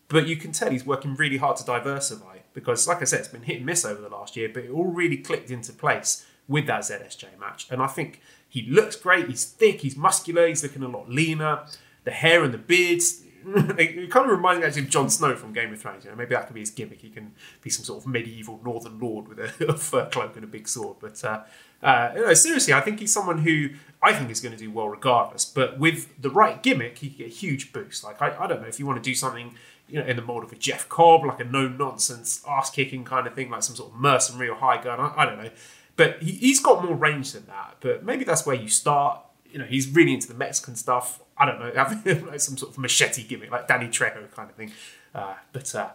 but 0.08 0.26
you 0.26 0.36
can 0.36 0.52
tell 0.52 0.70
he's 0.70 0.86
working 0.86 1.14
really 1.14 1.36
hard 1.36 1.56
to 1.58 1.64
diversify 1.64 2.38
because, 2.54 2.88
like 2.88 3.02
I 3.02 3.04
said, 3.04 3.20
it's 3.20 3.28
been 3.28 3.42
hit 3.42 3.58
and 3.58 3.66
miss 3.66 3.84
over 3.84 4.00
the 4.00 4.08
last 4.08 4.36
year, 4.36 4.50
but 4.52 4.64
it 4.64 4.70
all 4.70 4.86
really 4.86 5.18
clicked 5.18 5.50
into 5.50 5.72
place 5.72 6.26
with 6.48 6.66
that 6.66 6.80
ZSJ 6.80 7.38
match. 7.38 7.66
And 7.70 7.82
I 7.82 7.86
think 7.86 8.20
he 8.48 8.62
looks 8.62 8.96
great. 8.96 9.28
He's 9.28 9.44
thick. 9.44 9.82
He's 9.82 9.96
muscular. 9.96 10.48
He's 10.48 10.62
looking 10.62 10.82
a 10.82 10.88
lot 10.88 11.08
leaner. 11.08 11.64
The 12.04 12.10
hair 12.10 12.42
and 12.42 12.52
the 12.52 12.58
beards. 12.58 13.22
it 13.46 14.10
kind 14.10 14.26
of 14.26 14.32
reminds 14.32 14.60
me 14.60 14.66
actually 14.66 14.82
of 14.82 14.88
Jon 14.88 15.08
Snow 15.08 15.36
from 15.36 15.52
Game 15.52 15.72
of 15.72 15.80
Thrones. 15.80 16.04
You 16.04 16.10
know, 16.10 16.16
maybe 16.16 16.34
that 16.34 16.46
could 16.46 16.54
be 16.54 16.60
his 16.60 16.70
gimmick. 16.70 17.00
He 17.00 17.10
can 17.10 17.32
be 17.62 17.70
some 17.70 17.84
sort 17.84 18.02
of 18.02 18.06
medieval 18.06 18.60
northern 18.64 18.98
lord 18.98 19.28
with 19.28 19.38
a, 19.38 19.66
a 19.68 19.74
fur 19.74 20.06
cloak 20.06 20.34
and 20.34 20.44
a 20.44 20.48
big 20.48 20.68
sword. 20.68 20.96
But 21.00 21.22
uh, 21.22 21.42
uh, 21.82 22.12
you 22.14 22.22
know, 22.22 22.34
seriously, 22.34 22.72
I 22.72 22.80
think 22.80 23.00
he's 23.00 23.12
someone 23.12 23.38
who 23.38 23.70
I 24.02 24.12
think 24.12 24.30
is 24.30 24.40
going 24.40 24.56
to 24.56 24.58
do 24.58 24.70
well 24.70 24.88
regardless. 24.88 25.44
But 25.44 25.78
with 25.78 26.20
the 26.20 26.30
right 26.30 26.62
gimmick, 26.62 26.98
he 26.98 27.08
can 27.08 27.18
get 27.18 27.26
a 27.28 27.34
huge 27.34 27.72
boost. 27.72 28.02
Like 28.02 28.20
I, 28.20 28.36
I 28.38 28.46
don't 28.46 28.60
know 28.62 28.68
if 28.68 28.78
you 28.78 28.86
want 28.86 29.02
to 29.02 29.08
do 29.08 29.14
something 29.14 29.54
you 29.88 30.00
know, 30.00 30.06
in 30.06 30.16
the 30.16 30.22
mold 30.22 30.44
of 30.44 30.52
a 30.52 30.56
Jeff 30.56 30.88
Cobb, 30.88 31.24
like 31.24 31.40
a 31.40 31.44
no 31.44 31.68
nonsense 31.68 32.42
ass 32.46 32.70
kicking 32.70 33.04
kind 33.04 33.26
of 33.26 33.34
thing, 33.34 33.50
like 33.50 33.62
some 33.62 33.76
sort 33.76 33.92
of 33.92 33.98
mercenary 33.98 34.48
or 34.48 34.56
high 34.56 34.82
gun. 34.82 35.00
I, 35.00 35.12
I 35.16 35.24
don't 35.24 35.38
know. 35.42 35.50
But 35.98 36.22
he, 36.22 36.48
has 36.50 36.60
got 36.60 36.82
more 36.82 36.94
range 36.94 37.32
than 37.32 37.44
that. 37.46 37.78
But 37.80 38.04
maybe 38.04 38.24
that's 38.24 38.46
where 38.46 38.54
you 38.54 38.68
start. 38.68 39.20
You 39.50 39.58
know, 39.58 39.64
he's 39.64 39.88
really 39.88 40.14
into 40.14 40.28
the 40.28 40.34
Mexican 40.34 40.76
stuff. 40.76 41.20
I 41.36 41.44
don't 41.44 41.58
know, 41.58 41.72
like 42.30 42.40
some 42.40 42.56
sort 42.56 42.72
of 42.72 42.78
machete 42.78 43.24
gimmick, 43.24 43.50
like 43.50 43.66
Danny 43.66 43.88
Trejo 43.88 44.30
kind 44.30 44.48
of 44.48 44.56
thing. 44.56 44.72
Uh, 45.14 45.34
but 45.52 45.74
uh, 45.74 45.90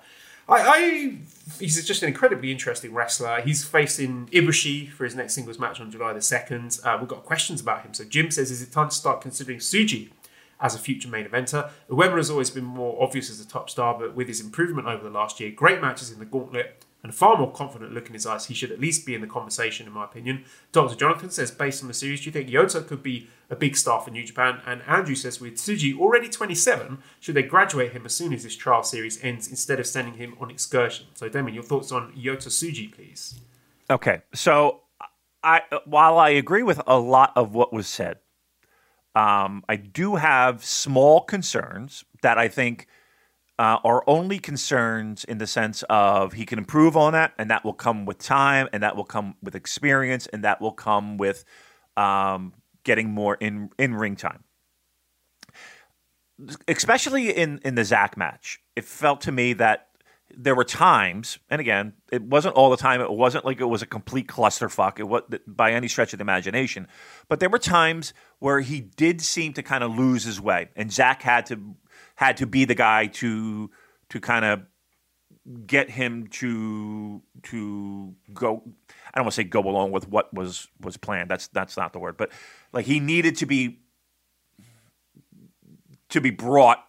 I, 0.50 0.62
I, 0.62 1.18
he's 1.58 1.86
just 1.86 2.04
an 2.04 2.10
incredibly 2.10 2.52
interesting 2.52 2.94
wrestler. 2.94 3.42
He's 3.42 3.64
facing 3.64 4.28
Ibushi 4.28 4.90
for 4.90 5.06
his 5.06 5.16
next 5.16 5.36
singles 5.36 5.58
match 5.58 5.80
on 5.80 5.90
July 5.90 6.12
the 6.12 6.20
2nd. 6.20 6.86
Uh, 6.86 6.98
we've 7.00 7.08
got 7.08 7.24
questions 7.24 7.62
about 7.62 7.84
him. 7.84 7.94
So 7.94 8.04
Jim 8.04 8.30
says, 8.30 8.52
is 8.52 8.62
it 8.62 8.72
time 8.72 8.90
to 8.90 8.96
start 8.96 9.22
considering 9.22 9.60
Tsuji 9.60 10.10
as 10.60 10.76
a 10.76 10.80
future 10.80 11.08
main 11.08 11.26
eventer? 11.26 11.70
Uemura 11.90 12.18
has 12.18 12.30
always 12.30 12.50
been 12.50 12.66
more 12.66 13.02
obvious 13.02 13.30
as 13.30 13.40
a 13.40 13.48
top 13.48 13.70
star, 13.70 13.98
but 13.98 14.16
with 14.16 14.28
his 14.28 14.42
improvement 14.42 14.88
over 14.88 15.04
the 15.04 15.10
last 15.10 15.40
year, 15.40 15.52
great 15.52 15.80
matches 15.80 16.12
in 16.12 16.20
the 16.20 16.26
gauntlet, 16.26 16.83
and 17.04 17.14
far 17.14 17.38
more 17.38 17.52
confident 17.52 17.94
look 17.94 18.08
in 18.08 18.14
his 18.14 18.26
eyes, 18.26 18.46
he 18.46 18.54
should 18.54 18.72
at 18.72 18.80
least 18.80 19.06
be 19.06 19.14
in 19.14 19.20
the 19.20 19.28
conversation, 19.28 19.86
in 19.86 19.92
my 19.94 20.06
opinion. 20.06 20.46
Dr. 20.72 20.96
Jonathan 20.96 21.30
says, 21.30 21.52
based 21.52 21.82
on 21.82 21.90
the 21.90 21.94
series, 21.94 22.22
do 22.22 22.28
you 22.28 22.32
think 22.32 22.50
Yota 22.50 22.88
could 22.88 23.04
be 23.04 23.28
a 23.50 23.58
big 23.58 23.76
star 23.76 24.00
for 24.00 24.10
New 24.10 24.24
Japan? 24.24 24.62
And 24.66 24.82
Andrew 24.84 25.16
says, 25.16 25.42
with 25.42 25.56
Tsuji 25.56 26.00
already 26.00 26.30
27, 26.30 27.00
should 27.20 27.36
they 27.36 27.44
graduate 27.44 27.92
him 27.92 28.06
as 28.06 28.14
soon 28.14 28.32
as 28.32 28.44
this 28.44 28.56
trial 28.56 28.84
series 28.84 29.22
ends 29.22 29.50
instead 29.50 29.82
of 29.82 29.86
sending 29.86 30.14
him 30.14 30.38
on 30.40 30.50
excursion? 30.50 31.08
So, 31.14 31.28
Damon, 31.28 31.54
your 31.54 31.64
thoughts 31.64 31.92
on 31.92 32.14
Yota 32.14 32.48
Tsuji, 32.48 32.94
please? 32.94 33.38
Okay. 33.90 34.22
So, 34.34 34.80
I 35.44 35.62
while 35.84 36.18
I 36.18 36.30
agree 36.30 36.64
with 36.64 36.80
a 36.88 36.98
lot 36.98 37.34
of 37.36 37.54
what 37.54 37.74
was 37.74 37.86
said, 37.86 38.20
um, 39.14 39.66
I 39.68 39.76
do 39.76 40.16
have 40.16 40.64
small 40.64 41.20
concerns 41.20 42.06
that 42.22 42.38
I 42.38 42.48
think– 42.48 42.88
uh, 43.60 43.78
are 43.84 44.04
only 44.08 44.40
concerns 44.40 45.24
in 45.24 45.38
the 45.38 45.48
sense 45.48 45.84
of 45.90 46.34
he 46.34 46.46
can 46.46 46.58
improve 46.58 46.98
on 46.98 47.14
that, 47.14 47.34
and 47.38 47.52
that 47.52 47.64
will 47.64 47.74
come 47.74 48.06
with 48.06 48.18
time, 48.18 48.68
and 48.74 48.82
that 48.82 48.96
will 48.96 49.04
come 49.04 49.36
with 49.44 49.56
experience, 49.56 50.28
and 50.28 50.44
that 50.44 50.60
will 50.60 50.72
come 50.72 51.18
with 51.18 51.46
um, 51.96 52.54
getting 52.84 53.12
more 53.12 53.36
in 53.36 53.70
in 53.78 53.94
ring 53.96 54.16
time. 54.16 54.44
Especially 56.68 57.30
in 57.30 57.60
in 57.64 57.76
the 57.76 57.86
Zack 57.86 58.18
match, 58.18 58.60
it 58.76 58.86
felt 58.86 59.22
to 59.22 59.32
me 59.32 59.54
that 59.54 59.90
there 60.36 60.56
were 60.56 60.64
times, 60.64 61.38
and 61.48 61.62
again, 61.62 61.94
it 62.12 62.24
wasn't 62.24 62.56
all 62.56 62.72
the 62.72 62.78
time. 62.78 63.02
It 63.02 63.12
wasn't 63.12 63.46
like 63.46 63.62
it 63.62 63.66
was 63.66 63.84
a 63.84 63.86
complete 63.86 64.28
clusterfuck. 64.28 65.00
It 65.00 65.04
was 65.04 65.22
by 65.46 65.74
any 65.74 65.88
stretch 65.88 66.12
of 66.14 66.18
the 66.18 66.24
imagination, 66.24 66.88
but 67.30 67.40
there 67.40 67.50
were 67.50 67.60
times 67.60 68.16
where 68.40 68.62
he 68.62 68.82
did 68.82 69.22
seem 69.22 69.54
to 69.54 69.62
kind 69.62 69.84
of 69.84 69.96
lose 69.96 70.24
his 70.24 70.42
way, 70.42 70.70
and 70.76 70.92
Zack 70.92 71.22
had 71.22 71.46
to 71.48 71.76
had 72.16 72.38
to 72.38 72.48
be 72.48 72.66
the 72.66 72.76
guy 72.76 73.08
to 73.08 73.70
to 74.10 74.20
kind 74.20 74.46
of 74.46 74.62
get 75.66 75.90
him 75.90 76.28
to 76.28 77.22
to 77.44 78.16
go 78.34 78.64
I 79.14 79.20
don't 79.20 79.26
want 79.26 79.34
to 79.34 79.36
say 79.36 79.44
go 79.44 79.62
along 79.62 79.92
with 79.92 80.08
what 80.08 80.34
was 80.34 80.68
was 80.80 80.98
planned. 80.98 81.30
That's 81.30 81.48
that's 81.48 81.78
not 81.78 81.94
the 81.94 82.00
word, 82.00 82.18
but 82.18 82.32
like 82.72 82.86
he 82.86 83.00
needed 83.00 83.38
to 83.38 83.46
be 83.46 83.80
to 86.10 86.22
be 86.22 86.30
brought 86.30 86.84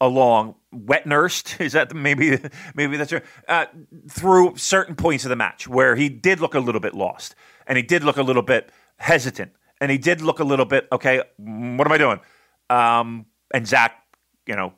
along 0.00 0.56
wet 0.72 1.06
nursed 1.06 1.56
is 1.60 1.72
that 1.72 1.94
maybe 1.94 2.38
maybe 2.74 2.96
that's 2.96 3.12
uh, 3.48 3.66
through 4.10 4.56
certain 4.56 4.96
points 4.96 5.24
of 5.24 5.28
the 5.28 5.36
match 5.36 5.68
where 5.68 5.94
he 5.94 6.08
did 6.08 6.40
look 6.40 6.54
a 6.54 6.60
little 6.60 6.80
bit 6.80 6.94
lost 6.94 7.34
and 7.66 7.76
he 7.76 7.82
did 7.82 8.02
look 8.02 8.16
a 8.16 8.22
little 8.22 8.42
bit 8.42 8.70
hesitant 8.96 9.52
and 9.80 9.90
he 9.90 9.98
did 9.98 10.20
look 10.20 10.40
a 10.40 10.44
little 10.44 10.64
bit 10.64 10.88
okay 10.90 11.22
what 11.36 11.86
am 11.86 11.92
I 11.92 11.98
doing 11.98 12.20
um, 12.68 13.26
and 13.54 13.66
Zack 13.66 14.01
you 14.46 14.56
know, 14.56 14.72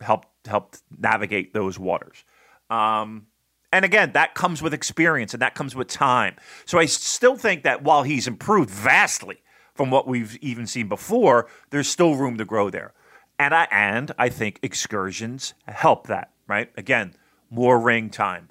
helped 0.00 0.28
helped 0.46 0.82
navigate 0.98 1.52
those 1.54 1.78
waters. 1.78 2.24
Um, 2.70 3.26
and 3.72 3.84
again, 3.84 4.12
that 4.12 4.34
comes 4.34 4.62
with 4.62 4.72
experience 4.72 5.34
and 5.34 5.42
that 5.42 5.54
comes 5.54 5.74
with 5.74 5.88
time. 5.88 6.36
So 6.64 6.78
I 6.78 6.86
still 6.86 7.36
think 7.36 7.64
that 7.64 7.82
while 7.82 8.02
he's 8.02 8.26
improved 8.26 8.70
vastly 8.70 9.42
from 9.74 9.90
what 9.90 10.06
we've 10.06 10.36
even 10.40 10.66
seen 10.66 10.88
before, 10.88 11.48
there's 11.70 11.88
still 11.88 12.14
room 12.14 12.38
to 12.38 12.44
grow 12.44 12.70
there. 12.70 12.94
And 13.38 13.54
I 13.54 13.68
and 13.70 14.12
I 14.18 14.30
think 14.30 14.58
excursions 14.62 15.54
help 15.66 16.06
that, 16.08 16.32
right? 16.48 16.70
Again, 16.76 17.14
more 17.50 17.78
ring 17.78 18.10
time, 18.10 18.48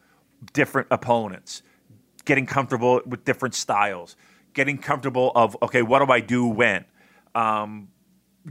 different 0.54 0.88
opponents, 0.92 1.64
getting 2.26 2.46
comfortable 2.46 3.02
with 3.06 3.26
different 3.26 3.56
styles, 3.56 4.16
getting 4.54 4.78
comfortable 4.78 5.32
of 5.36 5.58
okay, 5.62 5.82
what 5.82 6.06
do 6.06 6.12
I 6.12 6.20
do 6.20 6.48
when? 6.48 6.86
Um, 7.36 7.90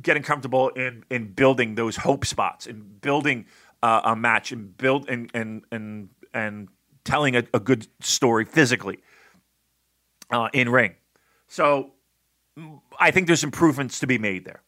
getting 0.03 0.23
comfortable 0.23 0.69
in 0.71 1.05
in 1.11 1.33
building 1.33 1.75
those 1.75 1.97
hope 1.97 2.25
spots 2.25 2.67
and 2.67 3.01
building 3.01 3.47
uh, 3.83 4.01
a 4.05 4.17
match 4.17 4.53
and 4.53 4.77
build 4.77 5.09
and 5.09 5.31
and 5.35 5.65
and 5.71 6.09
and 6.33 6.69
telling 7.05 7.37
a, 7.37 7.45
a 7.55 7.61
good 7.61 7.87
story 8.01 8.45
physically 8.45 8.99
uh, 10.31 10.49
in 10.53 10.69
ring. 10.69 10.95
So 11.49 11.93
I 12.99 13.11
think 13.11 13.27
there's 13.27 13.45
improvements 13.45 14.01
to 14.01 14.07
be 14.07 14.19
made 14.19 14.45
there, 14.45 14.63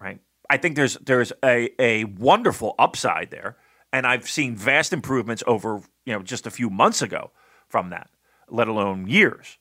right? 0.00 0.20
I 0.50 0.56
think 0.56 0.76
there's 0.76 0.94
there's 0.96 1.32
a 1.44 1.70
a 1.80 2.04
wonderful 2.04 2.74
upside 2.78 3.30
there, 3.30 3.56
and 3.92 4.06
I've 4.06 4.28
seen 4.28 4.56
vast 4.56 4.92
improvements 4.92 5.42
over 5.46 5.82
you 6.04 6.12
know 6.12 6.22
just 6.22 6.46
a 6.46 6.50
few 6.50 6.70
months 6.70 7.02
ago 7.02 7.30
from 7.68 7.90
that, 7.90 8.10
let 8.48 8.68
alone 8.68 9.08
years 9.08 9.58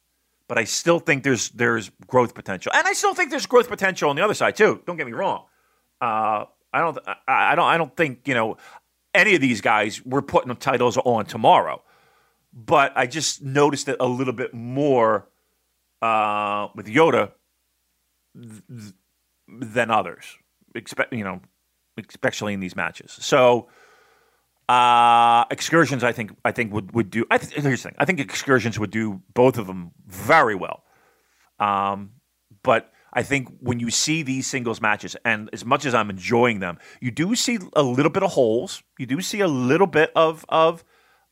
but 0.54 0.60
I 0.60 0.66
still 0.66 1.00
think 1.00 1.24
there's 1.24 1.50
there's 1.50 1.90
growth 2.06 2.36
potential, 2.36 2.72
and 2.76 2.88
I 2.88 2.94
still 2.94 3.16
think 3.16 3.32
there's 3.32 3.48
growth 3.48 3.68
potential 3.68 4.12
on 4.12 4.16
the 4.16 4.24
other 4.24 4.36
side 4.36 4.56
too. 4.56 4.84
Don't 4.86 4.98
get 4.98 5.08
me 5.08 5.14
wrong. 5.14 5.46
Uh, 6.00 6.46
I 6.72 6.80
don't 6.80 7.00
I, 7.28 7.56
don't 7.56 7.66
I 7.66 7.76
don't 7.76 7.98
think 7.98 8.28
you 8.28 8.36
know 8.36 8.58
any 9.16 9.34
of 9.34 9.42
these 9.42 9.62
guys 9.62 10.06
we're 10.06 10.22
putting 10.22 10.56
titles 10.58 10.96
on 10.98 11.26
tomorrow, 11.26 11.82
but 12.54 12.94
I 12.96 13.08
just 13.08 13.42
noticed 13.42 13.90
it 13.90 13.98
a 14.00 14.06
little 14.06 14.32
bit 14.32 14.54
more 14.54 15.28
uh, 16.04 16.68
with 16.76 16.86
Yota 16.86 17.32
th- 18.40 18.94
than 19.48 19.90
others. 19.90 20.38
Expect 20.76 21.14
you 21.14 21.24
know, 21.24 21.42
especially 22.08 22.54
in 22.54 22.60
these 22.60 22.76
matches. 22.76 23.18
So. 23.20 23.70
Uh, 24.74 25.46
excursions, 25.52 26.04
I 26.04 26.14
think, 26.14 26.36
I 26.44 26.52
think 26.52 26.74
would 26.74 26.94
would 26.96 27.12
do. 27.12 27.26
I 27.30 27.38
th- 27.38 27.54
here's 27.54 27.84
the 27.84 27.90
thing. 27.90 27.96
I 28.00 28.06
think 28.06 28.20
excursions 28.20 28.80
would 28.80 28.90
do 28.90 29.22
both 29.34 29.60
of 29.60 29.68
them 29.68 29.92
very 30.08 30.56
well. 30.56 30.84
Um, 31.60 32.14
but 32.64 32.92
I 33.14 33.22
think 33.22 33.50
when 33.60 33.80
you 33.80 33.92
see 33.92 34.24
these 34.24 34.48
singles 34.48 34.82
matches, 34.82 35.16
and 35.24 35.48
as 35.54 35.64
much 35.64 35.86
as 35.86 35.94
I'm 35.94 36.10
enjoying 36.10 36.60
them, 36.60 36.80
you 37.02 37.12
do 37.12 37.36
see 37.36 37.60
a 37.76 37.84
little 37.84 38.10
bit 38.10 38.24
of 38.24 38.32
holes. 38.32 38.82
You 38.98 39.06
do 39.06 39.22
see 39.22 39.42
a 39.42 39.48
little 39.48 39.86
bit 39.86 40.12
of 40.16 40.44
of 40.50 40.84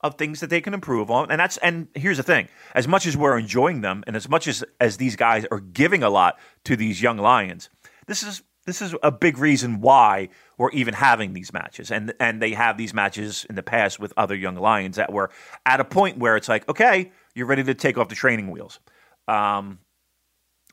of 0.01 0.15
things 0.15 0.39
that 0.41 0.51
they 0.51 0.61
can 0.61 0.75
improve 0.75 1.09
on. 1.09 1.31
And 1.31 1.39
that's 1.39 1.57
and 1.57 1.87
here's 1.95 2.17
the 2.17 2.23
thing: 2.23 2.47
as 2.75 2.87
much 2.87 3.07
as 3.07 3.17
we're 3.17 3.39
enjoying 3.39 3.81
them, 3.81 4.03
and 4.05 4.15
as 4.15 4.29
much 4.29 4.47
as 4.47 4.63
as 4.79 4.97
these 4.97 5.15
guys 5.15 5.45
are 5.49 5.61
giving 5.61 6.03
a 6.03 6.11
lot 6.11 6.37
to 6.65 6.75
these 6.75 7.01
young 7.01 7.17
lions, 7.17 7.69
this 8.05 8.21
is 8.21 8.43
this 8.65 8.81
is 8.81 8.95
a 9.01 9.11
big 9.11 9.37
reason 9.37 9.81
why 9.81 10.29
we're 10.57 10.71
even 10.71 10.93
having 10.93 11.33
these 11.33 11.51
matches. 11.51 11.91
And 11.91 12.13
and 12.19 12.41
they 12.41 12.51
have 12.51 12.77
these 12.77 12.93
matches 12.93 13.45
in 13.49 13.55
the 13.55 13.63
past 13.63 13.99
with 13.99 14.13
other 14.17 14.35
young 14.35 14.55
lions 14.55 14.97
that 14.97 15.11
were 15.11 15.31
at 15.65 15.79
a 15.79 15.85
point 15.85 16.17
where 16.19 16.37
it's 16.37 16.47
like, 16.49 16.67
okay, 16.69 17.11
you're 17.33 17.47
ready 17.47 17.63
to 17.63 17.73
take 17.73 17.97
off 17.97 18.09
the 18.09 18.15
training 18.15 18.51
wheels. 18.51 18.79
Um, 19.27 19.79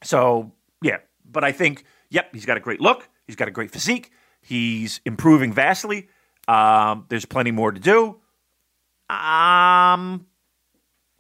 so 0.02 0.52
yeah, 0.82 0.98
but 1.24 1.44
I 1.44 1.52
think, 1.52 1.85
yep, 2.10 2.28
he's 2.32 2.47
got 2.47 2.56
a 2.56 2.60
great 2.60 2.81
look. 2.81 3.09
He's 3.27 3.36
got 3.36 3.48
a 3.48 3.52
great 3.52 3.70
physique. 3.70 4.12
He's 4.40 5.01
improving 5.05 5.52
vastly. 5.52 6.09
Um, 6.47 7.06
there's 7.09 7.24
plenty 7.24 7.51
more 7.51 7.73
to 7.73 7.81
do. 7.81 8.16
Um, 9.15 10.27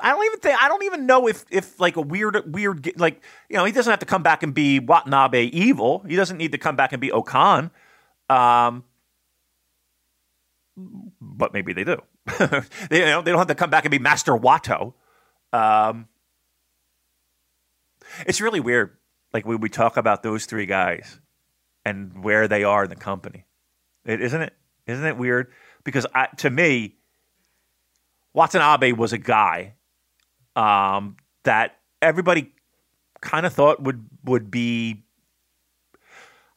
I 0.00 0.10
don't 0.10 0.24
even 0.24 0.38
think 0.38 0.62
I 0.62 0.68
don't 0.68 0.84
even 0.84 1.06
know 1.06 1.26
if 1.26 1.44
if 1.50 1.80
like 1.80 1.96
a 1.96 2.00
weird 2.00 2.54
weird 2.54 2.92
like 2.96 3.20
you 3.48 3.56
know 3.56 3.64
he 3.64 3.72
doesn't 3.72 3.90
have 3.90 3.98
to 4.00 4.06
come 4.06 4.22
back 4.22 4.42
and 4.42 4.54
be 4.54 4.78
Watanabe 4.78 5.46
evil. 5.46 6.04
He 6.06 6.14
doesn't 6.14 6.36
need 6.36 6.52
to 6.52 6.58
come 6.58 6.76
back 6.76 6.92
and 6.92 7.00
be 7.00 7.10
O-Khan. 7.10 7.70
Um, 8.30 8.84
but 11.20 11.52
maybe 11.52 11.72
they 11.72 11.84
do. 11.84 12.00
they, 12.38 13.00
you 13.00 13.04
know, 13.06 13.22
they 13.22 13.32
don't 13.32 13.38
have 13.38 13.48
to 13.48 13.54
come 13.54 13.70
back 13.70 13.84
and 13.84 13.90
be 13.90 13.98
Master 13.98 14.32
Wato. 14.32 14.92
Um, 15.52 16.06
it's 18.26 18.40
really 18.40 18.60
weird 18.60 18.96
like 19.32 19.46
when 19.46 19.60
we 19.60 19.68
talk 19.68 19.96
about 19.96 20.22
those 20.22 20.46
three 20.46 20.66
guys 20.66 21.20
and 21.84 22.22
where 22.22 22.46
they 22.46 22.64
are 22.64 22.84
in 22.84 22.90
the 22.90 22.96
company. 22.96 23.46
It, 24.04 24.20
isn't 24.20 24.40
it? 24.40 24.54
Isn't 24.86 25.04
it 25.04 25.16
weird? 25.16 25.52
Because 25.84 26.06
I, 26.14 26.28
to 26.38 26.50
me, 26.50 26.96
Watanabe 28.32 28.92
was 28.92 29.12
a 29.12 29.18
guy 29.18 29.74
um, 30.58 31.16
that 31.44 31.78
everybody 32.02 32.52
kind 33.20 33.46
of 33.46 33.52
thought 33.52 33.80
would 33.82 34.04
would 34.24 34.50
be. 34.50 35.04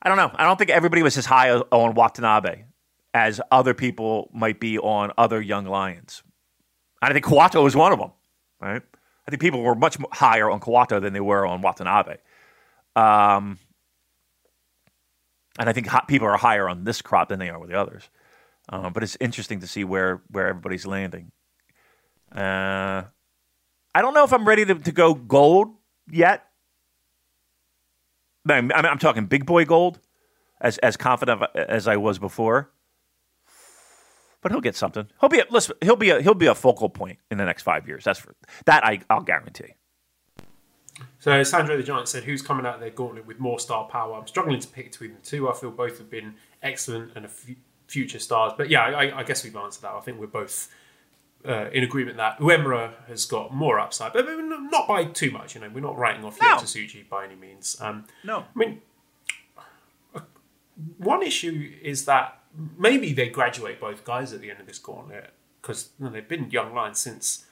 I 0.02 0.10
don't 0.10 0.18
know. 0.18 0.32
I 0.34 0.46
don't 0.46 0.58
think 0.58 0.72
everybody 0.72 1.04
was 1.04 1.16
as 1.18 1.28
high 1.28 1.52
on 1.52 1.94
Watanabe 1.94 2.64
as 3.14 3.40
other 3.52 3.76
people 3.76 4.30
might 4.34 4.60
be 4.60 4.80
on 4.80 5.12
other 5.18 5.40
young 5.40 5.66
lions. 5.66 6.24
I 7.02 7.14
think 7.14 7.26
Kawato 7.26 7.64
was 7.64 7.76
one 7.76 7.92
of 7.92 8.00
them. 8.00 8.12
Right? 8.60 8.82
I 9.28 9.32
think 9.32 9.42
people 9.42 9.62
were 9.62 9.76
much 9.76 9.98
higher 10.12 10.50
on 10.50 10.60
Kawato 10.60 11.00
than 11.00 11.14
they 11.14 11.20
were 11.20 11.46
on 11.46 11.62
Watanabe. 11.62 12.18
Um, 12.96 13.60
and 15.60 15.70
I 15.70 15.74
think 15.74 15.88
people 16.08 16.28
are 16.28 16.38
higher 16.38 16.68
on 16.68 16.84
this 16.84 17.02
crop 17.04 17.30
than 17.30 17.38
they 17.38 17.50
are 17.50 17.60
with 17.60 17.70
the 17.70 17.80
others. 17.80 18.10
Uh, 18.70 18.90
but 18.90 19.04
it's 19.04 19.18
interesting 19.20 19.60
to 19.60 19.68
see 19.68 19.84
where 19.84 20.22
where 20.30 20.48
everybody's 20.48 20.88
landing. 20.88 21.32
Uh, 22.32 23.04
I 23.94 24.02
don't 24.02 24.14
know 24.14 24.24
if 24.24 24.34
I'm 24.34 24.48
ready 24.48 24.66
to, 24.66 24.76
to 24.76 24.92
go 24.92 25.14
gold 25.14 25.76
yet. 26.10 26.48
I 28.50 28.62
mean, 28.62 28.72
I'm 28.74 28.98
talking 28.98 29.26
big 29.26 29.46
boy 29.46 29.66
gold, 29.66 30.00
as 30.60 30.78
as 30.80 30.98
confident 30.98 31.44
as 31.56 31.88
I 31.88 31.98
was 31.98 32.18
before. 32.18 32.72
But 34.42 34.52
he'll 34.52 34.62
get 34.62 34.76
something. 34.76 35.08
He'll 35.20 35.30
be 35.30 35.40
a, 35.40 35.46
listen. 35.52 35.76
He'll 35.82 35.96
be 35.96 36.10
a, 36.10 36.22
he'll 36.22 36.34
be 36.34 36.48
a 36.48 36.56
focal 36.56 36.90
point 36.90 37.20
in 37.30 37.38
the 37.38 37.46
next 37.46 37.62
five 37.62 37.88
years. 37.88 38.04
That's 38.04 38.20
for 38.20 38.36
that 38.66 38.84
I 38.84 39.02
I'll 39.10 39.22
guarantee. 39.22 39.76
So 41.20 41.44
Sandro 41.44 41.78
the 41.78 41.84
Giant 41.84 42.08
said, 42.08 42.24
"Who's 42.24 42.42
coming 42.42 42.66
out 42.66 42.76
of 42.76 42.82
their 42.82 42.90
gauntlet 42.90 43.28
with 43.28 43.40
more 43.40 43.60
star 43.60 43.86
power?" 43.86 44.16
I'm 44.16 44.28
struggling 44.28 44.60
to 44.60 44.68
pick 44.68 44.92
between 44.92 45.14
the 45.14 45.20
two. 45.20 45.50
I 45.50 45.54
feel 45.54 45.70
both 45.70 46.00
have 46.00 46.10
been 46.10 46.36
excellent 46.64 47.12
and 47.16 47.26
a 47.26 47.30
future 47.88 48.20
stars. 48.20 48.54
But 48.58 48.70
yeah, 48.70 48.84
I, 48.84 49.20
I, 49.20 49.24
guess 49.24 49.44
we've 49.44 49.56
answered 49.56 49.82
that. 49.82 49.92
I 49.92 50.00
think 50.00 50.20
we're 50.20 50.28
both 50.28 50.74
uh, 51.46 51.70
in 51.72 51.84
agreement 51.84 52.18
that 52.18 52.40
Uemura 52.40 52.94
has 53.08 53.26
got 53.26 53.54
more 53.54 53.80
upside, 53.80 54.14
but 54.14 54.26
not 54.26 54.88
by 54.88 55.06
too 55.06 55.32
much. 55.32 55.56
You 55.56 55.62
know, 55.62 55.70
we're 55.70 55.82
not 55.82 55.98
writing 55.98 56.24
off 56.24 56.40
no. 56.42 56.58
Tsuji 56.58 57.08
by 57.10 57.26
any 57.26 57.36
means. 57.36 57.78
Um, 57.80 58.06
no, 58.24 58.46
I 58.56 58.60
mean, 58.60 58.82
one 60.98 61.24
issue 61.24 61.72
is 61.82 62.06
that 62.06 62.40
maybe 62.78 63.14
they 63.14 63.30
graduate 63.30 63.80
both 63.80 64.04
guys 64.04 64.34
at 64.34 64.42
the 64.42 64.52
end 64.52 64.60
of 64.60 64.68
this 64.68 64.80
gauntlet 64.80 65.32
because 65.62 65.90
you 66.00 66.06
know, 66.06 66.12
they've 66.12 66.28
been 66.28 66.50
young 66.50 66.74
lions 66.74 67.00
since 67.00 67.46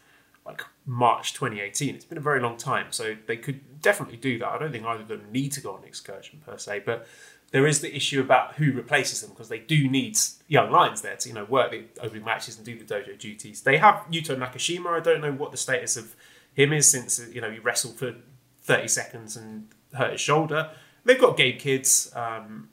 like 0.46 0.64
March 0.86 1.34
2018. 1.34 1.96
It's 1.96 2.06
been 2.06 2.18
a 2.18 2.22
very 2.22 2.42
long 2.42 2.58
time, 2.58 2.88
so 2.92 3.16
they 3.28 3.38
could 3.38 3.82
definitely 3.82 4.18
do 4.18 4.40
that. 4.40 4.48
I 4.48 4.58
don't 4.58 4.72
think 4.72 4.86
either 4.86 5.04
of 5.04 5.08
them 5.08 5.26
need 5.32 5.52
to 5.54 5.62
go 5.62 5.74
on 5.74 5.84
excursion 5.84 6.42
per 6.46 6.58
se, 6.58 6.84
but 6.86 7.08
there 7.52 7.66
is 7.66 7.82
the 7.82 7.96
issue 7.96 8.22
about 8.22 8.56
who 8.56 8.72
replaces 8.72 9.22
them 9.22 9.32
because 9.32 9.50
they 9.50 9.60
do 9.60 9.90
need 9.90 10.18
young 10.48 10.72
lions 10.72 11.02
there 11.02 11.16
to 11.16 11.30
you 11.30 11.36
know 11.36 11.46
work 11.46 11.72
the 11.72 11.86
opening 12.02 12.24
matches 12.24 12.58
and 12.58 12.66
do 12.66 12.78
the 12.78 12.86
dojo 12.86 13.18
duties. 13.18 13.62
They 13.62 13.78
have 13.78 14.06
Yuto 14.12 14.38
Nakashima. 14.38 14.88
I 14.88 15.00
don't 15.00 15.22
know 15.22 15.32
what 15.32 15.52
the 15.52 15.58
status 15.58 15.98
of 15.98 16.16
him 16.54 16.74
is 16.74 16.90
since 16.90 17.20
you 17.32 17.42
know 17.42 17.52
he 17.52 17.60
wrestled 17.60 17.98
for 17.98 18.16
30 18.64 18.88
seconds 18.88 19.36
and 19.36 19.68
hurt 19.94 20.12
his 20.12 20.22
shoulder. 20.22 20.70
They've 21.06 21.20
got 21.20 21.38
Gabe 21.38 21.60
Kids, 21.60 22.12
um, 22.16 22.70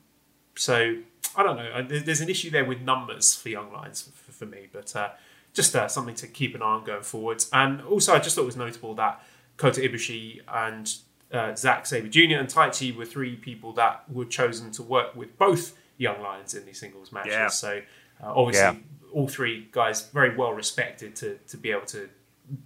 so 0.57 0.97
I 1.36 1.43
don't 1.43 1.57
know. 1.57 1.86
There's 1.89 2.20
an 2.20 2.28
issue 2.28 2.51
there 2.51 2.65
with 2.65 2.82
numbers 2.82 3.35
for 3.35 3.48
young 3.48 3.73
lions 3.73 4.11
for, 4.15 4.32
for 4.32 4.47
me, 4.47 4.69
but. 4.73 4.94
Uh, 4.94 5.11
just 5.57 5.74
uh, 5.74 5.89
something 5.89 6.15
to 6.15 6.28
keep 6.28 6.55
an 6.55 6.62
eye 6.62 6.66
on 6.66 6.85
going 6.85 7.03
forwards. 7.03 7.48
And 7.53 7.81
also, 7.81 8.15
I 8.15 8.19
just 8.19 8.36
thought 8.36 8.43
it 8.43 8.47
was 8.47 8.57
notable 8.57 8.94
that 8.97 9.24
Kota 9.57 9.81
Ibushi 9.81 10.43
and 10.47 10.94
uh, 11.32 11.55
Zack 11.55 11.86
Sabre 11.86 12.09
Jr. 12.09 12.39
and 12.39 12.48
Taichi 12.48 12.94
were 12.94 13.05
three 13.05 13.36
people 13.36 13.73
that 13.73 14.05
were 14.11 14.24
chosen 14.24 14.70
to 14.73 14.82
work 14.82 15.15
with 15.16 15.36
both 15.39 15.77
young 15.97 16.20
lions 16.20 16.55
in 16.55 16.65
these 16.66 16.78
singles 16.78 17.12
matches. 17.12 17.32
Yeah. 17.32 17.48
So 17.48 17.82
uh, 18.23 18.32
obviously, 18.35 18.62
yeah. 18.62 19.12
all 19.12 19.28
three 19.28 19.69
guys 19.73 20.09
very 20.11 20.36
well 20.36 20.53
respected 20.53 21.16
to 21.16 21.39
to 21.48 21.57
be 21.57 21.70
able 21.70 21.86
to 21.86 22.09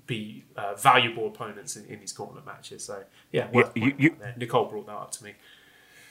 be 0.07 0.45
uh, 0.57 0.75
valuable 0.75 1.27
opponents 1.27 1.77
in, 1.77 1.87
in, 1.87 2.01
these 2.01 2.13
gauntlet 2.13 2.45
matches. 2.45 2.85
So 2.85 3.03
yeah, 3.33 3.49
you, 3.75 3.95
you, 3.97 4.17
Nicole 4.37 4.67
brought 4.67 4.87
that 4.87 4.93
up 4.93 5.11
to 5.13 5.25
me. 5.25 5.35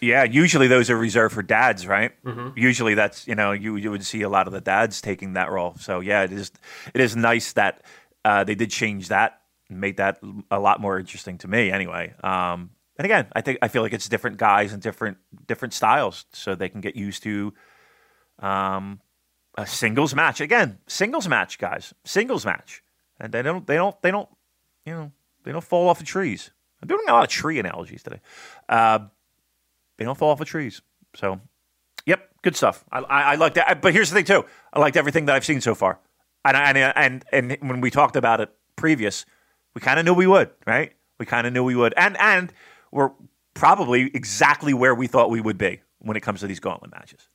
Yeah, 0.02 0.24
usually 0.24 0.68
those 0.68 0.90
are 0.90 0.98
reserved 0.98 1.36
for 1.36 1.44
dads, 1.44 1.86
right? 1.86 2.12
Mm-hmm. 2.24 2.58
Usually 2.58 2.94
that's 2.94 3.28
you 3.28 3.36
know 3.36 3.52
you 3.52 3.76
you 3.76 3.92
would 3.92 4.06
see 4.06 4.22
a 4.22 4.30
lot 4.30 4.48
of 4.48 4.54
the 4.54 4.62
dads 4.62 5.02
taking 5.02 5.34
that 5.34 5.52
role. 5.52 5.76
So 5.80 6.00
yeah, 6.00 6.24
it 6.24 6.32
is 6.32 6.52
it 6.94 7.02
is 7.02 7.16
nice 7.16 7.54
that 7.54 7.84
uh, 8.26 8.44
they 8.44 8.56
did 8.56 8.72
change 8.72 9.10
that, 9.10 9.39
made 9.70 9.98
that 9.98 10.20
a 10.50 10.60
lot 10.60 10.82
more 10.82 11.00
interesting 11.00 11.38
to 11.40 11.48
me. 11.48 11.72
Anyway, 11.72 12.14
um, 12.24 12.72
and 12.98 13.06
again, 13.06 13.28
I 13.34 13.42
think 13.42 13.60
I 13.62 13.68
feel 13.68 13.82
like 13.82 13.94
it's 13.94 14.10
different 14.10 14.38
guys 14.38 14.74
and 14.74 14.82
different 14.82 15.18
different 15.48 15.74
styles, 15.74 16.26
so 16.34 16.56
they 16.56 16.70
can 16.70 16.82
get 16.82 16.96
used 16.96 17.24
to 17.24 17.54
um, 18.40 19.00
a 19.56 19.66
singles 19.66 20.14
match. 20.16 20.42
Again, 20.42 20.80
singles 20.88 21.28
match, 21.28 21.60
guys, 21.60 21.94
singles 22.04 22.46
match, 22.46 22.84
and 23.20 23.32
they 23.32 23.42
don't 23.42 23.66
they 23.68 23.76
don't 23.76 24.00
they 24.02 24.12
don't 24.12 24.30
you 24.86 24.94
know 24.94 25.12
they 25.44 25.52
don't 25.52 25.64
fall 25.64 25.90
off 25.90 26.00
the 26.00 26.06
trees. 26.06 26.52
I'm 26.82 26.88
doing 26.88 27.02
a 27.08 27.12
lot 27.12 27.24
of 27.24 27.30
tree 27.30 27.60
analogies 27.60 28.04
today. 28.04 28.22
Uh, 28.68 29.00
they 29.98 30.06
don't 30.06 30.18
fall 30.18 30.32
off 30.32 30.42
of 30.42 30.48
trees. 30.48 30.82
So, 31.16 31.42
yep, 32.06 32.30
good 32.42 32.56
stuff. 32.56 32.86
I, 32.92 33.00
I, 33.00 33.22
I 33.22 33.36
like 33.36 33.56
that. 33.56 33.82
But 33.82 33.94
here's 33.94 34.10
the 34.10 34.16
thing 34.16 34.26
too. 34.26 34.46
I 34.74 34.80
liked 34.80 34.98
everything 34.98 35.26
that 35.26 35.36
I've 35.36 35.46
seen 35.46 35.62
so 35.62 35.76
far. 35.76 36.00
And 36.46 36.56
and 36.56 36.78
and 36.78 37.26
and 37.32 37.70
when 37.70 37.82
we 37.82 37.92
talked 37.92 38.16
about 38.16 38.40
it 38.40 38.50
previous, 38.76 39.26
we 39.80 39.86
kind 39.86 39.98
of 39.98 40.06
knew 40.06 40.14
we 40.14 40.28
would, 40.28 40.50
right? 40.68 40.92
We 41.20 41.26
kind 41.26 41.48
of 41.48 41.54
knew 41.54 41.64
we 41.64 41.74
would, 41.74 41.94
and 41.96 42.18
and 42.18 42.52
we're 42.92 43.12
probably 43.54 44.12
exactly 44.14 44.74
where 44.74 44.94
we 44.94 45.08
thought 45.08 45.30
we 45.30 45.40
would 45.40 45.58
be 45.58 45.80
when 46.00 46.18
it 46.18 46.20
comes 46.20 46.42
to 46.42 46.48
these 46.48 46.60
gauntlet 46.60 46.92
matches. 46.92 47.30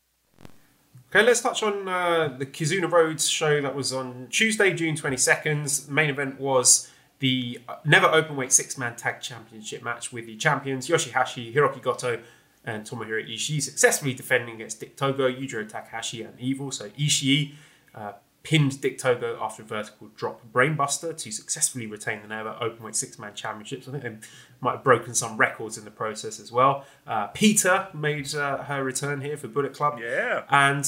Okay, 1.09 1.23
let's 1.23 1.41
touch 1.41 1.63
on 1.63 1.89
uh, 1.89 2.37
the 2.39 2.45
Kizuna 2.45 2.91
Roads 2.91 3.31
show 3.31 3.63
that 3.63 3.75
was 3.75 3.95
on 3.95 4.27
Tuesday, 4.29 4.75
June 4.75 4.95
22nd. 4.95 5.89
Main 5.89 6.11
event 6.11 6.39
was 6.39 6.91
the 7.21 7.61
Never 7.87 8.09
Openweight 8.09 8.53
Six 8.53 8.77
Man 8.77 8.95
Tag 8.95 9.23
Championship 9.23 9.83
match 9.83 10.13
with 10.13 10.27
the 10.27 10.37
champions 10.37 10.87
Yoshihashi, 10.87 11.55
Hiroki 11.55 11.81
Goto, 11.81 12.21
and 12.63 12.85
Tomohiro 12.85 13.27
Ishii 13.27 13.63
successfully 13.63 14.13
defending 14.13 14.57
against 14.57 14.81
Dick 14.81 14.99
Togo, 14.99 15.31
Yujiro 15.31 15.67
Takahashi, 15.67 16.21
and 16.21 16.39
Evil. 16.39 16.71
So 16.71 16.91
Ishii 16.91 17.55
uh, 17.95 18.13
pinned 18.45 18.81
Dick 18.81 18.99
Togo 18.99 19.39
after 19.41 19.63
a 19.63 19.65
vertical 19.65 20.09
drop 20.15 20.41
brainbuster 20.53 21.17
to 21.17 21.33
successfully 21.33 21.87
retain 21.87 22.21
the 22.23 22.29
never 22.29 22.57
openweight 22.61 22.95
six 22.95 23.19
man 23.19 23.35
championships. 23.35 23.89
I 23.89 23.93
think 23.93 24.03
they 24.05 24.17
might 24.61 24.73
have 24.73 24.85
broken 24.85 25.15
some 25.15 25.37
records 25.37 25.77
in 25.77 25.85
the 25.85 25.91
process 25.91 26.39
as 26.39 26.53
well. 26.53 26.85
Uh, 27.07 27.29
Pieter 27.29 27.89
made 27.95 28.35
uh, 28.35 28.59
her 28.65 28.85
return 28.85 29.23
here 29.23 29.37
for 29.37 29.49
Bullet 29.49 29.73
Club. 29.73 29.99
Yeah. 29.99 30.43
And 30.51 30.87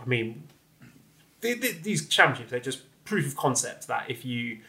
I 0.00 0.04
mean, 0.06 0.44
they, 1.40 1.54
they, 1.54 1.72
these 1.72 2.08
championships, 2.08 2.52
they're 2.52 2.60
just 2.60 2.82
proof 3.04 3.26
of 3.26 3.36
concept 3.36 3.88
that 3.88 4.08
if 4.08 4.24
you 4.24 4.60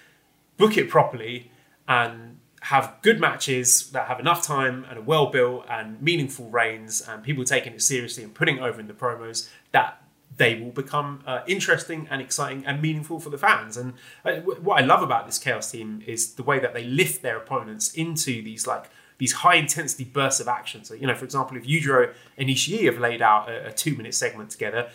book 0.57 0.77
it 0.77 0.89
properly 0.89 1.51
and 1.87 2.39
have 2.61 2.95
good 3.03 3.19
matches 3.19 3.91
that 3.91 4.07
have 4.07 4.19
enough 4.19 4.43
time 4.43 4.85
and 4.89 4.97
are 4.97 5.03
well 5.03 5.27
built 5.27 5.65
and 5.69 6.01
meaningful 6.01 6.49
reigns 6.49 7.01
and 7.01 7.23
people 7.23 7.43
taking 7.43 7.73
it 7.73 7.81
seriously 7.81 8.23
and 8.23 8.33
putting 8.33 8.57
it 8.57 8.61
over 8.61 8.79
in 8.79 8.87
the 8.87 8.93
promos 8.93 9.49
that 9.71 10.00
they 10.41 10.55
will 10.59 10.71
become 10.71 11.21
uh, 11.27 11.41
interesting 11.45 12.07
and 12.09 12.19
exciting 12.19 12.65
and 12.65 12.81
meaningful 12.81 13.19
for 13.19 13.29
the 13.29 13.37
fans. 13.37 13.77
And 13.77 13.93
uh, 14.25 14.37
what 14.67 14.81
I 14.81 14.83
love 14.83 15.03
about 15.03 15.27
this 15.27 15.37
Chaos 15.37 15.69
team 15.69 16.01
is 16.07 16.33
the 16.33 16.41
way 16.41 16.57
that 16.57 16.73
they 16.73 16.83
lift 16.83 17.21
their 17.21 17.37
opponents 17.37 17.93
into 17.93 18.41
these 18.41 18.65
like 18.65 18.89
these 19.19 19.33
high 19.33 19.57
intensity 19.65 20.03
bursts 20.03 20.39
of 20.39 20.47
action. 20.47 20.83
So, 20.83 20.95
you 20.95 21.05
know, 21.05 21.13
for 21.13 21.25
example, 21.25 21.55
if 21.57 21.63
Yujiro 21.63 22.11
and 22.39 22.49
Ishii 22.49 22.85
have 22.85 22.97
laid 22.97 23.21
out 23.21 23.51
a, 23.51 23.67
a 23.67 23.71
two 23.71 23.95
minute 23.95 24.15
segment 24.15 24.49
together, 24.49 24.89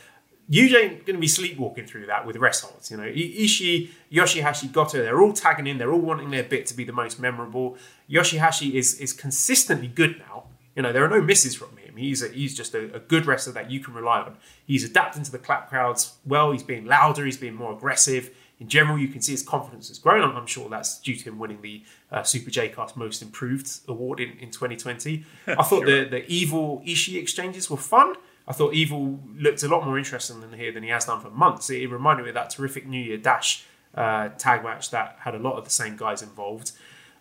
Yuji 0.50 0.74
ain't 0.74 1.06
going 1.06 1.16
to 1.16 1.20
be 1.20 1.28
sleepwalking 1.28 1.86
through 1.86 2.06
that 2.06 2.26
with 2.26 2.36
rest 2.36 2.64
holds. 2.64 2.90
You 2.90 2.96
know, 2.96 3.04
Ishii, 3.04 3.90
Yoshihashi, 4.12 4.72
Goto, 4.72 4.98
they're 4.98 5.20
all 5.20 5.32
tagging 5.32 5.68
in. 5.68 5.78
They're 5.78 5.92
all 5.92 6.06
wanting 6.12 6.30
their 6.30 6.42
bit 6.42 6.66
to 6.66 6.74
be 6.74 6.82
the 6.82 6.92
most 6.92 7.20
memorable. 7.20 7.76
Yoshihashi 8.10 8.72
is 8.72 8.88
is 9.00 9.12
consistently 9.12 9.86
good 10.00 10.18
now. 10.18 10.36
You 10.74 10.82
know, 10.82 10.92
there 10.92 11.04
are 11.04 11.14
no 11.18 11.22
misses 11.22 11.54
from 11.54 11.76
him. 11.76 11.85
He's 11.96 12.22
a, 12.22 12.28
he's 12.28 12.56
just 12.56 12.74
a, 12.74 12.94
a, 12.94 13.00
good 13.00 13.26
wrestler 13.26 13.52
that 13.54 13.70
you 13.70 13.80
can 13.80 13.94
rely 13.94 14.20
on. 14.20 14.36
He's 14.66 14.84
adapting 14.84 15.22
to 15.24 15.32
the 15.32 15.38
clap 15.38 15.68
crowds 15.68 16.14
well. 16.24 16.52
He's 16.52 16.62
being 16.62 16.86
louder. 16.86 17.24
He's 17.24 17.36
being 17.36 17.54
more 17.54 17.72
aggressive. 17.72 18.30
In 18.58 18.68
general, 18.68 18.98
you 18.98 19.08
can 19.08 19.20
see 19.20 19.32
his 19.32 19.42
confidence 19.42 19.88
has 19.88 19.98
grown. 19.98 20.22
I'm, 20.22 20.36
I'm 20.36 20.46
sure 20.46 20.68
that's 20.68 20.98
due 21.00 21.14
to 21.14 21.24
him 21.24 21.38
winning 21.38 21.60
the 21.60 21.82
uh, 22.10 22.22
Super 22.22 22.50
J 22.50 22.70
Cast 22.70 22.96
Most 22.96 23.20
Improved 23.20 23.70
award 23.86 24.20
in, 24.20 24.30
in 24.38 24.50
2020. 24.50 25.24
I 25.46 25.54
thought 25.56 25.86
sure. 25.86 26.04
the, 26.04 26.08
the 26.08 26.26
Evil 26.30 26.82
Ishii 26.86 27.20
exchanges 27.20 27.70
were 27.70 27.76
fun. 27.76 28.14
I 28.48 28.52
thought 28.52 28.74
Evil 28.74 29.20
looked 29.36 29.62
a 29.62 29.68
lot 29.68 29.84
more 29.84 29.98
interesting 29.98 30.40
than 30.40 30.52
here 30.52 30.72
than 30.72 30.82
he 30.82 30.88
has 30.90 31.04
done 31.04 31.20
for 31.20 31.30
months. 31.30 31.68
It, 31.68 31.90
reminded 31.90 32.22
me 32.22 32.30
of 32.30 32.34
that 32.34 32.50
terrific 32.50 32.86
New 32.86 33.00
Year 33.00 33.18
Dash 33.18 33.64
uh, 33.94 34.28
tag 34.30 34.62
match 34.62 34.90
that 34.90 35.16
had 35.20 35.34
a 35.34 35.38
lot 35.38 35.56
of 35.56 35.64
the 35.64 35.70
same 35.70 35.96
guys 35.96 36.22
involved. 36.22 36.72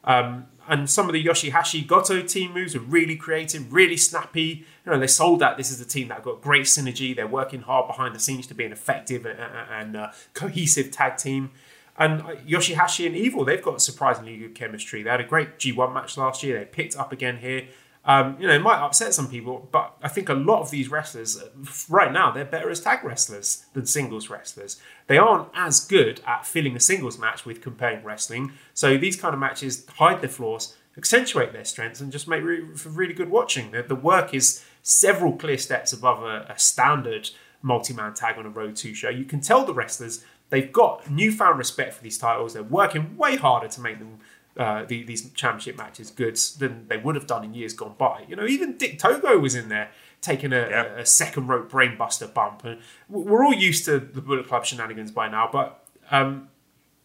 Um, 0.06 0.46
and 0.68 0.90
some 0.90 1.08
of 1.08 1.14
the 1.14 1.24
Yoshihashi 1.24 1.86
Goto 1.86 2.22
team 2.22 2.54
moves 2.54 2.76
are 2.76 2.80
really 2.80 3.16
creative, 3.16 3.72
really 3.72 3.98
snappy. 3.98 4.66
You 4.86 4.92
know, 4.92 5.00
they 5.00 5.08
sold 5.08 5.40
that 5.42 5.58
this 5.58 5.70
is 5.70 5.80
a 5.80 5.86
team 5.86 6.08
that 6.08 6.24
got 6.24 6.42
great 6.42 6.64
synergy. 6.64 7.16
They're 7.16 7.28
working 7.28 7.62
hard 7.62 7.88
behind 7.88 8.16
the 8.16 8.20
scenes 8.20 8.48
to 8.48 8.56
be 8.56 8.66
an 8.66 8.72
effective 8.72 9.26
and, 9.26 9.40
and 9.40 9.96
uh, 9.96 10.12
cohesive 10.34 10.92
tag 10.92 11.18
team. 11.18 11.52
And 11.98 12.22
uh, 12.22 12.36
Yoshihashi 12.48 13.06
and 13.06 13.16
Evil, 13.16 13.46
they've 13.46 13.62
got 13.62 13.82
surprisingly 13.82 14.38
good 14.38 14.56
chemistry. 14.56 15.04
They 15.04 15.10
had 15.10 15.22
a 15.22 15.26
great 15.26 15.60
G1 15.60 15.94
match 15.94 16.18
last 16.18 16.44
year. 16.44 16.60
They 16.60 16.66
picked 16.66 16.98
up 16.98 17.12
again 17.12 17.38
here. 17.38 17.68
Um, 18.08 18.38
you 18.40 18.48
know, 18.48 18.54
it 18.54 18.62
might 18.62 18.80
upset 18.80 19.16
some 19.16 19.28
people, 19.28 19.68
but 19.72 19.98
I 20.02 20.10
think 20.10 20.30
a 20.30 20.34
lot 20.34 20.62
of 20.62 20.70
these 20.70 20.90
wrestlers 20.90 21.42
right 21.90 22.12
now 22.12 22.32
they're 22.32 22.46
better 22.46 22.70
as 22.70 22.80
tag 22.80 23.04
wrestlers 23.04 23.66
than 23.74 23.88
singles 23.88 24.30
wrestlers. 24.30 24.80
They 25.08 25.18
aren't 25.18 25.50
as 25.56 25.80
good 25.80 26.22
at 26.26 26.46
filling 26.46 26.76
a 26.76 26.80
singles 26.80 27.18
match 27.18 27.46
with 27.46 27.62
compelling 27.62 28.04
wrestling. 28.04 28.54
So 28.76 28.98
these 28.98 29.16
kind 29.16 29.34
of 29.34 29.40
matches 29.40 29.88
hide 29.98 30.22
their 30.22 30.30
flaws, 30.30 30.76
accentuate 30.98 31.52
their 31.52 31.66
strengths, 31.66 32.00
and 32.00 32.12
just 32.12 32.28
make 32.28 32.44
re- 32.44 32.76
for 32.76 32.90
really 32.90 33.14
good 33.14 33.32
watching. 33.32 33.72
The, 33.72 33.82
the, 33.82 33.96
work 33.96 34.36
is 34.36 34.64
several 34.84 35.34
clear 35.34 35.58
steps 35.58 35.92
above 35.92 36.22
a, 36.22 36.46
a 36.48 36.60
standard 36.60 37.32
multi-man 37.64 38.14
tag 38.14 38.38
on 38.38 38.46
a 38.46 38.50
Road 38.50 38.76
2 38.76 38.94
show. 38.94 39.10
You 39.10 39.26
can 39.26 39.42
tell 39.42 39.66
the 39.66 39.74
wrestlers 39.74 40.24
they've 40.50 40.72
got 40.72 41.10
newfound 41.10 41.58
respect 41.58 41.96
for 41.96 42.04
these 42.04 42.20
titles. 42.20 42.54
They're 42.54 42.62
working 42.62 43.18
way 43.18 43.36
harder 43.36 43.68
to 43.68 43.82
make 43.82 43.98
them 43.98 44.20
uh, 44.58 44.86
the, 44.86 45.04
these 45.04 45.30
championship 45.32 45.78
matches 45.78 46.10
good 46.10 46.38
than 46.60 46.88
they 46.88 46.98
would 46.98 47.16
have 47.16 47.28
done 47.28 47.44
in 47.44 47.54
years 47.54 47.74
gone 47.74 47.96
by. 47.98 48.24
You 48.28 48.36
know, 48.36 48.46
even 48.46 48.78
Dick 48.78 49.00
Togo 49.00 49.38
was 49.38 49.56
in 49.56 49.70
there 49.70 49.90
taking 50.22 50.54
a, 50.54 50.70
yep. 50.70 50.98
a, 50.98 51.06
second 51.06 51.48
rope 51.48 51.70
brainbuster 51.70 52.34
bump, 52.34 52.64
and 52.64 52.80
we're 53.10 53.46
all 53.46 53.54
used 53.54 53.86
to 53.86 54.00
the 54.00 54.22
Bullet 54.22 54.48
Club 54.48 54.66
shenanigans 54.66 55.12
by 55.12 55.28
now. 55.28 55.50
But 55.52 55.86
um, 56.10 56.48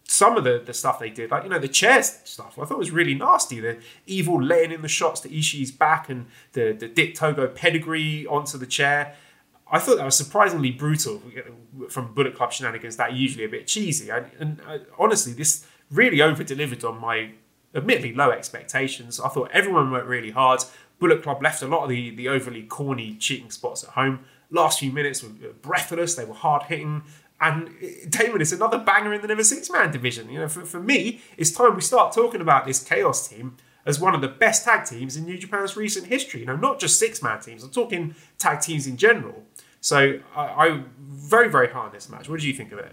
some 0.04 0.36
of 0.36 0.44
the, 0.44 0.62
the 0.64 0.72
stuff 0.72 0.98
they 0.98 1.10
did, 1.10 1.30
like 1.30 1.44
you 1.44 1.50
know 1.50 1.58
the 1.58 1.68
chairs 1.68 2.18
stuff, 2.24 2.58
I 2.58 2.64
thought 2.64 2.78
was 2.78 2.90
really 2.90 3.14
nasty. 3.14 3.60
The 3.60 3.78
evil 4.06 4.42
laying 4.42 4.72
in 4.72 4.82
the 4.82 4.88
shots 4.88 5.20
to 5.20 5.28
Ishii's 5.28 5.70
back 5.72 6.08
and 6.08 6.26
the 6.52 6.72
the 6.72 6.88
Dick 6.88 7.14
Togo 7.14 7.46
pedigree 7.48 8.26
onto 8.26 8.58
the 8.58 8.66
chair. 8.66 9.14
I 9.72 9.78
thought 9.78 9.98
that 9.98 10.04
was 10.04 10.16
surprisingly 10.16 10.72
brutal 10.72 11.22
from 11.88 12.12
Bullet 12.12 12.34
Club 12.34 12.52
shenanigans. 12.52 12.96
That 12.96 13.12
usually 13.12 13.44
a 13.44 13.48
bit 13.48 13.68
cheesy. 13.68 14.10
I, 14.10 14.24
and 14.40 14.60
I, 14.66 14.80
honestly, 14.98 15.32
this 15.32 15.64
really 15.90 16.22
over 16.22 16.44
delivered 16.44 16.84
on 16.84 17.00
my 17.00 17.32
admittedly 17.74 18.14
low 18.14 18.30
expectations. 18.30 19.20
I 19.20 19.28
thought 19.28 19.50
everyone 19.52 19.90
worked 19.90 20.08
really 20.08 20.30
hard. 20.30 20.60
Bullet 20.98 21.22
Club 21.22 21.42
left 21.42 21.62
a 21.62 21.66
lot 21.66 21.84
of 21.84 21.88
the, 21.88 22.10
the 22.10 22.28
overly 22.28 22.62
corny 22.62 23.16
cheating 23.16 23.50
spots 23.50 23.84
at 23.84 23.90
home. 23.90 24.20
Last 24.50 24.80
few 24.80 24.92
minutes 24.92 25.22
were 25.22 25.30
breathless, 25.62 26.14
they 26.14 26.24
were 26.24 26.34
hard 26.34 26.64
hitting. 26.64 27.02
And 27.40 27.70
eh, 27.82 28.06
Damon, 28.08 28.40
it's 28.40 28.52
another 28.52 28.78
banger 28.78 29.14
in 29.14 29.22
the 29.22 29.28
Never 29.28 29.44
Six 29.44 29.70
Man 29.70 29.90
division. 29.90 30.28
You 30.30 30.40
know, 30.40 30.48
for, 30.48 30.64
for 30.64 30.80
me, 30.80 31.20
it's 31.36 31.50
time 31.50 31.74
we 31.74 31.80
start 31.80 32.12
talking 32.12 32.40
about 32.40 32.66
this 32.66 32.82
Chaos 32.82 33.28
team 33.28 33.56
as 33.86 33.98
one 33.98 34.14
of 34.14 34.20
the 34.20 34.28
best 34.28 34.64
tag 34.64 34.84
teams 34.84 35.16
in 35.16 35.24
New 35.24 35.38
Japan's 35.38 35.76
recent 35.76 36.06
history. 36.06 36.40
You 36.40 36.46
know, 36.46 36.56
not 36.56 36.80
just 36.80 36.98
six 36.98 37.22
man 37.22 37.40
teams, 37.40 37.64
I'm 37.64 37.70
talking 37.70 38.14
tag 38.38 38.60
teams 38.60 38.86
in 38.86 38.96
general. 38.96 39.44
So 39.80 40.20
I, 40.36 40.42
I 40.42 40.82
very, 40.98 41.48
very 41.48 41.68
high 41.68 41.86
on 41.86 41.92
this 41.92 42.10
match. 42.10 42.28
What 42.28 42.40
did 42.40 42.46
you 42.46 42.52
think 42.52 42.72
of 42.72 42.78
it? 42.78 42.92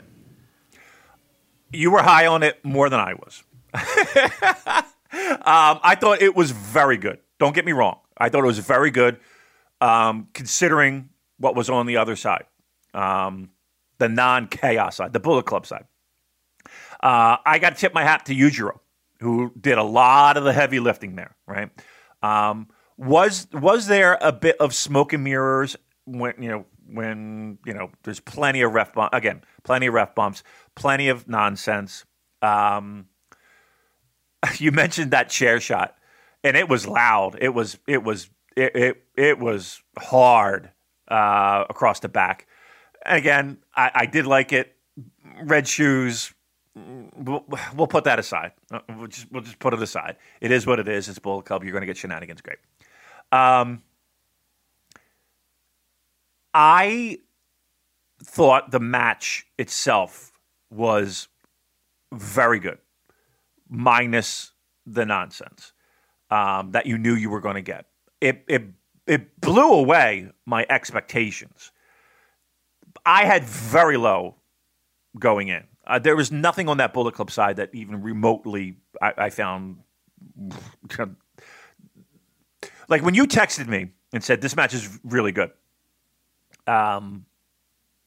You 1.72 1.92
were 1.92 2.02
high 2.02 2.28
on 2.28 2.44
it 2.44 2.64
more 2.64 2.90
than 2.90 3.00
I 3.00 3.14
was. 3.14 3.44
um, 3.74 5.80
I 5.84 5.98
thought 6.00 6.22
it 6.22 6.36
was 6.36 6.52
very 6.52 6.98
good. 6.98 7.20
Don't 7.40 7.54
get 7.54 7.66
me 7.66 7.72
wrong. 7.72 8.00
I 8.18 8.30
thought 8.30 8.44
it 8.44 8.48
was 8.48 8.60
very 8.60 8.92
good, 8.92 9.20
um, 9.82 10.30
considering 10.34 11.10
what 11.38 11.56
was 11.56 11.70
on 11.70 11.86
the 11.86 11.98
other 11.98 12.16
side, 12.16 12.46
um, 12.94 13.50
the 14.00 14.10
non-chaos 14.10 14.96
side, 14.96 15.14
the 15.14 15.20
Bullet 15.20 15.46
Club 15.46 15.66
side. 15.66 15.86
Uh, 17.02 17.38
I 17.46 17.60
got 17.60 17.76
to 17.76 17.80
tip 17.80 17.94
my 17.94 18.04
hat 18.04 18.26
to 18.26 18.36
Yujiro, 18.36 18.80
who 19.20 19.52
did 19.60 19.78
a 19.78 19.84
lot 19.84 20.38
of 20.38 20.44
the 20.44 20.54
heavy 20.54 20.80
lifting 20.80 21.16
there. 21.16 21.36
Right? 21.46 21.70
Um, 22.24 22.70
was 22.98 23.48
was 23.54 23.86
there 23.86 24.18
a 24.20 24.32
bit 24.32 24.58
of 24.60 24.74
smoke 24.74 25.14
and 25.14 25.24
mirrors 25.24 25.76
when 26.06 26.34
you 26.40 26.50
know 26.50 26.66
when 26.88 27.60
you 27.66 27.74
know 27.74 27.92
there's 28.04 28.20
plenty 28.20 28.62
of 28.62 28.74
ref 28.74 28.94
bump 28.94 29.14
again, 29.14 29.44
plenty 29.64 29.86
of 29.86 29.94
ref 29.94 30.16
bumps, 30.16 30.44
plenty 30.78 31.10
of 31.10 31.28
nonsense. 31.28 32.06
Um, 32.42 33.08
you 34.58 34.72
mentioned 34.72 35.12
that 35.12 35.30
chair 35.30 35.60
shot, 35.60 35.96
and 36.44 36.56
it 36.56 36.70
was 36.70 36.88
loud. 36.88 37.38
It 37.42 37.50
was 37.50 37.78
it 37.88 38.04
was 38.04 38.30
it 38.56 38.76
it, 38.76 39.04
it 39.16 39.40
was 39.40 39.82
hard 39.98 40.72
uh, 41.10 41.66
across 41.70 42.00
the 42.00 42.10
back. 42.10 42.48
And 43.06 43.18
again, 43.18 43.58
I, 43.76 43.92
I 43.94 44.06
did 44.06 44.26
like 44.26 44.54
it. 44.54 44.76
Red 45.44 45.68
shoes. 45.68 46.34
We'll, 46.76 47.44
we'll 47.76 47.88
put 47.88 48.04
that 48.04 48.20
aside. 48.20 48.52
Uh, 48.72 48.80
we'll 48.98 49.08
just 49.08 49.32
we'll 49.32 49.42
just 49.42 49.60
put 49.60 49.74
it 49.74 49.82
aside. 49.82 50.16
It 50.42 50.52
is 50.52 50.68
what 50.68 50.80
it 50.80 50.88
is. 50.88 51.10
It's 51.10 51.20
Bullet 51.20 51.46
Club. 51.46 51.64
You're 51.64 51.74
going 51.74 51.82
to 51.82 51.88
get 51.88 51.98
shenanigans. 51.98 52.42
Great. 52.42 52.60
Um, 53.32 53.82
I 56.54 57.18
thought 58.24 58.72
the 58.72 58.80
match 58.80 59.48
itself 59.58 60.32
was 60.70 61.28
very 62.14 62.60
good 62.60 62.80
minus 63.70 64.52
the 64.86 65.06
nonsense 65.06 65.74
um, 66.30 66.72
that 66.72 66.86
you 66.86 66.98
knew 66.98 67.14
you 67.14 67.30
were 67.30 67.42
going 67.42 67.56
to 67.56 67.62
get. 67.62 67.86
It, 68.22 68.44
it, 68.48 68.64
it 69.06 69.40
blew 69.40 69.74
away 69.74 70.30
my 70.46 70.66
expectations. 70.70 71.72
I 73.06 73.26
had 73.26 73.44
very 73.44 73.98
low 73.98 74.36
going 75.18 75.50
in. 75.50 75.64
Uh, 75.86 76.00
there 76.00 76.16
was 76.16 76.32
nothing 76.32 76.68
on 76.68 76.78
that 76.78 76.94
Bullet 76.94 77.14
Club 77.14 77.32
side 77.32 77.58
that 77.58 77.70
even 77.74 78.02
remotely 78.02 78.78
I, 79.02 79.14
I 79.18 79.30
found. 79.30 79.78
like 82.90 83.04
when 83.04 83.14
you 83.14 83.26
texted 83.26 83.68
me 83.68 83.92
and 84.12 84.24
said 84.24 84.42
this 84.42 84.56
match 84.56 84.74
is 84.74 85.00
really 85.04 85.32
good, 85.32 85.52
um, 86.66 87.26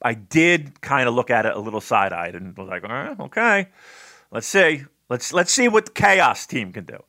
I 0.02 0.14
did 0.14 0.80
kind 0.80 1.08
of 1.08 1.14
look 1.14 1.30
at 1.30 1.46
it 1.46 1.54
a 1.54 1.58
little 1.58 1.80
side 1.80 2.12
eyed 2.12 2.34
and 2.34 2.56
was 2.56 2.68
like, 2.68 2.84
okay, 2.84 3.68
let's 4.30 4.46
see. 4.46 4.84
Let's 5.08 5.32
let's 5.32 5.52
see 5.52 5.68
what 5.68 5.86
the 5.86 5.92
Chaos 5.92 6.46
team 6.46 6.72
can 6.72 6.84
do. 6.84 7.02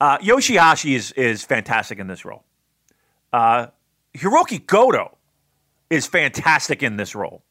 Uh, 0.00 0.18
Yoshihashi 0.18 0.94
is 0.94 1.12
is 1.12 1.42
fantastic 1.44 1.98
in 1.98 2.06
this 2.06 2.24
role. 2.24 2.44
Uh, 3.32 3.68
Hiroki 4.14 4.64
Goto 4.64 5.16
is 5.88 6.06
fantastic 6.06 6.82
in 6.82 6.96
this 6.96 7.14
role. 7.14 7.42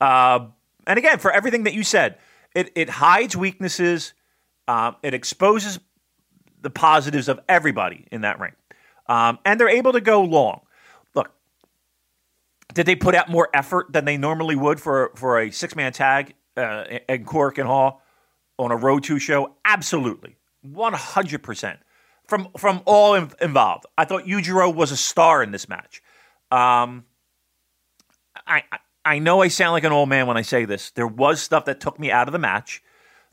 Uh, 0.00 0.46
and 0.86 0.98
again, 0.98 1.18
for 1.18 1.30
everything 1.30 1.64
that 1.64 1.74
you 1.74 1.82
said, 1.84 2.18
it, 2.54 2.70
it 2.74 2.88
hides 2.88 3.36
weaknesses. 3.36 4.14
Um, 4.68 4.96
it 5.02 5.14
exposes 5.14 5.78
the 6.60 6.70
positives 6.70 7.28
of 7.28 7.40
everybody 7.48 8.06
in 8.10 8.22
that 8.22 8.38
ring. 8.38 8.52
Um, 9.06 9.38
and 9.44 9.58
they're 9.58 9.68
able 9.68 9.92
to 9.92 10.00
go 10.00 10.22
long. 10.22 10.60
Did 12.72 12.86
they 12.86 12.96
put 12.96 13.14
out 13.14 13.28
more 13.28 13.48
effort 13.52 13.92
than 13.92 14.04
they 14.04 14.16
normally 14.16 14.56
would 14.56 14.80
for, 14.80 15.12
for 15.14 15.40
a 15.40 15.50
six 15.50 15.76
man 15.76 15.92
tag 15.92 16.34
uh, 16.56 16.84
in 16.88 17.00
and 17.08 17.66
Hall? 17.66 18.02
on 18.58 18.70
a 18.70 18.76
Road 18.76 19.04
2 19.04 19.18
show? 19.18 19.56
Absolutely. 19.64 20.36
100%. 20.66 21.78
From, 22.28 22.48
from 22.56 22.82
all 22.86 23.14
involved. 23.14 23.84
I 23.98 24.04
thought 24.04 24.24
Yujiro 24.24 24.72
was 24.74 24.92
a 24.92 24.96
star 24.96 25.42
in 25.42 25.50
this 25.50 25.68
match. 25.68 26.02
Um, 26.50 27.04
I, 28.46 28.62
I 29.04 29.18
know 29.18 29.42
I 29.42 29.48
sound 29.48 29.72
like 29.72 29.84
an 29.84 29.92
old 29.92 30.08
man 30.08 30.26
when 30.26 30.36
I 30.36 30.42
say 30.42 30.64
this. 30.64 30.90
There 30.92 31.06
was 31.06 31.42
stuff 31.42 31.64
that 31.66 31.80
took 31.80 31.98
me 31.98 32.10
out 32.10 32.28
of 32.28 32.32
the 32.32 32.38
match. 32.38 32.82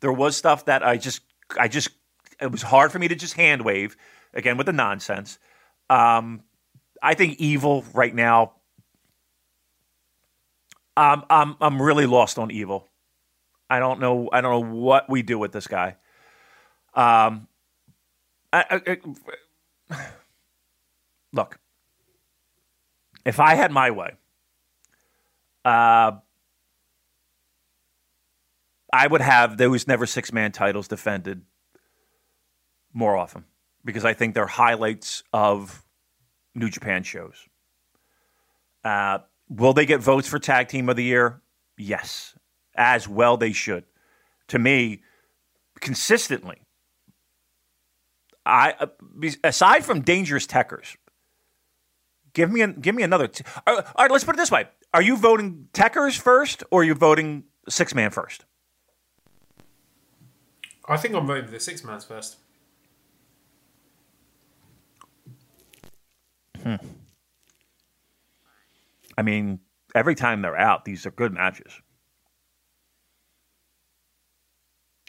There 0.02 0.12
was 0.12 0.36
stuff 0.36 0.66
that 0.66 0.84
I 0.84 0.98
just, 0.98 1.22
I 1.58 1.68
just, 1.68 1.90
it 2.42 2.52
was 2.52 2.62
hard 2.62 2.92
for 2.92 3.00
me 3.00 3.08
to 3.08 3.16
just 3.16 3.36
hand 3.36 3.62
wave 3.62 3.96
again 4.34 4.58
with 4.58 4.66
the 4.66 4.74
nonsense. 4.74 5.38
Um, 5.90 6.44
I 7.02 7.14
think 7.14 7.40
Evil 7.40 7.86
right 7.94 8.14
now 8.14 8.54
I'm 11.00 11.24
I'm 11.30 11.56
I'm 11.62 11.82
really 11.82 12.06
lost 12.06 12.38
on 12.38 12.52
evil. 12.52 12.88
I 13.70 13.80
don't 13.80 14.00
know. 14.00 14.30
I 14.34 14.42
don't 14.42 14.52
know 14.52 14.76
what 14.76 15.10
we 15.10 15.22
do 15.22 15.40
with 15.40 15.54
this 15.54 15.68
guy. 15.68 15.96
Um, 16.94 17.48
I, 18.52 18.66
I, 18.70 18.98
I, 19.92 20.08
look, 21.34 21.60
if 23.26 23.40
I 23.40 23.56
had 23.56 23.72
my 23.72 23.92
way, 23.92 24.14
uh, 25.64 26.12
I 28.92 29.08
would 29.08 29.22
have 29.22 29.58
those 29.58 29.88
never 29.88 30.06
six 30.06 30.34
man 30.34 30.52
titles 30.52 30.88
defended 30.90 31.44
more 32.92 33.16
often 33.16 33.46
because 33.86 34.04
I 34.04 34.14
think 34.14 34.34
they're 34.34 34.48
highlights 34.48 35.24
of 35.32 35.86
New 36.56 36.70
Japan 36.70 37.04
shows. 37.04 37.48
Uh, 38.84 39.20
will 39.50 39.74
they 39.74 39.86
get 39.86 40.00
votes 40.00 40.28
for 40.28 40.40
tag 40.40 40.68
team 40.68 40.90
of 40.90 40.96
the 40.96 41.04
year? 41.04 41.42
Yes, 41.78 42.36
as 42.76 43.08
well 43.08 43.38
they 43.38 43.52
should. 43.52 43.86
To 44.50 44.60
me, 44.60 45.02
consistently, 45.80 46.62
I 48.46 48.74
uh, 48.80 48.88
aside 49.44 49.86
from 49.86 50.02
dangerous 50.02 50.48
Tekkers, 50.48 50.96
give 52.34 52.52
me 52.52 52.62
a, 52.62 52.68
give 52.68 52.96
me 52.96 53.04
another. 53.04 53.28
T- 53.28 53.44
all 53.68 53.84
right, 53.98 54.12
let's 54.12 54.24
put 54.24 54.36
it 54.36 54.38
this 54.38 54.52
way: 54.52 54.68
Are 54.94 55.02
you 55.02 55.18
voting 55.18 55.68
Tekkers 55.74 56.18
first, 56.18 56.64
or 56.72 56.82
are 56.82 56.84
you 56.84 56.96
voting 56.96 57.44
six 57.68 57.94
man 57.94 58.12
first? 58.12 58.46
I 60.88 60.98
think 60.98 61.14
I'm 61.14 61.28
voting 61.28 61.46
for 61.46 61.52
the 61.52 61.60
six 61.60 61.84
mans 61.84 62.04
first. 62.04 62.38
Hmm. 66.64 66.76
I 69.20 69.22
mean, 69.22 69.60
every 69.94 70.16
time 70.16 70.42
they're 70.42 70.58
out, 70.58 70.86
these 70.86 71.06
are 71.06 71.12
good 71.12 71.34
matches. 71.34 71.74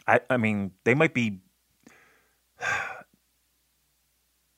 I, 0.05 0.19
I 0.29 0.35
mean, 0.35 0.71
they 0.83 0.93
might 0.93 1.13
be. 1.13 1.39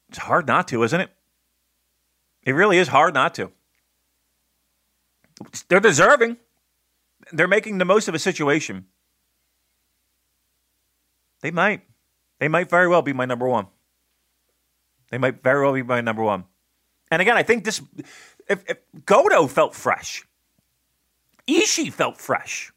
It's 0.09 0.19
hard 0.19 0.45
not 0.45 0.67
to, 0.67 0.84
isn't 0.84 1.01
it? 1.01 1.09
It 2.43 2.51
really 2.51 2.77
is 2.77 2.88
hard 2.88 3.15
not 3.15 3.34
to. 3.34 3.51
They're 5.67 5.80
deserving. 5.80 6.38
They're 7.31 7.47
making 7.47 7.80
the 7.80 7.85
most 7.85 8.07
of 8.07 8.13
a 8.13 8.19
situation. 8.19 8.85
They 11.41 11.49
might. 11.49 11.81
They 12.38 12.47
might 12.47 12.69
very 12.69 12.88
well 12.88 13.01
be 13.01 13.11
my 13.11 13.25
number 13.25 13.47
one. 13.47 13.65
They 15.09 15.17
might 15.17 15.41
very 15.41 15.63
well 15.63 15.73
be 15.73 15.81
my 15.81 16.01
number 16.01 16.21
one. 16.21 16.45
And 17.09 17.19
again, 17.19 17.38
I 17.38 17.43
think 17.43 17.63
this 17.63 17.81
if, 18.49 18.64
if 18.70 18.78
Goto 19.06 19.48
felt 19.48 19.76
fresh, 19.76 20.24
Ishii 21.48 21.91
felt 21.91 22.18
fresh, 22.18 22.72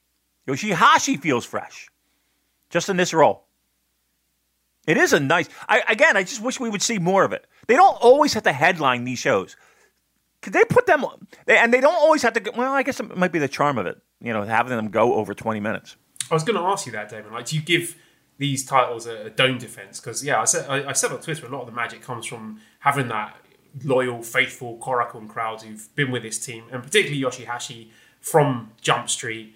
Yoshihashi 0.47 1.20
feels 1.20 1.44
fresh, 1.44 1.88
just 2.70 2.88
in 2.88 2.97
this 2.97 3.14
role. 3.14 3.44
It 4.86 4.97
is 4.97 5.12
a 5.12 5.20
nice. 5.20 5.48
I, 5.68 5.82
again, 5.88 6.16
I 6.16 6.22
just 6.22 6.40
wish 6.40 6.60
we 6.60 6.70
would 6.70 6.82
see 6.82 6.98
more 6.98 7.24
of 7.24 7.32
it. 7.32 7.47
They 7.66 7.74
don't 7.74 7.97
always 8.01 8.34
have 8.34 8.44
to 8.44 8.52
headline 8.52 9.05
these 9.05 9.18
shows. 9.18 9.56
Could 10.43 10.52
they 10.52 10.64
put 10.64 10.86
them? 10.86 11.05
they, 11.47 11.59
And 11.59 11.74
they 11.74 11.80
don't 11.80 11.97
always 11.97 12.22
have 12.22 12.34
to. 12.34 12.52
Well, 12.56 12.72
I 12.72 12.84
guess 12.84 13.01
it 13.01 13.16
might 13.16 13.32
be 13.32 13.40
the 13.40 13.48
charm 13.48 13.78
of 13.78 13.86
it. 13.86 14.01
You 14.20 14.32
know, 14.32 14.44
having 14.44 14.76
them 14.76 14.88
go 14.90 15.14
over 15.14 15.34
twenty 15.34 15.59
minutes. 15.59 15.97
I 16.30 16.34
was 16.34 16.44
going 16.44 16.56
to 16.56 16.62
ask 16.62 16.86
you 16.86 16.93
that, 16.93 17.09
Damon. 17.09 17.32
Like, 17.32 17.47
do 17.47 17.56
you 17.56 17.62
give 17.62 17.97
these 18.38 18.64
titles 18.64 19.06
a, 19.06 19.26
a 19.26 19.30
dome 19.30 19.59
defense? 19.59 20.01
Because 20.01 20.24
yeah, 20.24 20.40
I 20.40 20.44
said 20.44 20.68
I, 20.68 20.90
I, 20.90 20.93
said 20.93 21.10
on 21.10 21.20
Twitter 21.20 21.47
a 21.47 21.48
lot 21.48 21.60
of 21.62 21.66
the 21.66 21.72
magic 21.72 22.02
comes 22.02 22.26
from 22.26 22.60
having 22.80 23.09
that 23.09 23.36
loyal, 23.84 24.22
faithful 24.22 24.78
Korakuen 24.78 25.28
crowd 25.28 25.62
who've 25.62 25.94
been 25.94 26.10
with 26.10 26.22
this 26.22 26.38
team, 26.38 26.64
and 26.70 26.82
particularly 26.82 27.22
Yoshihashi 27.22 27.88
from 28.20 28.72
Jump 28.80 29.08
Street 29.08 29.54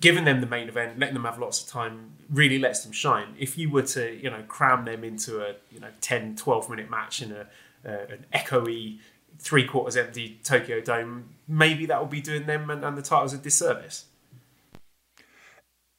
giving 0.00 0.24
them 0.24 0.40
the 0.40 0.46
main 0.46 0.68
event, 0.68 0.98
letting 0.98 1.14
them 1.14 1.24
have 1.24 1.38
lots 1.38 1.62
of 1.62 1.68
time, 1.68 2.12
really 2.30 2.58
lets 2.58 2.82
them 2.82 2.92
shine. 2.92 3.34
If 3.38 3.56
you 3.56 3.70
were 3.70 3.82
to, 3.82 4.14
you 4.22 4.30
know, 4.30 4.42
cram 4.48 4.84
them 4.84 5.04
into 5.04 5.40
a, 5.40 5.54
you 5.70 5.80
know, 5.80 5.88
10, 6.00 6.36
12 6.36 6.70
minute 6.70 6.90
match 6.90 7.22
in 7.22 7.32
a, 7.32 7.46
uh, 7.84 8.06
an 8.10 8.26
echoey, 8.34 8.98
three 9.38 9.66
quarters 9.66 9.96
empty 9.96 10.40
Tokyo 10.42 10.80
Dome, 10.80 11.30
maybe 11.46 11.86
that 11.86 12.00
will 12.00 12.08
be 12.08 12.20
doing 12.20 12.46
them 12.46 12.70
and, 12.70 12.84
and 12.84 12.96
the 12.96 13.02
titles 13.02 13.32
a 13.32 13.38
disservice. 13.38 14.06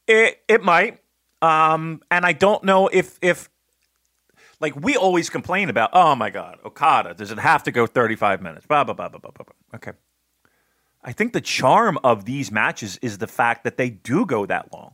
It, 0.07 0.41
it 0.47 0.63
might. 0.63 0.99
Um, 1.41 2.01
and 2.09 2.25
I 2.25 2.34
don't 2.34 2.63
know 2.63 2.88
if, 2.88 3.17
if, 3.21 3.49
like, 4.59 4.75
we 4.75 4.95
always 4.95 5.29
complain 5.29 5.69
about, 5.69 5.91
oh 5.93 6.15
my 6.15 6.29
God, 6.29 6.57
Okada, 6.65 7.13
does 7.13 7.31
it 7.31 7.39
have 7.39 7.63
to 7.63 7.71
go 7.71 7.85
35 7.85 8.41
minutes? 8.41 8.65
Blah, 8.65 8.84
blah, 8.84 8.93
blah, 8.93 9.09
blah, 9.09 9.19
blah, 9.19 9.31
blah. 9.31 9.45
Okay. 9.75 9.91
I 11.03 11.11
think 11.11 11.34
the 11.34 11.41
charm 11.41 11.99
of 12.03 12.25
these 12.25 12.51
matches 12.51 12.97
is 13.01 13.19
the 13.19 13.27
fact 13.27 13.63
that 13.63 13.77
they 13.77 13.89
do 13.89 14.25
go 14.25 14.45
that 14.45 14.73
long. 14.73 14.93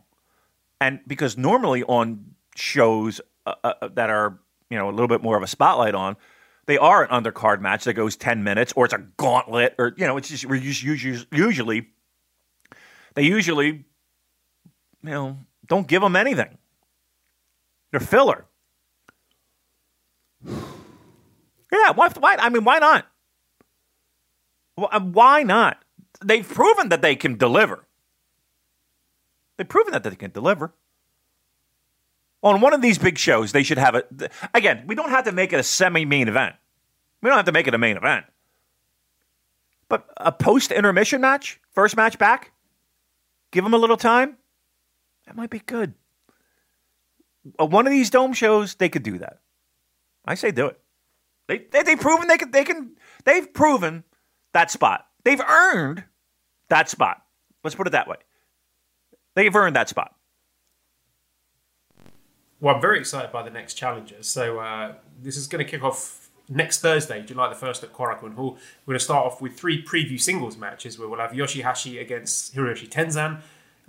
And 0.81 0.99
because 1.07 1.37
normally 1.37 1.83
on 1.83 2.35
shows 2.55 3.21
uh, 3.45 3.55
uh, 3.63 3.87
that 3.93 4.09
are, 4.09 4.39
you 4.69 4.77
know, 4.77 4.89
a 4.89 4.91
little 4.91 5.07
bit 5.07 5.23
more 5.23 5.37
of 5.37 5.43
a 5.43 5.47
spotlight 5.47 5.95
on, 5.95 6.17
they 6.65 6.77
are 6.77 7.03
an 7.03 7.23
undercard 7.23 7.61
match 7.61 7.85
that 7.85 7.93
goes 7.93 8.15
10 8.15 8.43
minutes 8.43 8.73
or 8.75 8.85
it's 8.85 8.93
a 8.93 9.05
gauntlet 9.17 9.75
or, 9.77 9.93
you 9.97 10.05
know, 10.05 10.17
it's 10.17 10.29
just 10.29 10.43
usually, 10.43 11.25
usually 11.31 11.87
they 13.15 13.23
usually, 13.23 13.67
you 13.67 13.83
know, 15.03 15.37
don't 15.67 15.87
give 15.87 16.01
them 16.01 16.15
anything. 16.15 16.57
They're 17.91 17.99
filler. 17.99 18.45
Yeah, 20.45 21.91
why, 21.95 22.09
why? 22.19 22.35
I 22.37 22.49
mean, 22.49 22.63
why 22.63 22.79
not? 22.79 23.07
Um, 24.91 25.13
why 25.13 25.43
not? 25.43 25.83
they've 26.23 26.47
proven 26.47 26.89
that 26.89 27.01
they 27.01 27.15
can 27.15 27.37
deliver. 27.37 27.85
They've 29.57 29.67
proven 29.67 29.93
that 29.93 30.03
they 30.03 30.15
can 30.15 30.31
deliver. 30.31 30.73
On 32.41 32.59
one 32.59 32.73
of 32.73 32.81
these 32.81 32.97
big 32.97 33.17
shows, 33.17 33.51
they 33.51 33.63
should 33.63 33.77
have 33.77 33.95
it. 33.95 34.31
Again, 34.53 34.83
we 34.85 34.95
don't 34.95 35.09
have 35.09 35.25
to 35.25 35.31
make 35.31 35.53
it 35.53 35.59
a 35.59 35.63
semi 35.63 36.05
main 36.05 36.27
event. 36.27 36.55
We 37.21 37.29
don't 37.29 37.37
have 37.37 37.45
to 37.45 37.53
make 37.53 37.67
it 37.67 37.73
a 37.73 37.77
main 37.77 37.95
event. 37.95 38.25
But 39.87 40.09
a 40.17 40.31
post 40.31 40.71
intermission 40.71 41.21
match, 41.21 41.61
first 41.71 41.95
match 41.95 42.17
back, 42.17 42.51
give 43.51 43.63
them 43.63 43.73
a 43.73 43.77
little 43.77 43.97
time. 43.97 44.37
That 45.25 45.37
might 45.37 45.49
be 45.49 45.59
good. 45.59 45.93
Uh, 47.57 47.65
one 47.65 47.87
of 47.87 47.91
these 47.91 48.09
dome 48.09 48.33
shows, 48.33 48.75
they 48.75 48.89
could 48.89 49.03
do 49.03 49.19
that. 49.19 49.39
I 50.25 50.35
say 50.35 50.51
do 50.51 50.67
it. 50.67 50.79
They, 51.47 51.59
they 51.71 51.83
they've 51.83 51.99
proven 51.99 52.27
they 52.27 52.37
can 52.37 52.51
they 52.51 52.63
can 52.63 52.95
they've 53.25 53.53
proven 53.53 54.03
that 54.53 54.71
spot. 54.71 55.05
They've 55.23 55.41
earned 55.41 56.05
that 56.69 56.89
spot. 56.89 57.23
Let's 57.63 57.75
put 57.75 57.87
it 57.87 57.91
that 57.91 58.07
way. 58.07 58.17
They've 59.35 59.55
earned 59.55 59.75
that 59.75 59.89
spot. 59.89 60.15
Well, 62.59 62.75
I'm 62.75 62.81
very 62.81 62.99
excited 62.99 63.31
by 63.31 63.43
the 63.43 63.49
next 63.49 63.73
challenges. 63.73 64.27
So 64.27 64.59
uh, 64.59 64.93
this 65.21 65.35
is 65.35 65.47
going 65.47 65.63
to 65.63 65.69
kick 65.69 65.83
off 65.83 66.29
next 66.49 66.79
Thursday, 66.79 67.21
July 67.21 67.49
the 67.49 67.55
1st 67.55 67.83
at 67.83 67.93
Korakuen 67.93 68.35
Hall. 68.35 68.57
We're 68.85 68.93
going 68.93 68.99
to 68.99 69.03
start 69.03 69.25
off 69.25 69.41
with 69.41 69.57
three 69.57 69.83
preview 69.83 70.19
singles 70.19 70.57
matches 70.57 70.97
where 70.97 71.09
we'll 71.09 71.19
have 71.19 71.31
Yoshihashi 71.31 71.99
against 71.99 72.55
Hiroshi 72.55 72.87
Tenzan, 72.87 73.41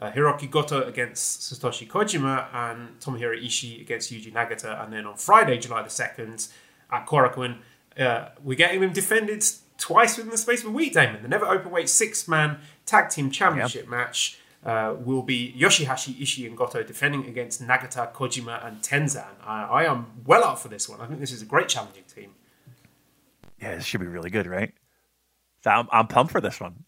uh, 0.04 0.12
Hirooki 0.12 0.50
Goto 0.50 0.82
against 0.82 1.40
Satoshi 1.40 1.88
Kojima, 1.88 2.46
and 2.52 2.98
Tomohiro 3.00 3.42
Ishii 3.42 3.80
against 3.80 4.12
Yuji 4.12 4.32
Nagata. 4.32 4.82
And 4.84 4.92
then 4.92 5.06
on 5.06 5.16
Friday, 5.16 5.58
July 5.58 5.82
the 5.82 5.88
2nd 5.88 6.52
at 6.90 7.06
Korakuen, 7.06 7.58
uh, 7.98 8.28
we're 8.42 8.56
getting 8.56 8.80
them 8.80 8.92
defended 8.92 9.44
twice 9.78 10.16
within 10.16 10.30
the 10.30 10.38
space 10.38 10.62
of 10.62 10.68
a 10.68 10.72
week, 10.72 10.92
Damon. 10.92 11.22
The 11.22 11.28
never 11.28 11.46
open 11.46 11.70
weight 11.70 11.88
six 11.88 12.28
man 12.28 12.58
tag 12.86 13.08
team 13.08 13.30
championship 13.30 13.82
yep. 13.82 13.90
match 13.90 14.38
uh, 14.64 14.94
will 14.98 15.22
be 15.22 15.54
Yoshihashi, 15.56 16.18
Ishii, 16.20 16.46
and 16.46 16.56
Goto 16.56 16.82
defending 16.82 17.26
against 17.26 17.62
Nagata, 17.62 18.12
Kojima, 18.12 18.66
and 18.66 18.80
Tenzan. 18.82 19.26
I, 19.44 19.64
I 19.64 19.84
am 19.84 20.22
well 20.26 20.44
up 20.44 20.58
for 20.58 20.68
this 20.68 20.88
one. 20.88 21.00
I 21.00 21.06
think 21.06 21.20
this 21.20 21.32
is 21.32 21.42
a 21.42 21.46
great 21.46 21.68
challenging 21.68 22.04
team. 22.14 22.34
Yeah, 23.60 23.76
this 23.76 23.84
should 23.84 24.00
be 24.00 24.06
really 24.06 24.30
good, 24.30 24.46
right? 24.46 24.72
I'm, 25.66 25.88
I'm 25.90 26.06
pumped 26.06 26.32
for 26.32 26.40
this 26.40 26.60
one. 26.60 26.84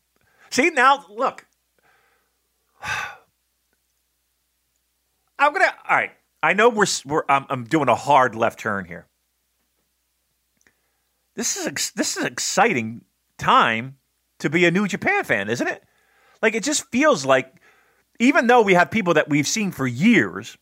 See, 0.51 0.71
now, 0.71 1.05
look. 1.09 1.47
I'm 5.39 5.55
to, 5.55 5.61
all 5.61 5.97
right. 5.97 6.13
I 6.43 6.53
know 6.53 6.69
we're, 6.69 6.87
we're 7.05 7.25
I'm, 7.29 7.47
I'm 7.49 7.65
doing 7.65 7.89
a 7.89 7.95
hard 7.95 8.35
left 8.35 8.61
turn 8.61 8.85
here. 8.85 9.07
This 11.35 11.57
is 11.57 11.93
this 11.93 12.17
is 12.17 12.25
exciting 12.25 13.05
time 13.37 13.99
to 14.39 14.49
be 14.49 14.65
a 14.65 14.71
New 14.71 14.89
Japan 14.89 15.25
fan, 15.25 15.51
isn't 15.51 15.67
it? 15.67 15.83
Like 16.41 16.55
it 16.55 16.63
just 16.63 16.91
feels 16.91 17.27
like 17.27 17.53
even 18.19 18.47
though 18.47 18.63
we 18.63 18.75
have 18.75 18.91
people 18.91 19.15
that 19.15 19.29
we've 19.29 19.47
seen 19.47 19.71
for 19.71 19.87
years, 19.87 20.57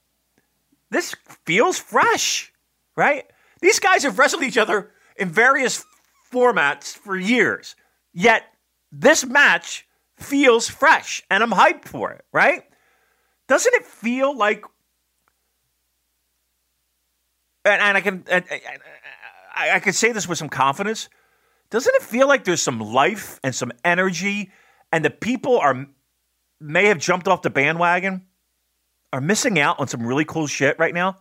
this 0.90 1.14
feels 1.46 1.78
fresh, 1.78 2.52
right? 2.96 3.24
These 3.60 3.78
guys 3.78 4.02
have 4.02 4.18
wrestled 4.18 4.42
each 4.42 4.58
other 4.58 4.90
in 5.16 5.28
various 5.28 5.84
formats 6.32 6.96
for 6.96 7.16
years. 7.16 7.76
Yet 8.12 8.42
this 8.90 9.24
match 9.24 9.86
feels 10.24 10.68
fresh 10.68 11.22
and 11.30 11.42
I'm 11.42 11.50
hyped 11.50 11.86
for 11.86 12.12
it, 12.12 12.24
right? 12.32 12.62
Doesn't 13.46 13.74
it 13.74 13.84
feel 13.84 14.36
like 14.36 14.64
and, 17.64 17.80
and 17.80 17.96
I 17.96 18.00
can 18.00 18.24
I, 19.54 19.70
I 19.76 19.78
can 19.80 19.92
say 19.92 20.12
this 20.12 20.28
with 20.28 20.38
some 20.38 20.48
confidence. 20.48 21.08
Doesn't 21.70 21.94
it 21.94 22.02
feel 22.02 22.28
like 22.28 22.44
there's 22.44 22.62
some 22.62 22.80
life 22.80 23.40
and 23.42 23.54
some 23.54 23.72
energy 23.84 24.50
and 24.92 25.04
the 25.04 25.10
people 25.10 25.58
are 25.58 25.86
may 26.60 26.86
have 26.86 26.98
jumped 26.98 27.28
off 27.28 27.42
the 27.42 27.50
bandwagon 27.50 28.26
are 29.12 29.20
missing 29.20 29.58
out 29.58 29.78
on 29.78 29.86
some 29.88 30.06
really 30.06 30.24
cool 30.24 30.46
shit 30.46 30.78
right 30.78 30.94
now 30.94 31.18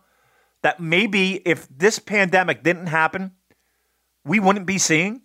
that 0.62 0.80
maybe 0.80 1.34
if 1.44 1.68
this 1.68 1.98
pandemic 1.98 2.62
didn't 2.62 2.86
happen, 2.86 3.32
we 4.24 4.40
wouldn't 4.40 4.66
be 4.66 4.78
seeing. 4.78 5.20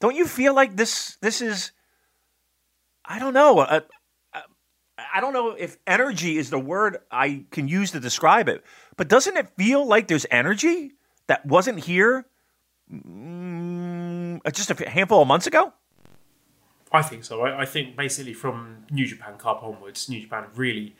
Don't 0.00 0.14
you 0.14 0.26
feel 0.26 0.54
like 0.54 0.76
this 0.76 1.18
this 1.20 1.42
is 1.42 1.72
I 3.04 3.18
don't 3.18 3.34
know, 3.34 3.60
a, 3.60 3.82
a, 4.34 4.42
I 5.14 5.20
don't 5.20 5.32
know 5.32 5.50
if 5.50 5.78
energy 5.86 6.36
is 6.36 6.50
the 6.50 6.58
word 6.58 6.98
I 7.10 7.44
can 7.50 7.68
use 7.68 7.92
to 7.92 8.00
describe 8.00 8.48
it, 8.48 8.64
but 8.96 9.08
doesn't 9.08 9.36
it 9.36 9.48
feel 9.56 9.86
like 9.86 10.08
there's 10.08 10.26
energy 10.30 10.92
that 11.26 11.44
wasn't 11.46 11.80
here 11.80 12.26
mm, 12.92 14.40
uh, 14.44 14.50
just 14.50 14.70
a 14.70 14.88
handful 14.88 15.22
of 15.22 15.28
months 15.28 15.46
ago? 15.46 15.72
I 16.92 17.02
think 17.02 17.24
so. 17.24 17.42
I, 17.42 17.62
I, 17.62 17.66
think 17.66 17.96
basically 17.96 18.34
from 18.34 18.84
New 18.90 19.06
Japan 19.06 19.38
Cup 19.38 19.62
onwards, 19.62 20.08
New 20.08 20.20
Japan 20.20 20.46
really 20.56 20.96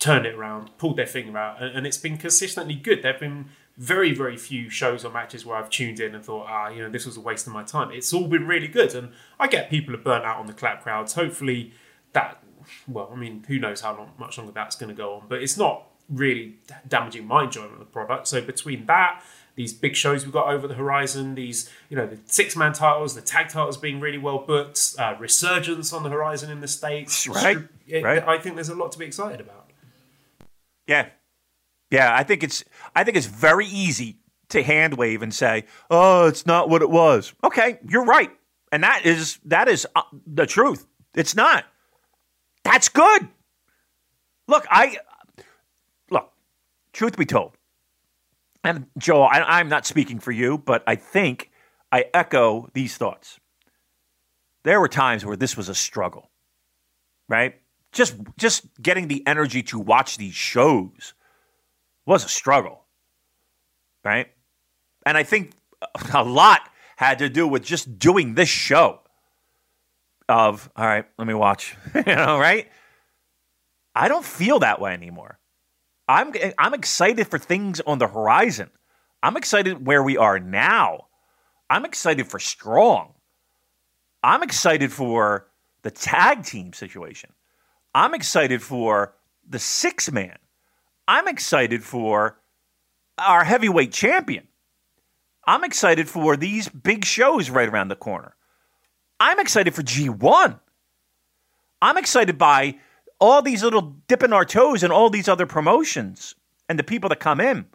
turned 0.00 0.26
it 0.26 0.34
around, 0.34 0.76
pulled 0.76 0.96
their 0.96 1.06
finger 1.06 1.38
out, 1.38 1.62
and, 1.62 1.76
and 1.76 1.86
it's 1.86 1.98
been 1.98 2.18
consistently 2.18 2.74
good. 2.74 3.02
They've 3.02 3.18
been 3.18 3.46
very, 3.76 4.14
very 4.14 4.36
few 4.36 4.70
shows 4.70 5.04
or 5.04 5.10
matches 5.10 5.44
where 5.44 5.56
I've 5.56 5.70
tuned 5.70 6.00
in 6.00 6.14
and 6.14 6.24
thought, 6.24 6.46
ah, 6.48 6.68
you 6.68 6.82
know, 6.82 6.90
this 6.90 7.06
was 7.06 7.16
a 7.16 7.20
waste 7.20 7.46
of 7.46 7.52
my 7.52 7.64
time. 7.64 7.90
It's 7.90 8.12
all 8.12 8.28
been 8.28 8.46
really 8.46 8.68
good, 8.68 8.94
and 8.94 9.12
I 9.38 9.48
get 9.48 9.70
people 9.70 9.94
are 9.94 9.98
burnt 9.98 10.24
out 10.24 10.38
on 10.38 10.46
the 10.46 10.52
clap 10.52 10.82
crowds. 10.82 11.14
Hopefully, 11.14 11.72
that. 12.12 12.42
Well, 12.88 13.10
I 13.12 13.16
mean, 13.16 13.44
who 13.46 13.58
knows 13.58 13.82
how 13.82 13.94
long, 13.96 14.12
much 14.18 14.38
longer 14.38 14.52
that's 14.52 14.76
going 14.76 14.88
to 14.88 14.94
go 14.94 15.14
on, 15.14 15.24
but 15.28 15.42
it's 15.42 15.58
not 15.58 15.86
really 16.08 16.56
damaging 16.88 17.26
my 17.26 17.44
enjoyment 17.44 17.74
of 17.74 17.78
the 17.78 17.84
product. 17.84 18.26
So 18.26 18.40
between 18.40 18.86
that 18.86 19.22
these 19.56 19.72
big 19.72 19.94
shows 19.94 20.24
we've 20.24 20.32
got 20.32 20.48
over 20.48 20.66
the 20.66 20.74
horizon, 20.74 21.34
these, 21.34 21.70
you 21.88 21.96
know, 21.96 22.06
the 22.06 22.18
six 22.26 22.56
man 22.56 22.72
titles, 22.72 23.14
the 23.14 23.20
tag 23.20 23.48
titles 23.48 23.76
being 23.76 24.00
really 24.00 24.18
well 24.18 24.38
booked, 24.38 24.94
uh, 24.98 25.14
resurgence 25.18 25.92
on 25.92 26.02
the 26.02 26.10
horizon 26.10 26.50
in 26.50 26.60
the 26.60 26.68
States. 26.68 27.28
Right. 27.28 27.58
It, 27.86 28.02
right. 28.02 28.26
I 28.26 28.38
think 28.38 28.56
there's 28.56 28.68
a 28.68 28.74
lot 28.74 28.92
to 28.92 28.98
be 28.98 29.04
excited 29.04 29.40
about. 29.40 29.70
Yeah. 30.86 31.08
Yeah. 31.94 32.14
I 32.14 32.22
think 32.22 32.42
it's, 32.42 32.64
I 32.94 33.04
think 33.04 33.16
it's 33.16 33.26
very 33.26 33.66
easy 33.66 34.18
to 34.50 34.62
hand 34.62 34.94
wave 34.96 35.22
and 35.22 35.32
say, 35.32 35.64
oh, 35.90 36.26
it's 36.26 36.46
not 36.46 36.68
what 36.68 36.82
it 36.82 36.90
was. 36.90 37.34
Okay. 37.42 37.78
You're 37.88 38.04
right. 38.04 38.30
And 38.72 38.82
that 38.82 39.06
is, 39.06 39.38
that 39.44 39.68
is 39.68 39.86
uh, 39.94 40.02
the 40.26 40.46
truth. 40.46 40.86
It's 41.14 41.36
not. 41.36 41.64
That's 42.64 42.88
good. 42.88 43.28
Look, 44.48 44.66
I, 44.68 44.98
look, 46.10 46.32
truth 46.92 47.16
be 47.16 47.24
told, 47.26 47.52
and 48.62 48.86
Joel, 48.98 49.28
I, 49.30 49.60
am 49.60 49.68
not 49.68 49.86
speaking 49.86 50.18
for 50.18 50.32
you, 50.32 50.58
but 50.58 50.82
I 50.86 50.96
think 50.96 51.50
I 51.92 52.06
echo 52.12 52.68
these 52.74 52.96
thoughts. 52.96 53.38
There 54.64 54.80
were 54.80 54.88
times 54.88 55.24
where 55.24 55.36
this 55.36 55.56
was 55.56 55.68
a 55.68 55.74
struggle, 55.74 56.30
right? 57.28 57.56
Just 57.92 58.16
just 58.36 58.66
getting 58.82 59.08
the 59.08 59.22
energy 59.26 59.62
to 59.64 59.78
watch 59.78 60.16
these 60.16 60.34
shows 60.34 61.14
was 62.06 62.24
a 62.24 62.28
struggle, 62.28 62.84
right? 64.04 64.28
And 65.06 65.16
I 65.16 65.22
think 65.22 65.52
a 66.12 66.24
lot 66.24 66.68
had 66.96 67.18
to 67.18 67.28
do 67.28 67.46
with 67.46 67.62
just 67.62 67.98
doing 67.98 68.34
this 68.34 68.48
show. 68.48 69.00
Of 70.26 70.70
all 70.74 70.86
right, 70.86 71.04
let 71.18 71.26
me 71.26 71.34
watch, 71.34 71.76
you 71.94 72.02
know, 72.14 72.38
right? 72.38 72.68
I 73.94 74.08
don't 74.08 74.24
feel 74.24 74.60
that 74.60 74.80
way 74.80 74.94
anymore. 74.94 75.38
I'm 76.08 76.32
I'm 76.58 76.74
excited 76.74 77.28
for 77.28 77.38
things 77.38 77.80
on 77.80 77.98
the 77.98 78.06
horizon. 78.06 78.70
I'm 79.22 79.36
excited 79.36 79.86
where 79.86 80.02
we 80.02 80.16
are 80.16 80.38
now. 80.38 81.06
I'm 81.70 81.84
excited 81.84 82.26
for 82.26 82.38
strong. 82.38 83.14
I'm 84.22 84.42
excited 84.42 84.92
for 84.92 85.48
the 85.82 85.90
tag 85.90 86.44
team 86.44 86.72
situation. 86.72 87.30
I'm 87.94 88.14
excited 88.14 88.62
for 88.62 89.14
the 89.48 89.58
six 89.58 90.10
man. 90.10 90.38
I'm 91.06 91.28
excited 91.28 91.84
for 91.84 92.38
our 93.18 93.44
heavyweight 93.44 93.92
champion. 93.92 94.48
I'm 95.46 95.64
excited 95.64 96.08
for 96.08 96.36
these 96.36 96.68
big 96.68 97.04
shows 97.04 97.50
right 97.50 97.68
around 97.68 97.88
the 97.88 97.96
corner. 97.96 98.34
I'm 99.20 99.38
excited 99.38 99.74
for 99.74 99.82
G1. 99.82 100.58
I'm 101.82 101.96
excited 101.98 102.38
by 102.38 102.78
all 103.20 103.42
these 103.42 103.62
little 103.62 103.96
dipping 104.08 104.32
our 104.32 104.44
toes 104.44 104.82
and 104.82 104.92
all 104.92 105.10
these 105.10 105.28
other 105.28 105.46
promotions 105.46 106.34
and 106.68 106.78
the 106.78 106.84
people 106.84 107.08
that 107.10 107.20
come 107.20 107.40
in. 107.40 107.66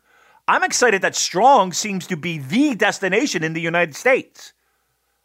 I'm 0.47 0.63
excited 0.63 1.03
that 1.03 1.15
Strong 1.15 1.73
seems 1.73 2.07
to 2.07 2.17
be 2.17 2.39
the 2.39 2.73
destination 2.73 3.43
in 3.43 3.53
the 3.53 3.61
United 3.61 3.95
States. 3.95 4.53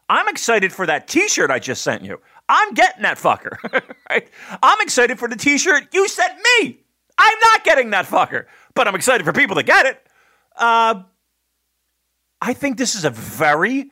I'm 0.07 0.27
excited 0.27 0.71
for 0.71 0.85
that 0.85 1.07
t 1.07 1.27
shirt 1.27 1.49
I 1.49 1.57
just 1.57 1.81
sent 1.81 2.03
you. 2.03 2.21
I'm 2.47 2.75
getting 2.75 3.01
that 3.01 3.17
fucker. 3.17 3.57
right? 4.09 4.29
I'm 4.61 4.81
excited 4.81 5.17
for 5.17 5.27
the 5.27 5.35
t 5.35 5.57
shirt 5.57 5.87
you 5.93 6.07
sent 6.07 6.37
me. 6.61 6.84
I'm 7.17 7.39
not 7.39 7.63
getting 7.63 7.91
that 7.91 8.05
fucker, 8.05 8.45
but 8.73 8.87
I'm 8.87 8.95
excited 8.95 9.25
for 9.25 9.33
people 9.33 9.55
to 9.55 9.63
get 9.63 9.85
it. 9.85 10.07
Uh, 10.55 11.03
I 12.41 12.53
think 12.53 12.77
this 12.77 12.95
is 12.95 13.05
a 13.05 13.09
very 13.09 13.91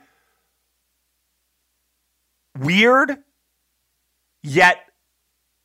weird 2.58 3.18
yet 4.41 4.78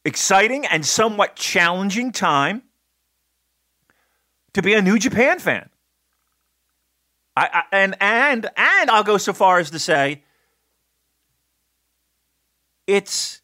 exciting 0.04 0.64
and 0.66 0.86
somewhat 0.86 1.36
challenging 1.36 2.12
time 2.12 2.62
to 4.54 4.62
be 4.62 4.74
a 4.74 4.82
New 4.82 4.98
Japan 4.98 5.38
fan. 5.38 5.68
I, 7.36 7.48
I, 7.52 7.62
and 7.72 7.96
and 8.00 8.46
and 8.56 8.90
I'll 8.90 9.04
go 9.04 9.18
so 9.18 9.32
far 9.32 9.58
as 9.58 9.70
to 9.70 9.78
say 9.78 10.24
it's 12.86 13.37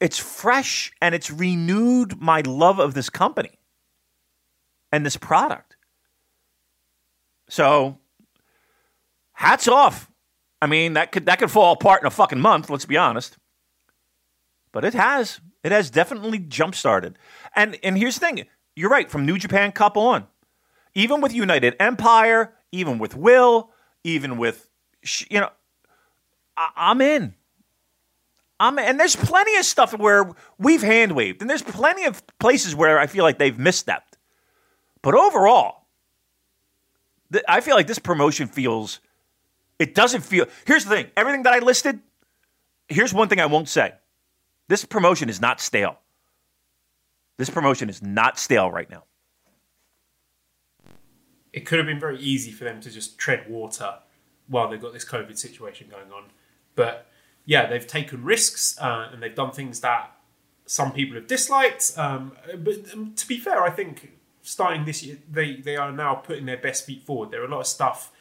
it's 0.00 0.18
fresh 0.18 0.92
and 1.00 1.14
it's 1.14 1.30
renewed 1.30 2.20
my 2.20 2.40
love 2.40 2.78
of 2.78 2.94
this 2.94 3.10
company 3.10 3.58
and 4.92 5.04
this 5.04 5.16
product. 5.16 5.76
So 7.48 7.98
hats 9.32 9.68
off. 9.68 10.10
I 10.60 10.66
mean, 10.66 10.94
that 10.94 11.12
could 11.12 11.26
that 11.26 11.38
could 11.38 11.50
fall 11.50 11.72
apart 11.72 12.02
in 12.02 12.06
a 12.06 12.10
fucking 12.10 12.40
month, 12.40 12.68
let's 12.70 12.86
be 12.86 12.96
honest 12.96 13.38
but 14.72 14.84
it 14.84 14.94
has. 14.94 15.40
It 15.64 15.72
has 15.72 15.90
definitely 15.90 16.38
jump 16.38 16.74
started. 16.74 17.18
And 17.54 17.76
and 17.82 17.98
here's 17.98 18.18
the 18.18 18.26
thing: 18.26 18.46
you're 18.76 18.90
right. 18.90 19.10
From 19.10 19.26
New 19.26 19.38
Japan 19.38 19.72
Cup 19.72 19.96
on, 19.96 20.26
even 20.94 21.20
with 21.20 21.32
United 21.32 21.74
Empire, 21.80 22.54
even 22.72 22.98
with 22.98 23.16
Will, 23.16 23.70
even 24.04 24.38
with 24.38 24.68
you 25.28 25.40
know, 25.40 25.50
I, 26.56 26.92
am 26.92 27.00
in. 27.00 27.34
I'm 28.60 28.78
and 28.78 28.98
there's 28.98 29.16
plenty 29.16 29.56
of 29.56 29.64
stuff 29.64 29.96
where 29.96 30.30
we've 30.58 30.82
hand 30.82 31.12
waved, 31.12 31.40
and 31.40 31.48
there's 31.48 31.62
plenty 31.62 32.04
of 32.04 32.22
places 32.38 32.74
where 32.74 32.98
I 32.98 33.06
feel 33.06 33.24
like 33.24 33.38
they've 33.38 33.56
misstepped. 33.56 34.16
But 35.02 35.14
overall, 35.14 35.86
th- 37.32 37.44
I 37.48 37.60
feel 37.60 37.76
like 37.76 37.86
this 37.86 37.98
promotion 37.98 38.48
feels. 38.48 39.00
It 39.78 39.94
doesn't 39.94 40.22
feel. 40.22 40.46
Here's 40.66 40.84
the 40.84 40.90
thing: 40.90 41.06
everything 41.16 41.44
that 41.44 41.54
I 41.54 41.60
listed. 41.60 42.00
Here's 42.88 43.14
one 43.14 43.28
thing 43.28 43.40
I 43.40 43.46
won't 43.46 43.68
say 43.68 43.92
this 44.66 44.84
promotion 44.84 45.28
is 45.28 45.40
not 45.40 45.60
stale. 45.60 45.98
This 47.36 47.50
promotion 47.50 47.88
is 47.88 48.02
not 48.02 48.38
stale 48.38 48.70
right 48.70 48.90
now. 48.90 49.04
It 51.52 51.60
could 51.60 51.78
have 51.78 51.86
been 51.86 52.00
very 52.00 52.18
easy 52.18 52.50
for 52.50 52.64
them 52.64 52.80
to 52.80 52.90
just 52.90 53.18
tread 53.18 53.48
water 53.48 53.98
while 54.48 54.68
they've 54.68 54.80
got 54.80 54.92
this 54.92 55.04
COVID 55.04 55.38
situation 55.38 55.88
going 55.88 56.12
on. 56.12 56.24
But 56.74 57.07
yeah, 57.48 57.64
they've 57.64 57.86
taken 57.86 58.24
risks 58.24 58.76
uh, 58.78 59.08
and 59.10 59.22
they've 59.22 59.34
done 59.34 59.52
things 59.52 59.80
that 59.80 60.14
some 60.66 60.92
people 60.92 61.14
have 61.14 61.26
disliked. 61.26 61.94
Um, 61.96 62.32
but 62.58 62.74
um, 62.92 63.14
to 63.14 63.26
be 63.26 63.38
fair, 63.38 63.62
I 63.62 63.70
think 63.70 64.18
starting 64.42 64.84
this 64.84 65.02
year, 65.02 65.16
they, 65.30 65.56
they 65.56 65.74
are 65.74 65.90
now 65.90 66.14
putting 66.16 66.44
their 66.44 66.58
best 66.58 66.84
feet 66.84 67.04
forward. 67.04 67.30
There 67.30 67.40
are 67.40 67.46
a 67.46 67.50
lot 67.50 67.60
of 67.60 67.66
stuff 67.66 68.12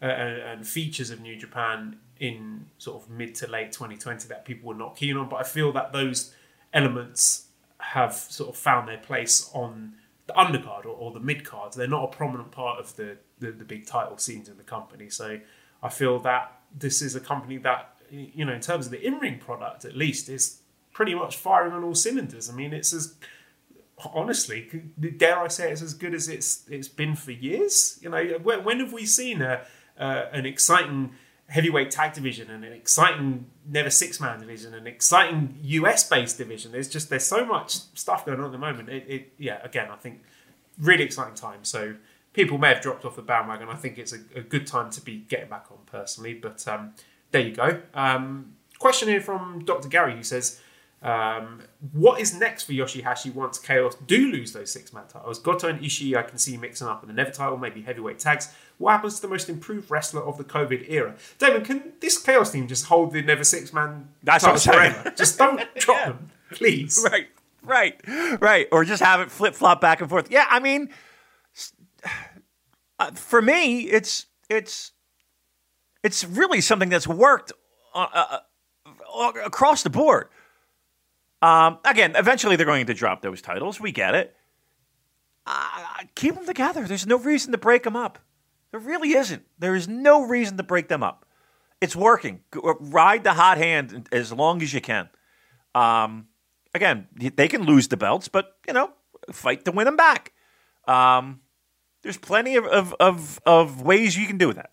uh, 0.00 0.04
and, 0.04 0.40
and 0.40 0.68
features 0.68 1.10
of 1.10 1.20
New 1.20 1.34
Japan 1.34 1.96
in 2.20 2.66
sort 2.78 3.02
of 3.02 3.10
mid 3.10 3.34
to 3.34 3.50
late 3.50 3.72
2020 3.72 4.28
that 4.28 4.44
people 4.44 4.68
were 4.68 4.76
not 4.76 4.94
keen 4.94 5.16
on. 5.16 5.28
But 5.28 5.40
I 5.40 5.42
feel 5.42 5.72
that 5.72 5.92
those 5.92 6.32
elements 6.72 7.48
have 7.78 8.14
sort 8.14 8.50
of 8.50 8.56
found 8.56 8.86
their 8.86 8.98
place 8.98 9.50
on 9.52 9.94
the 10.28 10.32
undercard 10.34 10.84
or, 10.84 10.90
or 10.90 11.10
the 11.10 11.18
mid 11.18 11.44
card. 11.44 11.72
They're 11.72 11.88
not 11.88 12.04
a 12.04 12.16
prominent 12.16 12.52
part 12.52 12.78
of 12.78 12.94
the, 12.94 13.16
the, 13.40 13.50
the 13.50 13.64
big 13.64 13.84
title 13.84 14.16
scenes 14.18 14.48
in 14.48 14.56
the 14.56 14.62
company. 14.62 15.10
So 15.10 15.40
I 15.82 15.88
feel 15.88 16.20
that 16.20 16.52
this 16.72 17.02
is 17.02 17.16
a 17.16 17.20
company 17.20 17.56
that, 17.58 17.95
you 18.16 18.44
know, 18.44 18.52
in 18.52 18.60
terms 18.60 18.86
of 18.86 18.92
the 18.92 19.04
in 19.04 19.14
ring 19.18 19.38
product 19.38 19.84
at 19.84 19.96
least, 19.96 20.28
is 20.28 20.60
pretty 20.92 21.14
much 21.14 21.36
firing 21.36 21.72
on 21.72 21.84
all 21.84 21.94
cylinders. 21.94 22.48
I 22.50 22.54
mean, 22.54 22.72
it's 22.72 22.92
as 22.92 23.14
honestly, 24.14 24.68
dare 25.16 25.38
I 25.38 25.48
say, 25.48 25.70
it's 25.70 25.82
as 25.82 25.94
good 25.94 26.14
as 26.14 26.28
it's 26.28 26.64
it's 26.68 26.88
been 26.88 27.16
for 27.16 27.32
years. 27.32 27.98
You 28.02 28.10
know, 28.10 28.24
when, 28.42 28.64
when 28.64 28.80
have 28.80 28.92
we 28.92 29.06
seen 29.06 29.42
a, 29.42 29.62
uh, 29.98 30.26
an 30.32 30.46
exciting 30.46 31.12
heavyweight 31.48 31.92
tag 31.92 32.12
division 32.12 32.50
and 32.50 32.64
an 32.64 32.72
exciting 32.72 33.46
never 33.68 33.90
six 33.90 34.20
man 34.20 34.40
division, 34.40 34.74
an 34.74 34.86
exciting 34.86 35.56
US 35.62 36.08
based 36.08 36.38
division. 36.38 36.72
There's 36.72 36.88
just 36.88 37.08
there's 37.08 37.26
so 37.26 37.44
much 37.44 37.78
stuff 37.94 38.26
going 38.26 38.40
on 38.40 38.46
at 38.46 38.52
the 38.52 38.58
moment. 38.58 38.88
It, 38.88 39.04
it, 39.08 39.32
yeah, 39.38 39.60
again, 39.62 39.88
I 39.90 39.96
think 39.96 40.22
really 40.78 41.04
exciting 41.04 41.34
time. 41.34 41.64
So 41.64 41.94
people 42.32 42.58
may 42.58 42.68
have 42.68 42.82
dropped 42.82 43.04
off 43.04 43.16
the 43.16 43.22
bandwagon. 43.22 43.68
I 43.68 43.76
think 43.76 43.98
it's 43.98 44.12
a, 44.12 44.18
a 44.34 44.42
good 44.42 44.66
time 44.66 44.90
to 44.90 45.00
be 45.00 45.18
getting 45.28 45.48
back 45.48 45.66
on 45.70 45.78
personally. 45.86 46.34
But 46.34 46.66
um, 46.66 46.94
there 47.30 47.42
you 47.42 47.54
go. 47.54 47.80
Um, 47.94 48.54
question 48.78 49.08
here 49.08 49.20
from 49.20 49.64
Dr. 49.64 49.88
Gary 49.88 50.14
who 50.16 50.22
says, 50.22 50.60
um, 51.02 51.62
what 51.92 52.20
is 52.20 52.34
next 52.38 52.64
for 52.64 52.72
Yoshihashi 52.72 53.32
once 53.34 53.58
Chaos 53.58 53.94
do 54.06 54.30
lose 54.32 54.52
those 54.52 54.72
six 54.72 54.92
man 54.92 55.04
titles? 55.08 55.38
Goto 55.38 55.68
and 55.68 55.80
Ishii 55.80 56.16
I 56.16 56.22
can 56.22 56.38
see 56.38 56.56
mixing 56.56 56.86
up 56.88 57.02
in 57.02 57.08
the 57.08 57.14
Never 57.14 57.30
title, 57.30 57.58
maybe 57.58 57.82
heavyweight 57.82 58.18
tags. 58.18 58.52
What 58.78 58.92
happens 58.92 59.16
to 59.16 59.22
the 59.22 59.28
most 59.28 59.48
improved 59.48 59.90
wrestler 59.90 60.22
of 60.22 60.36
the 60.38 60.44
COVID 60.44 60.86
era? 60.90 61.14
David, 61.38 61.64
can 61.64 61.92
this 62.00 62.18
Chaos 62.18 62.50
team 62.50 62.66
just 62.66 62.86
hold 62.86 63.12
the 63.12 63.22
Never 63.22 63.44
six 63.44 63.72
man 63.72 64.08
That's 64.22 64.42
what 64.44 64.52
I'm 64.52 64.58
saying. 64.58 64.92
forever? 64.94 65.10
Just 65.16 65.38
don't 65.38 65.60
drop 65.76 66.06
them, 66.06 66.30
please. 66.50 67.06
right, 67.10 67.28
right, 67.62 68.00
right. 68.40 68.66
Or 68.72 68.84
just 68.84 69.02
have 69.02 69.20
it 69.20 69.30
flip 69.30 69.54
flop 69.54 69.80
back 69.80 70.00
and 70.00 70.10
forth. 70.10 70.30
Yeah, 70.30 70.46
I 70.48 70.60
mean, 70.60 70.88
uh, 72.98 73.12
for 73.12 73.40
me, 73.42 73.82
it's 73.82 74.26
it's 74.48 74.92
it's 76.06 76.24
really 76.24 76.60
something 76.60 76.88
that's 76.88 77.08
worked 77.08 77.52
uh, 77.92 78.06
uh, 78.14 78.38
uh, 79.12 79.32
across 79.44 79.82
the 79.82 79.90
board. 79.90 80.28
Um, 81.42 81.78
again, 81.84 82.14
eventually 82.14 82.54
they're 82.54 82.64
going 82.64 82.86
to 82.86 82.94
drop 82.94 83.22
those 83.22 83.42
titles. 83.42 83.80
We 83.80 83.90
get 83.90 84.14
it. 84.14 84.36
Uh, 85.44 86.04
keep 86.14 86.36
them 86.36 86.46
together. 86.46 86.86
There's 86.86 87.06
no 87.06 87.18
reason 87.18 87.50
to 87.52 87.58
break 87.58 87.82
them 87.82 87.96
up. 87.96 88.20
There 88.70 88.78
really 88.78 89.14
isn't. 89.14 89.44
There 89.58 89.74
is 89.74 89.88
no 89.88 90.24
reason 90.24 90.56
to 90.56 90.62
break 90.62 90.86
them 90.88 91.02
up. 91.02 91.26
It's 91.80 91.96
working. 91.96 92.40
Uh, 92.54 92.74
Ride 92.80 93.24
the 93.24 93.34
hot 93.34 93.58
hand 93.58 94.08
as 94.12 94.32
long 94.32 94.62
as 94.62 94.72
you 94.72 94.80
can. 94.80 95.08
Um, 95.74 96.28
again, 96.72 97.08
they 97.14 97.48
can 97.48 97.64
lose 97.64 97.88
the 97.88 97.96
belts, 97.96 98.28
but 98.28 98.56
you 98.66 98.72
know, 98.72 98.92
fight 99.32 99.64
to 99.64 99.72
win 99.72 99.86
them 99.86 99.96
back. 99.96 100.32
Um, 100.86 101.40
there's 102.02 102.16
plenty 102.16 102.54
of, 102.54 102.64
of, 102.64 102.94
of, 103.00 103.40
of 103.44 103.82
ways 103.82 104.16
you 104.16 104.26
can 104.26 104.38
do 104.38 104.52
that. 104.52 104.70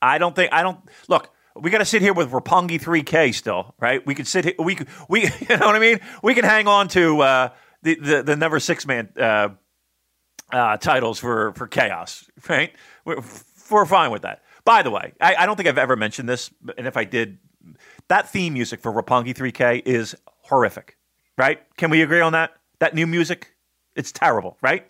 I 0.00 0.18
don't 0.18 0.34
think 0.34 0.52
I 0.52 0.62
don't 0.62 0.80
look. 1.08 1.30
We 1.56 1.70
got 1.70 1.78
to 1.78 1.84
sit 1.84 2.02
here 2.02 2.12
with 2.12 2.30
Roppongi 2.30 2.80
3K 2.80 3.34
still, 3.34 3.74
right? 3.80 4.06
We 4.06 4.14
could 4.14 4.28
sit 4.28 4.44
here. 4.44 4.54
We 4.58 4.78
we 5.08 5.22
you 5.48 5.56
know 5.56 5.66
what 5.66 5.74
I 5.74 5.80
mean. 5.80 6.00
We 6.22 6.34
can 6.34 6.44
hang 6.44 6.68
on 6.68 6.88
to 6.88 7.20
uh, 7.20 7.48
the, 7.82 7.94
the 7.96 8.22
the 8.22 8.36
never 8.36 8.60
six 8.60 8.86
man 8.86 9.08
uh, 9.18 9.50
uh, 10.52 10.76
titles 10.76 11.18
for 11.18 11.52
for 11.54 11.66
chaos, 11.66 12.30
right? 12.48 12.72
We're, 13.04 13.22
we're 13.70 13.86
fine 13.86 14.10
with 14.10 14.22
that. 14.22 14.42
By 14.64 14.82
the 14.82 14.90
way, 14.90 15.14
I, 15.20 15.34
I 15.36 15.46
don't 15.46 15.56
think 15.56 15.68
I've 15.68 15.78
ever 15.78 15.96
mentioned 15.96 16.28
this, 16.28 16.50
and 16.76 16.86
if 16.86 16.96
I 16.96 17.04
did, 17.04 17.38
that 18.08 18.28
theme 18.28 18.52
music 18.52 18.80
for 18.80 18.92
Roppongi 18.92 19.34
3K 19.34 19.82
is 19.86 20.14
horrific, 20.26 20.98
right? 21.36 21.60
Can 21.76 21.90
we 21.90 22.02
agree 22.02 22.20
on 22.20 22.32
that? 22.32 22.52
That 22.78 22.94
new 22.94 23.06
music, 23.06 23.54
it's 23.96 24.12
terrible, 24.12 24.58
right? 24.62 24.86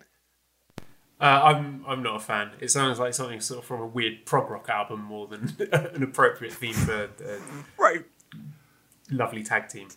Uh, 1.19 1.41
I'm 1.43 1.83
I'm 1.87 2.01
not 2.01 2.15
a 2.15 2.19
fan. 2.19 2.51
It 2.61 2.71
sounds 2.71 2.97
like 2.99 3.13
something 3.13 3.41
sort 3.41 3.59
of 3.59 3.65
from 3.65 3.81
a 3.81 3.85
weird 3.85 4.25
prog 4.25 4.49
rock 4.49 4.69
album 4.69 5.01
more 5.03 5.27
than 5.27 5.55
an 5.71 6.01
appropriate 6.03 6.53
theme 6.53 6.73
for 6.73 7.03
a 7.05 7.39
Right. 7.77 8.05
lovely 9.11 9.43
tag 9.43 9.67
team. 9.69 9.89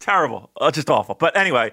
terrible. 0.00 0.50
Uh, 0.60 0.70
just 0.70 0.90
awful. 0.90 1.14
But 1.14 1.34
anyway, 1.36 1.72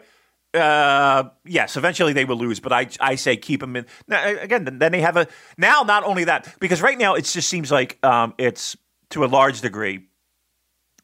uh, 0.54 1.24
yes, 1.44 1.76
eventually 1.76 2.14
they 2.14 2.24
will 2.24 2.38
lose. 2.38 2.60
But 2.62 2.72
I, 2.72 2.88
I 3.02 3.16
say 3.16 3.36
keep 3.36 3.60
them 3.60 3.76
in. 3.76 3.86
Now, 4.08 4.26
again, 4.26 4.64
then 4.80 4.92
they 4.92 5.02
have 5.02 5.18
a 5.18 5.28
now. 5.58 5.84
Not 5.84 6.04
only 6.06 6.24
that, 6.26 6.56
because 6.62 6.82
right 6.82 6.98
now 6.98 7.16
it 7.16 7.26
just 7.26 7.50
seems 7.50 7.72
like 7.72 7.98
um, 8.06 8.34
it's 8.38 8.78
to 9.10 9.26
a 9.26 9.28
large 9.28 9.60
degree, 9.60 10.06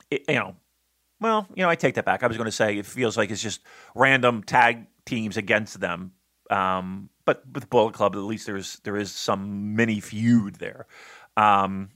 it, 0.09 0.23
you 0.29 0.35
know. 0.35 0.55
Well, 1.19 1.47
you 1.55 1.63
know, 1.63 1.69
I 1.69 1.75
take 1.75 1.95
that 1.95 2.05
back. 2.05 2.21
I 2.23 2.27
was 2.27 2.37
going 2.37 2.45
to 2.45 2.51
say 2.51 2.77
it 2.77 2.85
feels 2.85 3.17
like 3.17 3.31
it's 3.31 3.41
just 3.41 3.59
random 3.95 4.43
tag 4.43 4.85
teams 5.05 5.35
against 5.35 5.79
them. 5.81 6.11
Um, 6.51 7.09
but 7.27 7.43
with 7.53 7.69
Bullet 7.69 7.93
Club, 7.93 8.15
at 8.15 8.19
least 8.19 8.45
there's 8.45 8.79
there 8.85 8.95
is 8.95 9.11
some 9.11 9.75
mini 9.75 9.99
feud 9.99 10.55
there. 10.55 10.87
Um, 11.35 11.89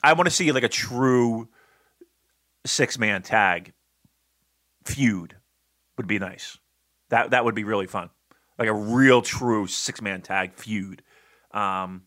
I 0.00 0.12
want 0.12 0.28
to 0.28 0.34
see 0.34 0.52
like 0.52 0.62
a 0.62 0.68
true 0.68 1.48
six 2.64 2.96
man 2.96 3.22
tag 3.22 3.72
feud 4.84 5.36
would 5.96 6.06
be 6.06 6.20
nice. 6.20 6.56
That 7.08 7.32
that 7.32 7.44
would 7.44 7.56
be 7.56 7.64
really 7.64 7.88
fun. 7.88 8.10
Like 8.60 8.68
a 8.68 8.72
real 8.72 9.22
true 9.22 9.66
six 9.66 10.00
man 10.00 10.22
tag 10.22 10.54
feud. 10.54 11.02
Um, 11.50 12.04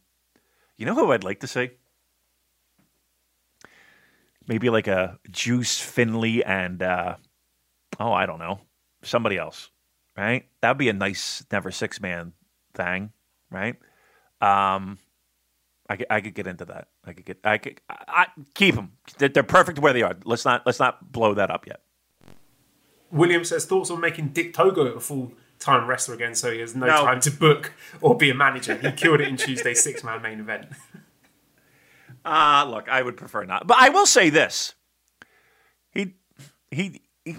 you 0.78 0.86
know 0.86 0.96
who 0.96 1.12
I'd 1.12 1.26
like 1.26 1.42
to 1.42 1.48
see? 1.48 1.72
Maybe 4.48 4.70
like 4.70 4.88
a 4.88 5.20
Juice 5.30 5.82
Finley 5.82 6.46
and 6.46 6.82
uh, 6.82 7.18
oh 8.00 8.14
I 8.14 8.26
don't 8.26 8.40
know 8.40 8.62
somebody 9.02 9.38
else, 9.38 9.70
right? 10.16 10.46
That'd 10.62 10.78
be 10.78 10.88
a 10.88 10.94
nice 10.94 11.46
never 11.52 11.70
six 11.70 12.00
man 12.00 12.32
thing, 12.74 13.12
right? 13.50 13.76
Um, 14.42 15.00
I 15.90 15.98
could, 15.98 16.08
I 16.10 16.22
could 16.22 16.34
get 16.34 16.48
into 16.48 16.66
that. 16.66 16.88
I 17.06 17.14
could 17.14 17.26
get 17.26 17.40
I 17.44 17.58
could 17.58 17.82
I, 17.90 18.04
I, 18.08 18.28
keep 18.54 18.76
them. 18.76 18.94
They're, 19.18 19.30
they're 19.30 19.44
perfect 19.44 19.80
where 19.80 19.94
they 19.94 20.02
are. 20.02 20.16
Let's 20.26 20.46
not 20.46 20.66
let's 20.66 20.80
not 20.80 21.12
blow 21.12 21.34
that 21.34 21.52
up 21.52 21.68
yet. 21.68 21.82
William 23.12 23.44
says 23.44 23.66
thoughts 23.66 23.92
on 23.92 24.02
making 24.02 24.30
Dick 24.30 24.54
Togo 24.54 24.82
a 24.88 25.00
full 25.00 25.34
time 25.60 25.88
wrestler 25.88 26.16
again, 26.16 26.36
so 26.36 26.52
he 26.52 26.60
has 26.60 26.76
no, 26.76 26.88
No. 26.88 27.06
time 27.06 27.20
to 27.22 27.32
book 27.32 27.74
or 28.02 28.18
be 28.18 28.30
a 28.30 28.34
manager. 28.34 28.76
He 28.76 28.92
killed 28.92 29.22
it 29.22 29.28
in 29.28 29.38
Tuesday's 29.38 29.84
six 29.84 30.04
man 30.04 30.22
main 30.22 30.40
event. 30.40 30.68
Uh, 32.26 32.66
look, 32.70 32.88
I 32.88 33.02
would 33.02 33.18
prefer 33.18 33.44
not. 33.44 33.68
But 33.68 33.78
I 33.80 33.90
will 33.90 34.06
say 34.06 34.30
this. 34.30 34.76
He, 35.92 36.14
he, 36.72 37.02
he 37.26 37.36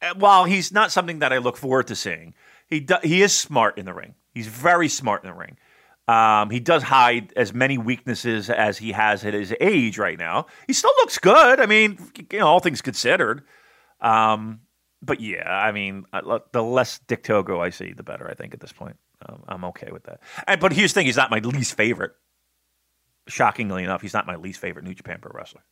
uh, 0.00 0.14
while 0.16 0.44
he's 0.44 0.70
not 0.70 0.92
something 0.92 1.18
that 1.18 1.32
I 1.32 1.38
look 1.38 1.56
forward 1.56 1.88
to 1.88 1.96
seeing, 1.96 2.34
he 2.68 2.80
do, 2.80 2.96
he 3.02 3.22
is 3.22 3.34
smart 3.34 3.78
in 3.78 3.84
the 3.84 3.94
ring. 3.94 4.14
He's 4.32 4.46
very 4.46 4.88
smart 4.88 5.24
in 5.24 5.30
the 5.30 5.36
ring. 5.36 5.56
Um, 6.08 6.50
he 6.50 6.60
does 6.60 6.84
hide 6.84 7.32
as 7.34 7.52
many 7.52 7.78
weaknesses 7.78 8.48
as 8.48 8.78
he 8.78 8.92
has 8.92 9.24
at 9.24 9.34
his 9.34 9.52
age 9.60 9.98
right 9.98 10.18
now. 10.18 10.46
He 10.66 10.72
still 10.72 10.92
looks 10.98 11.18
good. 11.18 11.58
I 11.60 11.66
mean, 11.66 11.98
you 12.30 12.38
know, 12.38 12.46
all 12.46 12.60
things 12.60 12.80
considered. 12.80 13.42
Um, 14.00 14.60
but 15.02 15.20
yeah, 15.20 15.48
I 15.48 15.72
mean, 15.72 16.04
the 16.52 16.62
less 16.62 17.00
Dick 17.08 17.24
Togo 17.24 17.60
I 17.60 17.70
see, 17.70 17.92
the 17.92 18.02
better. 18.02 18.28
I 18.30 18.34
think 18.34 18.54
at 18.54 18.60
this 18.60 18.72
point, 18.72 18.96
um, 19.28 19.42
I'm 19.48 19.64
okay 19.66 19.90
with 19.90 20.04
that. 20.04 20.20
And, 20.46 20.60
but 20.60 20.72
here's 20.72 20.92
the 20.92 21.00
thing: 21.00 21.06
he's 21.06 21.16
not 21.16 21.30
my 21.30 21.38
least 21.38 21.76
favorite 21.76 22.12
shockingly 23.28 23.84
enough, 23.84 24.02
he's 24.02 24.14
not 24.14 24.26
my 24.26 24.36
least 24.36 24.60
favorite 24.60 24.84
New 24.84 24.94
Japan 24.94 25.18
Pro 25.20 25.32
wrestler. 25.34 25.62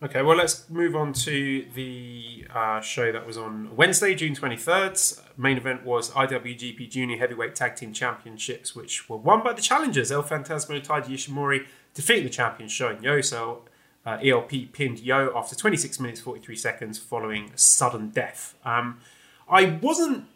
Okay, 0.00 0.22
well, 0.22 0.36
let's 0.36 0.70
move 0.70 0.94
on 0.94 1.12
to 1.12 1.66
the 1.74 2.46
uh, 2.54 2.80
show 2.80 3.10
that 3.10 3.26
was 3.26 3.36
on 3.36 3.74
Wednesday, 3.74 4.14
June 4.14 4.32
23rd. 4.32 5.20
Main 5.36 5.56
event 5.56 5.84
was 5.84 6.12
IWGP 6.12 6.88
Junior 6.88 7.18
Heavyweight 7.18 7.56
Tag 7.56 7.74
Team 7.74 7.92
Championships, 7.92 8.76
which 8.76 9.08
were 9.08 9.16
won 9.16 9.42
by 9.42 9.52
the 9.54 9.60
challengers. 9.60 10.12
El 10.12 10.22
Fantasmo, 10.22 10.80
Taiji 10.80 11.14
Ishimori 11.14 11.66
defeated 11.94 12.26
the 12.26 12.30
champions, 12.30 12.70
Sho 12.70 12.90
and 12.90 13.02
Yo. 13.02 13.20
So 13.22 13.64
uh, 14.06 14.18
ELP 14.22 14.72
pinned 14.72 15.00
Yo 15.00 15.32
after 15.36 15.56
26 15.56 15.98
minutes 15.98 16.20
43 16.20 16.54
seconds 16.54 16.96
following 17.00 17.50
sudden 17.56 18.10
death. 18.10 18.54
Um, 18.64 19.00
I 19.50 19.80
wasn't 19.82 20.26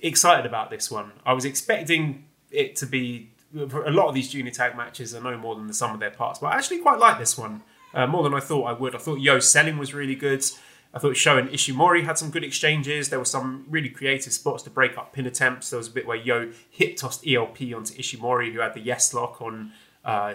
excited 0.00 0.46
about 0.46 0.70
this 0.70 0.88
one. 0.88 1.10
I 1.26 1.32
was 1.32 1.44
expecting 1.44 2.26
it 2.52 2.76
to 2.76 2.86
be 2.86 3.30
a 3.52 3.90
lot 3.90 4.06
of 4.06 4.14
these 4.14 4.28
junior 4.28 4.52
tag 4.52 4.76
matches 4.76 5.16
are 5.16 5.20
no 5.20 5.36
more 5.36 5.56
than 5.56 5.66
the 5.66 5.74
sum 5.74 5.94
of 5.94 5.98
their 5.98 6.12
parts, 6.12 6.38
but 6.38 6.52
I 6.52 6.56
actually 6.58 6.78
quite 6.78 7.00
like 7.00 7.18
this 7.18 7.36
one 7.36 7.64
uh, 7.94 8.06
more 8.06 8.22
than 8.22 8.34
I 8.34 8.40
thought 8.40 8.64
I 8.64 8.72
would. 8.72 8.94
I 8.94 8.98
thought 8.98 9.20
Yo's 9.20 9.50
selling 9.50 9.78
was 9.78 9.94
really 9.94 10.14
good. 10.14 10.44
I 10.92 10.98
thought 10.98 11.16
Sho 11.16 11.36
and 11.36 11.50
Ishimori 11.50 12.04
had 12.04 12.18
some 12.18 12.30
good 12.30 12.44
exchanges. 12.44 13.10
There 13.10 13.18
were 13.18 13.24
some 13.24 13.66
really 13.68 13.90
creative 13.90 14.32
spots 14.32 14.62
to 14.64 14.70
break 14.70 14.96
up 14.96 15.12
pin 15.12 15.26
attempts. 15.26 15.70
There 15.70 15.78
was 15.78 15.88
a 15.88 15.92
bit 15.92 16.06
where 16.06 16.16
Yo 16.16 16.50
hit 16.70 16.96
tossed 16.96 17.26
ELP 17.26 17.60
onto 17.74 17.94
Ishimori, 17.94 18.52
who 18.52 18.60
had 18.60 18.74
the 18.74 18.80
yes 18.80 19.12
lock 19.12 19.42
on 19.42 19.72
uh, 20.04 20.34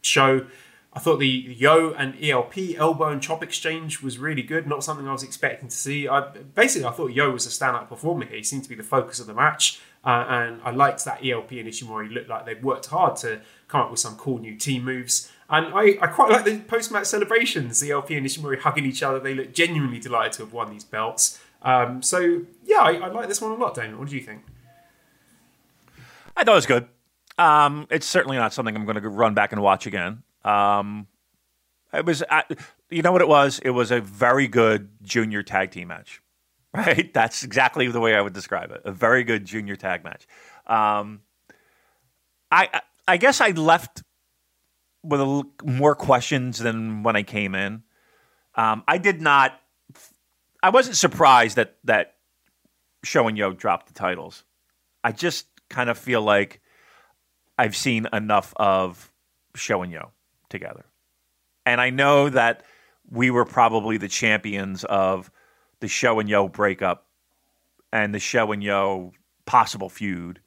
Sho. 0.00 0.46
I 0.94 0.98
thought 0.98 1.18
the 1.18 1.26
Yo 1.26 1.92
and 1.92 2.14
ELP 2.22 2.76
elbow 2.76 3.08
and 3.08 3.22
chop 3.22 3.42
exchange 3.42 4.02
was 4.02 4.18
really 4.18 4.42
good. 4.42 4.66
Not 4.66 4.84
something 4.84 5.08
I 5.08 5.12
was 5.12 5.22
expecting 5.22 5.68
to 5.68 5.74
see. 5.74 6.06
I 6.06 6.20
basically 6.20 6.86
I 6.86 6.92
thought 6.92 7.12
Yo 7.12 7.30
was 7.30 7.46
a 7.46 7.48
standout 7.48 7.88
performer 7.88 8.26
here. 8.26 8.36
He 8.36 8.42
seemed 8.42 8.64
to 8.64 8.68
be 8.68 8.74
the 8.74 8.82
focus 8.82 9.18
of 9.18 9.26
the 9.26 9.34
match, 9.34 9.80
uh, 10.04 10.26
and 10.28 10.60
I 10.62 10.70
liked 10.70 11.04
that 11.06 11.24
ELP 11.24 11.52
and 11.52 11.68
Ishimori 11.68 12.12
looked 12.12 12.28
like 12.28 12.44
they'd 12.44 12.62
worked 12.62 12.86
hard 12.86 13.16
to 13.16 13.40
come 13.68 13.80
up 13.80 13.90
with 13.90 14.00
some 14.00 14.16
cool 14.16 14.38
new 14.38 14.56
team 14.56 14.84
moves. 14.84 15.32
And 15.52 15.66
I, 15.74 15.98
I 16.00 16.06
quite 16.06 16.30
like 16.30 16.46
the 16.46 16.58
post 16.60 16.90
match 16.90 17.06
celebrations. 17.06 17.82
ELP 17.82 18.10
and 18.10 18.24
Ishimori 18.24 18.58
hugging 18.58 18.86
each 18.86 19.02
other. 19.02 19.20
They 19.20 19.34
look 19.34 19.52
genuinely 19.52 20.00
delighted 20.00 20.32
to 20.32 20.44
have 20.44 20.52
won 20.54 20.70
these 20.70 20.82
belts. 20.82 21.38
Um, 21.60 22.02
so 22.02 22.40
yeah, 22.64 22.78
I, 22.78 22.92
I 22.92 23.08
like 23.08 23.28
this 23.28 23.40
one 23.42 23.52
a 23.52 23.54
lot. 23.56 23.74
Damon, 23.74 23.98
what 23.98 24.08
do 24.08 24.16
you 24.16 24.22
think? 24.22 24.44
I 26.34 26.44
thought 26.44 26.52
it 26.52 26.54
was 26.54 26.66
good. 26.66 26.88
Um, 27.36 27.86
it's 27.90 28.06
certainly 28.06 28.38
not 28.38 28.54
something 28.54 28.74
I'm 28.74 28.86
going 28.86 29.00
to 29.00 29.08
run 29.08 29.34
back 29.34 29.52
and 29.52 29.60
watch 29.60 29.86
again. 29.86 30.22
Um, 30.42 31.06
it 31.92 32.06
was, 32.06 32.22
I, 32.30 32.44
you 32.88 33.02
know 33.02 33.12
what 33.12 33.20
it 33.20 33.28
was? 33.28 33.58
It 33.58 33.70
was 33.70 33.90
a 33.90 34.00
very 34.00 34.48
good 34.48 34.88
junior 35.02 35.42
tag 35.42 35.70
team 35.70 35.88
match, 35.88 36.22
right? 36.74 37.12
That's 37.12 37.42
exactly 37.42 37.88
the 37.88 38.00
way 38.00 38.14
I 38.14 38.22
would 38.22 38.32
describe 38.32 38.70
it. 38.70 38.80
A 38.86 38.92
very 38.92 39.22
good 39.22 39.44
junior 39.44 39.76
tag 39.76 40.02
match. 40.02 40.26
Um, 40.66 41.20
I, 42.50 42.80
I 43.06 43.18
guess 43.18 43.42
I 43.42 43.50
left 43.50 44.02
with 45.02 45.44
more 45.64 45.94
questions 45.94 46.58
than 46.58 47.02
when 47.02 47.16
I 47.16 47.22
came 47.22 47.54
in. 47.54 47.82
Um, 48.54 48.84
I 48.86 48.98
did 48.98 49.20
not. 49.20 49.58
I 50.62 50.70
wasn't 50.70 50.96
surprised 50.96 51.56
that 51.56 51.76
that 51.84 52.16
Sho 53.04 53.26
and 53.28 53.36
Yo 53.36 53.52
dropped 53.52 53.88
the 53.88 53.94
titles. 53.94 54.44
I 55.02 55.12
just 55.12 55.46
kind 55.68 55.90
of 55.90 55.98
feel 55.98 56.22
like 56.22 56.60
I've 57.58 57.76
seen 57.76 58.06
enough 58.12 58.52
of 58.56 59.12
Sho 59.54 59.82
and 59.82 59.92
Yo 59.92 60.10
together. 60.48 60.84
And 61.66 61.80
I 61.80 61.90
know 61.90 62.28
that 62.28 62.64
we 63.10 63.30
were 63.30 63.44
probably 63.44 63.96
the 63.96 64.08
champions 64.08 64.84
of 64.84 65.30
the 65.80 65.88
Sho 65.88 66.20
and 66.20 66.28
Yo 66.28 66.48
breakup 66.48 67.06
and 67.92 68.14
the 68.14 68.18
Sho 68.18 68.52
and 68.52 68.62
Yo 68.62 69.12
possible 69.44 69.88
feud. 69.88 70.40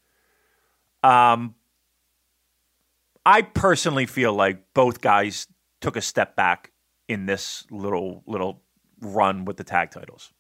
Um, 1.04 1.56
I 3.26 3.42
personally 3.42 4.06
feel 4.06 4.34
like 4.34 4.74
both 4.74 5.02
guys 5.02 5.48
took 5.82 5.96
a 5.96 6.02
step 6.02 6.36
back 6.36 6.72
in 7.08 7.26
this 7.26 7.66
little 7.72 8.24
little 8.28 8.62
run 9.02 9.46
with 9.46 9.58
the 9.58 9.64
tag 9.64 9.92
titles. 9.92 10.32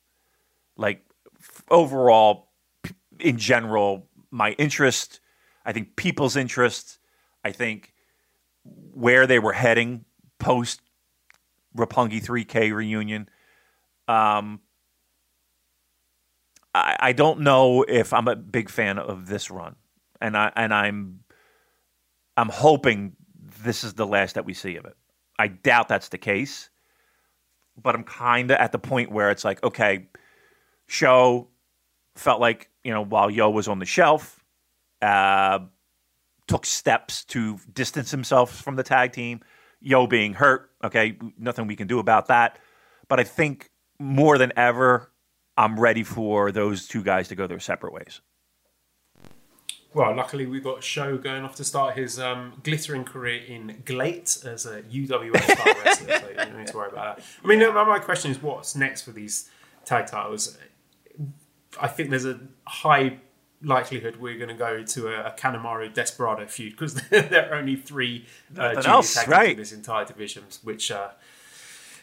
Like 0.77 1.05
f- 1.39 1.63
overall, 1.69 2.49
p- 2.83 2.95
in 3.19 3.37
general, 3.37 4.07
my 4.31 4.51
interest, 4.53 5.19
I 5.65 5.73
think 5.73 5.95
people's 5.95 6.35
interest, 6.35 6.99
I 7.43 7.51
think 7.51 7.93
where 8.63 9.27
they 9.27 9.39
were 9.39 9.53
heading 9.53 10.05
post 10.39 10.81
Roppongi 11.77 12.23
3K 12.23 12.73
reunion. 12.73 13.29
Um, 14.07 14.61
I, 16.73 16.95
I 16.99 17.13
don't 17.13 17.41
know 17.41 17.83
if 17.83 18.13
I'm 18.13 18.27
a 18.27 18.35
big 18.35 18.69
fan 18.69 18.97
of 18.99 19.27
this 19.27 19.49
run, 19.49 19.75
and 20.21 20.37
I 20.37 20.51
and 20.55 20.73
I'm 20.73 21.19
I'm 22.37 22.49
hoping 22.49 23.15
this 23.63 23.83
is 23.83 23.93
the 23.93 24.05
last 24.05 24.35
that 24.35 24.45
we 24.45 24.53
see 24.53 24.75
of 24.75 24.85
it. 24.85 24.95
I 25.37 25.47
doubt 25.47 25.87
that's 25.87 26.09
the 26.09 26.17
case, 26.17 26.69
but 27.81 27.95
I'm 27.95 28.03
kind 28.03 28.51
of 28.51 28.57
at 28.57 28.71
the 28.71 28.79
point 28.79 29.11
where 29.11 29.29
it's 29.31 29.43
like, 29.43 29.63
okay, 29.63 30.07
Sho 30.87 31.49
felt 32.15 32.39
like 32.39 32.69
you 32.83 32.93
know 32.93 33.03
while 33.03 33.29
Yo 33.29 33.49
was 33.49 33.67
on 33.67 33.79
the 33.79 33.85
shelf, 33.85 34.43
uh, 35.01 35.59
took 36.47 36.65
steps 36.65 37.25
to 37.25 37.59
distance 37.73 38.11
himself 38.11 38.61
from 38.61 38.75
the 38.75 38.83
tag 38.83 39.11
team. 39.11 39.41
Yo 39.81 40.07
being 40.07 40.33
hurt, 40.33 40.71
okay, 40.83 41.17
nothing 41.37 41.67
we 41.67 41.75
can 41.75 41.87
do 41.87 41.99
about 41.99 42.27
that. 42.27 42.57
But 43.07 43.19
I 43.19 43.23
think 43.23 43.69
more 43.99 44.37
than 44.37 44.51
ever, 44.55 45.11
I'm 45.57 45.79
ready 45.79 46.03
for 46.03 46.51
those 46.51 46.87
two 46.87 47.03
guys 47.03 47.27
to 47.29 47.35
go 47.35 47.47
their 47.47 47.59
separate 47.59 47.93
ways. 47.93 48.21
Well, 49.95 50.13
luckily 50.13 50.45
we've 50.45 50.61
got 50.61 50.83
Sho 50.83 51.17
going 51.17 51.45
off 51.45 51.55
to 51.55 51.63
start 51.63 51.95
his 51.95 52.19
um, 52.19 52.51
glittering 52.63 53.05
career 53.05 53.41
in 53.41 53.81
GLEAT 53.85 54.43
as 54.45 54.65
a 54.65 54.81
UWF 54.81 55.41
star 55.41 55.73
wrestler, 55.85 56.19
so 56.19 56.29
you 56.29 56.35
don't 56.35 56.57
need 56.57 56.67
to 56.67 56.75
worry 56.75 56.89
about 56.89 57.15
that. 57.15 57.25
I 57.41 57.47
mean, 57.47 57.59
no, 57.59 57.71
my 57.71 57.99
question 57.99 58.29
is 58.29 58.41
what's 58.41 58.75
next 58.75 59.03
for 59.03 59.11
these 59.11 59.49
tag 59.85 60.07
titles? 60.07 60.57
I 61.79 61.87
think 61.87 62.09
there's 62.09 62.25
a 62.25 62.41
high 62.67 63.19
likelihood 63.63 64.17
we're 64.17 64.37
going 64.37 64.49
to 64.49 64.53
go 64.53 64.83
to 64.83 65.07
a, 65.07 65.27
a 65.27 65.31
Kanemaru 65.31 65.93
Desperado 65.93 66.45
feud 66.45 66.73
because 66.73 66.95
there 67.09 67.49
are 67.49 67.55
only 67.55 67.77
three 67.77 68.25
uh, 68.57 68.73
junior 68.73 68.89
else, 68.89 69.13
tag 69.13 69.29
right. 69.29 69.51
in 69.51 69.57
this 69.57 69.71
entire 69.71 70.03
division, 70.03 70.43
which. 70.61 70.91
Uh, 70.91 71.11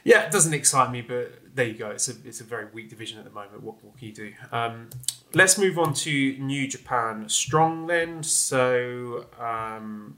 yeah, 0.04 0.22
it 0.22 0.32
doesn't 0.32 0.54
excite 0.54 0.90
me, 0.90 1.00
but 1.00 1.32
there 1.54 1.66
you 1.66 1.74
go. 1.74 1.90
It's 1.90 2.08
a 2.08 2.14
it's 2.24 2.40
a 2.40 2.44
very 2.44 2.66
weak 2.72 2.88
division 2.88 3.18
at 3.18 3.24
the 3.24 3.30
moment. 3.30 3.62
What, 3.62 3.82
what 3.84 3.96
can 3.96 4.08
you 4.08 4.14
do? 4.14 4.32
Um, 4.50 4.90
let's 5.34 5.58
move 5.58 5.78
on 5.78 5.94
to 5.94 6.36
New 6.38 6.66
Japan 6.66 7.28
Strong 7.28 7.86
then. 7.86 8.22
So 8.22 9.26
um, 9.38 10.16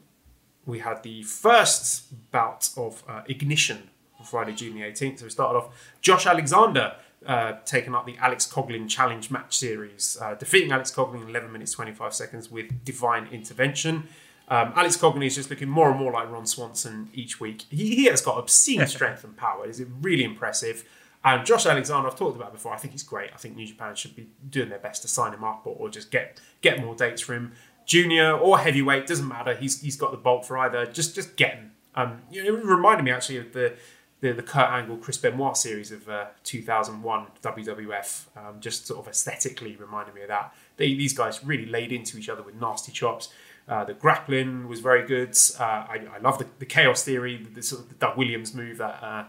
we 0.67 0.79
had 0.79 1.03
the 1.03 1.23
first 1.23 2.31
bout 2.31 2.71
of 2.77 3.03
uh, 3.09 3.23
Ignition 3.27 3.91
on 4.19 4.27
Friday, 4.27 4.53
June 4.53 4.75
the 4.75 4.83
18th. 4.83 5.19
So 5.21 5.25
we 5.25 5.31
started 5.31 5.59
off 5.59 5.95
Josh 6.01 6.27
Alexander 6.27 6.97
uh, 7.27 7.55
taking 7.65 7.95
up 7.95 8.07
the 8.07 8.17
Alex 8.19 8.47
Coughlin 8.47 8.89
Challenge 8.89 9.31
Match 9.31 9.57
Series, 9.57 10.19
uh, 10.21 10.35
defeating 10.35 10.73
Alex 10.73 10.91
Coughlin 10.91 11.23
in 11.23 11.29
11 11.29 11.51
minutes 11.51 11.73
25 11.73 12.15
seconds 12.15 12.51
with 12.51 12.85
divine 12.85 13.27
intervention. 13.33 14.09
Um, 14.49 14.73
Alex 14.77 14.97
Coughlin 14.97 15.25
is 15.25 15.35
just 15.35 15.49
looking 15.49 15.69
more 15.69 15.91
and 15.91 15.99
more 15.99 16.13
like 16.13 16.31
Ron 16.31 16.47
Swanson 16.47 17.09
each 17.15 17.41
week. 17.41 17.63
He, 17.71 17.95
he 17.95 18.05
has 18.07 18.21
got 18.21 18.39
obscene 18.39 18.87
strength 18.87 19.25
and 19.25 19.37
power. 19.37 19.67
It's 19.67 19.81
really 20.03 20.25
impressive. 20.25 20.85
And 21.25 21.47
Josh 21.47 21.65
Alexander, 21.65 22.09
I've 22.09 22.17
talked 22.17 22.37
about 22.37 22.53
before. 22.53 22.75
I 22.75 22.77
think 22.77 22.93
he's 22.93 23.03
great. 23.03 23.31
I 23.33 23.39
think 23.39 23.57
New 23.57 23.67
Japan 23.67 23.95
should 23.95 24.15
be 24.15 24.29
doing 24.51 24.69
their 24.69 24.79
best 24.79 25.01
to 25.03 25.09
sign 25.09 25.33
him 25.33 25.43
up 25.43 25.63
or, 25.65 25.75
or 25.75 25.89
just 25.89 26.11
get 26.11 26.39
get 26.61 26.85
more 26.85 26.95
dates 26.95 27.23
for 27.23 27.35
him. 27.35 27.53
Junior 27.87 28.33
or 28.33 28.59
heavyweight 28.59 29.07
doesn't 29.07 29.27
matter. 29.27 29.55
He's 29.55 29.81
he's 29.81 29.97
got 29.97 30.11
the 30.11 30.19
bulk 30.19 30.45
for 30.45 30.59
either. 30.59 30.85
Just 30.85 31.15
just 31.15 31.37
get 31.37 31.55
him. 31.55 31.73
Um, 31.95 32.23
you 32.31 32.45
know, 32.45 32.59
it 32.59 32.65
reminded 32.65 33.05
me 33.05 33.11
actually 33.11 33.39
of 33.39 33.55
the 33.55 33.75
the, 34.21 34.33
the 34.33 34.43
Kurt 34.43 34.71
Angle 34.71 34.99
Chris 34.99 35.19
Benoit 35.19 35.57
series 35.57 35.93
of 35.93 36.09
uh, 36.09 36.27
2001 36.45 37.27
WWF. 37.43 38.27
Um, 38.37 38.61
just 38.61 38.87
sort 38.87 39.01
of 39.01 39.09
aesthetically 39.09 39.77
reminded 39.77 40.15
me 40.15 40.23
of 40.23 40.29
that. 40.29 40.55
They, 40.77 40.95
these 40.95 41.13
guys 41.13 41.45
really 41.45 41.67
laid 41.67 41.93
into 41.93 42.19
each 42.19 42.29
other 42.29 42.43
with 42.43 42.55
nasty 42.55 42.93
chops. 42.93 43.29
Uh, 43.67 43.85
the 43.85 43.95
grappling 43.95 44.69
was 44.69 44.81
very 44.81 45.07
good. 45.07 45.37
Uh, 45.59 45.63
I, 45.63 46.01
I 46.17 46.19
love 46.19 46.39
the, 46.39 46.47
the 46.59 46.67
chaos 46.67 47.03
theory, 47.03 47.37
the, 47.37 47.63
sort 47.63 47.83
of 47.83 47.89
the 47.89 47.95
Doug 47.95 48.19
Williams 48.19 48.55
move 48.55 48.79
that 48.79 49.03
uh, 49.03 49.25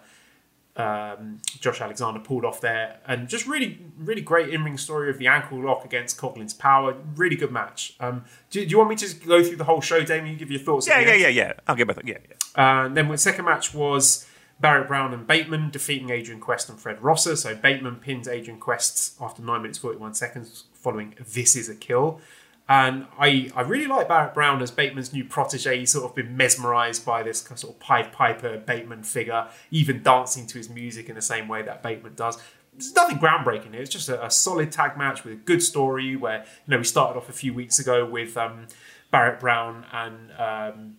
um, 0.77 1.39
Josh 1.59 1.79
Alexander 1.79 2.19
pulled 2.19 2.43
off 2.43 2.59
there, 2.59 2.99
and 3.07 3.29
just 3.29 3.47
really, 3.47 3.79
really 3.97 4.21
great 4.21 4.49
in-ring 4.49 4.77
story 4.77 5.09
of 5.09 5.17
the 5.19 5.27
ankle 5.27 5.63
lock 5.63 5.85
against 5.85 6.17
Coughlin's 6.17 6.53
power. 6.53 6.97
Really 7.15 7.37
good 7.37 7.51
match. 7.51 7.95
Um, 7.99 8.25
do, 8.49 8.63
do 8.63 8.69
you 8.69 8.77
want 8.77 8.89
me 8.89 8.97
to 8.97 9.05
just 9.05 9.25
go 9.25 9.41
through 9.41 9.55
the 9.55 9.63
whole 9.63 9.81
show, 9.81 10.03
Damon? 10.03 10.31
You 10.31 10.37
give 10.37 10.51
your 10.51 10.59
thoughts. 10.59 10.87
Yeah, 10.87 10.99
yeah, 10.99 11.11
end? 11.11 11.21
yeah, 11.21 11.27
yeah. 11.29 11.53
I'll 11.67 11.75
give 11.75 11.87
my 11.87 11.93
th- 11.93 12.05
yeah, 12.05 12.17
yeah. 12.29 12.81
Uh, 12.81 12.85
and 12.87 12.97
then 12.97 13.07
the 13.07 13.17
second 13.17 13.45
match 13.45 13.73
was 13.73 14.27
Barrett 14.59 14.87
Brown 14.87 15.13
and 15.13 15.25
Bateman 15.25 15.69
defeating 15.69 16.09
Adrian 16.09 16.41
Quest 16.41 16.69
and 16.69 16.79
Fred 16.79 17.01
Rosser. 17.01 17.37
So 17.37 17.55
Bateman 17.55 17.97
pins 17.97 18.27
Adrian 18.27 18.59
Quest 18.59 19.15
after 19.21 19.41
9 19.41 19.61
minutes 19.61 19.77
41 19.77 20.13
seconds 20.13 20.65
following 20.73 21.15
This 21.19 21.55
Is 21.55 21.69
a 21.69 21.75
Kill. 21.75 22.19
And 22.67 23.05
I, 23.19 23.51
I 23.55 23.61
really 23.61 23.85
like 23.85 24.07
Barrett 24.07 24.33
Brown 24.33 24.59
as 24.61 24.71
Bateman's 24.71 25.13
new 25.13 25.23
protege. 25.23 25.79
He's 25.79 25.91
sort 25.91 26.05
of 26.05 26.15
been 26.15 26.35
mesmerised 26.35 27.05
by 27.05 27.21
this 27.21 27.41
sort 27.41 27.75
of 27.75 27.79
Pied 27.79 28.11
Piper 28.11 28.57
Bateman 28.57 29.03
figure, 29.03 29.47
even 29.69 30.01
dancing 30.01 30.47
to 30.47 30.57
his 30.57 30.67
music 30.67 31.07
in 31.07 31.13
the 31.13 31.21
same 31.21 31.47
way 31.47 31.61
that 31.61 31.83
Bateman 31.83 32.15
does. 32.15 32.41
There's 32.73 32.93
nothing 32.95 33.19
groundbreaking 33.19 33.73
here. 33.73 33.81
It's 33.81 33.91
just 33.91 34.09
a, 34.09 34.25
a 34.25 34.31
solid 34.31 34.71
tag 34.71 34.97
match 34.97 35.23
with 35.23 35.33
a 35.33 35.37
good 35.37 35.61
story 35.61 36.15
where, 36.15 36.39
you 36.39 36.71
know, 36.71 36.79
we 36.79 36.83
started 36.83 37.17
off 37.17 37.29
a 37.29 37.33
few 37.33 37.53
weeks 37.53 37.77
ago 37.77 38.03
with 38.03 38.35
um, 38.35 38.67
Barrett 39.11 39.39
Brown 39.39 39.85
and 39.93 40.31
um, 40.37 40.97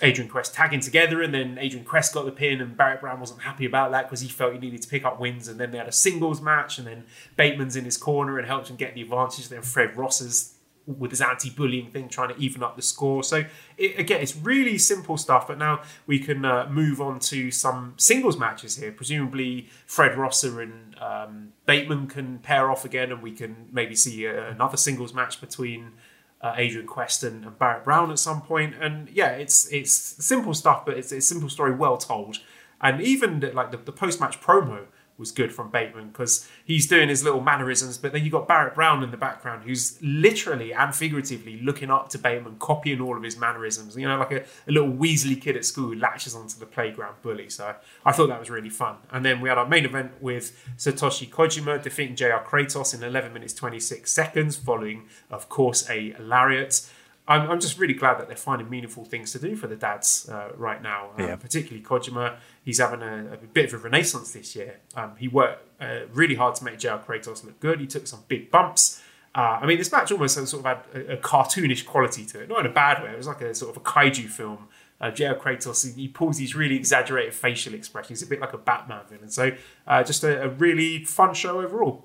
Adrian 0.00 0.30
Quest 0.30 0.54
tagging 0.54 0.80
together, 0.80 1.20
and 1.20 1.34
then 1.34 1.58
Adrian 1.58 1.84
Quest 1.84 2.14
got 2.14 2.24
the 2.24 2.32
pin, 2.32 2.60
and 2.60 2.76
Barrett 2.76 3.00
Brown 3.00 3.18
wasn't 3.18 3.42
happy 3.42 3.66
about 3.66 3.90
that 3.90 4.06
because 4.06 4.20
he 4.20 4.28
felt 4.28 4.52
he 4.52 4.58
needed 4.58 4.80
to 4.80 4.88
pick 4.88 5.04
up 5.04 5.20
wins. 5.20 5.48
And 5.48 5.58
then 5.58 5.72
they 5.72 5.78
had 5.78 5.88
a 5.88 5.92
singles 5.92 6.40
match, 6.40 6.78
and 6.78 6.86
then 6.86 7.04
Bateman's 7.36 7.74
in 7.74 7.84
his 7.84 7.96
corner 7.96 8.38
and 8.38 8.46
helped 8.46 8.70
him 8.70 8.76
get 8.76 8.94
the 8.94 9.02
advantage. 9.02 9.48
Then 9.48 9.62
Fred 9.62 9.96
Rosser's 9.96 10.54
with 10.98 11.10
his 11.10 11.20
anti-bullying 11.20 11.90
thing, 11.90 12.08
trying 12.08 12.34
to 12.34 12.40
even 12.40 12.62
up 12.62 12.76
the 12.76 12.82
score. 12.82 13.22
So 13.22 13.44
it, 13.76 13.98
again, 13.98 14.20
it's 14.20 14.36
really 14.36 14.78
simple 14.78 15.16
stuff. 15.16 15.48
But 15.48 15.58
now 15.58 15.82
we 16.06 16.18
can 16.18 16.44
uh, 16.44 16.68
move 16.70 17.00
on 17.00 17.20
to 17.20 17.50
some 17.50 17.94
singles 17.96 18.38
matches 18.38 18.76
here. 18.76 18.92
Presumably, 18.92 19.68
Fred 19.86 20.16
Rosser 20.16 20.60
and 20.60 20.96
um, 21.00 21.52
Bateman 21.66 22.06
can 22.06 22.38
pair 22.38 22.70
off 22.70 22.84
again, 22.84 23.12
and 23.12 23.22
we 23.22 23.32
can 23.32 23.68
maybe 23.72 23.94
see 23.94 24.26
uh, 24.26 24.50
another 24.50 24.76
singles 24.76 25.14
match 25.14 25.40
between 25.40 25.92
uh, 26.40 26.54
Adrian 26.56 26.86
Quest 26.86 27.22
and, 27.22 27.58
Barrett 27.58 27.84
Brown 27.84 28.10
at 28.10 28.18
some 28.18 28.42
point. 28.42 28.74
And 28.80 29.08
yeah, 29.10 29.30
it's 29.30 29.70
it's 29.72 29.92
simple 29.92 30.54
stuff, 30.54 30.84
but 30.84 30.96
it's, 30.96 31.12
a 31.12 31.20
simple 31.20 31.48
story, 31.48 31.74
well 31.74 31.96
told. 31.96 32.38
And 32.80 33.00
even 33.02 33.40
like 33.54 33.70
the, 33.72 33.76
the 33.76 33.92
post-match 33.92 34.40
promo 34.40 34.86
was 35.20 35.30
good 35.30 35.52
from 35.52 35.70
Bateman 35.70 36.08
because 36.08 36.48
he's 36.64 36.88
doing 36.88 37.08
his 37.08 37.22
little 37.22 37.42
mannerisms, 37.42 37.98
but 37.98 38.12
then 38.12 38.24
you 38.24 38.30
got 38.30 38.48
Barrett 38.48 38.74
Brown 38.74 39.04
in 39.04 39.10
the 39.10 39.16
background 39.16 39.64
who's 39.64 39.98
literally 40.02 40.72
and 40.72 40.94
figuratively 40.94 41.60
looking 41.60 41.90
up 41.90 42.08
to 42.08 42.18
Bateman, 42.18 42.56
copying 42.58 43.00
all 43.00 43.16
of 43.16 43.22
his 43.22 43.36
mannerisms. 43.36 43.96
You 43.96 44.08
know, 44.08 44.18
like 44.18 44.32
a, 44.32 44.40
a 44.66 44.72
little 44.72 44.90
Weasley 44.90 45.40
kid 45.40 45.56
at 45.56 45.64
school 45.64 45.88
who 45.88 45.94
latches 45.94 46.34
onto 46.34 46.58
the 46.58 46.66
playground 46.66 47.16
bully. 47.22 47.50
So 47.50 47.76
I 48.04 48.12
thought 48.12 48.28
that 48.28 48.40
was 48.40 48.50
really 48.50 48.70
fun. 48.70 48.96
And 49.12 49.24
then 49.24 49.40
we 49.40 49.48
had 49.48 49.58
our 49.58 49.68
main 49.68 49.84
event 49.84 50.12
with 50.20 50.58
Satoshi 50.76 51.28
Kojima 51.28 51.82
defeating 51.82 52.16
JR 52.16 52.42
Kratos 52.44 52.94
in 52.94 53.04
11 53.04 53.32
minutes 53.32 53.52
26 53.54 54.10
seconds, 54.10 54.56
following, 54.56 55.06
of 55.30 55.48
course, 55.48 55.88
a 55.88 56.16
lariat. 56.18 56.90
I'm, 57.30 57.48
I'm 57.50 57.60
just 57.60 57.78
really 57.78 57.94
glad 57.94 58.18
that 58.18 58.26
they're 58.28 58.36
finding 58.36 58.68
meaningful 58.68 59.04
things 59.04 59.32
to 59.32 59.38
do 59.38 59.54
for 59.56 59.66
the 59.68 59.76
dads 59.76 60.28
uh, 60.28 60.50
right 60.56 60.82
now. 60.82 61.10
Um, 61.16 61.24
Yeah. 61.26 61.36
Particularly 61.36 61.82
Kojima, 61.82 62.36
he's 62.64 62.78
having 62.78 63.02
a, 63.02 63.34
a 63.34 63.36
bit 63.36 63.66
of 63.72 63.74
a 63.74 63.78
renaissance 63.78 64.32
this 64.32 64.54
year. 64.56 64.80
Um, 64.96 65.12
he 65.16 65.28
worked 65.28 65.64
uh, 65.80 66.00
really 66.12 66.34
hard 66.34 66.56
to 66.56 66.64
make 66.64 66.78
JR 66.78 66.98
Kratos 67.06 67.44
look 67.44 67.58
good. 67.60 67.80
He 67.80 67.86
took 67.86 68.06
some 68.06 68.20
big 68.28 68.50
bumps. 68.50 69.00
Uh, 69.34 69.60
I 69.62 69.66
mean, 69.66 69.78
this 69.78 69.92
match 69.92 70.10
almost 70.10 70.34
sort 70.34 70.52
of 70.54 70.64
had 70.64 70.78
a, 70.92 71.12
a 71.12 71.16
cartoonish 71.18 71.86
quality 71.86 72.26
to 72.26 72.40
it, 72.40 72.48
not 72.48 72.60
in 72.60 72.66
a 72.66 72.74
bad 72.74 73.02
way. 73.02 73.10
It 73.12 73.16
was 73.16 73.28
like 73.28 73.40
a 73.42 73.54
sort 73.54 73.70
of 73.76 73.80
a 73.80 73.84
kaiju 73.84 74.28
film. 74.28 74.66
Uh, 75.00 75.10
JR 75.12 75.34
Kratos, 75.34 75.86
he- 75.94 76.02
he 76.02 76.08
pulls 76.08 76.36
these 76.36 76.54
really 76.56 76.74
exaggerated 76.74 77.32
facial 77.32 77.72
expressions. 77.74 78.22
A 78.22 78.26
bit 78.26 78.40
like 78.40 78.52
a 78.52 78.58
Batman 78.58 79.02
villain. 79.08 79.30
So, 79.30 79.52
uh, 79.86 80.02
just 80.02 80.24
a, 80.24 80.42
a 80.42 80.48
really 80.48 81.04
fun 81.04 81.32
show 81.32 81.60
overall. 81.62 82.04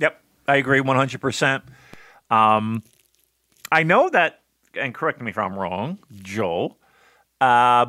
Yep, 0.00 0.20
I 0.48 0.56
agree 0.56 0.80
100%. 0.80 1.62
Um, 2.30 2.82
I 3.70 3.82
know 3.82 4.08
that, 4.10 4.40
and 4.74 4.94
correct 4.94 5.20
me 5.20 5.30
if 5.30 5.38
I'm 5.38 5.58
wrong, 5.58 5.98
Joel, 6.12 6.78
uh, 7.40 7.86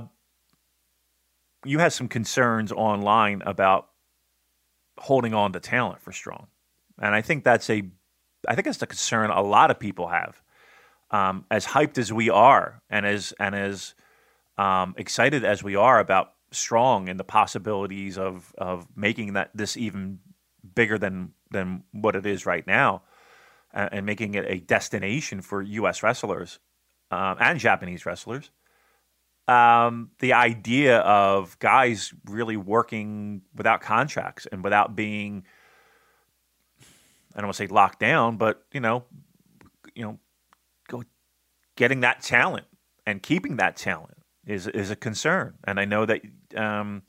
you 1.65 1.79
had 1.79 1.93
some 1.93 2.07
concerns 2.07 2.71
online 2.71 3.41
about 3.45 3.89
holding 4.97 5.33
on 5.33 5.53
to 5.53 5.59
talent 5.59 6.01
for 6.01 6.11
Strong. 6.11 6.47
And 6.99 7.13
I 7.13 7.21
think 7.21 7.43
that's 7.43 7.69
a, 7.69 7.83
I 8.47 8.55
think 8.55 8.65
that's 8.65 8.79
the 8.79 8.87
concern 8.87 9.29
a 9.29 9.41
lot 9.41 9.71
of 9.71 9.79
people 9.79 10.07
have. 10.07 10.41
Um, 11.09 11.45
as 11.49 11.65
hyped 11.65 11.97
as 11.97 12.11
we 12.11 12.29
are, 12.29 12.81
and 12.89 13.05
as 13.05 13.33
and 13.39 13.55
as 13.55 13.93
um, 14.57 14.93
excited 14.97 15.45
as 15.45 15.63
we 15.63 15.75
are 15.75 15.99
about 15.99 16.33
strong 16.51 17.07
and 17.07 17.17
the 17.17 17.23
possibilities 17.23 18.17
of 18.17 18.53
of 18.57 18.87
making 18.93 19.33
that 19.33 19.51
this 19.53 19.77
even 19.77 20.19
bigger 20.75 20.97
than 20.97 21.31
than 21.51 21.83
what 21.91 22.17
it 22.17 22.25
is 22.25 22.45
right 22.45 22.67
now, 22.67 23.03
uh, 23.73 23.89
and 23.91 24.05
making 24.05 24.33
it 24.35 24.45
a 24.47 24.59
destination 24.59 25.41
for 25.41 25.61
U.S. 25.61 26.03
wrestlers 26.03 26.59
um, 27.11 27.37
and 27.39 27.59
Japanese 27.59 28.05
wrestlers. 28.05 28.51
Um, 29.47 30.11
the 30.19 30.33
idea 30.33 30.99
of 30.99 31.57
guys 31.59 32.13
really 32.25 32.57
working 32.57 33.43
without 33.55 33.81
contracts 33.81 34.45
and 34.51 34.63
without 34.63 34.95
being, 34.95 35.45
I 37.33 37.37
don't 37.37 37.45
want 37.45 37.55
to 37.55 37.63
say 37.63 37.67
locked 37.67 37.99
down, 37.99 38.35
but 38.35 38.63
you 38.73 38.81
know, 38.81 39.05
you 39.95 40.03
know, 40.03 40.19
go 40.89 41.03
getting 41.77 42.01
that 42.01 42.21
talent 42.21 42.65
and 43.05 43.23
keeping 43.23 43.55
that 43.57 43.77
talent 43.77 44.17
is 44.45 44.67
is 44.67 44.91
a 44.91 44.95
concern. 44.97 45.55
And 45.63 45.79
I 45.79 45.85
know 45.85 46.05
that 46.05 46.21
um, 46.55 47.03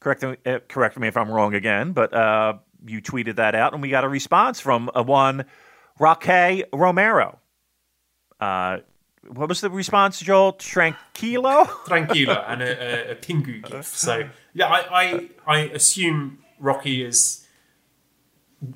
correct 0.00 0.24
uh, 0.24 0.58
correct 0.68 0.98
me 0.98 1.06
if 1.06 1.16
I'm 1.16 1.30
wrong 1.30 1.54
again, 1.54 1.92
but 1.92 2.12
uh, 2.12 2.54
you 2.84 3.00
tweeted 3.00 3.36
that 3.36 3.54
out, 3.54 3.72
and 3.74 3.80
we 3.80 3.90
got 3.90 4.04
a 4.04 4.08
response 4.08 4.58
from 4.58 4.90
a 4.94 5.04
one 5.04 5.44
Rocky 5.98 6.64
Romero. 6.72 7.38
Uh, 8.40 8.78
what 9.28 9.48
was 9.48 9.60
the 9.60 9.70
response, 9.70 10.20
Joel? 10.20 10.52
Tranquilo? 10.54 11.66
Tranquilo 11.86 12.44
and 12.48 12.62
a, 12.62 13.10
a, 13.10 13.12
a 13.12 13.14
Pingu 13.16 13.62
gift. 13.62 13.96
So, 13.96 14.28
yeah, 14.54 14.66
I, 14.66 15.02
I, 15.02 15.30
I 15.46 15.58
assume 15.68 16.38
Rocky 16.60 17.04
is 17.04 17.46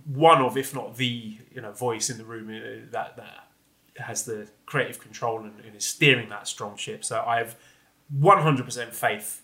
one 0.05 0.43
of, 0.43 0.57
if 0.57 0.75
not 0.75 0.97
the, 0.97 1.39
you 1.53 1.61
know, 1.61 1.73
voice 1.73 2.11
in 2.11 2.19
the 2.19 2.25
room 2.25 2.49
uh, 2.49 2.91
that, 2.91 3.17
that 3.17 3.49
has 3.99 4.25
the 4.25 4.49
creative 4.67 5.01
control 5.01 5.41
and, 5.41 5.61
and 5.65 5.77
is 5.77 5.85
steering 5.85 6.29
that 6.31 6.49
strong 6.49 6.77
ship. 6.77 7.05
So 7.05 7.23
I 7.27 7.39
have 7.39 7.57
100% 8.19 8.93
faith 8.93 9.43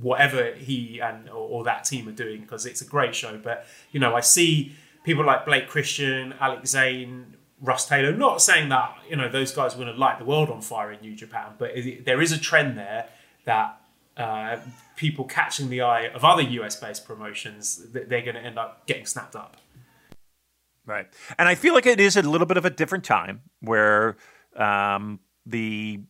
whatever 0.00 0.52
he 0.54 1.00
and 1.00 1.28
or, 1.28 1.48
or 1.48 1.64
that 1.64 1.84
team 1.84 2.08
are 2.08 2.12
doing 2.12 2.40
because 2.40 2.66
it's 2.66 2.80
a 2.80 2.84
great 2.84 3.14
show. 3.14 3.38
But, 3.38 3.66
you 3.92 4.00
know, 4.00 4.14
I 4.16 4.20
see 4.20 4.74
people 5.04 5.24
like 5.24 5.44
Blake 5.44 5.68
Christian, 5.68 6.34
Alex 6.40 6.70
Zayne, 6.70 7.36
Russ 7.60 7.86
Taylor. 7.86 8.12
Not 8.12 8.40
saying 8.42 8.68
that 8.70 8.96
you 9.08 9.16
know 9.16 9.28
those 9.28 9.52
guys 9.52 9.74
are 9.74 9.78
going 9.78 9.92
to 9.92 9.98
light 9.98 10.18
the 10.18 10.24
world 10.24 10.50
on 10.50 10.60
fire 10.60 10.92
in 10.92 11.00
New 11.00 11.14
Japan, 11.14 11.52
but 11.58 11.72
there 12.04 12.20
is 12.20 12.32
a 12.32 12.38
trend 12.38 12.78
there 12.78 13.06
that 13.44 13.80
uh, 14.16 14.58
people 14.96 15.24
catching 15.24 15.70
the 15.70 15.82
eye 15.82 16.02
of 16.02 16.24
other 16.24 16.42
US 16.42 16.76
based 16.76 17.04
promotions, 17.04 17.86
they're 17.92 18.22
going 18.22 18.34
to 18.34 18.40
end 18.40 18.58
up 18.58 18.86
getting 18.86 19.06
snapped 19.06 19.36
up. 19.36 19.56
Right, 20.86 21.06
and 21.38 21.48
I 21.48 21.54
feel 21.54 21.74
like 21.74 21.86
it 21.86 22.00
is 22.00 22.16
a 22.16 22.22
little 22.22 22.46
bit 22.46 22.56
of 22.56 22.64
a 22.64 22.70
different 22.70 23.04
time 23.04 23.42
where 23.60 24.16
um, 24.56 25.20
the 25.46 26.00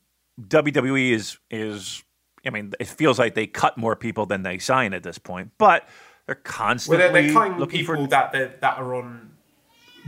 WWE 0.41 1.13
is 1.13 1.39
is. 1.51 2.03
I 2.47 2.49
mean, 2.49 2.73
it 2.81 2.87
feels 2.87 3.19
like 3.19 3.35
they 3.35 3.47
cut 3.47 3.77
more 3.77 3.95
people 3.95 4.25
than 4.25 4.45
they 4.45 4.57
sign 4.57 4.95
at 4.95 5.03
this 5.03 5.19
point, 5.19 5.51
but 5.59 5.87
they're 6.31 6.37
constantly 6.37 7.03
well, 7.03 7.13
they're, 7.13 7.23
they're 7.23 7.33
cutting 7.33 7.59
looking 7.59 7.81
people 7.81 7.97
for 7.97 8.07
that 8.07 8.61
that 8.61 8.79
are 8.79 8.95
on 8.95 9.33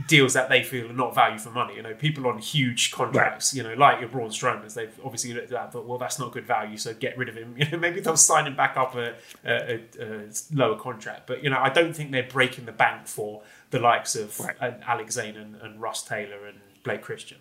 deals 0.07 0.31
that 0.35 0.47
they 0.47 0.63
feel 0.63 0.89
are 0.89 0.93
not 0.93 1.13
value 1.13 1.37
for 1.37 1.49
money. 1.49 1.75
You 1.75 1.81
know, 1.81 1.93
people 1.93 2.27
on 2.27 2.37
huge 2.37 2.91
contracts, 2.91 3.53
right. 3.53 3.57
you 3.57 3.69
know, 3.69 3.75
like 3.75 3.99
your 3.99 4.07
Braun 4.07 4.29
Strowman's, 4.29 4.73
they've 4.73 4.97
obviously 5.03 5.33
looked 5.33 5.47
at 5.47 5.51
that 5.51 5.73
thought, 5.73 5.85
well, 5.85 5.97
that's 5.97 6.19
not 6.19 6.31
good 6.31 6.45
value, 6.45 6.77
so 6.77 6.93
get 6.93 7.17
rid 7.17 7.27
of 7.27 7.35
him. 7.35 7.55
You 7.63 7.69
know, 7.71 7.77
maybe 7.77 7.99
they'll 7.99 8.15
sign 8.15 8.47
him 8.47 8.55
back 8.55 8.77
up 8.77 8.95
a, 8.95 9.15
a, 9.45 9.81
a, 9.99 10.29
lower 10.53 10.77
contract. 10.77 11.27
But, 11.27 11.43
you 11.43 11.49
know, 11.49 11.59
I 11.59 11.67
don't 11.67 11.93
think 11.93 12.13
they're 12.13 12.23
breaking 12.23 12.67
the 12.67 12.71
bank 12.71 13.07
for 13.07 13.43
the 13.71 13.79
likes 13.79 14.15
of 14.15 14.39
right. 14.39 14.55
uh, 14.61 14.71
Alex 14.87 15.15
Zayne 15.15 15.35
and, 15.35 15.57
and 15.57 15.81
Russ 15.81 16.03
Taylor 16.03 16.45
and 16.47 16.59
Blake 16.85 17.01
Christian. 17.01 17.39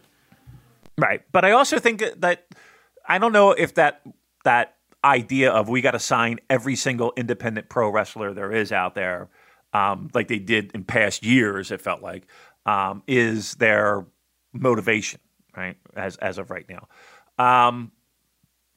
Right. 0.99 1.23
But 1.31 1.45
I 1.45 1.53
also 1.53 1.79
think 1.79 2.03
that 2.17 2.47
I 3.09 3.19
don't 3.19 3.33
know 3.33 3.53
if 3.53 3.75
that 3.75 4.03
that 4.43 4.75
idea 5.05 5.51
of 5.51 5.69
we 5.69 5.81
got 5.81 5.93
to 5.93 5.99
sign 5.99 6.39
every 6.49 6.77
single 6.77 7.13
independent 7.17 7.69
pro 7.69 7.91
wrestler 7.91 8.33
there 8.33 8.53
is 8.53 8.73
out 8.73 8.95
there– 8.95 9.29
um, 9.73 10.11
like 10.15 10.29
they 10.29 10.39
did 10.39 10.73
in 10.75 10.85
past 10.85 11.25
years, 11.25 11.71
it 11.71 11.81
felt 11.81 12.03
like, 12.03 12.27
um, 12.67 13.03
is 13.07 13.55
their 13.55 14.07
motivation, 14.53 15.21
right? 15.57 15.77
As 15.97 16.17
as 16.17 16.39
of 16.39 16.51
right 16.51 16.67
now, 16.69 16.89
um, 17.39 17.93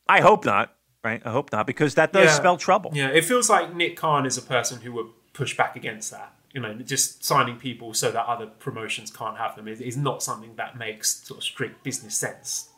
I 0.07 0.21
hope 0.21 0.45
not, 0.45 0.75
right? 1.03 1.21
I 1.25 1.31
hope 1.31 1.51
not 1.51 1.67
because 1.67 1.95
that 1.95 2.13
does 2.13 2.27
yeah. 2.27 2.33
spell 2.33 2.57
trouble. 2.57 2.91
Yeah, 2.93 3.09
it 3.09 3.25
feels 3.25 3.49
like 3.49 3.75
Nick 3.75 3.97
Khan 3.97 4.25
is 4.25 4.37
a 4.37 4.41
person 4.41 4.81
who 4.81 4.91
would 4.93 5.07
push 5.33 5.55
back 5.55 5.75
against 5.75 6.11
that. 6.11 6.33
You 6.53 6.61
know, 6.61 6.73
just 6.75 7.25
signing 7.25 7.57
people 7.57 7.93
so 7.93 8.11
that 8.11 8.25
other 8.25 8.45
promotions 8.45 9.11
can't 9.11 9.37
have 9.37 9.57
them 9.57 9.67
is, 9.67 9.81
is 9.81 9.97
not 9.97 10.23
something 10.23 10.55
that 10.55 10.77
makes 10.77 11.27
sort 11.27 11.39
of 11.39 11.43
strict 11.43 11.83
business 11.83 12.15
sense 12.15 12.69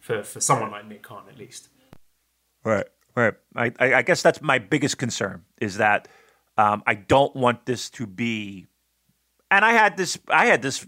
for 0.00 0.22
for 0.22 0.40
someone 0.40 0.70
like 0.70 0.86
Nick 0.86 1.02
Khan, 1.02 1.24
at 1.28 1.38
least. 1.38 1.68
Right, 2.64 2.86
right. 3.14 3.34
I, 3.54 3.72
I 3.80 4.02
guess 4.02 4.22
that's 4.22 4.42
my 4.42 4.58
biggest 4.58 4.98
concern 4.98 5.44
is 5.60 5.78
that 5.78 6.08
um, 6.56 6.82
I 6.86 6.94
don't 6.94 7.34
want 7.34 7.66
this 7.66 7.90
to 7.90 8.06
be, 8.06 8.66
and 9.50 9.64
I 9.64 9.72
had 9.72 9.96
this, 9.96 10.18
I 10.28 10.46
had 10.46 10.62
this 10.62 10.86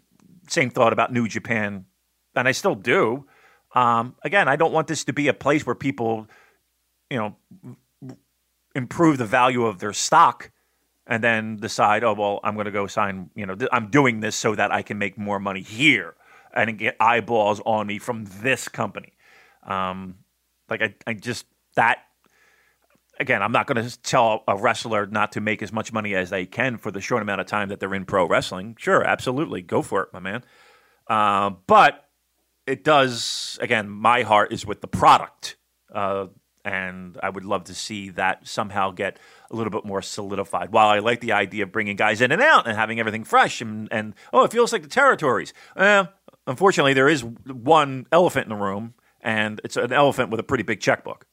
same 0.49 0.71
thought 0.71 0.93
about 0.93 1.13
New 1.13 1.29
Japan, 1.29 1.87
and 2.35 2.49
I 2.49 2.53
still 2.53 2.75
do. 2.75 3.27
Um, 3.75 4.17
again, 4.23 4.49
I 4.49 4.57
don't 4.57 4.73
want 4.73 4.89
this 4.89 5.05
to 5.05 5.13
be 5.13 5.29
a 5.29 5.35
place 5.35 5.65
where 5.65 5.77
people, 5.77 6.27
you 7.09 7.19
know, 7.19 7.37
improve 8.75 9.19
the 9.19 9.27
value 9.27 9.65
of 9.65 9.79
their 9.79 9.93
stock 9.93 10.51
and 11.07 11.23
then 11.23 11.57
decide, 11.57 12.05
oh 12.05 12.15
well, 12.15 12.41
I'm 12.45 12.55
going 12.55 12.67
to 12.67 12.73
go 12.73 12.87
sign. 12.87 13.31
You 13.35 13.47
know, 13.47 13.55
th- 13.55 13.71
I'm 13.73 13.91
doing 13.91 14.21
this 14.21 14.37
so 14.37 14.55
that 14.55 14.73
I 14.73 14.83
can 14.83 14.99
make 14.99 15.19
more 15.19 15.39
money 15.41 15.63
here 15.63 16.15
and 16.53 16.79
get 16.79 16.97
eyeballs 17.01 17.61
on 17.65 17.87
me 17.87 17.99
from 17.99 18.27
this 18.43 18.69
company. 18.69 19.13
Um, 19.65 20.17
like 20.69 20.83
I, 20.83 20.95
I 21.07 21.15
just 21.15 21.47
that 21.81 21.99
again, 23.19 23.43
I'm 23.43 23.53
not 23.53 23.67
going 23.67 23.87
to 23.87 24.03
tell 24.03 24.43
a 24.49 24.57
wrestler 24.57 25.07
not 25.07 25.33
to 25.33 25.41
make 25.41 25.63
as 25.63 25.73
much 25.73 25.93
money 25.93 26.15
as 26.15 26.31
they 26.31 26.47
can 26.47 26.79
for 26.79 26.91
the 26.91 27.01
short 27.01 27.23
amount 27.23 27.41
of 27.41 27.47
time 27.47 27.69
that 27.69 27.79
they're 27.79 27.95
in 27.95 28.07
pro 28.07 28.27
wrestling. 28.27 28.75
Sure, 28.79 29.05
absolutely, 29.05 29.63
go 29.63 29.83
for 29.83 30.03
it, 30.03 30.09
my 30.13 30.19
man. 30.19 30.43
Uh, 31.07 31.51
but 31.67 32.09
it 32.67 32.83
does. 32.83 33.59
Again, 33.61 33.89
my 33.89 34.23
heart 34.23 34.53
is 34.53 34.65
with 34.65 34.81
the 34.81 34.89
product, 34.89 35.57
uh, 35.95 36.27
and 36.65 37.19
I 37.23 37.29
would 37.29 37.45
love 37.45 37.65
to 37.65 37.75
see 37.75 38.11
that 38.11 38.49
somehow 38.49 38.91
get 38.91 39.19
a 39.51 39.57
little 39.57 39.71
bit 39.71 39.85
more 39.85 40.03
solidified. 40.03 40.73
While 40.73 40.89
I 40.89 41.01
like 41.01 41.21
the 41.21 41.33
idea 41.33 41.65
of 41.65 41.73
bringing 41.73 41.97
guys 41.97 42.21
in 42.21 42.33
and 42.33 42.43
out 42.43 42.67
and 42.67 42.77
having 42.77 42.99
everything 43.01 43.25
fresh, 43.25 43.61
and, 43.61 43.89
and 43.91 44.15
oh, 44.33 44.45
it 44.45 44.53
feels 44.53 44.73
like 44.73 44.83
the 44.83 44.89
territories. 44.89 45.53
Uh, 45.77 46.07
unfortunately, 46.47 46.95
there 46.95 47.09
is 47.09 47.23
one 47.25 48.07
elephant 48.13 48.45
in 48.45 48.51
the 48.51 48.63
room, 48.65 48.95
and 49.21 49.61
it's 49.65 49.77
an 49.77 49.93
elephant 49.93 50.31
with 50.31 50.41
a 50.41 50.45
pretty 50.45 50.65
big 50.65 50.81
checkbook 50.81 51.27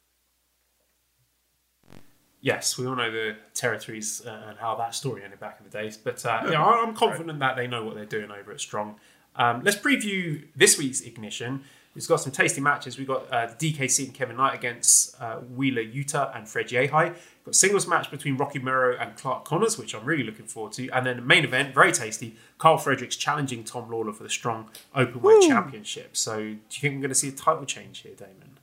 yes, 2.47 2.77
we 2.77 2.87
all 2.87 2.95
know 2.95 3.11
the 3.11 3.35
territories 3.53 4.25
uh, 4.25 4.45
and 4.47 4.57
how 4.57 4.73
that 4.75 4.95
story 4.95 5.21
ended 5.21 5.39
back 5.39 5.57
in 5.59 5.69
the 5.69 5.77
days. 5.77 5.97
But 5.97 6.25
uh, 6.25 6.47
yeah, 6.49 6.63
I'm 6.63 6.95
confident 6.95 7.37
that 7.39 7.57
they 7.57 7.67
know 7.67 7.83
what 7.83 7.95
they're 7.95 8.05
doing 8.05 8.31
over 8.31 8.51
at 8.51 8.61
Strong. 8.61 8.95
Um, 9.35 9.61
let's 9.63 9.77
preview 9.77 10.45
this 10.55 10.77
week's 10.77 11.01
Ignition. 11.01 11.63
We've 11.93 12.07
got 12.07 12.21
some 12.21 12.31
tasty 12.31 12.61
matches. 12.61 12.97
We've 12.97 13.07
got 13.07 13.31
uh, 13.33 13.47
DKC 13.47 14.05
and 14.05 14.13
Kevin 14.13 14.37
Knight 14.37 14.53
against 14.53 15.19
uh, 15.21 15.37
Wheeler 15.37 15.83
Yuta 15.83 16.35
and 16.35 16.47
Fred 16.47 16.67
Yehi. 16.67 17.15
Got 17.43 17.55
singles 17.55 17.87
match 17.87 18.11
between 18.11 18.37
Rocky 18.37 18.59
Romero 18.59 18.95
and 18.97 19.17
Clark 19.17 19.45
Connors, 19.45 19.77
which 19.77 19.93
I'm 19.93 20.05
really 20.05 20.23
looking 20.23 20.45
forward 20.45 20.73
to. 20.73 20.87
And 20.89 21.05
then 21.05 21.17
the 21.17 21.23
main 21.23 21.43
event, 21.43 21.73
very 21.73 21.91
tasty, 21.91 22.35
Karl 22.59 22.77
Fredericks 22.77 23.15
challenging 23.15 23.63
Tom 23.63 23.89
Lawlor 23.89 24.13
for 24.13 24.23
the 24.23 24.29
Strong 24.29 24.69
Openweight 24.95 25.47
Championship. 25.47 26.15
So 26.15 26.37
do 26.37 26.45
you 26.45 26.57
think 26.69 26.95
we're 26.95 27.01
going 27.01 27.09
to 27.09 27.15
see 27.15 27.29
a 27.29 27.31
title 27.31 27.65
change 27.65 27.99
here, 27.99 28.13
Damon? 28.15 28.59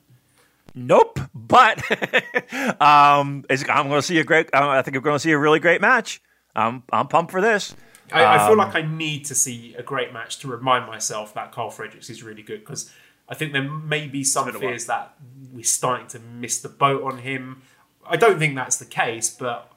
Nope. 0.73 1.04
But 1.35 1.83
um, 2.81 3.45
I'm 3.49 3.89
going 3.89 3.89
to 3.89 4.01
see 4.01 4.19
a 4.19 4.23
great. 4.23 4.49
I 4.53 4.81
think 4.81 4.95
we're 4.95 5.01
going 5.01 5.15
to 5.15 5.19
see 5.19 5.31
a 5.31 5.37
really 5.37 5.59
great 5.59 5.81
match. 5.81 6.21
I'm 6.55 6.83
I'm 6.91 7.09
pumped 7.09 7.31
for 7.31 7.41
this. 7.41 7.75
I, 8.11 8.23
um, 8.23 8.39
I, 8.39 8.47
feel 8.47 8.57
like 8.57 8.75
I 8.75 8.81
need 8.83 9.25
to 9.25 9.35
see 9.35 9.73
a 9.75 9.83
great 9.83 10.13
match 10.13 10.39
to 10.39 10.47
remind 10.47 10.85
myself 10.85 11.33
that 11.33 11.51
Karl 11.51 11.71
Fredericks 11.71 12.09
is 12.09 12.23
really 12.23 12.43
good 12.43 12.59
because 12.59 12.91
I 13.27 13.33
think 13.33 13.51
there 13.51 13.63
may 13.63 14.07
be 14.07 14.23
some 14.23 14.51
fears 14.53 14.85
that 14.85 15.15
we're 15.51 15.63
starting 15.63 16.07
to 16.09 16.19
miss 16.19 16.59
the 16.61 16.69
boat 16.69 17.03
on 17.03 17.17
him. 17.17 17.63
I 18.07 18.15
don't 18.15 18.37
think 18.37 18.55
that's 18.55 18.77
the 18.77 18.85
case, 18.85 19.31
but 19.31 19.71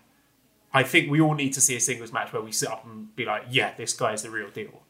I 0.73 0.83
think 0.83 1.11
we 1.11 1.21
all 1.21 1.35
need 1.35 1.55
to 1.55 1.61
see 1.61 1.75
a 1.75 1.81
singles 1.81 2.13
match 2.13 2.33
where 2.33 2.43
we 2.43 2.53
sit 2.53 2.69
up 2.71 2.85
and 2.85 3.15
be 3.17 3.25
like, 3.25 3.45
"Yeah, 3.51 3.73
this 3.75 3.95
guy 3.95 4.13
is 4.13 4.23
the 4.23 4.31
real 4.31 4.51
deal." 4.51 4.83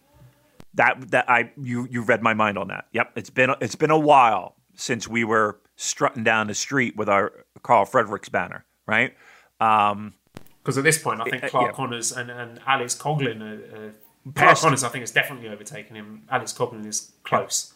That 0.74 1.12
that 1.12 1.31
I 1.31 1.53
you 1.57 1.86
you 1.90 2.03
read 2.03 2.23
my 2.23 2.35
mind 2.35 2.59
on 2.59 2.69
that. 2.69 2.89
Yep, 2.93 3.12
it's 3.16 3.31
been 3.31 3.55
it's 3.61 3.77
been 3.77 3.93
a 3.93 3.99
while 3.99 4.57
since 4.74 5.07
we 5.07 5.23
were 5.23 5.61
strutting 5.78 6.24
down 6.24 6.48
the 6.48 6.55
street 6.55 6.96
with 6.96 7.09
our 7.09 7.32
Karl 7.62 7.86
Fredericks 7.86 8.28
banner, 8.28 8.66
right? 8.86 9.14
Um, 9.60 10.12
because 10.62 10.76
at 10.76 10.84
this 10.84 10.98
point, 10.98 11.20
I 11.20 11.24
think 11.24 11.44
Clark 11.44 11.68
yeah. 11.68 11.72
Connors 11.72 12.12
and, 12.12 12.30
and 12.30 12.60
Alex 12.66 12.94
Coughlin 12.94 13.40
are, 13.40 13.86
uh, 13.86 13.90
Clark 14.34 14.59
Connors, 14.59 14.84
I 14.84 14.88
think, 14.88 15.02
has 15.02 15.12
definitely 15.12 15.48
overtaken 15.48 15.96
him. 15.96 16.24
Alex 16.30 16.52
Coughlin 16.52 16.84
is 16.84 17.12
close. 17.22 17.72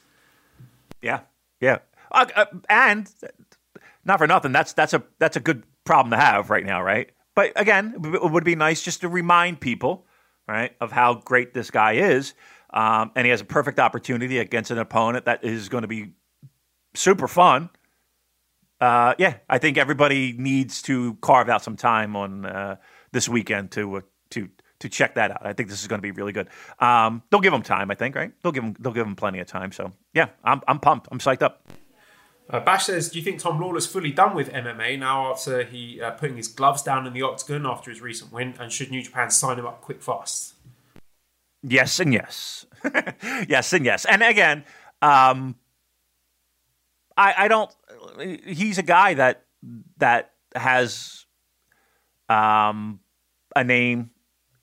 Yeah, 1.00 1.20
yeah, 1.60 1.78
uh, 2.10 2.26
uh, 2.36 2.44
and 2.68 3.10
not 4.04 4.18
for 4.18 4.26
nothing. 4.26 4.52
That's 4.52 4.74
that's 4.74 4.92
a 4.92 5.02
that's 5.18 5.36
a 5.36 5.40
good 5.40 5.62
problem 5.84 6.10
to 6.10 6.18
have 6.18 6.50
right 6.50 6.66
now, 6.66 6.82
right? 6.82 7.10
But 7.34 7.52
again, 7.56 7.94
it 8.04 8.30
would 8.30 8.44
be 8.44 8.56
nice 8.56 8.82
just 8.82 9.00
to 9.00 9.08
remind 9.08 9.60
people, 9.60 10.04
right, 10.46 10.76
of 10.80 10.92
how 10.92 11.14
great 11.14 11.54
this 11.54 11.70
guy 11.70 11.92
is. 11.92 12.34
Um, 12.74 13.10
and 13.14 13.26
he 13.26 13.30
has 13.30 13.40
a 13.40 13.44
perfect 13.44 13.78
opportunity 13.78 14.38
against 14.38 14.70
an 14.70 14.78
opponent 14.78 15.24
that 15.26 15.44
is 15.44 15.68
going 15.68 15.82
to 15.82 15.88
be 15.88 16.12
super 16.94 17.28
fun 17.28 17.70
uh, 18.82 19.14
yeah, 19.16 19.36
I 19.48 19.59
think 19.59 19.78
everybody 19.78 20.34
needs 20.36 20.82
to 20.82 21.14
carve 21.20 21.48
out 21.48 21.62
some 21.62 21.76
time 21.76 22.16
on 22.16 22.44
uh, 22.44 22.76
this 23.12 23.28
weekend 23.28 23.70
to 23.72 23.98
uh, 23.98 24.00
to 24.30 24.48
to 24.80 24.88
check 24.88 25.14
that 25.14 25.30
out. 25.30 25.46
I 25.46 25.52
think 25.52 25.68
this 25.68 25.82
is 25.82 25.86
going 25.86 26.00
to 26.00 26.02
be 26.02 26.10
really 26.10 26.32
good. 26.32 26.48
Um, 26.80 27.22
they'll 27.30 27.40
give 27.40 27.52
them 27.52 27.62
time, 27.62 27.92
I 27.92 27.94
think, 27.94 28.16
right? 28.16 28.32
They'll 28.42 28.50
give 28.50 28.64
them 28.64 28.74
they'll 28.80 28.92
give 28.92 29.06
them 29.06 29.14
plenty 29.14 29.38
of 29.38 29.46
time. 29.46 29.70
So 29.70 29.92
yeah, 30.12 30.30
I'm 30.42 30.62
I'm 30.66 30.80
pumped. 30.80 31.06
I'm 31.12 31.20
psyched 31.20 31.42
up. 31.42 31.64
Uh, 32.50 32.59
Bash 32.59 32.86
says, 32.86 33.09
"Do 33.09 33.20
you 33.20 33.24
think 33.24 33.38
Tom 33.38 33.60
Lawlor's 33.60 33.86
fully 33.86 34.10
done 34.10 34.34
with 34.34 34.52
MMA 34.52 34.98
now 34.98 35.30
after 35.30 35.62
he 35.62 36.00
uh, 36.02 36.10
putting 36.10 36.36
his 36.36 36.48
gloves 36.48 36.82
down 36.82 37.06
in 37.06 37.12
the 37.12 37.22
octagon 37.22 37.64
after 37.64 37.88
his 37.88 38.00
recent 38.00 38.32
win? 38.32 38.54
And 38.59 38.72
should 38.72 38.90
New 38.90 39.04
Japan 39.04 39.30
sign 39.30 39.60
him 39.60 39.66
up 39.66 39.80
quick 39.80 40.02
fast?" 40.02 40.54
Yes 41.62 42.00
and 42.00 42.12
yes, 42.12 42.66
yes 43.48 43.72
and 43.72 43.84
yes. 43.84 44.04
And 44.06 44.24
again, 44.24 44.64
um, 45.00 45.54
I 47.16 47.34
I 47.38 47.48
don't. 47.48 47.70
He's 48.46 48.78
a 48.78 48.82
guy 48.82 49.14
that 49.14 49.44
that 49.98 50.32
has 50.54 51.26
um, 52.28 53.00
a 53.54 53.64
name. 53.64 54.10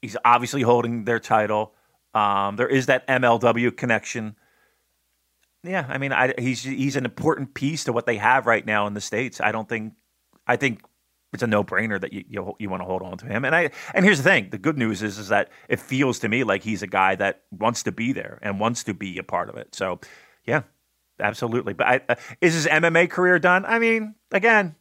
He's 0.02 0.18
obviously 0.24 0.61
holding 0.61 1.06
their 1.06 1.20
title. 1.20 1.74
Um, 2.14 2.56
there 2.56 2.68
is 2.68 2.88
that 2.88 3.07
MLW 3.07 3.76
connection. 3.76 4.36
Yeah, 5.64 5.86
I 5.88 5.98
mean, 5.98 6.14
I, 6.14 6.34
he's 6.38 6.64
he's 6.64 6.95
an 6.95 7.06
important 7.06 7.53
piece 7.53 7.84
to 7.86 7.94
what 7.94 8.06
they 8.06 8.18
have 8.18 8.45
right 8.45 8.66
now 8.66 8.88
in 8.88 8.94
the 8.94 9.02
states. 9.02 9.41
I 9.41 9.52
don't 9.52 9.68
think, 9.68 9.94
I 10.48 10.56
think 10.56 10.82
it's 11.34 11.44
a 11.44 11.48
no 11.48 11.64
brainer 11.64 11.99
that 11.99 12.14
you, 12.14 12.24
you 12.28 12.56
you 12.60 12.70
want 12.70 12.82
to 12.82 12.86
hold 12.86 13.02
on 13.02 13.18
to 13.20 13.26
him. 13.26 13.45
And 13.45 13.56
I 13.56 13.72
and 13.94 14.06
here's 14.06 14.18
the 14.18 14.24
thing: 14.24 14.49
the 14.49 14.57
good 14.57 14.78
news 14.78 15.03
is 15.03 15.18
is 15.18 15.28
that 15.30 15.49
it 15.68 15.80
feels 15.80 16.20
to 16.20 16.30
me 16.30 16.44
like 16.44 16.64
he's 16.64 16.82
a 16.82 16.88
guy 16.88 17.16
that 17.16 17.44
wants 17.52 17.84
to 17.84 17.91
be 17.91 18.14
there 18.14 18.40
and 18.41 18.60
wants 18.60 18.84
to 18.86 18.94
be 18.94 19.18
a 19.18 19.24
part 19.24 19.49
of 19.49 19.57
it. 19.57 19.76
So, 19.76 19.99
yeah, 20.45 20.64
absolutely. 21.20 21.74
But 21.74 21.88
I, 21.88 22.02
uh, 22.10 22.16
is 22.41 22.54
his 22.54 22.68
MMA 22.68 23.10
career 23.10 23.40
done? 23.40 23.66
I 23.66 23.80
mean, 23.80 24.16
again, 24.32 24.76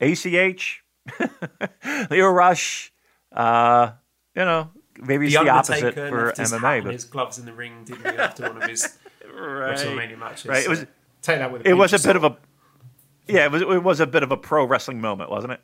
ACH, 0.00 0.82
Lio 2.10 2.28
Rush, 2.28 2.92
uh, 3.32 3.92
you 4.34 4.44
know, 4.44 4.70
maybe 5.00 5.26
it's 5.26 5.36
the, 5.36 5.44
the 5.44 5.50
opposite 5.50 5.94
for 5.94 6.32
MMA. 6.32 6.84
but 6.84 6.92
his 6.92 7.04
gloves 7.04 7.38
in 7.38 7.46
the 7.46 7.52
ring 7.52 7.84
didn't 7.84 8.10
he, 8.10 8.18
after 8.18 8.44
one 8.44 8.62
of 8.62 8.68
his 8.68 8.98
right. 9.24 9.76
WrestleMania 9.76 10.18
matches. 10.18 10.46
Right. 10.46 10.64
It 10.64 10.68
was 10.68 10.86
take 11.22 11.38
that 11.38 11.52
with. 11.52 11.66
A 11.66 11.70
it 11.70 11.74
was 11.74 11.92
a 11.92 12.06
bit 12.06 12.16
of 12.16 12.24
a. 12.24 12.36
Yeah, 13.26 13.46
it 13.46 13.52
was. 13.52 13.62
It 13.62 13.82
was 13.82 14.00
a 14.00 14.06
bit 14.06 14.22
of 14.22 14.32
a 14.32 14.36
pro 14.36 14.64
wrestling 14.64 15.00
moment, 15.00 15.30
wasn't 15.30 15.54
it? 15.54 15.60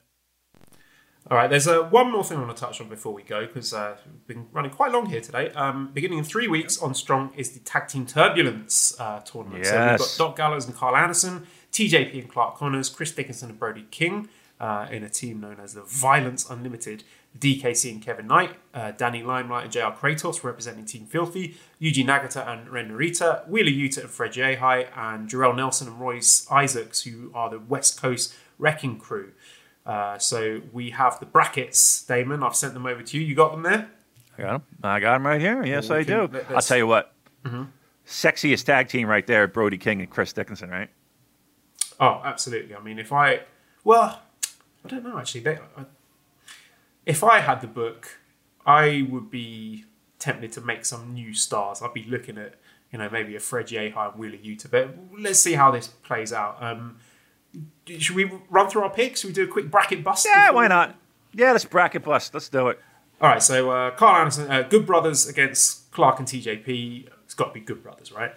All 1.30 1.36
right, 1.36 1.48
there's 1.48 1.68
uh, 1.68 1.84
one 1.84 2.10
more 2.10 2.24
thing 2.24 2.38
I 2.38 2.40
want 2.40 2.56
to 2.56 2.60
touch 2.60 2.80
on 2.80 2.88
before 2.88 3.14
we 3.14 3.22
go 3.22 3.46
because 3.46 3.72
uh, 3.72 3.96
we've 4.04 4.26
been 4.26 4.48
running 4.50 4.72
quite 4.72 4.90
long 4.90 5.06
here 5.06 5.20
today. 5.20 5.50
Um, 5.50 5.92
beginning 5.92 6.18
in 6.18 6.24
three 6.24 6.48
weeks 6.48 6.82
on 6.82 6.92
Strong 6.92 7.34
is 7.36 7.52
the 7.52 7.60
Tag 7.60 7.86
Team 7.86 8.04
Turbulence 8.04 8.98
uh, 8.98 9.20
tournament. 9.20 9.64
Yes. 9.64 9.70
So 9.70 9.78
we've 9.78 9.98
got 9.98 10.14
Doc 10.18 10.36
Gallows 10.36 10.66
and 10.66 10.74
Karl 10.74 10.96
Anderson, 10.96 11.46
TJP 11.70 12.18
and 12.18 12.28
Clark 12.28 12.56
Connors, 12.56 12.88
Chris 12.88 13.12
Dickinson 13.12 13.50
and 13.50 13.60
Brody 13.60 13.86
King 13.92 14.28
uh, 14.58 14.88
in 14.90 15.04
a 15.04 15.08
team 15.08 15.40
known 15.40 15.60
as 15.60 15.74
the 15.74 15.82
Violence 15.82 16.50
Unlimited. 16.50 17.04
DKC 17.38 17.92
and 17.92 18.02
Kevin 18.02 18.26
Knight, 18.26 18.56
uh, 18.74 18.90
Danny 18.90 19.22
Limelight 19.22 19.62
and 19.62 19.72
JR 19.72 19.94
Kratos 19.96 20.42
representing 20.42 20.84
Team 20.84 21.06
Filthy, 21.06 21.54
Yuji 21.80 22.04
Nagata 22.04 22.44
and 22.44 22.68
Ren 22.68 22.90
Narita, 22.90 23.46
Wheeler 23.46 23.70
Yuta 23.70 24.00
and 24.00 24.10
Fred 24.10 24.32
Yehi, 24.32 24.88
and 24.96 25.28
Jorel 25.28 25.54
Nelson 25.54 25.86
and 25.86 26.00
Royce 26.00 26.50
Isaacs, 26.50 27.02
who 27.02 27.30
are 27.32 27.48
the 27.48 27.60
West 27.60 28.02
Coast 28.02 28.34
Wrecking 28.58 28.98
Crew. 28.98 29.30
Uh, 29.86 30.18
so 30.18 30.60
we 30.72 30.90
have 30.90 31.18
the 31.20 31.26
brackets, 31.26 32.04
Damon. 32.04 32.42
I've 32.42 32.54
sent 32.54 32.74
them 32.74 32.86
over 32.86 33.02
to 33.02 33.18
you. 33.18 33.26
You 33.26 33.34
got 33.34 33.52
them 33.52 33.62
there? 33.62 33.90
I 34.38 34.42
got 34.42 34.50
them. 34.52 34.62
I 34.82 35.00
got 35.00 35.12
them 35.14 35.26
right 35.26 35.40
here. 35.40 35.64
Yes, 35.64 35.88
well, 35.88 35.98
I 35.98 36.04
can, 36.04 36.30
do. 36.30 36.40
I'll 36.50 36.62
tell 36.62 36.76
you 36.76 36.86
what. 36.86 37.12
Mm-hmm. 37.44 37.64
Sexiest 38.06 38.64
tag 38.64 38.88
team 38.88 39.08
right 39.08 39.26
there, 39.26 39.46
Brody 39.46 39.78
King 39.78 40.00
and 40.00 40.10
Chris 40.10 40.32
Dickinson, 40.32 40.70
right? 40.70 40.88
Oh, 41.98 42.20
absolutely. 42.24 42.74
I 42.74 42.80
mean, 42.80 42.98
if 42.98 43.12
I, 43.12 43.40
well, 43.84 44.20
I 44.84 44.88
don't 44.88 45.04
know 45.04 45.18
actually. 45.18 45.42
They, 45.42 45.58
I, 45.76 45.84
if 47.06 47.22
I 47.22 47.40
had 47.40 47.60
the 47.60 47.66
book, 47.66 48.18
I 48.66 49.06
would 49.10 49.30
be 49.30 49.84
tempted 50.18 50.52
to 50.52 50.60
make 50.60 50.84
some 50.84 51.14
new 51.14 51.34
stars. 51.34 51.82
I'd 51.82 51.94
be 51.94 52.04
looking 52.04 52.38
at, 52.38 52.54
you 52.92 52.98
know, 52.98 53.08
maybe 53.10 53.36
a 53.36 53.40
Fred 53.40 53.68
Yehi 53.68 53.96
and 53.96 54.18
Wheeler 54.18 54.36
Yuta. 54.36 54.70
But 54.70 54.94
let's 55.18 55.40
see 55.40 55.54
how 55.54 55.70
this 55.70 55.88
plays 55.88 56.32
out. 56.32 56.62
Um, 56.62 56.98
should 57.86 58.16
we 58.16 58.30
run 58.48 58.68
through 58.68 58.82
our 58.82 58.90
picks? 58.90 59.20
Should 59.20 59.28
we 59.28 59.34
do 59.34 59.44
a 59.44 59.48
quick 59.48 59.70
bracket 59.70 60.04
bust? 60.04 60.26
Yeah, 60.26 60.50
why 60.50 60.68
not? 60.68 60.96
Yeah, 61.32 61.52
let's 61.52 61.64
bracket 61.64 62.04
bust. 62.04 62.34
Let's 62.34 62.48
do 62.48 62.68
it. 62.68 62.80
All 63.20 63.28
right, 63.28 63.42
so 63.42 63.70
uh, 63.70 63.90
Karl 63.92 64.16
Anderson, 64.16 64.50
uh, 64.50 64.62
Good 64.62 64.86
Brothers 64.86 65.28
against 65.28 65.90
Clark 65.90 66.18
and 66.18 66.26
TJP. 66.26 67.08
It's 67.24 67.34
got 67.34 67.48
to 67.48 67.52
be 67.52 67.60
Good 67.60 67.82
Brothers, 67.82 68.12
right? 68.12 68.32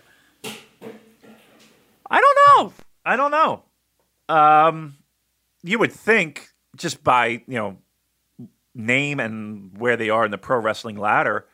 I 2.09 2.21
don't 2.21 2.37
know. 2.47 2.73
I 3.05 3.15
don't 3.15 3.31
know. 3.31 3.63
Um, 4.29 4.97
you 5.63 5.79
would 5.79 5.91
think 5.91 6.49
just 6.75 7.03
by 7.03 7.27
you 7.27 7.41
know 7.47 7.77
name 8.75 9.19
and 9.19 9.77
where 9.77 9.97
they 9.97 10.09
are 10.09 10.25
in 10.25 10.31
the 10.31 10.37
pro 10.37 10.59
wrestling 10.59 10.97
ladder 10.97 11.45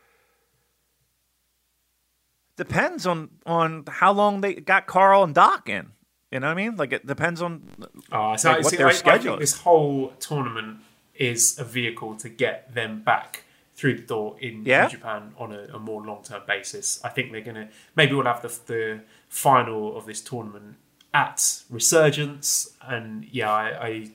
depends 2.56 3.06
on 3.08 3.30
on 3.46 3.84
how 3.88 4.12
long 4.12 4.42
they 4.42 4.54
got 4.56 4.86
Karl 4.88 5.24
and 5.24 5.34
Doc 5.34 5.70
in. 5.70 5.92
You 6.32 6.40
know 6.40 6.48
what 6.48 6.52
I 6.52 6.56
mean? 6.56 6.76
Like 6.78 6.94
it 6.94 7.06
depends 7.06 7.42
on 7.42 7.64
oh, 8.12 8.36
so 8.36 8.52
like, 8.52 8.64
what 8.64 8.72
see, 8.72 8.78
their 8.78 8.88
I, 8.88 8.94
schedule. 8.94 9.34
I 9.34 9.34
think 9.34 9.40
this 9.40 9.60
whole 9.60 10.14
tournament 10.20 10.82
is 11.16 11.58
a 11.58 11.64
vehicle 11.64 12.16
to 12.18 12.30
get 12.30 12.74
them 12.74 13.02
back 13.02 13.44
through 13.74 13.96
the 13.96 14.04
door 14.04 14.36
in 14.40 14.64
yeah. 14.66 14.88
Japan 14.88 15.34
on 15.38 15.54
a, 15.54 15.68
a 15.74 15.80
more 15.80 16.06
long 16.06 16.24
term 16.24 16.44
basis. 16.46 17.00
I 17.04 17.10
think 17.10 17.32
they're 17.32 17.42
gonna 17.42 17.70
maybe 17.96 18.14
we'll 18.14 18.26
have 18.26 18.42
the, 18.42 18.60
the 18.68 19.02
final 19.28 19.98
of 19.98 20.06
this 20.06 20.22
tournament 20.22 20.76
at 21.14 21.64
Resurgence, 21.70 22.76
and 22.82 23.26
yeah, 23.32 23.52
I 23.52 23.88
I, 23.88 24.12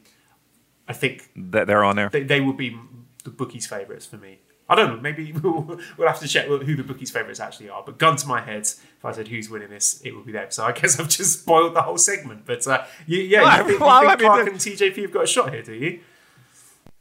I 0.89 0.93
think 0.93 1.31
that 1.35 1.67
they're 1.67 1.83
on 1.83 1.97
there. 1.97 2.11
They, 2.11 2.23
they 2.23 2.41
will 2.41 2.53
be 2.53 2.79
the 3.25 3.31
bookies' 3.31 3.67
favourites 3.67 4.07
for 4.07 4.19
me. 4.19 4.39
I 4.69 4.75
don't 4.75 4.95
know. 4.95 5.01
Maybe 5.01 5.33
we'll, 5.43 5.81
we'll 5.97 6.09
have 6.09 6.21
to 6.21 6.29
check 6.29 6.47
who 6.47 6.77
the 6.77 6.85
bookies' 6.85 7.11
favourites 7.11 7.41
actually 7.41 7.69
are. 7.71 7.83
But 7.85 7.99
gun 7.99 8.17
to 8.17 8.27
my 8.27 8.41
head, 8.41 8.69
if 9.05 9.09
I 9.09 9.13
said 9.13 9.29
who's 9.29 9.51
winning 9.51 9.69
this, 9.69 10.01
it 10.03 10.17
would 10.17 10.25
be 10.25 10.33
them. 10.33 10.47
So 10.51 10.65
I 10.65 10.73
guess 10.73 10.99
I've 11.01 11.09
just 11.09 11.41
spoiled 11.41 11.75
the 11.75 11.83
whole 11.83 11.99
segment. 11.99 12.47
But 12.47 12.67
uh, 12.67 12.85
you, 13.07 13.21
yeah, 13.21 13.43
well, 13.43 13.59
you 13.59 13.69
think, 13.69 13.81
well, 13.81 14.03
you 14.03 14.09
think 14.09 14.21
I 14.21 14.23
mean, 14.23 14.33
Clark 14.33 14.49
and 14.49 14.57
TJP 14.57 15.03
have 15.03 15.13
got 15.13 15.25
a 15.25 15.27
shot 15.27 15.53
here, 15.53 15.63
do 15.63 15.75
you? 15.75 16.01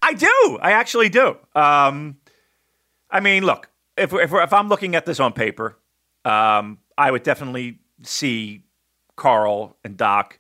I 0.02 0.14
do. 0.14 0.60
I 0.62 0.74
actually 0.74 1.08
do. 1.08 1.38
Um, 1.56 2.18
I 3.10 3.22
mean, 3.22 3.46
look, 3.46 3.70
if 3.96 4.12
if, 4.14 4.34
if 4.34 4.54
I'm 4.54 4.68
looking 4.68 4.96
at 4.96 5.06
this 5.06 5.22
on 5.22 5.32
paper, 5.32 5.78
um, 6.26 6.80
I 6.98 7.10
would 7.10 7.24
definitely 7.24 7.80
see 8.02 8.66
Karl 9.16 9.78
and 9.86 9.96
Doc, 9.96 10.40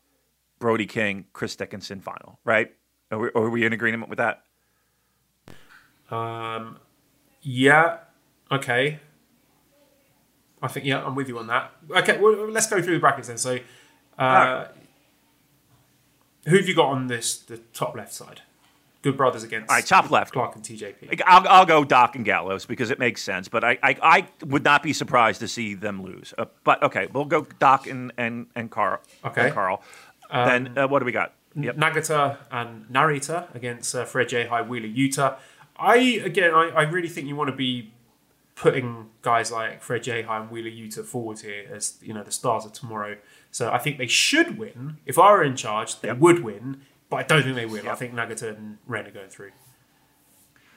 Brody 0.59 0.85
King, 0.85 1.25
Chris 1.31 1.55
Dickinson 1.55 2.01
final. 2.01 2.39
Right? 2.43 2.73
Are 3.09 3.19
we, 3.19 3.29
are 3.35 3.49
we 3.49 3.65
in 3.65 3.71
agreement 3.71 4.09
with 4.09 4.17
that? 4.17 4.43
Um, 6.11 6.77
yeah. 7.41 7.99
Okay. 8.51 8.99
I 10.63 10.69
think 10.69 10.85
yeah, 10.85 11.03
I'm 11.03 11.13
with 11.13 11.27
you 11.27 11.37
on 11.37 11.47
that. 11.47 11.71
Okay, 11.91 12.17
well, 12.17 12.49
let's 12.49 12.67
go 12.67 12.81
through 12.81 12.93
the 12.93 12.99
brackets 12.99 13.27
then. 13.27 13.37
So, 13.37 13.59
uh, 14.17 14.67
who 16.47 16.55
have 16.55 16.67
you 16.67 16.73
got 16.73 16.87
on 16.87 17.07
this 17.07 17.37
the 17.37 17.57
top 17.73 17.95
left 17.95 18.13
side? 18.13 18.41
Good 19.01 19.17
brothers 19.17 19.43
against 19.43 19.69
All 19.69 19.75
right, 19.75 19.85
top 19.85 20.09
left. 20.09 20.31
Clark 20.31 20.55
and 20.55 20.63
TJP. 20.63 21.21
I'll, 21.25 21.45
I'll 21.49 21.65
go 21.65 21.83
Doc 21.83 22.15
and 22.15 22.23
Gallows 22.23 22.65
because 22.65 22.89
it 22.89 22.99
makes 22.99 23.21
sense. 23.21 23.49
But 23.49 23.65
I, 23.65 23.77
I, 23.83 23.97
I 24.01 24.27
would 24.45 24.63
not 24.63 24.81
be 24.81 24.93
surprised 24.93 25.41
to 25.41 25.49
see 25.49 25.73
them 25.73 26.01
lose. 26.01 26.33
Uh, 26.37 26.45
but 26.63 26.81
okay, 26.81 27.07
we'll 27.11 27.25
go 27.25 27.45
Doc 27.59 27.85
and 27.85 28.13
and 28.17 28.47
and 28.55 28.71
Karl. 28.71 29.01
Okay, 29.25 29.47
and 29.47 29.53
Karl. 29.53 29.83
Um, 30.31 30.47
then 30.47 30.77
uh, 30.77 30.87
what 30.87 30.99
do 30.99 31.05
we 31.05 31.11
got? 31.11 31.33
Yep. 31.55 31.75
Nagata 31.75 32.37
and 32.49 32.87
Narita 32.87 33.53
against 33.53 33.93
uh, 33.93 34.05
Fred 34.05 34.29
Yehi 34.29 34.67
Wheeler 34.67 34.87
Yuta. 34.87 35.35
I 35.77 35.97
again, 35.97 36.53
I, 36.53 36.69
I 36.69 36.81
really 36.83 37.09
think 37.09 37.27
you 37.27 37.35
want 37.35 37.49
to 37.49 37.55
be 37.55 37.91
putting 38.55 39.09
guys 39.21 39.51
like 39.51 39.81
Fred 39.81 40.03
Yehi 40.03 40.29
and 40.29 40.49
Wheeler 40.51 40.69
Yuta 40.69 41.03
forward 41.03 41.39
here 41.39 41.65
as 41.71 41.97
you 42.01 42.13
know 42.13 42.23
the 42.23 42.31
stars 42.31 42.65
of 42.65 42.73
tomorrow. 42.73 43.17
So 43.51 43.71
I 43.71 43.77
think 43.77 43.97
they 43.97 44.07
should 44.07 44.57
win. 44.57 44.97
If 45.05 45.19
I 45.19 45.31
were 45.31 45.43
in 45.43 45.55
charge, 45.55 45.99
they 46.01 46.09
yep. 46.09 46.17
would 46.19 46.43
win, 46.43 46.81
but 47.09 47.17
I 47.17 47.23
don't 47.23 47.43
think 47.43 47.55
they 47.55 47.65
will. 47.65 47.83
Yep. 47.83 47.93
I 47.93 47.95
think 47.95 48.13
Nagata 48.13 48.55
and 48.55 48.77
Ren 48.87 49.07
are 49.07 49.11
going 49.11 49.29
through. 49.29 49.51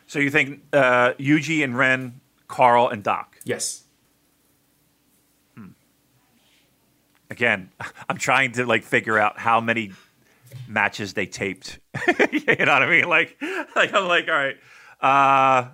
So 0.07 0.19
you 0.19 0.31
think 0.31 0.61
uh, 0.73 1.13
Yuji 1.15 1.65
and 1.65 1.77
Ren, 1.77 2.21
Karl 2.49 2.89
and 2.89 3.03
Doc? 3.03 3.39
Yes. 3.45 3.85
Hmm. 5.57 5.69
Again, 7.31 7.71
I'm 8.09 8.19
trying 8.19 8.53
to 8.53 8.67
like 8.67 8.85
figure 8.85 9.19
out 9.19 9.39
how 9.39 9.61
many 9.61 9.93
matches 10.69 11.15
they 11.15 11.27
taped. 11.27 11.79
you 12.07 12.41
know 12.47 12.73
what 12.73 12.83
I 12.83 12.91
mean? 12.91 13.09
Like, 13.09 13.37
like 13.77 13.93
I'm 13.95 14.07
like, 14.07 14.29
all 14.29 14.35
right. 14.35 14.57
Uh, 15.01 15.71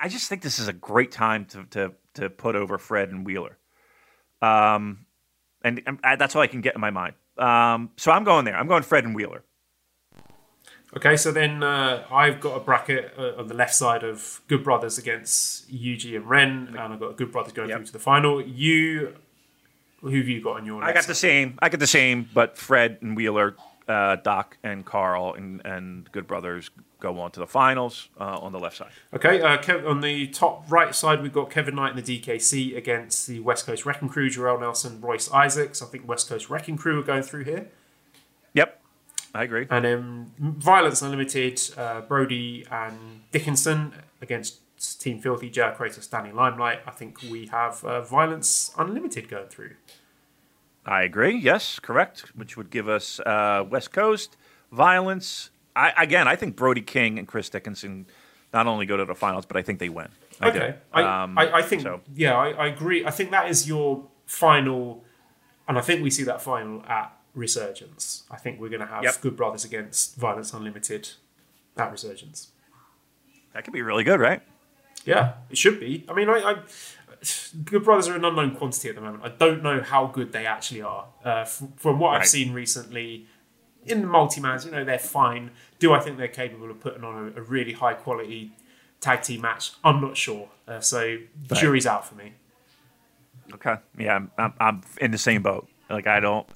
I 0.00 0.08
just 0.08 0.28
think 0.28 0.42
this 0.42 0.58
is 0.58 0.68
a 0.68 0.72
great 0.72 1.12
time 1.12 1.44
to 1.46 1.64
to 1.70 1.92
to 2.14 2.30
put 2.30 2.56
over 2.56 2.78
Fred 2.78 3.10
and 3.10 3.24
Wheeler. 3.24 3.58
Um, 4.40 5.06
and, 5.62 5.82
and 5.86 5.98
I, 6.04 6.16
that's 6.16 6.36
all 6.36 6.42
I 6.42 6.46
can 6.46 6.60
get 6.60 6.74
in 6.74 6.80
my 6.80 6.90
mind. 6.90 7.14
Um, 7.36 7.90
so 7.96 8.12
I'm 8.12 8.24
going 8.24 8.44
there. 8.44 8.56
I'm 8.56 8.68
going 8.68 8.82
Fred 8.82 9.04
and 9.04 9.14
Wheeler. 9.14 9.42
Okay, 10.96 11.16
so 11.16 11.30
then 11.30 11.62
uh, 11.62 12.04
I've 12.10 12.40
got 12.40 12.56
a 12.56 12.60
bracket 12.60 13.12
uh, 13.18 13.38
on 13.38 13.46
the 13.48 13.54
left 13.54 13.74
side 13.74 14.02
of 14.02 14.40
Good 14.48 14.64
Brothers 14.64 14.96
against 14.96 15.70
Yuji 15.70 16.16
and 16.16 16.28
Ren, 16.28 16.68
and 16.68 16.78
I've 16.78 17.00
got 17.00 17.16
Good 17.16 17.30
Brothers 17.30 17.52
going 17.52 17.68
yep. 17.68 17.78
through 17.78 17.86
to 17.86 17.92
the 17.92 17.98
final. 17.98 18.40
You 18.40 19.14
Who 20.00 20.16
have 20.16 20.28
you 20.28 20.40
got 20.40 20.56
on 20.56 20.64
your? 20.64 20.82
I 20.82 20.92
got 20.92 21.04
the 21.04 21.14
same. 21.14 21.58
I 21.60 21.68
got 21.68 21.80
the 21.80 21.86
same, 21.86 22.28
but 22.32 22.56
Fred 22.56 22.98
and 23.02 23.16
Wheeler, 23.16 23.56
uh, 23.86 24.16
Doc 24.16 24.56
and 24.62 24.84
Karl 24.84 25.34
and, 25.34 25.60
and 25.64 26.10
Good 26.10 26.26
Brothers 26.26 26.70
go 27.00 27.18
on 27.20 27.30
to 27.32 27.40
the 27.40 27.46
finals 27.46 28.08
uh, 28.18 28.38
on 28.40 28.52
the 28.52 28.58
left 28.58 28.76
side. 28.76 28.90
Okay, 29.14 29.40
uh, 29.40 29.58
Kev, 29.58 29.88
on 29.88 30.00
the 30.00 30.26
top 30.28 30.64
right 30.68 30.94
side, 30.94 31.22
we've 31.22 31.32
got 31.32 31.50
Kevin 31.50 31.76
Knight 31.76 31.94
and 31.94 32.04
the 32.04 32.20
DKC 32.20 32.76
against 32.76 33.26
the 33.26 33.40
West 33.40 33.66
Coast 33.66 33.86
Wrecking 33.86 34.08
Crew, 34.08 34.28
Jorel 34.28 34.60
Nelson, 34.60 35.00
Royce 35.00 35.30
Isaacs. 35.30 35.82
I 35.82 35.86
think 35.86 36.08
West 36.08 36.28
Coast 36.28 36.50
Wrecking 36.50 36.76
Crew 36.76 37.00
are 37.00 37.04
going 37.04 37.22
through 37.22 37.44
here. 37.44 37.68
Yep, 38.54 38.80
I 39.34 39.44
agree. 39.44 39.66
And 39.70 39.84
then 39.84 40.32
Violence 40.38 41.02
Unlimited, 41.02 41.60
uh, 41.76 42.00
Brody 42.02 42.66
and 42.70 43.22
Dickinson 43.30 43.92
against 44.20 44.60
Team 45.00 45.20
Filthy, 45.20 45.50
JR 45.50 45.72
Kratos, 45.74 46.10
Danny 46.10 46.32
Limelight. 46.32 46.80
I 46.86 46.90
think 46.90 47.20
we 47.22 47.46
have 47.46 47.84
uh, 47.84 48.02
Violence 48.02 48.72
Unlimited 48.78 49.28
going 49.28 49.48
through. 49.48 49.72
I 50.86 51.02
agree. 51.02 51.36
Yes, 51.36 51.78
correct. 51.78 52.34
Which 52.34 52.56
would 52.56 52.70
give 52.70 52.88
us 52.88 53.20
uh, 53.20 53.64
West 53.68 53.92
Coast 53.92 54.36
Violence. 54.72 55.50
I, 55.78 56.02
again, 56.02 56.26
I 56.26 56.34
think 56.34 56.56
Brody 56.56 56.80
King 56.82 57.18
and 57.18 57.28
Chris 57.28 57.48
Dickinson 57.48 58.06
not 58.52 58.66
only 58.66 58.84
go 58.84 58.96
to 58.96 59.04
the 59.04 59.14
finals, 59.14 59.46
but 59.46 59.56
I 59.56 59.62
think 59.62 59.78
they 59.78 59.88
win. 59.88 60.08
I 60.40 60.48
okay, 60.48 60.74
I, 60.92 61.22
um, 61.22 61.38
I, 61.38 61.58
I, 61.58 61.62
think 61.62 61.82
so. 61.82 62.00
yeah, 62.14 62.34
I, 62.34 62.50
I 62.50 62.66
agree. 62.66 63.04
I 63.04 63.10
think 63.10 63.30
that 63.30 63.48
is 63.48 63.68
your 63.68 64.06
final, 64.26 65.04
and 65.68 65.78
I 65.78 65.80
think 65.80 66.02
we 66.02 66.10
see 66.10 66.24
that 66.24 66.42
final 66.42 66.84
at 66.86 67.16
Resurgence. 67.34 68.24
I 68.30 68.36
think 68.36 68.60
we're 68.60 68.70
going 68.70 68.80
to 68.80 68.86
have 68.86 69.04
Yep. 69.04 69.20
Good 69.20 69.36
Brothers 69.36 69.64
against 69.64 70.16
Violence 70.16 70.52
Unlimited 70.52 71.10
at 71.76 71.92
Resurgence. 71.92 72.48
That 73.54 73.64
could 73.64 73.72
be 73.72 73.82
really 73.82 74.04
good, 74.04 74.18
right? 74.20 74.42
Yeah, 75.04 75.34
it 75.50 75.58
should 75.58 75.78
be. 75.78 76.04
I 76.08 76.12
mean, 76.12 76.28
I, 76.28 76.38
I 76.38 76.56
Good 77.64 77.84
Brothers 77.84 78.08
are 78.08 78.16
an 78.16 78.24
unknown 78.24 78.54
quantity 78.56 78.88
at 78.88 78.94
the 78.94 79.00
moment. 79.00 79.24
I 79.24 79.28
don't 79.28 79.62
know 79.62 79.80
how 79.80 80.06
good 80.06 80.32
they 80.32 80.46
actually 80.46 80.82
are. 80.82 81.06
Uh, 81.24 81.40
f- 81.40 81.62
from 81.76 81.98
what 81.98 82.16
I've 82.16 82.26
seen 82.26 82.52
recently 82.52 83.26
in 83.84 84.02
the 84.02 84.06
multi-mans, 84.06 84.64
you 84.64 84.70
know, 84.70 84.84
they're 84.84 84.98
fine. 84.98 85.50
Do 85.78 85.92
I 85.92 86.00
think 86.00 86.18
they're 86.18 86.28
capable 86.28 86.70
of 86.70 86.80
putting 86.80 87.04
on 87.04 87.32
a, 87.36 87.40
a 87.40 87.42
really 87.42 87.72
high 87.72 87.94
quality 87.94 88.52
tag 89.00 89.22
team 89.22 89.42
match? 89.42 89.72
I'm 89.84 90.00
not 90.00 90.16
sure. 90.16 90.48
Uh, 90.66 90.80
so 90.80 91.18
jury's 91.52 91.86
out 91.86 92.06
for 92.06 92.14
me. 92.14 92.32
Okay. 93.54 93.76
Yeah, 93.98 94.16
I'm, 94.16 94.30
I'm, 94.36 94.54
I'm 94.60 94.82
in 95.00 95.10
the 95.10 95.18
same 95.18 95.42
boat. 95.42 95.68
Like, 95.88 96.06
I 96.06 96.20
don't. 96.20 96.48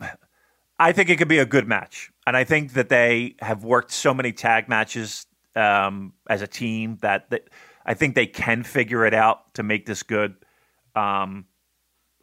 I 0.78 0.92
think 0.92 1.10
it 1.10 1.16
could 1.16 1.28
be 1.28 1.38
a 1.38 1.46
good 1.46 1.68
match. 1.68 2.10
And 2.26 2.36
I 2.36 2.44
think 2.44 2.72
that 2.72 2.88
they 2.88 3.36
have 3.40 3.64
worked 3.64 3.92
so 3.92 4.14
many 4.14 4.32
tag 4.32 4.68
matches 4.68 5.26
um, 5.54 6.12
as 6.28 6.42
a 6.42 6.46
team 6.46 6.98
that, 7.02 7.30
that 7.30 7.48
I 7.84 7.94
think 7.94 8.14
they 8.14 8.26
can 8.26 8.62
figure 8.62 9.04
it 9.04 9.14
out 9.14 9.54
to 9.54 9.62
make 9.62 9.86
this 9.86 10.02
good. 10.02 10.34
Um, 10.94 11.46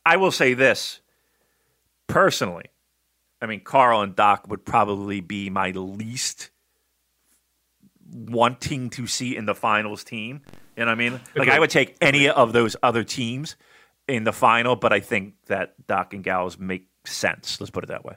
I 0.05 0.17
will 0.17 0.31
say 0.31 0.53
this 0.53 0.99
personally. 2.07 2.65
I 3.41 3.45
mean, 3.45 3.61
Karl 3.61 4.01
and 4.01 4.15
Doc 4.15 4.47
would 4.47 4.65
probably 4.65 5.21
be 5.21 5.49
my 5.49 5.71
least 5.71 6.49
wanting 8.09 8.89
to 8.91 9.05
see 9.05 9.35
in 9.35 9.45
the 9.45 9.55
finals 9.55 10.03
team. 10.03 10.41
You 10.75 10.85
know 10.85 10.91
what 10.91 10.91
I 10.91 10.95
mean? 10.95 11.19
Like, 11.35 11.49
I 11.49 11.59
would 11.59 11.69
take 11.69 11.97
any 12.01 12.29
of 12.29 12.53
those 12.53 12.75
other 12.81 13.03
teams 13.03 13.55
in 14.07 14.23
the 14.23 14.33
final, 14.33 14.75
but 14.75 14.93
I 14.93 14.99
think 14.99 15.33
that 15.47 15.75
Doc 15.87 16.13
and 16.13 16.23
Gallows 16.23 16.57
make 16.57 16.87
sense. 17.05 17.59
Let's 17.59 17.71
put 17.71 17.83
it 17.83 17.87
that 17.87 18.05
way. 18.05 18.15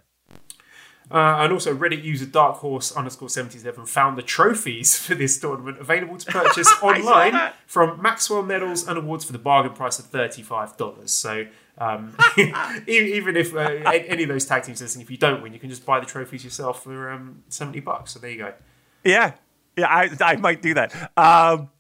Uh, 1.11 1.39
and 1.41 1.53
also, 1.53 1.75
Reddit 1.75 2.05
user 2.05 2.27
Dark 2.27 2.59
Horse 2.59 2.93
underscore 2.93 3.29
77 3.29 3.87
found 3.87 4.17
the 4.17 4.23
trophies 4.23 4.97
for 4.97 5.15
this 5.17 5.39
tournament 5.41 5.79
available 5.81 6.17
to 6.17 6.31
purchase 6.31 6.73
online 6.83 7.53
from 7.67 8.01
Maxwell 8.01 8.43
Medals 8.43 8.87
and 8.87 8.97
Awards 8.97 9.25
for 9.25 9.33
the 9.33 9.39
bargain 9.39 9.73
price 9.73 9.99
of 9.99 10.07
$35. 10.07 11.09
So, 11.09 11.47
um, 11.79 12.17
even 12.87 13.37
if 13.37 13.55
uh, 13.55 13.61
any 13.61 14.23
of 14.23 14.29
those 14.29 14.47
tag 14.47 14.63
teams 14.63 14.81
listening, 14.81 15.03
if 15.03 15.11
you 15.11 15.17
don't 15.17 15.43
win, 15.43 15.53
you 15.53 15.59
can 15.59 15.69
just 15.69 15.85
buy 15.85 15.99
the 15.99 16.07
trophies 16.07 16.45
yourself 16.45 16.85
for 16.85 17.11
um, 17.11 17.43
70 17.49 17.81
bucks. 17.81 18.13
So, 18.13 18.21
there 18.21 18.31
you 18.31 18.39
go. 18.39 18.55
Yeah, 19.03 19.33
yeah, 19.77 19.87
I 19.89 20.11
I 20.21 20.37
might 20.37 20.63
do 20.63 20.75
that. 20.75 20.95
Um, 21.17 21.71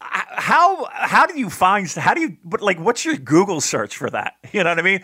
how 0.00 0.86
how 0.92 1.26
do 1.26 1.38
you 1.38 1.48
find 1.48 1.88
how 1.90 2.14
do 2.14 2.20
you 2.20 2.36
but 2.44 2.60
like 2.60 2.78
what's 2.78 3.04
your 3.04 3.16
Google 3.16 3.60
search 3.60 3.96
for 3.96 4.10
that? 4.10 4.34
You 4.52 4.62
know 4.62 4.70
what 4.70 4.78
I 4.78 4.82
mean? 4.82 5.02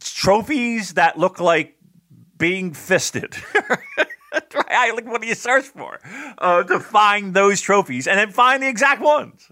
Trophies 0.00 0.94
that 0.94 1.18
look 1.18 1.40
like 1.40 1.75
being 2.38 2.72
fisted. 2.72 3.36
I 4.68 4.90
like 4.92 5.06
what 5.06 5.22
do 5.22 5.26
you 5.28 5.34
search 5.34 5.64
for 5.64 5.98
uh, 6.38 6.62
to 6.64 6.80
find 6.80 7.32
those 7.34 7.60
trophies 7.60 8.06
and 8.06 8.18
then 8.18 8.30
find 8.30 8.62
the 8.62 8.68
exact 8.68 9.00
ones? 9.00 9.50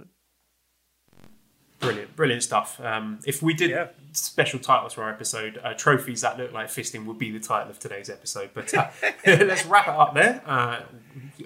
Brilliant, 1.80 2.16
brilliant 2.16 2.42
stuff. 2.42 2.80
Um, 2.80 3.18
if 3.26 3.42
we 3.42 3.52
did 3.52 3.70
Yeah. 3.70 3.88
special 4.12 4.58
titles 4.58 4.94
for 4.94 5.02
our 5.02 5.10
episode, 5.10 5.60
uh, 5.62 5.74
trophies 5.74 6.22
that 6.22 6.38
look 6.38 6.50
like 6.52 6.68
fisting 6.68 7.04
would 7.04 7.18
be 7.18 7.30
the 7.30 7.40
title 7.40 7.68
of 7.70 7.78
today's 7.78 8.08
episode. 8.08 8.50
But 8.54 8.72
uh, 8.72 8.88
let's 9.26 9.66
wrap 9.66 9.88
it 9.88 9.94
up 9.94 10.14
there. 10.14 10.40
Uh, 10.46 10.80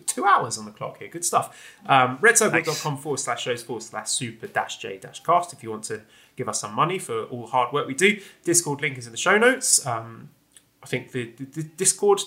two 0.07 0.25
hours 0.25 0.57
on 0.59 0.65
the 0.65 0.71
clock 0.71 0.99
here. 0.99 1.09
Good 1.09 1.25
stuff. 1.25 1.77
Um, 1.87 2.19
redcircle.com 2.19 2.99
forward 2.99 3.19
slash 3.19 3.43
shows 3.43 3.63
forward 3.65 3.83
slash 3.83 4.11
super 4.11 4.47
dash 4.47 4.79
j 4.79 4.99
dash 4.99 5.23
cast 5.25 5.53
if 5.53 5.63
you 5.65 5.71
want 5.71 5.85
to 5.85 6.03
give 6.37 6.49
us 6.49 6.61
some 6.61 6.73
money 6.73 6.99
for 7.01 7.25
all 7.25 7.43
the 7.43 7.51
hard 7.51 7.73
work 7.73 7.89
we 7.89 7.95
do. 7.95 8.21
Discord 8.45 8.81
link 8.81 8.97
is 8.97 9.07
in 9.07 9.13
the 9.13 9.19
show 9.19 9.39
notes. 9.39 9.85
Um, 9.87 10.31
I 10.83 10.87
think 10.87 11.13
the, 11.13 11.33
the, 11.37 11.45
the 11.45 11.63
Discord 11.63 12.21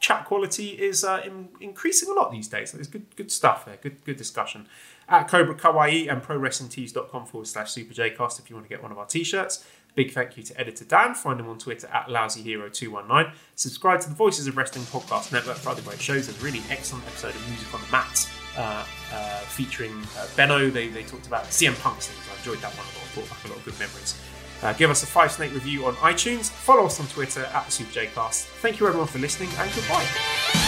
chat 0.00 0.24
quality 0.24 0.70
is 0.70 1.04
uh, 1.04 1.22
in, 1.24 1.48
increasing 1.60 2.08
a 2.08 2.12
lot 2.12 2.30
these 2.30 2.48
days. 2.48 2.72
There's 2.72 2.86
good 2.86 3.06
good 3.16 3.32
stuff 3.32 3.64
there. 3.64 3.78
Good 3.80 4.04
good 4.04 4.16
discussion. 4.16 4.68
At 5.08 5.28
Cobra 5.28 5.54
Kawaii 5.54 6.10
and 6.12 6.22
ProWrestlingTees.com 6.22 7.26
forward 7.26 7.46
slash 7.46 7.70
Super 7.72 7.94
Jcast 7.94 8.38
if 8.38 8.50
you 8.50 8.56
want 8.56 8.66
to 8.66 8.68
get 8.68 8.82
one 8.82 8.92
of 8.92 8.98
our 8.98 9.06
t-shirts. 9.06 9.64
Big 9.94 10.12
thank 10.12 10.36
you 10.36 10.42
to 10.42 10.60
editor 10.60 10.84
Dan. 10.84 11.14
Find 11.14 11.40
him 11.40 11.48
on 11.48 11.58
Twitter 11.58 11.88
at 11.88 12.08
LousyHero219. 12.08 13.32
Subscribe 13.54 14.00
to 14.02 14.08
the 14.10 14.14
Voices 14.14 14.46
of 14.46 14.56
Wrestling 14.56 14.84
Podcast 14.84 15.32
Network 15.32 15.56
for 15.56 15.70
other 15.70 15.82
great 15.82 16.00
shows. 16.00 16.26
There's 16.26 16.40
a 16.40 16.44
really 16.44 16.62
excellent 16.70 17.06
episode 17.06 17.34
of 17.34 17.48
Music 17.48 17.72
on 17.74 17.80
the 17.80 17.90
Mat 17.90 18.30
uh, 18.56 18.84
uh, 19.12 19.38
featuring 19.46 19.92
uh, 20.18 20.26
Benno. 20.36 20.70
They, 20.70 20.88
they 20.88 21.04
talked 21.04 21.26
about 21.26 21.44
CM 21.44 21.80
Punk's 21.80 22.08
things. 22.08 22.28
I 22.30 22.36
enjoyed 22.36 22.62
that 22.62 22.72
one 22.76 22.84
a 22.84 22.98
lot. 22.98 23.14
Brought 23.14 23.30
back 23.30 23.44
a 23.46 23.48
lot 23.48 23.56
of 23.56 23.64
good 23.64 23.78
memories. 23.78 24.20
Uh, 24.62 24.72
give 24.74 24.90
us 24.90 25.02
a 25.02 25.06
five 25.06 25.30
snake 25.32 25.52
review 25.54 25.86
on 25.86 25.94
iTunes. 25.96 26.50
Follow 26.50 26.86
us 26.86 27.00
on 27.00 27.06
Twitter 27.06 27.44
at 27.44 27.66
the 27.66 27.72
Super 27.72 27.92
Jcast. 27.92 28.44
Thank 28.60 28.80
you 28.80 28.86
everyone 28.86 29.08
for 29.08 29.18
listening 29.18 29.50
and 29.58 29.70
goodbye. 29.74 30.67